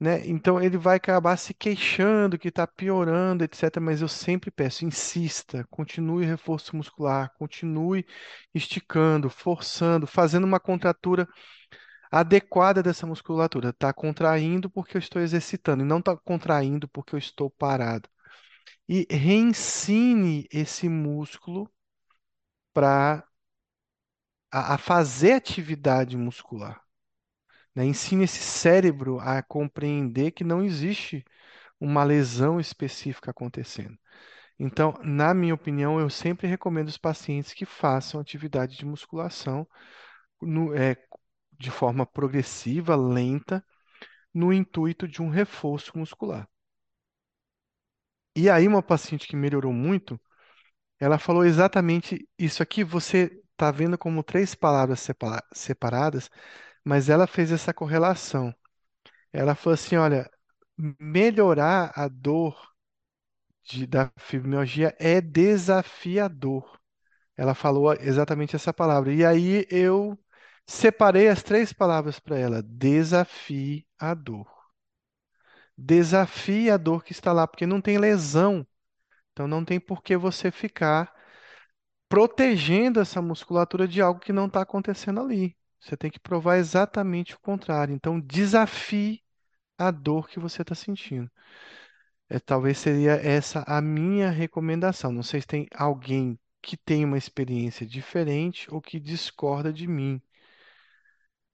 né? 0.00 0.26
Então 0.26 0.60
ele 0.62 0.76
vai 0.78 0.96
acabar 0.96 1.36
se 1.36 1.54
queixando 1.54 2.38
que 2.38 2.48
está 2.48 2.66
piorando, 2.66 3.44
etc. 3.44 3.80
Mas 3.80 4.02
eu 4.02 4.08
sempre 4.08 4.50
peço, 4.50 4.84
insista, 4.84 5.66
continue 5.70 6.26
reforço 6.26 6.76
muscular, 6.76 7.32
continue 7.38 8.06
esticando, 8.54 9.30
forçando, 9.30 10.06
fazendo 10.06 10.44
uma 10.44 10.60
contratura 10.60 11.28
adequada 12.12 12.82
dessa 12.82 13.06
musculatura. 13.06 13.70
Está 13.70 13.92
contraindo 13.94 14.70
porque 14.70 14.96
eu 14.98 15.00
estou 15.00 15.22
exercitando, 15.22 15.84
e 15.84 15.86
não 15.86 16.00
está 16.00 16.16
contraindo 16.16 16.88
porque 16.88 17.14
eu 17.16 17.20
estou 17.20 17.50
parado. 17.50 18.08
E 18.88 19.06
reensine 19.10 20.48
esse 20.52 20.88
músculo 20.88 21.70
para 22.72 23.24
a, 24.50 24.74
a 24.74 24.78
fazer 24.78 25.32
atividade 25.32 26.16
muscular. 26.16 26.80
Né? 27.74 27.86
Ensine 27.86 28.24
esse 28.24 28.42
cérebro 28.42 29.18
a 29.20 29.42
compreender 29.42 30.32
que 30.32 30.44
não 30.44 30.62
existe 30.64 31.24
uma 31.80 32.04
lesão 32.04 32.60
específica 32.60 33.30
acontecendo. 33.30 33.98
Então, 34.58 34.94
na 35.02 35.34
minha 35.34 35.54
opinião, 35.54 36.00
eu 36.00 36.10
sempre 36.10 36.46
recomendo 36.48 36.88
os 36.88 36.98
pacientes 36.98 37.54
que 37.54 37.66
façam 37.66 38.20
atividade 38.20 38.76
de 38.78 38.86
musculação 38.86 39.66
no- 40.42 40.74
é, 40.74 40.96
de 41.62 41.70
forma 41.72 42.06
progressiva, 42.06 42.96
lenta, 42.96 43.64
no 44.34 44.52
intuito 44.52 45.08
de 45.08 45.22
um 45.22 45.30
reforço 45.30 45.98
muscular. 45.98 46.48
E 48.36 48.48
aí, 48.50 48.66
uma 48.66 48.82
paciente 48.82 49.26
que 49.28 49.36
melhorou 49.36 49.72
muito, 49.72 50.20
ela 51.00 51.18
falou 51.18 51.44
exatamente 51.46 52.28
isso 52.38 52.62
aqui. 52.62 52.84
Você 52.84 53.42
está 53.52 53.70
vendo 53.72 53.98
como 53.98 54.22
três 54.24 54.54
palavras 54.54 55.00
separa- 55.00 55.44
separadas, 55.54 56.30
mas 56.84 57.08
ela 57.08 57.26
fez 57.26 57.52
essa 57.52 57.74
correlação. 57.74 58.54
Ela 59.32 59.54
falou 59.56 59.74
assim: 59.74 59.96
olha, 59.96 60.30
melhorar 61.00 61.92
a 61.96 62.08
dor 62.08 62.56
de- 63.64 63.86
da 63.86 64.10
fibromialgia 64.18 64.94
é 64.98 65.20
desafiador. 65.20 66.78
Ela 67.36 67.54
falou 67.54 67.92
exatamente 67.94 68.56
essa 68.56 68.72
palavra. 68.74 69.12
E 69.14 69.24
aí 69.26 69.66
eu 69.70 70.18
separei 70.66 71.28
as 71.28 71.42
três 71.42 71.72
palavras 71.72 72.18
para 72.18 72.38
ela: 72.38 72.62
desafiador. 72.62 74.46
Desafie 75.76 76.70
a 76.70 76.76
dor 76.76 77.02
que 77.04 77.12
está 77.12 77.32
lá, 77.32 77.46
porque 77.46 77.66
não 77.66 77.80
tem 77.80 77.98
lesão. 77.98 78.66
Então 79.32 79.48
não 79.48 79.64
tem 79.64 79.80
por 79.80 80.02
que 80.02 80.16
você 80.16 80.50
ficar 80.50 81.12
protegendo 82.08 83.00
essa 83.00 83.22
musculatura 83.22 83.88
de 83.88 84.02
algo 84.02 84.20
que 84.20 84.32
não 84.32 84.46
está 84.46 84.62
acontecendo 84.62 85.20
ali. 85.20 85.56
Você 85.80 85.96
tem 85.96 86.10
que 86.10 86.20
provar 86.20 86.58
exatamente 86.58 87.34
o 87.34 87.40
contrário. 87.40 87.94
Então 87.94 88.20
desafie 88.20 89.22
a 89.78 89.90
dor 89.90 90.28
que 90.28 90.38
você 90.38 90.62
está 90.62 90.74
sentindo. 90.74 91.30
É, 92.28 92.38
talvez 92.38 92.78
seria 92.78 93.12
essa 93.12 93.64
a 93.66 93.80
minha 93.80 94.30
recomendação. 94.30 95.12
Não 95.12 95.22
sei 95.22 95.40
se 95.40 95.46
tem 95.46 95.66
alguém 95.74 96.38
que 96.62 96.76
tem 96.76 97.04
uma 97.04 97.18
experiência 97.18 97.86
diferente 97.86 98.72
ou 98.72 98.80
que 98.80 99.00
discorda 99.00 99.72
de 99.72 99.86
mim. 99.86 100.20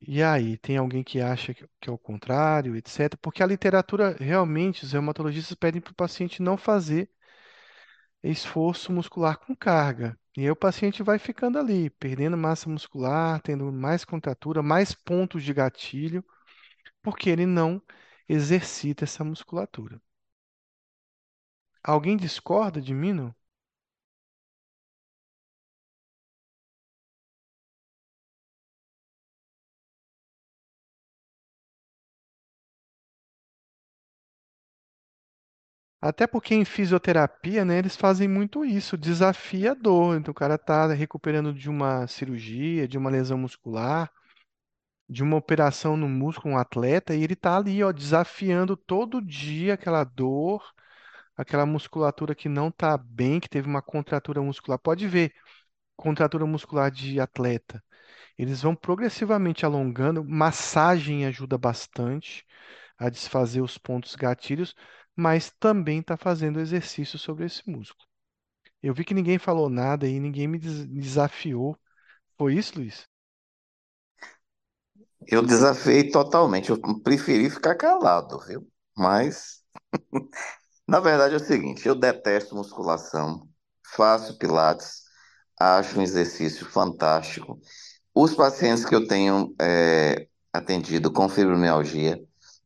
E 0.00 0.22
aí, 0.24 0.56
tem 0.58 0.76
alguém 0.76 1.02
que 1.04 1.20
acha 1.20 1.54
que, 1.54 1.64
é 1.88 1.90
o 1.92 1.96
contrário, 1.98 2.74
etc. 2.76 3.16
Porque 3.22 3.42
a 3.42 3.46
literatura, 3.46 4.16
realmente, 4.18 4.84
os 4.84 4.90
reumatologistas 4.92 5.56
pedem 5.56 5.80
para 5.80 5.92
o 5.92 5.94
paciente 5.94 6.42
não 6.42 6.56
fazer 6.56 7.08
esforço 8.22 8.92
muscular 8.92 9.38
com 9.38 9.54
carga. 9.56 10.16
E 10.36 10.42
aí 10.42 10.50
o 10.50 10.56
paciente 10.56 11.02
vai 11.02 11.18
ficando 11.18 11.58
ali, 11.58 11.90
perdendo 11.90 12.36
massa 12.36 12.68
muscular, 12.70 13.40
tendo 13.42 13.72
mais 13.72 14.04
contratura, 14.04 14.62
mais 14.62 14.94
pontos 14.94 15.42
de 15.42 15.52
gatilho, 15.52 16.24
porque 17.02 17.30
ele 17.30 17.46
não 17.46 17.82
exercita 18.28 19.04
essa 19.04 19.24
musculatura. 19.24 20.00
Alguém 21.82 22.16
discorda 22.16 22.80
de 22.80 22.94
mim, 22.94 23.12
não? 23.12 23.34
Até 36.00 36.26
porque 36.26 36.54
em 36.54 36.64
fisioterapia, 36.64 37.64
né, 37.64 37.78
eles 37.78 37.96
fazem 37.96 38.28
muito 38.28 38.64
isso, 38.64 38.96
desafia 38.96 39.72
a 39.72 39.74
dor. 39.74 40.16
Então, 40.16 40.32
o 40.32 40.34
cara 40.34 40.54
está 40.54 40.86
recuperando 40.92 41.52
de 41.52 41.68
uma 41.68 42.06
cirurgia, 42.06 42.86
de 42.86 42.96
uma 42.96 43.10
lesão 43.10 43.36
muscular, 43.38 44.10
de 45.08 45.22
uma 45.22 45.36
operação 45.36 45.96
no 45.96 46.08
músculo, 46.08 46.54
um 46.54 46.58
atleta, 46.58 47.14
e 47.14 47.22
ele 47.24 47.32
está 47.34 47.56
ali, 47.56 47.82
ó, 47.82 47.92
desafiando 47.92 48.76
todo 48.76 49.22
dia 49.22 49.74
aquela 49.74 50.04
dor, 50.04 50.62
aquela 51.36 51.66
musculatura 51.66 52.34
que 52.34 52.48
não 52.48 52.68
está 52.68 52.96
bem, 52.98 53.40
que 53.40 53.48
teve 53.48 53.68
uma 53.68 53.82
contratura 53.82 54.42
muscular. 54.42 54.78
Pode 54.78 55.06
ver, 55.08 55.32
contratura 55.96 56.46
muscular 56.46 56.90
de 56.90 57.20
atleta. 57.20 57.82
Eles 58.38 58.62
vão 58.62 58.74
progressivamente 58.76 59.66
alongando, 59.66 60.24
massagem 60.24 61.26
ajuda 61.26 61.58
bastante 61.58 62.46
a 62.98 63.10
desfazer 63.10 63.62
os 63.62 63.78
pontos 63.78 64.14
gatilhos, 64.16 64.74
mas 65.18 65.50
também 65.60 66.00
está 66.00 66.16
fazendo 66.16 66.60
exercício 66.60 67.18
sobre 67.18 67.46
esse 67.46 67.68
músculo. 67.70 68.08
Eu 68.82 68.94
vi 68.94 69.04
que 69.04 69.14
ninguém 69.14 69.38
falou 69.38 69.70
nada 69.70 70.08
e 70.08 70.20
ninguém 70.20 70.48
me 70.48 70.58
des- 70.58 70.86
desafiou. 70.86 71.78
Foi 72.38 72.54
isso, 72.56 72.78
Luiz? 72.78 73.08
Eu 75.26 75.42
desafiei 75.42 76.10
totalmente, 76.10 76.70
eu 76.70 76.80
preferi 77.02 77.50
ficar 77.50 77.74
calado, 77.74 78.38
viu? 78.46 78.66
Mas, 78.96 79.62
na 80.88 81.00
verdade 81.00 81.34
é 81.34 81.36
o 81.36 81.40
seguinte, 81.40 81.86
eu 81.86 81.94
detesto 81.94 82.54
musculação, 82.56 83.48
faço 83.96 84.38
pilates, 84.38 85.02
acho 85.58 85.98
um 85.98 86.02
exercício 86.02 86.66
fantástico. 86.66 87.60
Os 88.14 88.34
pacientes 88.34 88.84
que 88.86 88.94
eu 88.94 89.06
tenho 89.08 89.54
é, 89.60 90.28
atendido 90.52 91.12
com 91.12 91.28
fibromialgia 91.28 92.20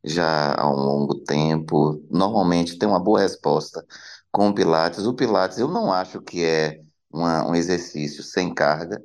já 0.05 0.55
há 0.61 0.69
um 0.71 0.75
longo 0.77 1.15
tempo, 1.25 2.03
normalmente 2.11 2.79
tem 2.79 2.89
uma 2.89 3.01
boa 3.01 3.21
resposta 3.21 3.85
com 4.31 4.49
o 4.49 4.55
Pilates. 4.55 5.07
O 5.07 5.15
Pilates 5.15 5.59
eu 5.59 5.69
não 5.69 5.93
acho 5.93 6.21
que 6.23 6.45
é 6.45 6.81
uma- 7.13 7.47
um 7.49 7.55
exercício 7.55 8.23
sem 8.23 8.53
carga. 8.55 9.03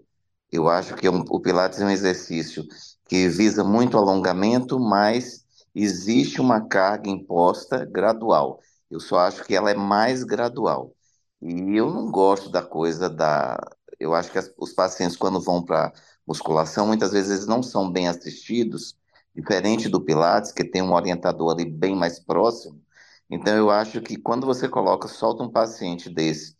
Eu 0.52 0.70
acho 0.70 0.96
que 0.96 1.08
é 1.08 1.12
um- 1.12 1.24
o 1.30 1.40
Pilates 1.42 1.80
é 1.82 1.86
um 1.86 1.90
exercício 1.90 2.66
que 3.08 3.28
visa 3.30 3.64
muito 3.64 3.98
alongamento, 3.98 4.80
mas 4.80 5.46
existe 5.76 6.42
uma 6.42 6.62
carga 6.68 7.10
imposta 7.10 7.86
gradual. 7.86 8.60
Eu 8.90 9.00
só 9.00 9.20
acho 9.20 9.44
que 9.46 9.56
ela 9.56 9.70
é 9.72 9.76
mais 9.76 10.24
gradual. 10.24 10.94
E 11.42 11.76
eu 11.78 11.90
não 11.94 12.10
gosto 12.12 12.50
da 12.50 12.62
coisa 12.64 13.10
da. 13.10 13.58
Eu 14.00 14.14
acho 14.16 14.32
que 14.32 14.38
as- 14.40 14.52
os 14.58 14.74
pacientes, 14.74 15.18
quando 15.18 15.40
vão 15.42 15.64
para 15.64 15.92
musculação, 16.26 16.88
muitas 16.88 17.12
vezes 17.12 17.46
não 17.46 17.62
são 17.64 17.92
bem 17.92 18.08
assistidos, 18.08 18.97
diferente 19.38 19.88
do 19.90 20.04
Pilates, 20.04 20.52
que 20.52 20.64
tem 20.64 20.82
um 20.82 20.94
orientador 20.94 21.54
ali 21.54 21.66
bem 21.66 21.96
mais 21.96 22.20
próximo. 22.20 22.82
Então, 23.30 23.56
eu 23.56 23.70
acho 23.70 24.02
que 24.02 24.18
quando 24.18 24.46
você 24.46 24.68
coloca, 24.68 25.08
solta 25.08 25.44
um 25.44 25.52
paciente 25.52 26.10
desse, 26.10 26.56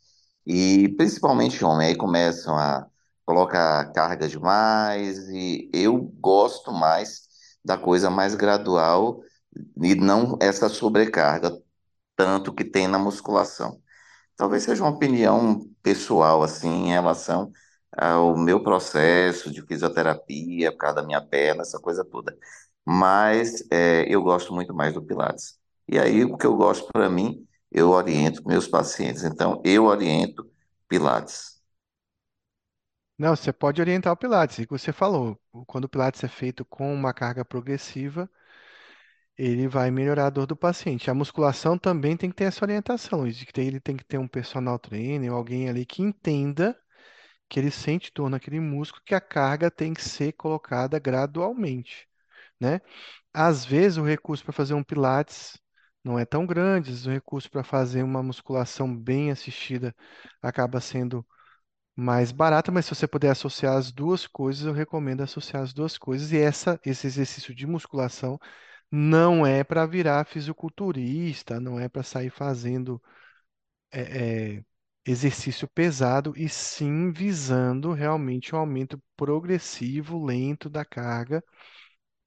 e 0.46 0.90
principalmente 0.98 1.66
homem, 1.66 1.88
aí 1.90 1.96
começam 1.96 2.56
a 2.58 2.88
colocar 3.26 3.92
carga 3.94 4.28
demais, 4.30 5.28
e 5.30 5.70
eu 5.74 5.98
gosto 5.98 6.72
mais 6.72 7.28
da 7.66 7.78
coisa 7.78 8.10
mais 8.10 8.36
gradual 8.36 9.22
e 9.82 9.96
não 9.96 10.38
essa 10.42 10.70
sobrecarga, 10.70 11.52
tanto 12.16 12.54
que 12.54 12.64
tem 12.64 12.88
na 12.88 13.00
musculação. 13.00 13.82
Talvez 14.36 14.64
seja 14.64 14.84
uma 14.84 14.92
opinião 14.92 15.68
pessoal, 15.84 16.44
assim, 16.44 16.70
em 16.70 16.90
relação 16.90 17.52
ao 17.98 18.38
meu 18.38 18.64
processo 18.64 19.52
de 19.52 19.62
fisioterapia, 19.66 20.72
por 20.72 20.78
causa 20.80 20.98
da 20.98 21.04
minha 21.04 21.22
perna, 21.22 21.64
essa 21.64 21.80
coisa 21.80 22.06
toda. 22.06 22.38
Mas 22.88 23.64
é, 23.72 24.06
eu 24.08 24.22
gosto 24.24 24.54
muito 24.54 24.74
mais 24.74 24.94
do 24.94 25.02
Pilates. 25.02 25.60
E 25.88 26.00
aí, 26.00 26.24
o 26.24 26.38
que 26.38 26.46
eu 26.46 26.56
gosto 26.56 26.92
para 26.92 27.10
mim, 27.10 27.46
eu 27.72 27.90
oriento 27.90 28.48
meus 28.48 28.68
pacientes. 28.68 29.24
Então, 29.24 29.62
eu 29.66 29.86
oriento 29.86 30.50
Pilates. 30.88 31.62
Não, 33.18 33.36
você 33.36 33.52
pode 33.54 33.82
orientar 33.82 34.14
o 34.14 34.18
Pilates, 34.18 34.60
é 34.60 34.64
o 34.64 34.66
que 34.66 34.72
você 34.72 34.92
falou. 34.94 35.40
Quando 35.68 35.86
o 35.86 35.90
Pilates 35.90 36.24
é 36.24 36.28
feito 36.28 36.64
com 36.66 36.94
uma 36.94 37.14
carga 37.14 37.44
progressiva, 37.46 38.30
ele 39.38 39.68
vai 39.68 39.92
melhorar 39.92 40.28
a 40.28 40.30
dor 40.30 40.46
do 40.48 40.56
paciente. 40.56 41.10
A 41.10 41.14
musculação 41.14 41.78
também 41.78 42.18
tem 42.18 42.30
que 42.30 42.36
ter 42.36 42.46
essa 42.46 42.64
orientação, 42.66 43.26
ele 43.28 43.80
tem 43.80 43.96
que 43.98 44.04
ter 44.04 44.18
um 44.18 44.28
personal 44.28 44.80
trainer, 44.80 45.32
alguém 45.32 45.70
ali 45.70 45.86
que 45.86 46.02
entenda 46.02 46.78
que 47.50 47.60
ele 47.60 47.72
sente 47.72 48.12
dor 48.14 48.30
naquele 48.30 48.60
músculo, 48.60 49.04
que 49.06 49.16
a 49.16 49.22
carga 49.22 49.72
tem 49.72 49.94
que 49.94 50.04
ser 50.04 50.34
colocada 50.34 51.00
gradualmente, 51.00 52.07
né? 52.60 52.80
Às 53.34 53.66
vezes 53.66 53.98
o 53.98 54.04
recurso 54.06 54.44
para 54.44 54.54
fazer 54.54 54.74
um 54.74 54.84
Pilates 54.84 55.60
não 56.04 56.18
é 56.20 56.26
tão 56.26 56.46
grande, 56.46 56.92
o 57.08 57.12
recurso 57.12 57.50
para 57.52 57.64
fazer 57.64 58.04
uma 58.04 58.24
musculação 58.24 58.96
bem 58.96 59.32
assistida 59.32 59.96
acaba 60.42 60.80
sendo 60.82 61.26
mais 61.96 62.32
barato, 62.32 62.72
mas 62.72 62.86
se 62.86 62.96
você 62.96 63.08
puder 63.08 63.32
associar 63.32 63.76
as 63.78 63.92
duas 63.92 64.28
coisas, 64.28 64.66
eu 64.66 64.74
recomendo 64.74 65.22
associar 65.22 65.64
as 65.64 65.74
duas 65.74 65.98
coisas. 65.98 66.32
E 66.32 66.38
essa, 66.38 66.80
esse 66.86 67.08
exercício 67.08 67.56
de 67.56 67.66
musculação 67.68 68.40
não 68.92 69.46
é 69.46 69.64
para 69.64 69.86
virar 69.86 70.26
fisiculturista, 70.26 71.60
não 71.60 71.80
é 71.80 71.90
para 71.90 72.04
sair 72.04 72.30
fazendo 72.30 73.02
é, 73.92 74.58
é, 74.58 74.66
exercício 75.06 75.68
pesado, 75.70 76.34
e 76.38 76.50
sim 76.50 77.12
visando 77.12 77.94
realmente 77.94 78.56
um 78.56 78.60
aumento 78.60 79.02
progressivo, 79.16 80.24
lento 80.26 80.70
da 80.70 80.86
carga 80.86 81.44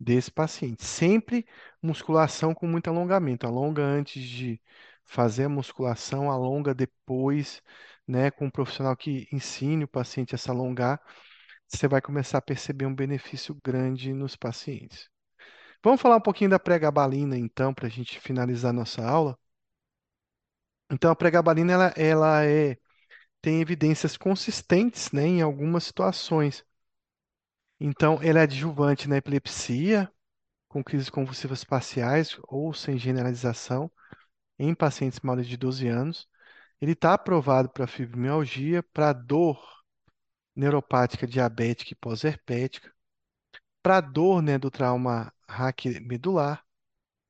desse 0.01 0.31
paciente. 0.31 0.85
Sempre 0.85 1.47
musculação 1.83 2.55
com 2.55 2.67
muito 2.67 2.89
alongamento. 2.89 3.47
Alonga 3.47 3.83
antes 3.83 4.23
de 4.23 4.61
fazer 5.05 5.45
a 5.45 5.49
musculação, 5.49 6.31
alonga 6.31 6.75
depois, 6.75 7.63
né, 8.07 8.31
com 8.31 8.47
um 8.47 8.51
profissional 8.51 8.97
que 8.97 9.29
ensine 9.33 9.85
o 9.85 9.89
paciente 9.89 10.35
a 10.35 10.39
se 10.39 10.51
alongar, 10.51 11.01
você 11.69 11.89
vai 11.89 12.01
começar 12.01 12.39
a 12.39 12.43
perceber 12.43 12.87
um 12.87 12.95
benefício 12.95 13.57
grande 13.65 14.13
nos 14.13 14.37
pacientes. 14.37 15.09
Vamos 15.83 16.01
falar 16.01 16.17
um 16.17 16.21
pouquinho 16.21 16.51
da 16.51 16.59
pregabalina, 16.59 17.39
então, 17.39 17.75
para 17.75 17.87
a 17.87 17.91
gente 17.91 18.21
finalizar 18.21 18.73
nossa 18.73 19.05
aula. 19.07 19.39
Então, 20.91 21.11
a 21.11 21.17
pregabalina 21.17 21.73
ela, 21.73 21.95
ela 21.97 22.45
é, 22.45 22.77
tem 23.43 23.61
evidências 23.63 24.17
consistentes, 24.17 25.13
né, 25.13 25.25
em 25.27 25.43
algumas 25.43 25.85
situações. 25.85 26.65
Então, 27.81 28.19
ela 28.23 28.40
é 28.40 28.43
adjuvante 28.43 29.09
na 29.09 29.16
epilepsia, 29.16 30.11
com 30.69 30.85
crises 30.85 31.11
convulsivas 31.11 31.65
parciais 31.65 32.39
ou 32.48 32.73
sem 32.74 32.98
generalização 32.98 33.90
em 34.59 34.74
pacientes 34.74 35.20
maiores 35.20 35.48
de 35.48 35.57
12 35.57 35.89
anos. 35.89 36.28
Ele 36.81 36.93
está 36.93 37.15
aprovado 37.15 37.70
para 37.70 37.86
fibromialgia, 37.86 38.82
para 38.82 39.12
dor 39.12 39.61
neuropática 40.55 41.27
diabética 41.27 41.93
e 41.93 41.97
pós-herpética, 41.97 42.93
para 43.82 44.01
dor 44.01 44.43
né, 44.43 44.59
do 44.59 44.70
trauma 44.70 45.32
raquimedular 45.48 46.65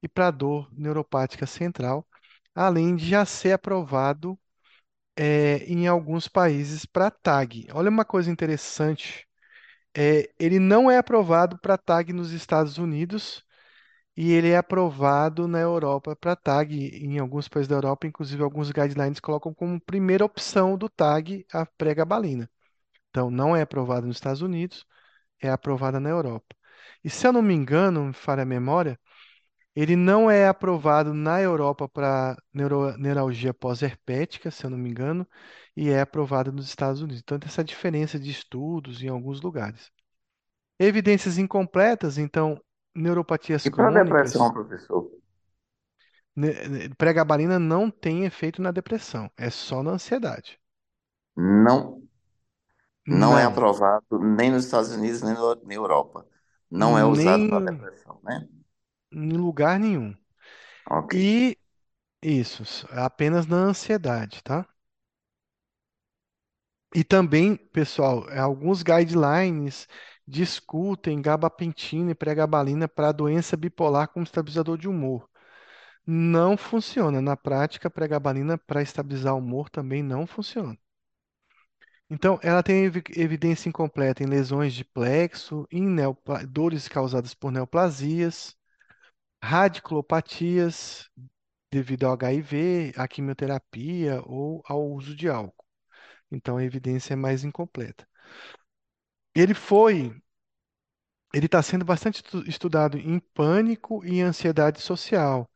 e 0.03 0.09
para 0.09 0.31
dor 0.31 0.69
neuropática 0.73 1.47
central, 1.47 2.07
além 2.55 2.97
de 2.97 3.09
já 3.09 3.25
ser 3.25 3.53
aprovado 3.53 4.39
é, 5.17 5.59
em 5.67 5.87
alguns 5.89 6.29
países 6.29 6.87
para 6.87 7.11
TAG. 7.11 7.69
Olha 7.73 7.91
uma 7.91 8.05
coisa 8.05 8.31
interessante, 8.31 9.29
é, 9.97 10.31
ele 10.39 10.59
não 10.59 10.91
é 10.91 10.99
aprovado 10.99 11.59
para 11.59 11.79
TAG 11.79 12.13
nos 12.13 12.33
Estados 12.33 12.79
Unidos 12.79 13.45
e 14.17 14.33
ele 14.33 14.51
é 14.51 14.57
aprovado 14.59 15.49
na 15.49 15.61
Europa 15.61 16.17
para 16.17 16.37
TAG. 16.37 16.75
Em 17.05 17.19
alguns 17.19 17.49
países 17.49 17.69
da 17.69 17.77
Europa, 17.77 18.07
inclusive 18.07 18.43
alguns 18.43 18.71
guidelines 18.71 19.21
colocam 19.21 19.55
como 19.55 19.81
primeira 19.81 20.25
opção 20.25 20.77
do 20.79 20.89
TAG 20.89 21.47
a 21.53 21.67
pregabalina. 21.67 22.51
Então, 23.11 23.31
não 23.31 23.57
é 23.57 23.63
aprovado 23.63 24.07
nos 24.07 24.17
Estados 24.17 24.43
Unidos, 24.43 24.87
é 25.41 25.51
aprovada 25.51 26.01
na 26.01 26.11
Europa. 26.11 26.57
E 27.05 27.11
se 27.11 27.27
eu 27.27 27.33
não 27.33 27.43
me 27.43 27.55
engano, 27.55 28.07
me 28.07 28.13
falha 28.13 28.43
a 28.43 28.47
memória, 28.47 28.99
ele 29.83 29.97
não 29.97 30.31
é 30.31 30.49
aprovado 30.49 31.15
na 31.15 31.41
Europa 31.41 31.89
para 31.89 32.37
neuro- 32.53 32.97
neuralgia 32.99 33.55
pós-herpética, 33.55 34.51
se 34.51 34.65
eu 34.65 34.71
não 34.71 34.79
me 34.79 34.91
engano, 34.91 35.27
e 35.77 35.91
é 35.91 36.01
aprovado 36.01 36.53
nos 36.53 36.67
Estados 36.67 37.01
Unidos. 37.03 37.21
Então, 37.23 37.39
tem 37.39 37.49
essa 37.49 37.65
diferença 37.65 38.19
de 38.19 38.31
estudos 38.31 39.03
em 39.03 39.09
alguns 39.09 39.41
lugares. 39.43 39.91
Evidências 40.81 41.39
incompletas, 41.39 42.19
então, 42.19 42.61
neuropatias 42.95 43.69
E 43.69 43.71
para 43.71 43.91
crônicas. 43.91 43.91
depressão, 43.91 44.53
professor? 44.53 45.11
Ne- 46.35 46.89
Pregabalina 46.99 47.57
não 47.61 47.89
tem 47.89 48.25
efeito 48.25 48.61
na 48.61 48.73
depressão, 48.73 49.31
é 49.37 49.49
só 49.49 49.81
na 49.81 49.93
ansiedade. 49.93 50.59
Não, 51.37 52.03
não 53.09 53.37
é 53.39 53.45
Não, 53.45 53.45
aprovado 53.45 54.19
nem 54.19 54.51
nos 54.51 54.65
Estados 54.65 54.91
Unidos, 54.93 55.23
nem 55.23 55.35
no- 55.35 55.55
na 55.65 55.75
Europa. 55.75 56.27
Não 56.71 56.97
é 56.99 57.05
usado 57.05 57.47
para 57.47 57.61
nem 57.61 57.73
depressão, 57.73 58.21
né? 58.23 58.49
Em 59.13 59.33
lugar 59.33 59.79
nenhum. 59.79 60.17
Ok. 60.91 61.15
E 61.15 61.57
isso, 62.23 62.65
apenas 62.93 63.47
na 63.47 63.57
ansiedade, 63.59 64.43
tá? 64.45 64.67
E 66.95 67.03
também, 67.05 67.57
pessoal, 67.57 68.27
alguns 68.39 68.83
guidelines 68.85 69.89
discutem 70.27 71.21
gabapentina 71.21 72.13
e 72.13 72.15
pregabalina 72.15 72.87
para 72.89 73.11
doença 73.13 73.57
bipolar 73.57 74.09
como 74.09 74.23
estabilizador 74.25 74.79
de 74.79 74.89
humor. 74.89 75.29
Não 76.07 76.57
funciona. 76.57 77.21
Na 77.23 77.37
prática, 77.37 77.89
a 77.89 77.91
pregabalina 77.93 78.59
para 78.59 78.83
estabilizar 78.83 79.35
o 79.35 79.39
humor 79.39 79.71
também 79.71 80.03
não 80.03 80.27
funciona. 80.27 80.79
Então, 82.11 82.39
ela 82.43 82.63
tem 82.63 82.85
evi- 82.85 83.03
evidência 83.17 83.69
incompleta 83.69 84.23
em 84.23 84.27
lesões 84.27 84.75
de 84.75 84.85
plexo, 84.85 85.67
em 85.71 85.83
neopla- 85.89 86.45
dores 86.47 86.87
causadas 86.89 87.33
por 87.35 87.51
neoplasias, 87.51 88.55
radiculopatias 89.43 91.09
devido 91.73 92.07
ao 92.07 92.15
HIV, 92.15 92.93
à 92.97 93.09
quimioterapia 93.09 94.23
ou 94.27 94.63
ao 94.67 94.89
uso 94.93 95.15
de 95.17 95.29
álcool. 95.29 95.65
Então, 96.31 96.57
a 96.59 96.65
evidência 96.65 97.15
é 97.15 97.17
mais 97.17 97.45
incompleta. 97.45 98.07
Ele 99.35 99.55
foi, 99.55 100.15
ele 101.35 101.47
está 101.47 101.63
sendo 101.63 101.85
bastante 101.85 102.17
estu- 102.17 102.49
estudado 102.49 102.99
em 102.99 103.19
pânico 103.35 104.05
e 104.05 104.21
ansiedade 104.21 104.81
social. 104.81 105.49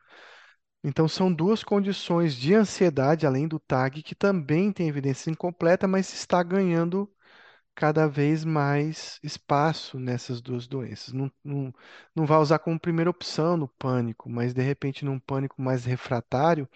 Então, 0.85 1.09
são 1.09 1.33
duas 1.33 1.65
condições 1.65 2.35
de 2.37 2.55
ansiedade, 2.55 3.27
além 3.27 3.49
do 3.49 3.59
TAG, 3.61 4.03
que 4.03 4.15
também 4.15 4.73
tem 4.73 4.89
evidência 4.89 5.31
incompleta, 5.31 5.89
mas 5.89 6.13
está 6.13 6.43
ganhando 6.43 7.11
cada 7.75 8.07
vez 8.09 8.45
mais 8.45 9.19
espaço 9.23 9.99
nessas 9.99 10.41
duas 10.41 10.67
doenças. 10.67 11.13
Não, 11.13 11.31
não, 11.45 11.73
não 12.15 12.27
vai 12.27 12.39
usar 12.39 12.59
como 12.61 12.79
primeira 12.81 13.11
opção 13.11 13.57
no 13.57 13.69
pânico, 13.69 14.29
mas 14.31 14.55
de 14.55 14.63
repente 14.63 15.05
num 15.05 15.19
pânico 15.19 15.61
mais 15.63 15.85
refratário, 15.85 16.69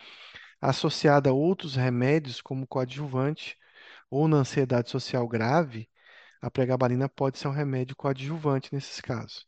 associado 0.60 1.28
a 1.28 1.32
outros 1.32 1.76
remédios 1.76 2.40
como 2.40 2.66
coadjuvante, 2.66 3.56
ou 4.10 4.28
na 4.28 4.38
ansiedade 4.38 4.90
social 4.90 5.26
grave, 5.28 5.88
a 6.42 6.50
pregabalina 6.50 7.08
pode 7.08 7.38
ser 7.38 7.48
um 7.48 7.52
remédio 7.52 7.96
coadjuvante 7.96 8.74
nesses 8.74 9.00
casos. 9.00 9.46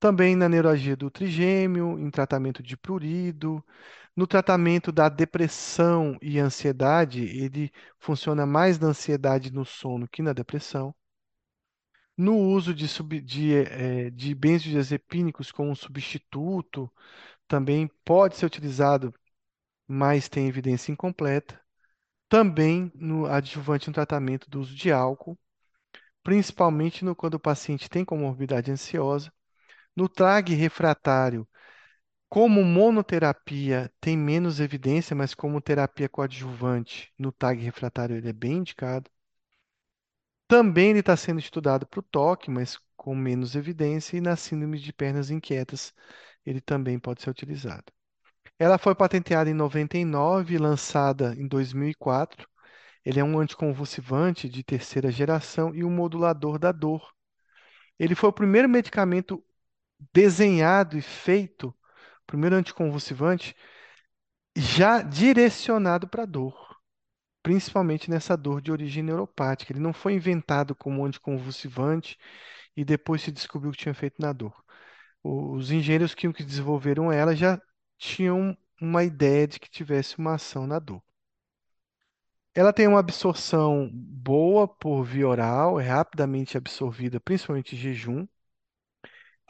Também 0.00 0.34
na 0.34 0.48
neuralgia 0.48 0.96
do 0.96 1.10
trigêmeo, 1.10 1.96
em 1.98 2.10
tratamento 2.10 2.60
de 2.62 2.76
prurido, 2.76 3.64
no 4.16 4.26
tratamento 4.26 4.90
da 4.92 5.08
depressão 5.08 6.16
e 6.22 6.38
ansiedade, 6.40 7.22
ele 7.24 7.70
funciona 8.00 8.44
mais 8.46 8.78
na 8.80 8.88
ansiedade 8.88 9.52
no 9.52 9.64
sono 9.64 10.08
que 10.08 10.22
na 10.22 10.32
depressão. 10.32 10.94
No 12.16 12.36
uso 12.36 12.72
de, 12.74 12.86
sub- 12.86 13.20
de, 13.20 13.54
eh, 13.54 14.10
de 14.10 14.34
benzodiazepínicos 14.34 15.50
como 15.50 15.74
substituto, 15.74 16.88
também 17.48 17.88
pode 18.04 18.36
ser 18.36 18.46
utilizado, 18.46 19.14
mas 19.88 20.28
tem 20.28 20.48
evidência 20.48 20.92
incompleta. 20.92 21.60
Também 22.28 22.92
no 22.94 23.26
adjuvante 23.26 23.88
no 23.88 23.94
tratamento 23.94 24.50
do 24.50 24.60
uso 24.60 24.74
de 24.74 24.92
álcool, 24.92 25.38
principalmente 26.22 27.04
no, 27.04 27.16
quando 27.16 27.34
o 27.36 27.40
paciente 27.40 27.90
tem 27.90 28.04
comorbidade 28.04 28.70
ansiosa. 28.72 29.32
No 29.96 30.08
TRAG 30.08 30.54
refratário, 30.54 31.46
como 32.30 32.62
monoterapia 32.64 33.92
tem 34.00 34.16
menos 34.16 34.60
evidência, 34.60 35.16
mas 35.16 35.34
como 35.34 35.60
terapia 35.60 36.08
coadjuvante, 36.08 37.12
no 37.18 37.32
TAG 37.32 37.60
refratário 37.60 38.16
ele 38.16 38.28
é 38.28 38.32
bem 38.32 38.58
indicado. 38.58 39.10
Também 40.46 40.90
ele 40.90 41.00
está 41.00 41.16
sendo 41.16 41.40
estudado 41.40 41.86
para 41.86 41.98
o 42.00 42.02
toque, 42.02 42.50
mas 42.50 42.78
com 42.96 43.16
menos 43.16 43.56
evidência, 43.56 44.16
e 44.16 44.20
na 44.20 44.36
síndrome 44.36 44.78
de 44.78 44.92
pernas 44.92 45.30
inquietas 45.30 45.92
ele 46.46 46.60
também 46.60 46.98
pode 47.00 47.22
ser 47.22 47.30
utilizado. 47.30 47.92
Ela 48.58 48.78
foi 48.78 48.94
patenteada 48.94 49.50
em 49.50 49.54
99 49.54 50.54
e 50.54 50.58
lançada 50.58 51.34
em 51.36 51.48
2004. 51.48 52.48
Ele 53.04 53.20
é 53.20 53.24
um 53.24 53.40
anticonvulsivante 53.40 54.48
de 54.48 54.62
terceira 54.62 55.10
geração 55.10 55.74
e 55.74 55.82
um 55.84 55.90
modulador 55.90 56.58
da 56.60 56.72
dor. 56.72 57.12
Ele 57.98 58.14
foi 58.14 58.30
o 58.30 58.32
primeiro 58.32 58.68
medicamento 58.68 59.44
desenhado 60.12 60.96
e 60.98 61.02
feito, 61.02 61.74
primeiro 62.26 62.56
anticonvulsivante, 62.56 63.54
já 64.56 65.02
direcionado 65.02 66.08
para 66.08 66.26
dor, 66.26 66.76
principalmente 67.42 68.10
nessa 68.10 68.36
dor 68.36 68.60
de 68.60 68.72
origem 68.72 69.02
neuropática. 69.02 69.72
Ele 69.72 69.80
não 69.80 69.92
foi 69.92 70.14
inventado 70.14 70.74
como 70.74 71.04
anticonvulsivante 71.04 72.18
e 72.76 72.84
depois 72.84 73.22
se 73.22 73.32
descobriu 73.32 73.72
que 73.72 73.78
tinha 73.78 73.94
feito 73.94 74.20
na 74.20 74.32
dor. 74.32 74.54
Os 75.22 75.70
engenheiros 75.70 76.14
químicos 76.14 76.44
que 76.44 76.50
desenvolveram 76.50 77.12
ela 77.12 77.34
já 77.36 77.60
tinham 77.98 78.56
uma 78.80 79.04
ideia 79.04 79.46
de 79.46 79.60
que 79.60 79.70
tivesse 79.70 80.18
uma 80.18 80.34
ação 80.34 80.66
na 80.66 80.78
dor. 80.78 81.02
Ela 82.54 82.72
tem 82.72 82.86
uma 82.88 82.98
absorção 83.00 83.90
boa 83.92 84.66
por 84.68 85.02
via 85.04 85.26
oral, 85.28 85.80
é 85.80 85.84
rapidamente 85.86 86.56
absorvida, 86.56 87.20
principalmente 87.20 87.74
em 87.76 87.78
jejum. 87.78 88.26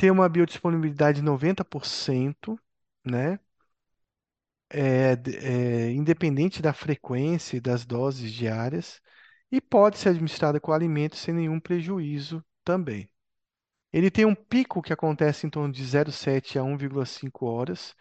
Tem 0.01 0.11
uma 0.11 0.29
biodisponibilidade 0.29 1.19
de 1.21 1.23
90%, 1.25 2.59
né? 3.05 3.39
É, 4.73 5.13
é, 5.89 5.91
independente 5.93 6.63
da 6.63 6.73
frequência 6.73 7.57
e 7.57 7.61
das 7.61 7.85
doses 7.85 8.33
diárias, 8.33 9.01
e 9.51 9.61
pode 9.61 9.99
ser 9.99 10.11
administrada 10.11 10.61
com 10.61 10.73
alimento 10.73 11.17
sem 11.17 11.35
nenhum 11.35 11.59
prejuízo 11.59 12.45
também. 12.65 13.11
Ele 13.93 14.11
tem 14.11 14.25
um 14.27 14.35
pico 14.35 14.83
que 14.83 14.93
acontece 14.93 15.47
em 15.47 15.51
torno 15.51 15.73
de 15.75 15.85
0,7 15.85 16.59
a 16.59 16.65
1,5 16.65 17.47
horas, 17.47 17.95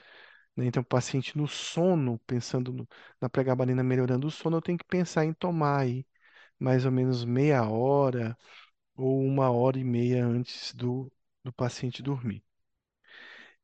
né? 0.55 0.65
Então, 0.67 0.81
o 0.83 0.85
paciente 0.85 1.37
no 1.37 1.47
sono, 1.47 2.19
pensando 2.27 2.73
no- 2.73 2.87
na 3.21 3.29
pregabalina 3.29 3.83
melhorando 3.83 4.27
o 4.27 4.31
sono, 4.31 4.57
eu 4.57 4.61
tenho 4.63 4.77
que 4.79 4.85
pensar 4.85 5.25
em 5.25 5.33
tomar 5.33 5.79
aí 5.81 6.05
mais 6.59 6.85
ou 6.85 6.91
menos 6.91 7.25
meia 7.25 7.63
hora 7.69 8.37
ou 8.95 9.21
uma 9.23 9.49
hora 9.51 9.79
e 9.79 9.83
meia 9.83 10.25
antes 10.25 10.73
do, 10.75 11.11
do 11.49 11.53
paciente 11.53 12.03
dormir. 12.03 12.43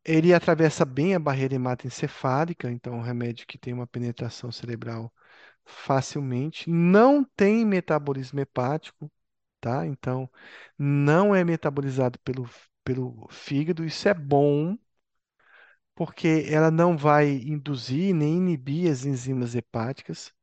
Ele 0.04 0.34
atravessa 0.34 0.86
bem 0.86 1.16
a 1.16 1.20
barreira 1.20 1.56
hematoencefálica, 1.56 2.72
então 2.72 2.94
é 2.94 2.98
um 2.98 3.02
remédio 3.02 3.48
que 3.48 3.58
tem 3.58 3.74
uma 3.74 3.88
penetração 3.88 4.52
cerebral 4.52 5.12
facilmente. 5.66 6.70
Não 6.70 7.24
tem 7.24 7.66
metabolismo 7.66 8.40
hepático, 8.40 9.12
tá? 9.60 9.86
Então, 9.88 10.30
não 10.78 11.34
é 11.36 11.44
metabolizado 11.44 12.20
pelo, 12.20 12.50
pelo 12.84 13.28
fígado. 13.32 13.84
Isso 13.86 14.08
é 14.08 14.14
bom, 14.14 14.78
porque 15.94 16.46
ela 16.50 16.70
não 16.72 16.98
vai 16.98 17.30
induzir 17.32 18.14
nem 18.14 18.38
inibir 18.38 18.92
as 18.92 19.06
enzimas 19.06 19.56
hepáticas, 19.56 20.34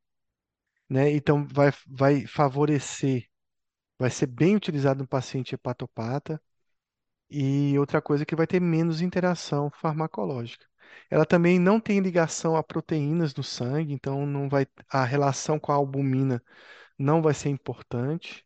né? 0.89 1.11
Então, 1.13 1.47
vai, 1.47 1.71
vai 1.87 2.27
favorecer, 2.27 3.29
vai 3.99 4.11
ser 4.11 4.27
bem 4.27 4.57
utilizado 4.57 5.01
no 5.03 5.09
paciente 5.09 5.55
hepatopata. 5.55 6.43
E 7.33 7.79
outra 7.79 8.01
coisa 8.03 8.23
é 8.25 8.27
que 8.27 8.37
vai 8.37 8.47
ter 8.47 8.61
menos 8.61 9.01
interação 9.01 9.71
farmacológica. 9.71 10.67
Ela 11.11 11.25
também 11.27 11.59
não 11.59 11.81
tem 11.81 12.01
ligação 12.01 12.57
a 12.57 12.63
proteínas 12.63 13.35
no 13.35 13.43
sangue, 13.43 13.93
então 13.95 14.27
não 14.27 14.49
vai, 14.49 14.67
a 14.89 15.05
relação 15.05 15.59
com 15.59 15.73
a 15.73 15.75
albumina 15.77 16.43
não 16.99 17.23
vai 17.23 17.35
ser 17.35 17.51
importante. 17.51 18.45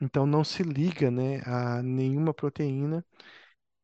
Então 0.00 0.26
não 0.26 0.44
se 0.44 0.62
liga, 0.62 1.10
né, 1.10 1.40
a 1.46 1.82
nenhuma 1.82 2.34
proteína, 2.34 3.04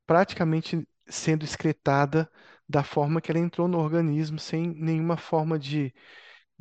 praticamente 0.07 0.86
sendo 1.09 1.44
excretada 1.44 2.31
da 2.69 2.85
forma 2.85 3.20
que 3.20 3.31
ela 3.31 3.40
entrou 3.40 3.69
no 3.69 3.78
organismo, 3.78 4.39
sem 4.39 4.69
nenhuma 4.74 5.16
forma 5.16 5.59
de, 5.59 5.94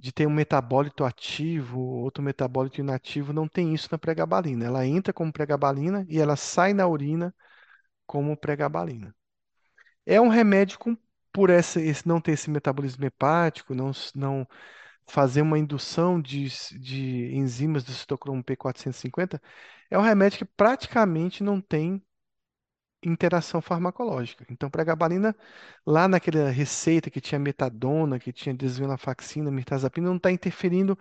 de 0.01 0.11
ter 0.11 0.27
um 0.27 0.31
metabólito 0.31 1.05
ativo, 1.05 1.79
outro 1.79 2.23
metabólito 2.23 2.81
inativo, 2.81 3.31
não 3.31 3.47
tem 3.47 3.73
isso 3.73 3.87
na 3.91 3.99
pregabalina. 3.99 4.65
Ela 4.65 4.85
entra 4.85 5.13
como 5.13 5.31
pregabalina 5.31 6.05
e 6.09 6.19
ela 6.19 6.35
sai 6.35 6.73
na 6.73 6.87
urina 6.87 7.33
como 8.07 8.35
pregabalina. 8.35 9.15
É 10.05 10.19
um 10.19 10.29
remédio 10.29 10.79
com, 10.79 10.97
por 11.31 11.49
essa, 11.51 11.79
esse, 11.81 12.07
não 12.07 12.19
ter 12.21 12.33
esse 12.33 12.49
metabolismo 12.49 13.05
hepático, 13.05 13.75
não, 13.75 13.91
não 14.15 14.47
fazer 15.07 15.41
uma 15.43 15.59
indução 15.59 16.21
de, 16.21 16.47
de 16.79 17.35
enzimas 17.35 17.83
do 17.83 17.91
citocromo 17.93 18.43
P450, 18.43 19.41
é 19.89 19.97
um 19.99 20.01
remédio 20.01 20.39
que 20.39 20.45
praticamente 20.45 21.43
não 21.43 21.61
tem 21.61 22.03
interação 23.03 23.61
farmacológica. 23.61 24.45
Então, 24.49 24.69
pregabalina, 24.69 25.35
lá 25.85 26.07
naquela 26.07 26.49
receita 26.49 27.09
que 27.09 27.21
tinha 27.21 27.39
metadona, 27.39 28.19
que 28.19 28.31
tinha 28.31 28.53
desvenlafaxina, 28.55 29.51
mirtazapina, 29.51 30.07
não 30.07 30.17
está 30.17 30.31
interferindo 30.31 30.97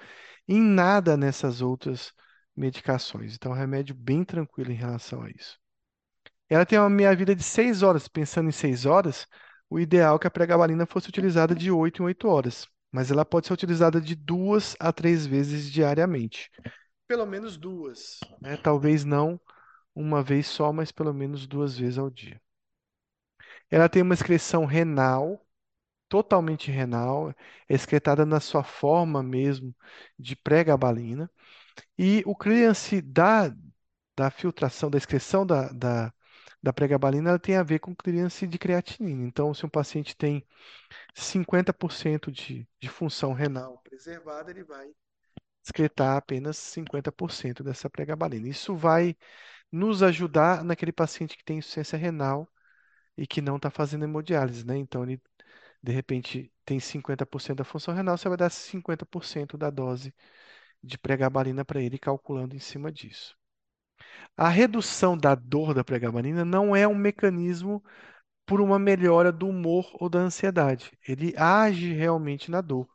em 0.48 0.60
nada 0.60 1.16
nessas 1.16 1.60
outras 1.60 2.12
medicações. 2.56 3.34
Então, 3.34 3.52
é 3.52 3.54
um 3.54 3.58
remédio 3.58 3.94
bem 3.94 4.24
tranquilo 4.24 4.70
em 4.70 4.74
relação 4.74 5.22
a 5.22 5.30
isso. 5.30 5.58
Ela 6.48 6.66
tem 6.66 6.78
uma 6.78 6.90
meia-vida 6.90 7.34
de 7.34 7.42
seis 7.42 7.82
horas. 7.82 8.08
Pensando 8.08 8.48
em 8.48 8.52
seis 8.52 8.84
horas, 8.84 9.26
o 9.68 9.78
ideal 9.78 10.16
é 10.16 10.18
que 10.18 10.26
a 10.26 10.30
pregabalina 10.30 10.84
fosse 10.84 11.08
utilizada 11.08 11.54
de 11.54 11.70
8 11.70 12.02
em 12.02 12.06
8 12.06 12.26
horas, 12.26 12.66
mas 12.90 13.10
ela 13.10 13.24
pode 13.24 13.46
ser 13.46 13.52
utilizada 13.52 14.00
de 14.00 14.16
duas 14.16 14.74
a 14.80 14.92
três 14.92 15.24
vezes 15.24 15.70
diariamente. 15.70 16.50
Pelo 17.06 17.24
menos 17.24 17.56
duas, 17.56 18.18
né? 18.40 18.56
Talvez 18.56 19.04
não 19.04 19.40
uma 19.94 20.22
vez 20.22 20.46
só, 20.46 20.72
mas 20.72 20.92
pelo 20.92 21.12
menos 21.14 21.46
duas 21.46 21.76
vezes 21.78 21.98
ao 21.98 22.10
dia. 22.10 22.40
Ela 23.70 23.88
tem 23.88 24.02
uma 24.02 24.14
excreção 24.14 24.64
renal, 24.64 25.44
totalmente 26.08 26.70
renal, 26.72 27.34
excretada 27.68 28.26
na 28.26 28.40
sua 28.40 28.64
forma 28.64 29.22
mesmo 29.22 29.74
de 30.18 30.36
pregabalina. 30.36 31.30
E 31.98 32.22
o 32.26 32.36
clearance 32.36 33.00
da, 33.02 33.54
da 34.16 34.30
filtração, 34.30 34.90
da 34.90 34.98
excreção 34.98 35.46
da, 35.46 35.68
da, 35.70 36.14
da 36.62 36.72
pregabalina, 36.72 37.30
ela 37.30 37.38
tem 37.38 37.56
a 37.56 37.62
ver 37.62 37.80
com 37.80 37.94
clearance 37.94 38.46
de 38.46 38.58
creatinina. 38.58 39.24
Então, 39.26 39.54
se 39.54 39.66
um 39.66 39.68
paciente 39.70 40.16
tem 40.16 40.46
50% 41.14 42.32
de, 42.32 42.68
de 42.80 42.88
função 42.88 43.32
renal 43.32 43.78
preservada, 43.84 44.50
ele 44.50 44.64
vai 44.64 44.90
excretar 45.64 46.16
apenas 46.16 46.56
50% 46.56 47.62
dessa 47.62 47.88
pregabalina. 47.90 48.48
Isso 48.48 48.74
vai 48.76 49.16
nos 49.72 50.02
ajudar 50.02 50.64
naquele 50.64 50.92
paciente 50.92 51.36
que 51.36 51.44
tem 51.44 51.58
insuficiência 51.58 51.98
renal 51.98 52.48
e 53.16 53.26
que 53.26 53.40
não 53.42 53.56
está 53.56 53.70
fazendo 53.70 54.04
hemodiálise, 54.04 54.66
né? 54.66 54.76
Então, 54.76 55.04
ele, 55.04 55.20
de 55.82 55.92
repente, 55.92 56.52
tem 56.64 56.80
50% 56.80 57.58
da 57.58 57.64
função 57.64 57.94
renal, 57.94 58.18
você 58.18 58.28
vai 58.28 58.38
dar 58.38 58.50
50% 58.50 59.58
da 59.58 59.70
dose 59.70 60.14
de 60.82 60.98
pregabalina 60.98 61.64
para 61.64 61.82
ele, 61.82 61.98
calculando 61.98 62.56
em 62.56 62.60
cima 62.60 62.92
disso. 62.92 63.36
A 64.36 64.48
redução 64.48 65.16
da 65.16 65.34
dor 65.34 65.74
da 65.74 65.84
pregabalina 65.84 66.44
não 66.44 66.74
é 66.74 66.86
um 66.88 66.94
mecanismo 66.94 67.82
por 68.46 68.60
uma 68.60 68.78
melhora 68.78 69.32
do 69.32 69.48
humor 69.48 69.90
ou 69.94 70.08
da 70.08 70.20
ansiedade. 70.20 70.92
Ele 71.06 71.34
age 71.36 71.92
realmente 71.94 72.50
na 72.50 72.60
dor. 72.60 72.88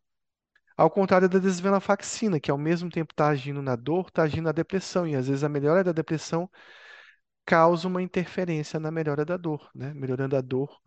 Ao 0.78 0.90
contrário 0.90 1.30
da 1.30 1.40
desvenlafaxina, 1.40 2.40
que 2.40 2.52
ao 2.52 2.58
mesmo 2.58 2.90
tempo 2.90 3.14
está 3.14 3.28
agindo 3.30 3.62
na 3.62 3.76
dor, 3.76 4.08
está 4.08 4.24
agindo 4.24 4.46
na 4.46 4.52
depressão. 4.52 5.08
E 5.08 5.16
às 5.16 5.28
vezes 5.28 5.44
a 5.44 5.50
melhora 5.50 5.84
da 5.84 5.92
depressão 5.92 6.50
causa 7.46 7.88
uma 7.88 8.02
interferência 8.04 8.80
na 8.80 8.92
melhora 8.92 9.26
da 9.26 9.38
dor, 9.38 9.70
né? 9.76 9.94
Melhorando 9.94 10.36
a 10.38 10.42
dor 10.42 10.80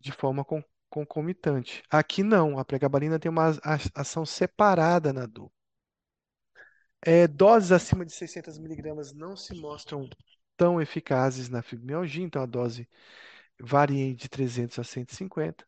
de 0.00 0.12
forma 0.12 0.44
con- 0.44 0.64
concomitante. 0.90 1.82
Aqui 1.90 2.22
não, 2.24 2.58
a 2.58 2.64
pregabalina 2.64 3.18
tem 3.20 3.30
uma 3.30 3.52
ação 3.94 4.26
separada 4.26 5.12
na 5.12 5.26
dor. 5.26 5.50
É, 7.02 7.26
doses 7.28 7.70
acima 7.72 8.04
de 8.04 8.12
600 8.12 8.58
miligramas 8.58 9.12
não 9.12 9.36
se 9.36 9.54
mostram 9.54 10.08
tão 10.56 10.80
eficazes 10.80 11.48
na 11.48 11.62
fibromialgia, 11.62 12.24
então 12.24 12.42
a 12.42 12.46
dose 12.46 12.88
varia 13.60 14.14
de 14.14 14.28
300 14.28 14.78
a 14.78 14.84
150. 14.84 15.66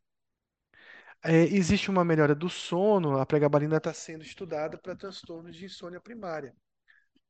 É, 1.29 1.43
existe 1.43 1.91
uma 1.91 2.05
melhora 2.05 2.35
do 2.37 2.49
sono, 2.49 3.19
a 3.19 3.27
pregabalina 3.27 3.79
está 3.79 3.93
sendo 3.93 4.23
estudada 4.23 4.79
para 4.79 4.95
transtornos 4.95 5.57
de 5.57 5.65
insônia 5.65 6.01
primária, 6.01 6.55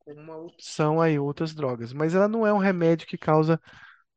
como 0.01 0.21
uma 0.21 0.37
opção 0.37 1.01
aí 1.01 1.19
outras 1.19 1.55
drogas, 1.55 1.93
mas 1.93 2.15
ela 2.15 2.29
não 2.29 2.47
é 2.47 2.53
um 2.53 2.59
remédio 2.59 3.07
que 3.07 3.19
causa 3.19 3.61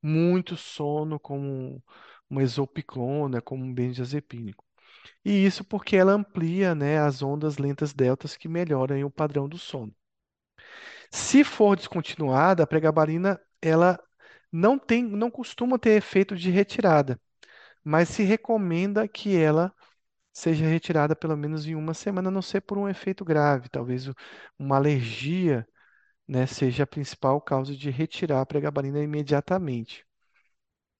muito 0.01 0.57
sono, 0.57 1.19
como 1.19 1.84
uma 2.30 2.43
exopiclona, 2.43 3.41
como 3.41 3.64
um 3.65 3.73
benzodiazepínico. 3.73 4.65
E 5.26 5.45
isso 5.45 5.64
porque 5.64 5.95
ela 5.97 6.14
amplia, 6.14 6.76
né, 6.76 6.99
as 6.99 7.22
ondas 7.23 7.57
lentas 7.57 7.93
deltas 7.93 8.38
que 8.38 8.49
melhoram 8.49 9.03
o 9.06 9.11
padrão 9.11 9.49
do 9.49 9.57
sono. 9.57 9.95
Se 11.11 11.43
for 11.43 11.76
descontinuada, 11.76 12.64
a 12.64 12.68
pregabalina 12.68 13.39
ela 13.61 13.99
não 14.51 14.77
tem, 14.77 15.03
não 15.03 15.30
costuma 15.30 15.77
ter 15.80 15.91
efeito 15.91 16.35
de 16.35 16.49
retirada, 16.49 17.19
mas 17.84 18.10
se 18.10 18.23
recomenda 18.23 19.07
que 19.07 19.35
ela 19.38 19.73
seja 20.34 20.65
retirada 20.68 21.15
pelo 21.15 21.38
menos 21.38 21.68
em 21.68 21.76
uma 21.76 21.93
semana, 21.93 22.30
a 22.30 22.31
não 22.31 22.41
ser 22.41 22.61
por 22.61 22.77
um 22.77 22.89
efeito 22.89 23.26
grave, 23.26 23.69
talvez 23.69 24.10
uma 24.60 24.77
alergia, 24.77 25.68
né, 26.27 26.45
seja 26.47 26.84
a 26.84 26.88
principal 26.88 27.41
causa 27.41 27.76
de 27.76 27.89
retirar 27.91 28.41
a 28.41 28.45
pregabalina 28.47 29.01
imediatamente. 29.01 30.06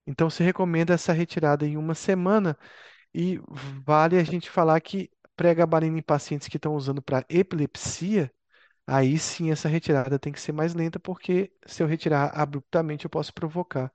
Então 0.06 0.28
se 0.30 0.42
recomenda 0.42 0.94
essa 0.94 1.12
retirada 1.12 1.66
em 1.66 1.76
uma 1.76 1.94
semana 1.94 2.58
e 3.14 3.40
vale 3.84 4.18
a 4.18 4.24
gente 4.24 4.50
falar 4.50 4.80
que 4.80 5.10
pregabalina 5.36 5.98
em 5.98 6.02
pacientes 6.02 6.48
que 6.48 6.58
estão 6.58 6.74
usando 6.76 7.02
para 7.02 7.24
epilepsia 7.28 8.32
Aí 8.86 9.18
sim 9.18 9.50
essa 9.52 9.68
retirada 9.68 10.18
tem 10.18 10.32
que 10.32 10.40
ser 10.40 10.52
mais 10.52 10.74
lenta, 10.74 11.00
porque 11.00 11.52
se 11.66 11.82
eu 11.82 11.86
retirar 11.88 12.32
abruptamente, 12.38 13.04
eu 13.06 13.10
posso 13.10 13.34
provocar 13.34 13.92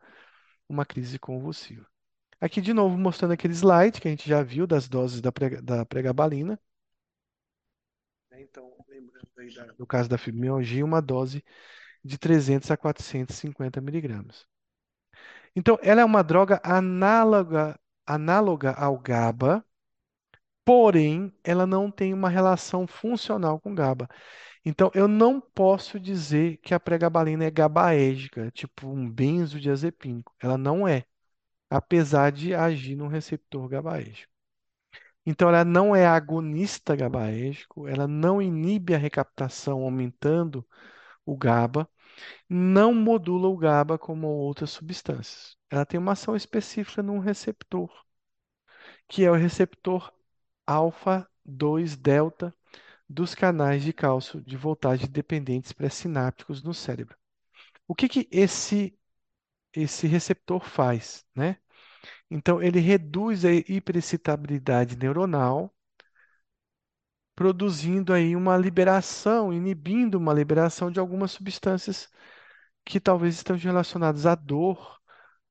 uma 0.69 0.85
crise 0.85 1.19
convulsiva. 1.19 1.87
Aqui 2.45 2.61
de 2.61 2.73
novo 2.73 2.97
mostrando 2.97 3.34
aquele 3.34 3.53
slide 3.53 3.99
que 4.01 4.07
a 4.07 4.11
gente 4.11 4.27
já 4.30 4.41
viu 4.43 4.65
das 4.67 4.88
doses 4.88 5.22
da, 5.22 5.31
da 5.63 5.85
pregabalina. 5.85 6.59
né? 8.31 8.41
Então, 8.41 8.72
lembrando 8.88 9.27
aí 9.38 9.51
da- 9.53 9.73
no 9.80 9.85
caso 9.88 10.09
da 10.09 10.17
fibromialgia, 10.17 10.85
uma 10.85 11.01
dose 11.01 11.43
de 12.03 12.17
300 12.17 12.72
a 12.72 12.77
450 12.77 13.81
miligramas. 13.81 14.47
Então, 15.55 15.77
ela 15.81 16.01
é 16.01 16.05
uma 16.05 16.23
droga 16.23 16.59
análoga, 16.63 17.80
análoga 18.05 18.72
ao 18.73 18.97
GABA, 18.97 19.65
porém, 20.63 21.34
ela 21.43 21.65
não 21.65 21.91
tem 21.91 22.13
uma 22.13 22.30
relação 22.30 22.88
funcional 22.88 23.59
com 23.59 23.73
GABA. 23.76 24.09
Então, 24.65 24.91
eu 24.95 25.07
não 25.07 25.41
posso 25.41 25.99
dizer 25.99 26.57
que 26.59 26.73
a 26.76 26.80
pregabalina 26.81 27.45
é 27.45 27.51
gabaérgica, 27.51 28.51
tipo 28.51 28.89
um 28.89 29.09
benzodiazepínico. 29.09 30.35
Ela 30.41 30.57
não 30.57 30.88
é, 30.88 31.05
apesar 31.69 32.31
de 32.31 32.53
agir 32.53 32.95
no 32.95 33.07
receptor 33.07 33.67
gabaérgico. 33.67 34.31
Então, 35.25 35.49
ela 35.49 35.65
não 35.65 35.95
é 35.95 36.05
agonista 36.05 36.95
gabaérgico, 36.95 37.87
ela 37.87 38.07
não 38.07 38.41
inibe 38.41 38.93
a 38.93 38.97
recaptação 38.97 39.81
aumentando 39.81 40.65
o 41.25 41.37
GABA, 41.37 41.89
não 42.49 42.93
modula 42.93 43.47
o 43.49 43.57
GABA 43.57 43.97
como 43.97 44.27
outras 44.27 44.71
substâncias. 44.71 45.57
Ela 45.69 45.85
tem 45.85 45.99
uma 45.99 46.13
ação 46.13 46.35
específica 46.35 47.03
num 47.03 47.19
receptor, 47.19 47.89
que 49.07 49.23
é 49.23 49.31
o 49.31 49.35
receptor 49.35 50.11
alfa-2 50.65 51.95
delta 51.95 52.53
dos 53.09 53.35
canais 53.35 53.83
de 53.83 53.93
cálcio 53.93 54.41
de 54.41 54.57
voltagem 54.57 55.09
dependentes 55.09 55.71
pré-sinápticos 55.73 56.63
no 56.63 56.73
cérebro. 56.73 57.17
O 57.87 57.95
que 57.95 58.09
que 58.09 58.27
esse 58.31 58.97
esse 59.76 60.07
receptor 60.07 60.61
faz, 60.65 61.26
né? 61.35 61.57
Então 62.30 62.61
ele 62.61 62.80
reduz 62.80 63.45
a 63.45 63.52
hiperexcitabilidade 63.53 64.97
neuronal, 64.97 65.73
produzindo 67.35 68.14
aí 68.14 68.35
uma 68.35 68.57
liberação, 68.57 69.53
inibindo 69.53 70.15
uma 70.18 70.34
liberação 70.34 70.91
de 70.91 70.99
algumas 70.99 71.31
substâncias 71.31 72.10
que 72.85 72.99
talvez 72.99 73.35
estejam 73.35 73.72
relacionadas 73.72 74.26
à 74.26 74.35
dor, 74.35 74.99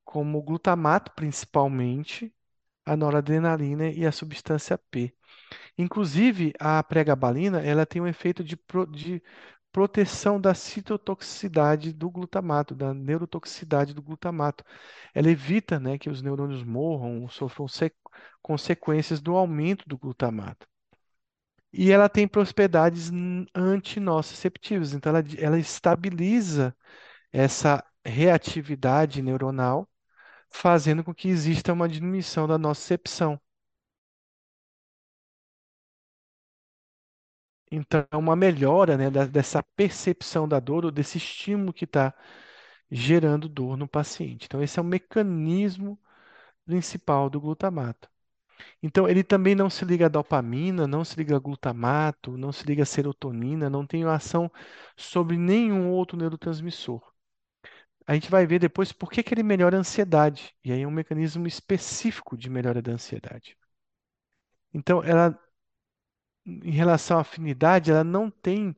como 0.03 0.39
o 0.39 0.43
glutamato 0.43 1.11
principalmente, 1.15 2.33
a 2.85 2.95
noradrenalina 2.95 3.89
e 3.89 4.05
a 4.05 4.11
substância 4.11 4.77
P. 4.77 5.13
Inclusive, 5.77 6.53
a 6.59 6.83
pregabalina, 6.83 7.61
ela 7.61 7.85
tem 7.85 8.01
um 8.01 8.07
efeito 8.07 8.43
de, 8.43 8.57
de 8.91 9.23
proteção 9.75 10.39
da 10.39 10.53
citotoxicidade 10.53 11.91
do 11.91 12.09
glutamato, 12.09 12.73
da 12.73 12.93
neurotoxicidade 12.93 13.93
do 13.93 14.01
glutamato. 14.01 14.63
Ela 15.13 15.29
evita, 15.29 15.77
né, 15.81 15.97
que 15.97 16.09
os 16.09 16.21
neurônios 16.21 16.63
morram 16.63 17.27
sofram 17.27 17.67
se- 17.67 17.91
consequências 18.41 19.19
do 19.19 19.35
aumento 19.35 19.83
do 19.85 19.97
glutamato. 19.97 20.65
E 21.73 21.91
ela 21.91 22.07
tem 22.07 22.27
propriedades 22.27 23.11
antinociceptivas, 23.53 24.93
então 24.93 25.09
ela, 25.13 25.23
ela 25.37 25.59
estabiliza 25.59 26.75
essa 27.33 27.83
reatividade 28.05 29.21
neuronal, 29.21 29.89
fazendo 30.51 31.03
com 31.03 31.13
que 31.13 31.29
exista 31.29 31.73
uma 31.73 31.89
diminuição 31.89 32.47
da 32.47 32.57
nocicepção. 32.57 33.39
Então, 37.71 38.05
é 38.11 38.17
uma 38.17 38.35
melhora, 38.35 38.97
né, 38.97 39.09
dessa 39.27 39.61
percepção 39.63 40.47
da 40.47 40.59
dor 40.59 40.85
ou 40.85 40.91
desse 40.91 41.17
estímulo 41.17 41.73
que 41.73 41.85
está 41.85 42.13
gerando 42.91 43.49
dor 43.49 43.77
no 43.77 43.87
paciente. 43.87 44.45
Então, 44.45 44.61
esse 44.63 44.79
é 44.79 44.81
o 44.81 44.85
mecanismo 44.85 45.99
principal 46.65 47.29
do 47.29 47.41
glutamato. 47.41 48.09
Então, 48.83 49.07
ele 49.09 49.23
também 49.23 49.55
não 49.55 49.69
se 49.69 49.85
liga 49.85 50.07
à 50.07 50.09
dopamina, 50.09 50.87
não 50.87 51.03
se 51.05 51.17
liga 51.17 51.35
a 51.35 51.39
glutamato, 51.39 52.37
não 52.37 52.51
se 52.51 52.65
liga 52.65 52.83
à 52.83 52.85
serotonina, 52.85 53.69
não 53.69 53.85
tem 53.87 54.03
ação 54.05 54.51
sobre 54.97 55.37
nenhum 55.37 55.91
outro 55.91 56.17
neurotransmissor. 56.17 57.01
A 58.07 58.13
gente 58.15 58.31
vai 58.31 58.47
ver 58.47 58.59
depois 58.59 58.91
por 58.91 59.11
que 59.11 59.21
que 59.23 59.33
ele 59.33 59.43
melhora 59.43 59.77
a 59.77 59.79
ansiedade. 59.79 60.55
E 60.63 60.71
aí 60.71 60.81
é 60.81 60.87
um 60.87 60.91
mecanismo 60.91 61.45
específico 61.47 62.37
de 62.37 62.49
melhora 62.49 62.81
da 62.81 62.91
ansiedade. 62.91 63.55
Então, 64.73 65.03
ela 65.03 65.39
em 66.45 66.71
relação 66.71 67.17
à 67.17 67.21
afinidade, 67.21 67.91
ela 67.91 68.03
não 68.03 68.29
tem 68.29 68.75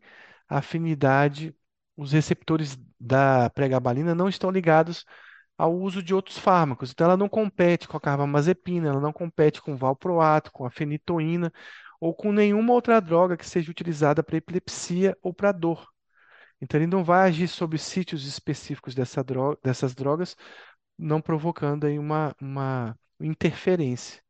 afinidade, 0.48 1.56
os 1.96 2.12
receptores 2.12 2.78
da 3.00 3.50
pregabalina 3.50 4.16
não 4.16 4.30
estão 4.30 4.50
ligados 4.52 5.06
ao 5.58 5.76
uso 5.76 6.04
de 6.04 6.14
outros 6.14 6.38
fármacos. 6.38 6.92
Então, 6.92 7.06
ela 7.06 7.18
não 7.18 7.28
compete 7.30 7.88
com 7.88 7.98
a 7.98 8.02
carbamazepina, 8.02 8.90
ela 8.90 9.02
não 9.02 9.12
compete 9.12 9.62
com 9.62 9.74
o 9.74 9.78
valproato, 9.78 10.52
com 10.52 10.66
a 10.66 10.70
fenitoína 10.70 11.52
ou 12.00 12.14
com 12.14 12.32
nenhuma 12.32 12.74
outra 12.74 13.00
droga 13.02 13.36
que 13.38 13.46
seja 13.46 13.72
utilizada 13.72 14.24
para 14.24 14.38
epilepsia 14.38 15.18
ou 15.22 15.34
para 15.34 15.52
dor. 15.52 15.88
Então, 16.62 16.80
ele 16.80 16.88
não 16.88 17.04
vai 17.04 17.28
agir 17.30 17.48
sobre 17.48 17.78
sítios 17.78 18.26
específicos 18.26 18.96
dessa 18.96 19.24
droga, 19.24 19.60
dessas 19.64 19.96
drogas, 19.96 20.36
não 20.98 21.22
provocando 21.22 21.86
aí 21.86 22.00
uma, 22.00 22.36
uma 22.42 22.98
interferência. 23.20 24.22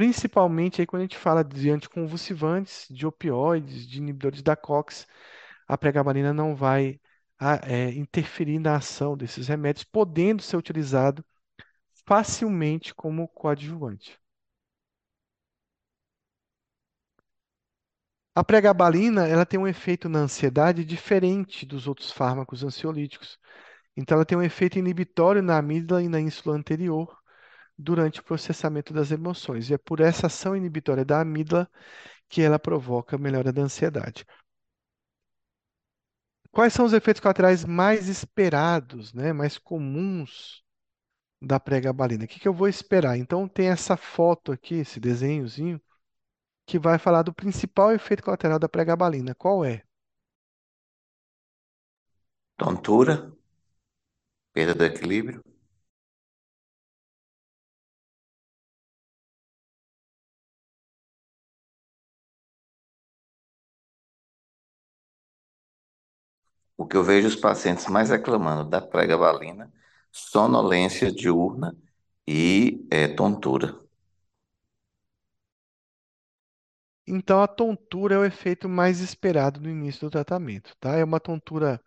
Principalmente 0.00 0.80
aí 0.80 0.86
quando 0.86 1.00
a 1.00 1.04
gente 1.04 1.18
fala 1.18 1.44
de 1.44 1.68
anticonvulsivantes, 1.68 2.86
de 2.88 3.06
opioides, 3.06 3.86
de 3.86 3.98
inibidores 3.98 4.42
da 4.42 4.56
COX, 4.56 5.06
a 5.68 5.76
pregabalina 5.76 6.32
não 6.32 6.56
vai 6.56 6.98
é, 7.66 7.90
interferir 7.90 8.58
na 8.58 8.76
ação 8.76 9.14
desses 9.14 9.46
remédios, 9.46 9.84
podendo 9.84 10.40
ser 10.40 10.56
utilizado 10.56 11.22
facilmente 12.06 12.94
como 12.94 13.28
coadjuvante. 13.28 14.18
A 18.34 18.42
pregabalina 18.42 19.28
ela 19.28 19.44
tem 19.44 19.60
um 19.60 19.68
efeito 19.68 20.08
na 20.08 20.20
ansiedade 20.20 20.82
diferente 20.82 21.66
dos 21.66 21.86
outros 21.86 22.10
fármacos 22.10 22.64
ansiolíticos. 22.64 23.38
Então, 23.94 24.16
ela 24.16 24.24
tem 24.24 24.38
um 24.38 24.42
efeito 24.42 24.78
inibitório 24.78 25.42
na 25.42 25.58
amígdala 25.58 26.02
e 26.02 26.08
na 26.08 26.18
ínsula 26.18 26.56
anterior 26.56 27.19
durante 27.80 28.20
o 28.20 28.24
processamento 28.24 28.92
das 28.92 29.10
emoções. 29.10 29.68
E 29.70 29.74
é 29.74 29.78
por 29.78 30.00
essa 30.00 30.26
ação 30.26 30.56
inibitória 30.56 31.04
da 31.04 31.20
amígdala 31.20 31.68
que 32.28 32.42
ela 32.42 32.58
provoca 32.58 33.16
a 33.16 33.18
melhora 33.18 33.52
da 33.52 33.62
ansiedade. 33.62 34.24
Quais 36.52 36.72
são 36.72 36.84
os 36.84 36.92
efeitos 36.92 37.20
colaterais 37.20 37.64
mais 37.64 38.08
esperados, 38.08 39.12
né, 39.12 39.32
mais 39.32 39.56
comuns 39.56 40.64
da 41.40 41.60
pregabalina? 41.60 42.24
O 42.24 42.28
que 42.28 42.40
que 42.40 42.48
eu 42.48 42.54
vou 42.54 42.68
esperar? 42.68 43.16
Então, 43.16 43.48
tem 43.48 43.68
essa 43.68 43.96
foto 43.96 44.52
aqui, 44.52 44.76
esse 44.76 44.98
desenhozinho, 44.98 45.80
que 46.66 46.78
vai 46.78 46.98
falar 46.98 47.22
do 47.22 47.32
principal 47.34 47.92
efeito 47.92 48.22
colateral 48.22 48.58
da 48.58 48.68
pregabalina. 48.68 49.34
Qual 49.34 49.64
é? 49.64 49.82
Tontura, 52.56 53.32
perda 54.52 54.74
do 54.74 54.84
equilíbrio, 54.84 55.42
o 66.82 66.86
que 66.86 66.96
eu 66.96 67.04
vejo 67.04 67.28
os 67.28 67.36
pacientes 67.36 67.86
mais 67.88 68.10
reclamando 68.10 68.64
da 68.68 68.80
pregabalina, 68.80 69.70
sonolência 70.10 71.12
diurna 71.12 71.76
e 72.26 72.86
é, 72.90 73.08
tontura. 73.08 73.78
Então, 77.06 77.42
a 77.42 77.48
tontura 77.48 78.14
é 78.14 78.18
o 78.18 78.24
efeito 78.24 78.68
mais 78.68 79.00
esperado 79.00 79.60
no 79.60 79.68
início 79.68 80.02
do 80.06 80.10
tratamento, 80.10 80.76
tá? 80.78 80.96
É 80.96 81.04
uma 81.04 81.18
tontura 81.20 81.80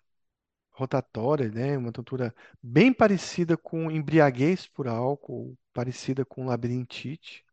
rotatória, 0.72 1.50
né? 1.52 1.78
Uma 1.78 1.92
tontura 1.94 2.36
bem 2.64 2.94
parecida 2.94 3.58
com 3.58 3.92
embriaguez 3.92 4.68
por 4.68 4.88
álcool, 4.88 5.58
parecida 5.74 6.26
com 6.26 6.46
labirintite, 6.48 7.46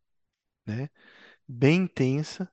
né? 0.67 0.91
Bem 1.49 1.83
intensa. 1.85 2.51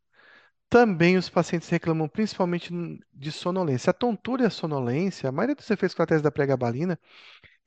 Também 0.69 1.18
os 1.18 1.30
pacientes 1.30 1.69
reclamam 1.69 2.10
principalmente 2.10 2.72
de 3.14 3.31
sonolência. 3.31 3.89
A 3.91 3.94
tontura 3.94 4.44
e 4.44 4.45
a 4.48 4.49
sonolência, 4.49 5.30
a 5.30 5.31
maioria 5.31 5.56
dos 5.56 5.69
efeitos 5.69 5.95
colaterais 5.95 6.22
da 6.22 6.31
pregabalina, 6.31 6.99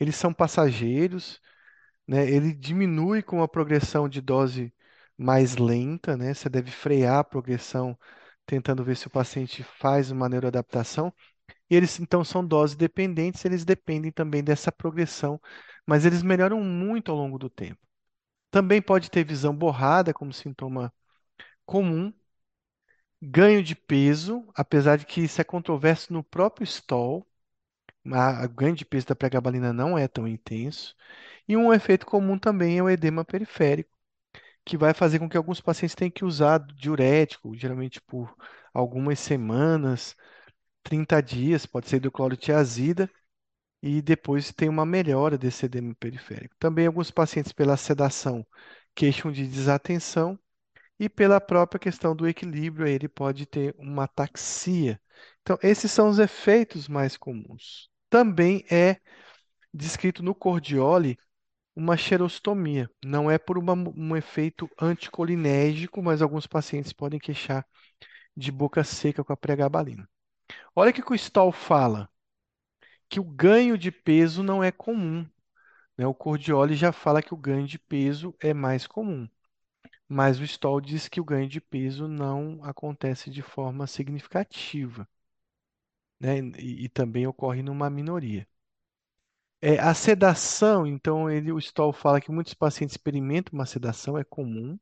eles 0.01 0.17
são 0.17 0.33
passageiros, 0.35 1.41
né? 2.07 2.29
Ele 2.31 2.55
diminui 2.55 3.23
com 3.23 3.43
a 3.43 3.49
progressão 3.49 4.09
de 4.09 4.21
dose 4.21 4.75
mais 5.19 5.57
lenta, 5.57 6.17
né? 6.17 6.35
Você 6.35 6.49
deve 6.49 6.71
frear 6.71 7.19
a 7.21 7.25
progressão, 7.25 7.99
tentando 8.47 8.85
ver 8.85 8.97
se 8.97 9.07
o 9.09 9.11
paciente 9.11 9.63
faz 9.65 10.11
uma 10.11 10.29
neuroadaptação. 10.29 11.13
E 11.71 11.77
eles 11.77 12.01
então 12.01 12.25
são 12.25 12.47
dose 12.47 12.77
dependentes, 12.77 13.45
eles 13.45 13.65
dependem 13.65 14.13
também 14.13 14.45
dessa 14.45 14.73
progressão, 14.73 15.41
mas 15.87 16.05
eles 16.07 16.23
melhoram 16.23 16.63
muito 16.63 17.11
ao 17.13 17.19
longo 17.19 17.39
do 17.39 17.51
tempo. 17.51 17.81
Também 18.51 18.83
pode 18.83 19.11
ter 19.11 19.25
visão 19.25 19.55
borrada 19.57 20.15
como 20.15 20.33
sintoma 20.33 20.93
comum, 21.67 22.13
ganho 23.23 23.63
de 23.63 23.75
peso, 23.75 24.47
apesar 24.55 24.97
de 24.99 25.07
que 25.07 25.21
isso 25.23 25.41
é 25.41 25.45
controverso 25.45 26.13
no 26.13 26.23
próprio 26.23 26.65
stall, 26.67 27.27
o 28.05 28.49
ganho 28.49 28.75
de 28.77 28.85
peso 28.85 29.07
da 29.09 29.17
pregabalina 29.17 29.73
não 29.73 29.97
é 29.99 30.09
tão 30.09 30.27
intenso. 30.29 30.97
E 31.49 31.57
um 31.57 31.73
efeito 31.73 32.07
comum 32.07 32.39
também 32.39 32.79
é 32.79 32.83
o 32.83 32.91
edema 32.91 33.25
periférico, 33.25 33.91
que 34.65 34.77
vai 34.77 34.95
fazer 34.95 35.19
com 35.19 35.29
que 35.29 35.37
alguns 35.37 35.61
pacientes 35.61 35.95
tenham 35.95 36.11
que 36.13 36.25
usar 36.25 36.59
diurético, 36.61 37.55
geralmente 37.57 38.01
por 38.03 38.35
algumas 38.75 39.19
semanas, 39.21 40.17
30 40.83 41.21
dias, 41.23 41.67
pode 41.67 41.89
ser 41.89 41.97
hidroclorotiazida, 41.97 43.11
e 43.83 44.03
depois 44.03 44.53
tem 44.53 44.69
uma 44.69 44.87
melhora 44.87 45.39
desse 45.39 45.67
edema 45.67 45.95
periférico. 45.95 46.55
Também 46.59 46.87
alguns 46.87 47.11
pacientes, 47.11 47.53
pela 47.53 47.77
sedação, 47.77 48.47
queixam 48.95 49.33
de 49.33 49.47
desatenção, 49.47 50.39
e 51.01 51.09
pela 51.09 51.41
própria 51.41 51.81
questão 51.81 52.15
do 52.15 52.29
equilíbrio, 52.29 52.87
ele 52.87 53.09
pode 53.09 53.47
ter 53.47 53.75
uma 53.79 54.05
ataxia. 54.05 55.01
Então, 55.41 55.59
esses 55.63 55.91
são 55.91 56.11
os 56.11 56.19
efeitos 56.19 56.89
mais 56.89 57.17
comuns. 57.17 57.89
Também 58.11 58.67
é 58.71 59.01
descrito 59.73 60.23
no 60.23 60.35
cordiole 60.35 61.19
uma 61.75 61.97
xerostomia. 61.97 62.91
Não 63.03 63.31
é 63.31 63.39
por 63.39 63.57
uma, 63.57 63.73
um 63.73 64.15
efeito 64.15 64.69
anticolinérgico, 64.79 66.03
mas 66.03 66.21
alguns 66.21 66.47
pacientes 66.47 66.93
podem 66.93 67.19
queixar 67.19 67.67
de 68.37 68.53
boca 68.53 68.85
seca 68.85 69.25
com 69.25 69.33
a 69.33 69.37
pregabalina. 69.39 70.07
Olha 70.77 70.91
o 70.91 70.95
que 70.95 71.13
o 71.13 71.15
Stoll 71.15 71.51
fala, 71.51 72.11
que 73.09 73.19
o 73.19 73.25
ganho 73.25 73.79
de 73.79 73.91
peso 73.91 74.43
não 74.43 74.63
é 74.63 74.71
comum. 74.71 75.27
Né? 75.97 76.07
O 76.07 76.15
Cordioli 76.15 76.75
já 76.75 76.93
fala 76.93 77.23
que 77.23 77.33
o 77.33 77.39
ganho 77.39 77.67
de 77.67 77.79
peso 77.79 78.35
é 78.39 78.53
mais 78.53 78.87
comum, 78.87 79.27
mas 80.11 80.41
o 80.41 80.45
Stoll 80.45 80.81
diz 80.83 81.09
que 81.09 81.21
o 81.23 81.25
ganho 81.25 81.49
de 81.49 81.61
peso 81.61 82.09
não 82.09 82.61
acontece 82.65 83.31
de 83.31 83.43
forma 83.43 83.87
significativa, 83.87 85.09
né? 86.21 86.39
E, 86.59 86.85
e 86.85 86.89
também 86.89 87.27
ocorre 87.27 87.63
numa 87.63 87.91
minoria. 87.91 88.47
É, 89.63 89.79
a 89.79 89.95
sedação, 89.95 90.87
então, 90.87 91.31
ele, 91.31 91.51
o 91.51 91.59
Stoll 91.59 91.93
fala 91.95 92.21
que 92.21 92.31
muitos 92.31 92.53
pacientes 92.53 92.93
experimentam 92.95 93.55
uma 93.59 93.65
sedação, 93.67 94.19
é 94.19 94.25
comum, 94.25 94.79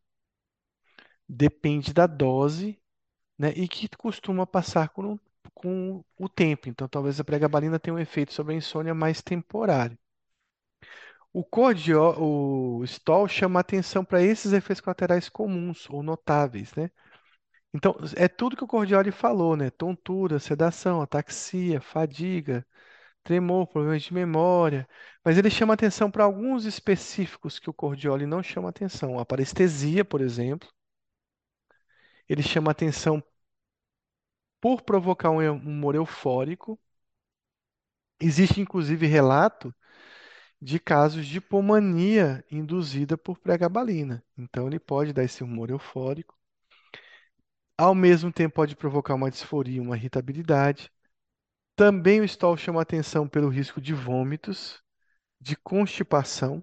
depende 1.29 1.93
da 1.93 2.07
dose, 2.07 2.79
né, 3.39 3.53
e 3.57 3.69
que 3.69 3.89
costuma 3.97 4.47
passar 4.47 4.91
com, 4.91 5.19
com 5.55 6.05
o 6.19 6.29
tempo. 6.29 6.69
Então, 6.71 6.89
talvez 6.89 7.21
a 7.21 7.25
pregabalina 7.25 7.79
tenha 7.81 7.95
um 7.95 8.01
efeito 8.01 8.33
sobre 8.35 8.55
a 8.55 8.59
insônia 8.59 8.95
mais 8.95 9.23
temporário. 9.23 9.99
O, 11.39 11.45
cordio, 11.45 12.01
o 12.21 12.85
Stoll 12.85 13.29
chama 13.29 13.61
atenção 13.61 14.05
para 14.05 14.21
esses 14.21 14.53
efeitos 14.53 14.81
colaterais 14.81 15.29
comuns 15.29 15.89
ou 15.89 16.03
notáveis, 16.03 16.75
né? 16.75 16.91
Então, 17.75 17.97
é 18.17 18.29
tudo 18.29 18.57
que 18.57 18.65
o 18.65 18.69
Cordioli 18.69 19.13
falou, 19.13 19.57
né? 19.57 19.71
Tontura, 19.71 20.41
sedação, 20.41 21.03
ataxia, 21.03 21.81
fadiga, 21.81 22.67
tremor, 23.25 23.69
problemas 23.69 24.03
de 24.03 24.15
memória, 24.15 24.89
mas 25.25 25.39
ele 25.39 25.51
chama 25.51 25.75
atenção 25.75 26.11
para 26.11 26.25
alguns 26.25 26.65
específicos 26.67 27.59
que 27.59 27.71
o 27.71 27.75
Cordioli 27.75 28.27
não 28.27 28.43
chama 28.43 28.71
atenção. 28.71 29.19
A 29.19 29.25
parestesia, 29.27 30.05
por 30.05 30.21
exemplo, 30.21 30.69
ele 32.29 32.43
chama 32.43 32.71
atenção 32.71 33.23
por 34.61 34.83
provocar 34.83 35.31
um 35.31 35.51
humor 35.53 35.95
eufórico. 35.97 36.79
Existe 38.21 38.61
inclusive 38.61 39.07
relato 39.07 39.75
de 40.61 40.79
casos 40.79 41.27
de 41.27 41.39
hipomania 41.39 42.45
induzida 42.51 43.17
por 43.19 43.39
pregabalina. 43.39 44.25
Então 44.37 44.67
ele 44.67 44.79
pode 44.79 45.13
dar 45.13 45.25
esse 45.25 45.43
humor 45.43 45.71
eufórico. 45.71 46.37
Ao 47.77 47.95
mesmo 47.95 48.33
tempo 48.33 48.57
pode 48.57 48.77
provocar 48.77 49.15
uma 49.15 49.31
disforia, 49.31 49.83
uma 49.83 49.97
irritabilidade. 49.97 50.91
Também 51.77 52.21
o 52.21 52.25
Stoll 52.25 52.57
chama 52.57 52.83
atenção 52.83 53.29
pelo 53.29 53.49
risco 53.49 53.81
de 53.81 53.95
vômitos, 53.95 54.83
de 55.41 55.57
constipação, 55.57 56.63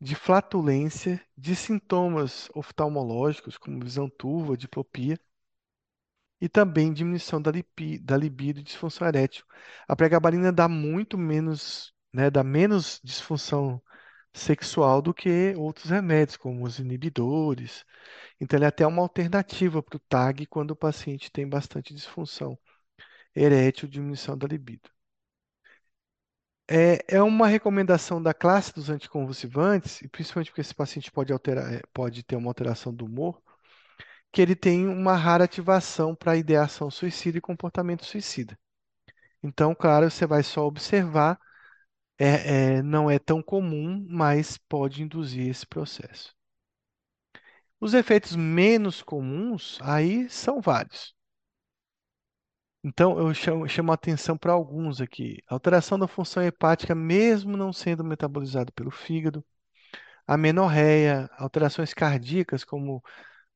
de 0.00 0.14
flatulência, 0.14 1.20
de 1.36 1.54
sintomas 1.54 2.48
oftalmológicos, 2.54 3.56
como 3.58 3.84
visão 3.84 4.08
turva, 4.08 4.56
diplopia, 4.56 5.18
e 6.40 6.48
também 6.48 6.92
diminuição 6.92 7.40
da, 7.42 7.50
lipi, 7.50 7.98
da 7.98 8.16
libido 8.16 8.60
e 8.60 8.62
disfunção 8.62 9.06
erétil. 9.06 9.44
A 9.86 9.96
pregabalina 9.96 10.52
dá 10.52 10.68
muito 10.68 11.18
menos, 11.18 11.92
né, 12.12 12.30
dá 12.30 12.44
menos 12.44 13.00
disfunção 13.04 13.82
sexual 14.34 15.02
do 15.02 15.14
que 15.14 15.54
outros 15.56 15.90
remédios, 15.90 16.36
como 16.36 16.64
os 16.66 16.78
inibidores. 16.78 17.84
Então, 18.40 18.58
ele 18.58 18.66
é 18.66 18.68
até 18.68 18.86
uma 18.86 19.02
alternativa 19.02 19.82
para 19.82 19.96
o 19.96 20.00
TAG 20.00 20.46
quando 20.46 20.72
o 20.72 20.76
paciente 20.76 21.30
tem 21.32 21.48
bastante 21.48 21.94
disfunção 21.94 22.58
erétil, 23.34 23.88
diminuição 23.88 24.36
da 24.38 24.46
libido. 24.46 24.90
É, 26.70 27.16
é 27.16 27.22
uma 27.22 27.46
recomendação 27.48 28.22
da 28.22 28.34
classe 28.34 28.74
dos 28.74 28.90
anticonvulsivantes, 28.90 30.02
e 30.02 30.08
principalmente 30.08 30.50
porque 30.50 30.60
esse 30.60 30.74
paciente 30.74 31.10
pode 31.10 31.32
alterar, 31.32 31.72
é, 31.72 31.82
pode 31.94 32.22
ter 32.22 32.36
uma 32.36 32.48
alteração 32.50 32.92
do 32.94 33.06
humor, 33.06 33.40
que 34.32 34.42
ele 34.42 34.56
tem 34.56 34.88
uma 34.88 35.16
rara 35.16 35.44
ativação 35.44 36.14
para 36.14 36.36
ideação 36.36 36.90
suicida 36.90 37.38
e 37.38 37.40
comportamento 37.40 38.04
suicida. 38.04 38.58
Então, 39.42 39.74
claro, 39.74 40.10
você 40.10 40.26
vai 40.26 40.42
só 40.42 40.66
observar, 40.66 41.40
é, 42.18 42.76
é, 42.78 42.82
não 42.82 43.10
é 43.10 43.18
tão 43.18 43.42
comum, 43.42 44.06
mas 44.08 44.58
pode 44.58 45.02
induzir 45.02 45.48
esse 45.48 45.66
processo. 45.66 46.34
Os 47.80 47.92
efeitos 47.92 48.36
menos 48.36 49.02
comuns 49.02 49.80
aí 49.82 50.28
são 50.30 50.60
vários. 50.60 51.12
Então, 52.84 53.18
eu 53.18 53.34
chamo, 53.34 53.68
chamo 53.68 53.90
a 53.92 53.94
atenção 53.94 54.36
para 54.36 54.52
alguns 54.52 55.00
aqui. 55.00 55.42
Alteração 55.48 55.98
da 55.98 56.06
função 56.08 56.42
hepática, 56.42 56.94
mesmo 56.94 57.56
não 57.56 57.72
sendo 57.72 58.04
metabolizado 58.04 58.72
pelo 58.72 58.90
fígado. 58.90 59.44
Amenorreia, 60.26 61.30
alterações 61.38 61.94
cardíacas, 61.94 62.64
como 62.64 63.02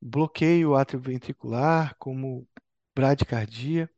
bloqueio 0.01 0.75
atrioventricular, 0.75 1.95
como 1.99 2.47
bradicardia. 2.95 3.89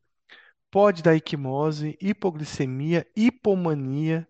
Pode 0.70 1.02
dar 1.02 1.16
equimose, 1.16 1.96
hipoglicemia, 2.00 3.06
hipomania. 3.16 4.28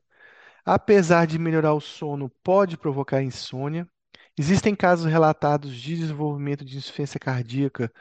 Apesar 0.66 1.26
de 1.26 1.38
melhorar 1.38 1.74
o 1.74 1.80
sono, 1.80 2.30
pode 2.44 2.76
provocar 2.76 3.22
insônia. 3.22 3.88
Existem 4.38 4.74
casos 4.76 5.06
relatados 5.06 5.74
de 5.76 5.96
desenvolvimento 5.96 6.64
de 6.64 6.76
insuficiência 6.76 7.20
cardíaca 7.20 7.92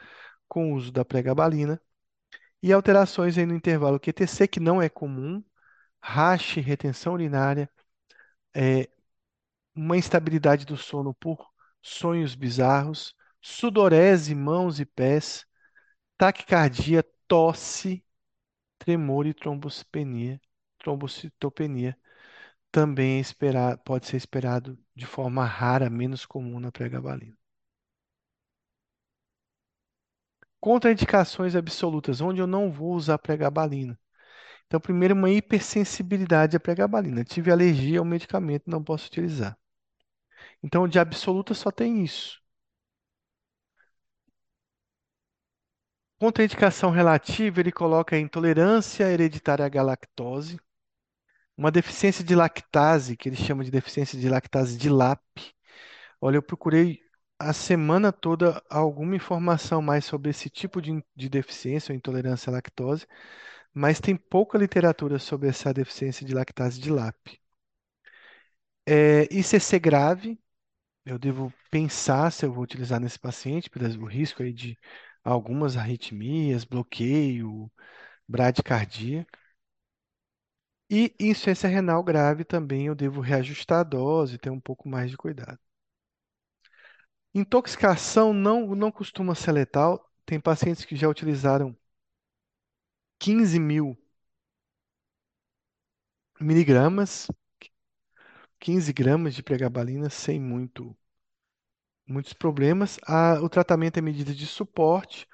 com 0.48 0.72
o 0.72 0.76
uso 0.76 0.92
da 0.92 1.04
pregabalina. 1.04 1.80
E 2.62 2.72
alterações 2.72 3.38
aí 3.38 3.46
no 3.46 3.54
intervalo 3.56 4.00
QTC, 4.00 4.48
que 4.48 4.60
não 4.60 4.82
é 4.82 4.88
comum, 4.88 5.44
rache, 6.00 6.60
retenção 6.60 7.14
urinária, 7.14 7.70
é, 8.54 8.88
uma 9.74 9.96
instabilidade 9.96 10.64
do 10.66 10.76
sono 10.76 11.14
por 11.14 11.46
sonhos 11.82 12.34
bizarros, 12.34 13.14
sudorese, 13.40 14.34
mãos 14.34 14.80
e 14.80 14.86
pés, 14.86 15.46
taquicardia, 16.18 17.04
tosse, 17.28 18.04
tremor 18.78 19.26
e 19.26 19.34
trombocitopenia, 19.34 20.40
trombocitopenia. 20.78 21.98
Também 22.76 23.16
é 23.16 23.20
esperar, 23.20 23.78
pode 23.78 24.06
ser 24.06 24.18
esperado 24.18 24.78
de 24.94 25.06
forma 25.06 25.46
rara, 25.46 25.88
menos 25.88 26.26
comum 26.26 26.60
na 26.60 26.70
pregabalina. 26.70 27.34
Contraindicações 30.60 31.56
absolutas, 31.56 32.20
onde 32.20 32.42
eu 32.42 32.46
não 32.46 32.70
vou 32.70 32.92
usar 32.92 33.16
pregabalina. 33.16 33.98
Então, 34.66 34.80
primeiro, 34.80 35.14
uma 35.14 35.30
hipersensibilidade 35.30 36.56
à 36.56 36.60
pregabalina. 36.60 37.24
Tive 37.24 37.50
alergia 37.52 38.00
ao 38.00 38.04
medicamento, 38.04 38.70
não 38.70 38.84
posso 38.84 39.08
utilizar. 39.08 39.58
Então, 40.62 40.86
de 40.86 40.98
absoluta 40.98 41.54
só 41.54 41.70
tem 41.70 42.04
isso. 42.04 42.42
Contraindicação 46.18 46.90
relativa, 46.90 47.58
ele 47.60 47.72
coloca 47.72 48.18
intolerância 48.18 49.04
hereditária 49.10 49.64
à 49.64 49.68
galactose, 49.70 50.58
uma 51.56 51.70
deficiência 51.70 52.24
de 52.24 52.34
lactase, 52.34 53.16
que 53.16 53.28
ele 53.28 53.36
chama 53.36 53.64
de 53.64 53.70
deficiência 53.70 54.18
de 54.18 54.28
lactase 54.28 54.76
de 54.78 54.88
LAP. 54.88 55.20
Olha, 56.20 56.36
eu 56.36 56.42
procurei 56.42 57.00
a 57.38 57.52
semana 57.52 58.12
toda 58.12 58.62
alguma 58.70 59.16
informação 59.16 59.82
mais 59.82 60.04
sobre 60.04 60.30
esse 60.30 60.50
tipo 60.50 60.80
de, 60.82 61.02
de 61.16 61.28
deficiência 61.28 61.92
ou 61.92 61.96
intolerância 61.96 62.50
à 62.50 62.54
lactose, 62.54 63.06
mas 63.74 64.00
tem 64.00 64.16
pouca 64.16 64.58
literatura 64.58 65.18
sobre 65.18 65.48
essa 65.48 65.72
deficiência 65.74 66.26
de 66.26 66.34
lactase 66.34 66.80
de 66.80 66.90
LAP. 66.90 67.38
É, 68.88 69.24
ICC 69.32 69.78
grave, 69.80 70.38
eu 71.06 71.18
devo 71.18 71.52
pensar 71.70 72.32
se 72.32 72.46
eu 72.46 72.52
vou 72.52 72.64
utilizar 72.64 73.00
nesse 73.00 73.18
paciente, 73.18 73.70
pelo 73.70 74.06
risco 74.06 74.42
aí 74.42 74.52
de 74.52 74.78
algumas 75.24 75.76
arritmias, 75.76 76.64
bloqueio, 76.64 77.70
bradicardia. 78.28 79.26
E 80.90 81.14
insuficiência 81.20 81.68
renal 81.68 82.02
grave 82.02 82.42
também 82.44 82.86
eu 82.86 82.94
devo 82.96 83.20
reajustar 83.20 83.78
a 83.80 83.84
dose, 83.84 84.36
ter 84.36 84.50
um 84.50 84.58
pouco 84.58 84.88
mais 84.88 85.08
de 85.12 85.16
cuidado. 85.16 85.60
Intoxicação 87.32 88.32
não, 88.32 88.74
não 88.74 88.90
costuma 88.90 89.32
ser 89.36 89.52
letal. 89.52 90.10
Tem 90.24 90.40
pacientes 90.40 90.84
que 90.84 90.96
já 90.96 91.08
utilizaram 91.08 91.76
15 93.20 93.60
mil 93.60 93.96
miligramas, 96.40 97.28
15 98.60 98.92
gramas 98.92 99.34
de 99.34 99.42
pregabalina 99.42 100.10
sem 100.10 100.38
muito, 100.40 100.94
muitos 102.06 102.32
problemas. 102.32 102.98
A- 103.06 103.40
o 103.42 103.48
tratamento 103.48 103.98
é 103.98 104.02
medida 104.02 104.34
de 104.34 104.46
suporte 104.46 105.26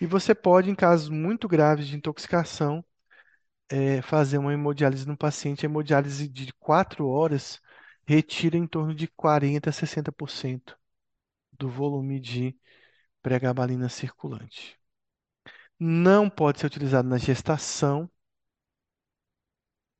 e 0.00 0.06
você 0.06 0.34
pode, 0.34 0.70
em 0.70 0.76
casos 0.76 1.10
muito 1.10 1.48
graves 1.48 1.88
de 1.88 1.96
intoxicação, 1.96 2.84
é, 3.68 4.02
fazer 4.02 4.38
uma 4.38 4.52
hemodiálise 4.52 5.06
no 5.06 5.16
paciente. 5.16 5.66
A 5.66 5.68
hemodiálise 5.68 6.28
de 6.28 6.52
4 6.54 7.06
horas 7.08 7.60
retira 8.06 8.56
em 8.56 8.66
torno 8.66 8.94
de 8.94 9.08
40 9.08 9.70
a 9.70 9.72
60% 9.72 10.76
do 11.52 11.68
volume 11.68 12.20
de 12.20 12.56
pregabalina 13.22 13.88
circulante. 13.88 14.78
Não 15.78 16.28
pode 16.30 16.60
ser 16.60 16.66
utilizado 16.66 17.08
na 17.08 17.18
gestação, 17.18 18.10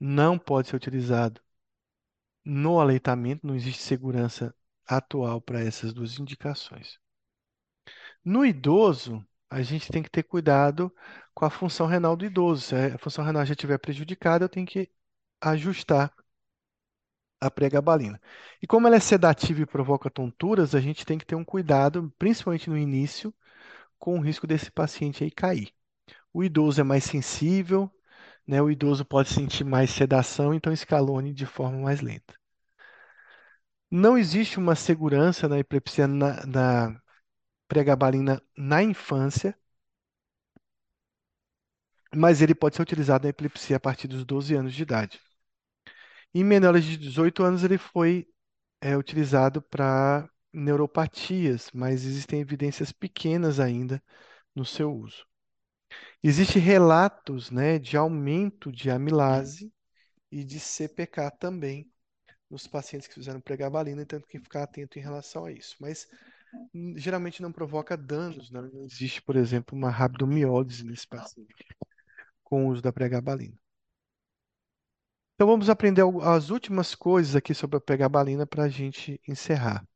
não 0.01 0.39
pode 0.39 0.69
ser 0.69 0.77
utilizado 0.77 1.41
no 2.45 2.81
aleitamento, 2.81 3.47
não 3.47 3.55
existe 3.55 3.83
segurança 3.83 4.55
atual 4.87 5.41
para 5.41 5.61
essas 5.61 5.93
duas 5.93 6.19
indicações. 6.19 6.99
No 8.25 8.45
idoso, 8.45 9.25
a 9.51 9.63
gente 9.63 9.91
tem 9.91 10.03
que 10.03 10.11
ter 10.11 10.23
cuidado 10.23 10.93
com 11.37 11.45
a 11.45 11.51
função 11.51 11.87
renal 11.87 12.17
do 12.17 12.25
idoso. 12.25 12.63
Se 12.63 12.75
a 12.75 12.99
função 12.99 13.25
renal 13.25 13.45
já 13.47 13.53
estiver 13.53 13.79
prejudicada, 13.79 14.47
eu 14.47 14.49
tenho 14.49 14.67
que 14.67 14.91
ajustar 15.41 16.13
a 17.41 17.51
pregabalina. 17.51 18.21
E 18.63 18.67
como 18.67 18.87
ela 18.87 18.97
é 18.97 19.01
sedativa 19.01 19.61
e 19.61 19.67
provoca 19.67 20.11
tonturas, 20.11 20.75
a 20.75 20.81
gente 20.81 21.05
tem 21.05 21.19
que 21.19 21.27
ter 21.27 21.35
um 21.35 21.45
cuidado, 21.45 22.13
principalmente 22.19 22.71
no 22.71 22.79
início, 22.79 23.35
com 23.99 24.19
o 24.19 24.23
risco 24.23 24.47
desse 24.47 24.71
paciente 24.71 25.25
aí 25.25 25.31
cair. 25.31 25.73
O 26.33 26.45
idoso 26.45 26.81
é 26.81 26.85
mais 26.85 27.05
sensível, 27.05 27.91
né? 28.47 28.63
O 28.63 28.71
idoso 28.71 29.05
pode 29.05 29.31
sentir 29.31 29.65
mais 29.65 29.91
sedação, 29.91 30.55
então 30.55 30.73
escalone 30.73 31.35
de 31.35 31.47
forma 31.47 31.79
mais 31.81 32.01
lenta. 32.03 32.35
Não 33.91 34.17
existe 34.19 34.59
uma 34.59 34.75
segurança 34.75 35.49
na 35.49 35.59
epilepsia 35.59 36.07
na, 36.09 36.45
na 36.47 37.01
pregabalina 37.69 38.43
na 38.57 38.83
infância, 38.83 39.57
mas 42.15 42.41
ele 42.43 42.55
pode 42.55 42.77
ser 42.77 42.83
utilizado 42.83 43.25
na 43.25 43.31
epilepsia 43.31 43.77
a 43.77 43.81
partir 43.81 44.09
dos 44.09 44.25
12 44.25 44.55
anos 44.55 44.75
de 44.75 44.83
idade. 44.83 45.21
Em 46.35 46.45
menores 46.45 46.85
de 46.85 46.97
18 46.97 47.43
anos, 47.43 47.65
ele 47.65 47.79
foi 47.79 48.29
é, 48.81 48.97
utilizado 48.97 49.63
para 49.63 50.29
neuropatias, 50.53 51.71
mas 51.73 52.05
existem 52.05 52.41
evidências 52.41 52.93
pequenas 52.93 53.61
ainda 53.61 54.03
no 54.55 54.65
seu 54.65 54.93
uso. 54.93 55.27
Existem 56.23 56.61
relatos, 56.61 57.51
né, 57.51 57.79
de 57.79 57.97
aumento 57.97 58.73
de 58.73 58.91
amilase 58.91 59.73
e 60.31 60.45
de 60.45 60.59
CPK 60.61 61.31
também 61.31 61.91
nos 62.51 62.67
pacientes 62.67 63.09
que 63.09 63.15
fizeram 63.15 63.41
pregabalina, 63.41 64.03
então 64.03 64.21
tem 64.21 64.29
que 64.29 64.41
ficar 64.41 64.63
atento 64.63 64.99
em 64.99 65.03
relação 65.03 65.47
a 65.47 65.53
isso. 65.53 65.77
Mas 65.81 66.07
hum, 66.75 66.95
geralmente 66.97 67.43
não 67.43 67.53
provoca 67.53 67.97
danos, 67.97 68.51
né? 68.51 68.61
não 68.63 68.85
existe, 68.85 69.23
por 69.23 69.37
exemplo, 69.37 69.77
uma 69.77 69.91
rabdomiólise 69.91 70.85
nesse 70.85 71.07
paciente 71.07 71.67
com 72.47 72.65
o 72.65 72.69
uso 72.71 72.81
da 72.81 72.93
pregabalina. 72.93 73.59
Então 75.35 75.49
vamos 75.49 75.69
aprender 75.69 76.03
as 76.23 76.49
últimas 76.49 76.95
coisas 76.95 77.35
aqui 77.37 77.53
sobre 77.53 77.77
a 77.77 77.81
pregabalina 77.81 78.47
para 78.47 78.63
a 78.65 78.69
gente 78.69 79.21
encerrar. 79.29 79.87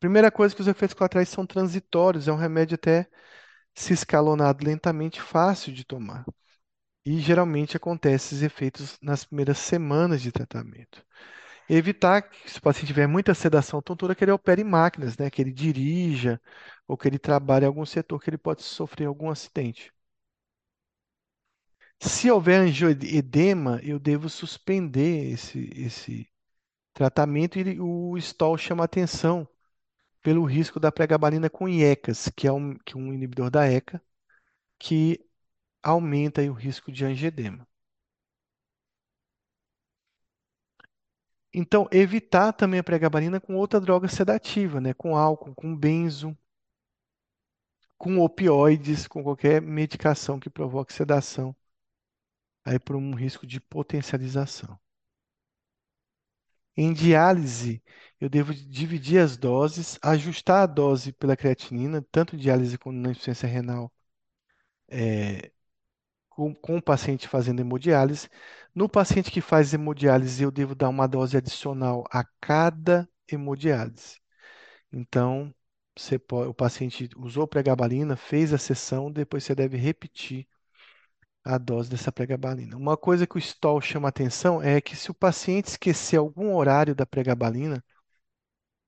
Primeira 0.00 0.30
coisa 0.30 0.54
que 0.54 0.60
os 0.60 0.66
efeitos 0.66 0.94
colaterais 0.94 1.28
são 1.28 1.46
transitórios, 1.46 2.26
é 2.26 2.32
um 2.32 2.36
remédio 2.36 2.74
até 2.74 3.08
se 3.74 3.92
escalonado 3.94 4.64
lentamente, 4.64 5.22
fácil 5.22 5.72
de 5.72 5.84
tomar. 5.84 6.26
E 7.06 7.20
geralmente 7.20 7.76
acontece 7.76 8.34
esses 8.34 8.42
efeitos 8.42 8.98
nas 9.00 9.24
primeiras 9.24 9.58
semanas 9.58 10.20
de 10.20 10.32
tratamento. 10.32 11.04
Evitar 11.68 12.22
que, 12.22 12.50
se 12.50 12.58
o 12.58 12.62
paciente 12.62 12.88
tiver 12.88 13.06
muita 13.06 13.34
sedação 13.34 13.78
ou 13.78 13.82
tontura, 13.82 14.14
que 14.14 14.24
ele 14.24 14.32
opere 14.32 14.64
máquinas, 14.64 15.16
né? 15.16 15.30
Que 15.30 15.42
ele 15.42 15.52
dirija 15.52 16.40
ou 16.88 16.96
que 16.96 17.08
ele 17.08 17.18
trabalhe 17.18 17.64
em 17.64 17.68
algum 17.68 17.86
setor 17.86 18.20
que 18.20 18.30
ele 18.30 18.38
pode 18.38 18.62
sofrer 18.62 19.06
algum 19.06 19.30
acidente. 19.30 19.92
Se 22.04 22.28
houver 22.30 22.60
angioedema, 22.60 23.80
eu 23.82 23.96
devo 23.98 24.28
suspender 24.28 25.32
esse, 25.32 25.70
esse 25.76 26.28
tratamento 26.92 27.58
e 27.60 27.80
o 27.80 28.18
STOL 28.18 28.58
chama 28.58 28.84
atenção 28.84 29.48
pelo 30.22 30.44
risco 30.44 30.80
da 30.80 30.92
pregabalina 30.92 31.48
com 31.48 31.68
IECAS, 31.68 32.28
que 32.36 32.48
é 32.48 32.52
um, 32.52 32.74
que 32.78 32.94
é 32.94 32.98
um 32.98 33.12
inibidor 33.12 33.50
da 33.50 33.66
ECA, 33.66 34.02
que 34.78 35.24
aumenta 35.82 36.42
o 36.42 36.52
risco 36.52 36.90
de 36.92 37.04
angioedema. 37.04 37.66
Então, 41.54 41.88
evitar 41.92 42.52
também 42.52 42.80
a 42.80 42.84
pregabalina 42.84 43.40
com 43.40 43.54
outra 43.56 43.80
droga 43.80 44.08
sedativa, 44.08 44.80
né? 44.80 44.92
Com 44.94 45.16
álcool, 45.16 45.54
com 45.54 45.76
benzo, 45.76 46.36
com 47.96 48.18
opioides, 48.18 49.06
com 49.06 49.22
qualquer 49.22 49.62
medicação 49.62 50.40
que 50.40 50.50
provoque 50.50 50.92
sedação, 50.92 51.54
aí 52.64 52.78
por 52.78 52.96
um 52.96 53.14
risco 53.14 53.46
de 53.46 53.60
potencialização. 53.60 54.78
Em 56.76 56.92
diálise, 56.92 57.82
eu 58.20 58.28
devo 58.30 58.54
dividir 58.54 59.18
as 59.20 59.36
doses, 59.36 59.98
ajustar 60.02 60.62
a 60.62 60.66
dose 60.66 61.12
pela 61.12 61.36
creatinina, 61.36 62.04
tanto 62.10 62.36
diálise 62.36 62.78
quanto 62.78 62.96
na 62.96 63.10
insuficiência 63.10 63.48
renal, 63.48 63.92
é, 64.88 65.50
com, 66.30 66.54
com 66.54 66.78
o 66.78 66.82
paciente 66.82 67.28
fazendo 67.28 67.60
hemodiálise. 67.60 68.28
No 68.74 68.88
paciente 68.88 69.30
que 69.30 69.40
faz 69.40 69.74
hemodiálise, 69.74 70.42
eu 70.44 70.50
devo 70.50 70.74
dar 70.74 70.88
uma 70.88 71.06
dose 71.08 71.36
adicional 71.36 72.04
a 72.10 72.24
cada 72.40 73.08
hemodiálise. 73.30 74.20
Então, 74.92 75.54
pode, 76.28 76.48
o 76.50 76.54
paciente 76.54 77.08
usou 77.16 77.46
pregabalina, 77.48 78.16
fez 78.16 78.52
a 78.52 78.58
sessão, 78.58 79.10
depois 79.12 79.44
você 79.44 79.54
deve 79.54 79.76
repetir 79.76 80.46
a 81.44 81.58
dose 81.58 81.90
dessa 81.90 82.12
pregabalina. 82.12 82.76
Uma 82.76 82.96
coisa 82.96 83.26
que 83.26 83.36
o 83.36 83.40
STOL 83.40 83.80
chama 83.80 84.08
atenção 84.08 84.62
é 84.62 84.80
que 84.80 84.96
se 84.96 85.10
o 85.10 85.14
paciente 85.14 85.68
esquecer 85.68 86.16
algum 86.18 86.54
horário 86.54 86.94
da 86.94 87.06
pregabalina, 87.06 87.82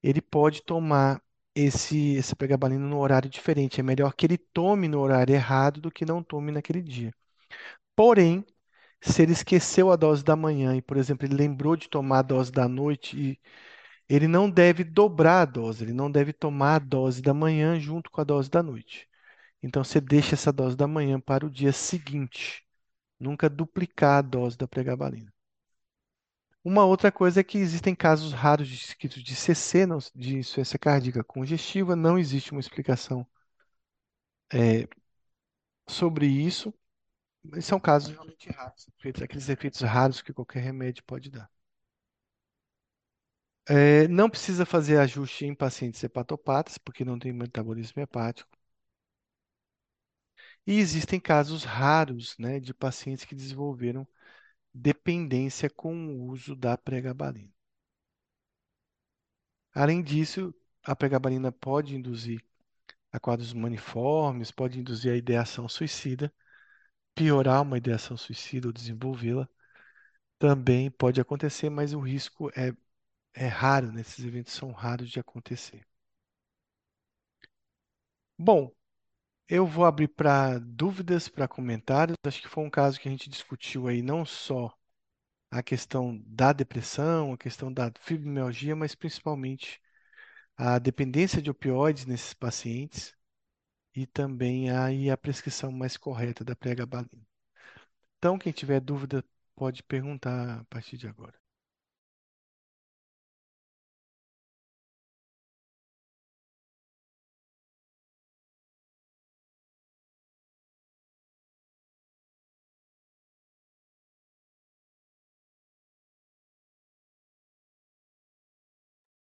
ele 0.03 0.21
pode 0.21 0.63
tomar 0.63 1.21
esse, 1.55 2.17
essa 2.19 2.37
pregabalina 2.37 2.87
no 2.87 2.99
horário 2.99 3.29
diferente. 3.31 3.81
É 3.81 3.83
melhor 3.83 4.15
que 4.15 4.27
ele 4.27 4.39
tome 4.39 4.89
no 4.89 5.01
horário 5.01 5.35
errado 5.35 5.81
do 5.81 5.91
que 5.91 6.05
não 6.05 6.23
tome 6.23 6.53
naquele 6.53 6.83
dia. 6.83 7.13
Porém, 7.97 8.45
se 9.03 9.23
ele 9.23 9.33
esqueceu 9.33 9.91
a 9.93 9.97
dose 9.97 10.25
da 10.25 10.37
manhã 10.37 10.77
e, 10.77 10.83
por 10.83 10.97
exemplo, 10.97 11.27
ele 11.27 11.37
lembrou 11.37 11.77
de 11.77 11.89
tomar 11.89 12.21
a 12.21 12.23
dose 12.23 12.53
da 12.53 12.69
noite 12.69 13.17
e 13.19 13.41
ele 14.09 14.29
não 14.29 14.51
deve 14.51 14.85
dobrar 14.85 15.43
a 15.43 15.45
dose, 15.47 15.85
ele 15.85 15.93
não 15.93 16.11
deve 16.11 16.33
tomar 16.33 16.77
a 16.77 16.79
dose 16.81 17.23
da 17.23 17.35
manhã 17.35 17.79
junto 17.81 18.11
com 18.11 18.21
a 18.21 18.25
dose 18.25 18.51
da 18.51 18.63
noite. 18.63 19.09
Então 19.65 19.85
você 19.85 20.01
deixa 20.01 20.37
essa 20.37 20.53
dose 20.53 20.77
da 20.77 20.87
manhã 20.87 21.21
para 21.21 21.47
o 21.47 21.51
dia 21.51 21.73
seguinte. 21.73 22.65
Nunca 23.21 23.51
duplicar 23.51 24.19
a 24.19 24.23
dose 24.23 24.57
da 24.59 24.69
pregabalina. 24.69 25.33
Uma 26.65 26.85
outra 26.85 27.13
coisa 27.13 27.39
é 27.41 27.45
que 27.45 27.59
existem 27.59 27.95
casos 27.95 28.33
raros 28.33 28.69
descritos 28.69 29.23
de 29.23 29.37
CC, 29.37 29.87
não- 29.87 29.99
de 30.15 30.37
insuficiência 30.39 30.77
cardíaca 30.79 31.23
congestiva, 31.23 31.95
não 31.95 32.19
existe 32.19 32.51
uma 32.51 32.61
explicação 32.61 33.25
é, 34.53 34.89
sobre 35.89 36.27
isso. 36.27 36.73
Mas 37.45 37.67
são 37.67 37.81
casos 37.81 38.11
realmente 38.13 38.51
raros, 38.51 38.87
aqueles 39.23 39.49
efeitos 39.49 39.81
raros 39.83 40.23
que 40.23 40.33
qualquer 40.35 40.61
remédio 40.63 41.05
pode 41.05 41.31
dar. 41.31 41.51
É, 43.69 44.07
não 44.09 44.29
precisa 44.31 44.65
fazer 44.67 44.99
ajuste 44.99 45.45
em 45.47 45.55
pacientes 45.55 46.03
hepatopatas, 46.03 46.79
porque 46.79 47.05
não 47.05 47.19
tem 47.19 47.33
metabolismo 47.33 48.01
hepático. 48.03 48.51
E 50.67 50.79
existem 50.79 51.19
casos 51.19 51.65
raros, 51.65 52.37
né, 52.39 52.61
de 52.61 52.75
pacientes 52.75 53.25
que 53.25 53.35
desenvolveram 53.35 54.07
dependência 54.75 55.71
com 55.71 55.95
o 56.09 56.25
uso 56.31 56.57
da 56.57 56.79
pregabalina. 56.79 57.51
Além 59.75 60.03
disso, 60.03 60.55
a 60.83 60.97
pregabalina 60.97 61.53
pode 61.53 61.95
induzir 61.95 62.43
a 63.13 63.21
quadros 63.21 63.53
maniformes, 63.55 64.51
pode 64.53 64.81
induzir 64.81 65.13
a 65.13 65.17
ideação 65.17 65.69
suicida, 65.69 66.33
piorar 67.15 67.63
uma 67.63 67.79
ideação 67.79 68.17
suicida 68.17 68.69
ou 68.69 68.73
desenvolvê-la. 68.75 69.49
Também 70.39 70.91
pode 70.91 71.21
acontecer, 71.21 71.71
mas 71.71 71.95
o 71.95 72.01
risco 72.01 72.51
é, 72.57 72.75
é 73.35 73.47
raro, 73.49 73.93
né? 73.93 74.03
Esses 74.03 74.25
eventos 74.25 74.53
são 74.55 74.73
raros 74.73 75.11
de 75.11 75.21
acontecer. 75.21 75.87
Bom, 78.39 78.73
eu 79.49 79.67
vou 79.67 79.85
abrir 79.85 80.09
para 80.09 80.59
dúvidas, 80.59 81.29
para 81.29 81.49
comentários. 81.49 82.17
Acho 82.27 82.43
que 82.43 82.49
foi 82.49 82.65
um 82.65 82.71
caso 82.71 82.99
que 83.01 83.09
a 83.09 83.11
gente 83.11 83.29
discutiu 83.31 83.89
aí 83.89 84.03
não 84.03 84.25
só 84.25 84.75
a 85.51 85.63
questão 85.63 86.21
da 86.27 86.53
depressão, 86.53 87.33
a 87.33 87.39
questão 87.39 87.73
da 87.73 87.93
fibromialgia, 88.01 88.77
mas 88.77 88.95
principalmente 88.95 89.81
a 90.57 90.79
dependência 90.79 91.43
de 91.43 91.51
opioides 91.51 92.07
nesses 92.07 92.35
pacientes 92.35 93.15
e 93.95 94.07
também 94.07 94.71
aí 94.71 95.11
a 95.11 95.17
prescrição 95.17 95.73
mais 95.73 95.97
correta 95.97 96.45
da 96.45 96.57
pregabalina. 96.57 97.27
Então, 98.19 98.39
quem 98.39 98.53
tiver 98.53 98.81
dúvida 98.81 99.25
pode 99.55 99.83
perguntar 99.83 100.61
a 100.61 100.65
partir 100.65 100.97
de 100.97 101.07
agora. 101.09 101.44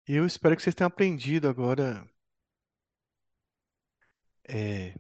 Eu 0.09 0.27
espero 0.27 0.57
que 0.57 0.63
vocês 0.63 0.75
tenham 0.75 0.89
aprendido 0.89 1.49
agora, 1.49 2.05
é, 4.49 4.95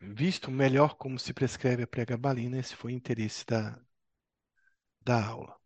visto 0.00 0.50
melhor 0.50 0.96
como 0.96 1.18
se 1.18 1.32
prescreve 1.34 1.82
a 1.84 1.86
pregabalina. 1.86 2.58
Esse 2.58 2.76
foi 2.76 2.92
o 2.92 2.96
interesse 2.96 3.44
da, 3.46 3.78
da 5.00 5.24
aula. 5.24 5.56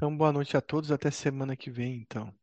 Então, 0.00 0.16
boa 0.16 0.32
noite 0.32 0.56
a 0.56 0.62
todos. 0.62 0.90
Até 0.90 1.10
semana 1.10 1.54
que 1.54 1.70
vem, 1.70 1.98
então. 2.00 2.34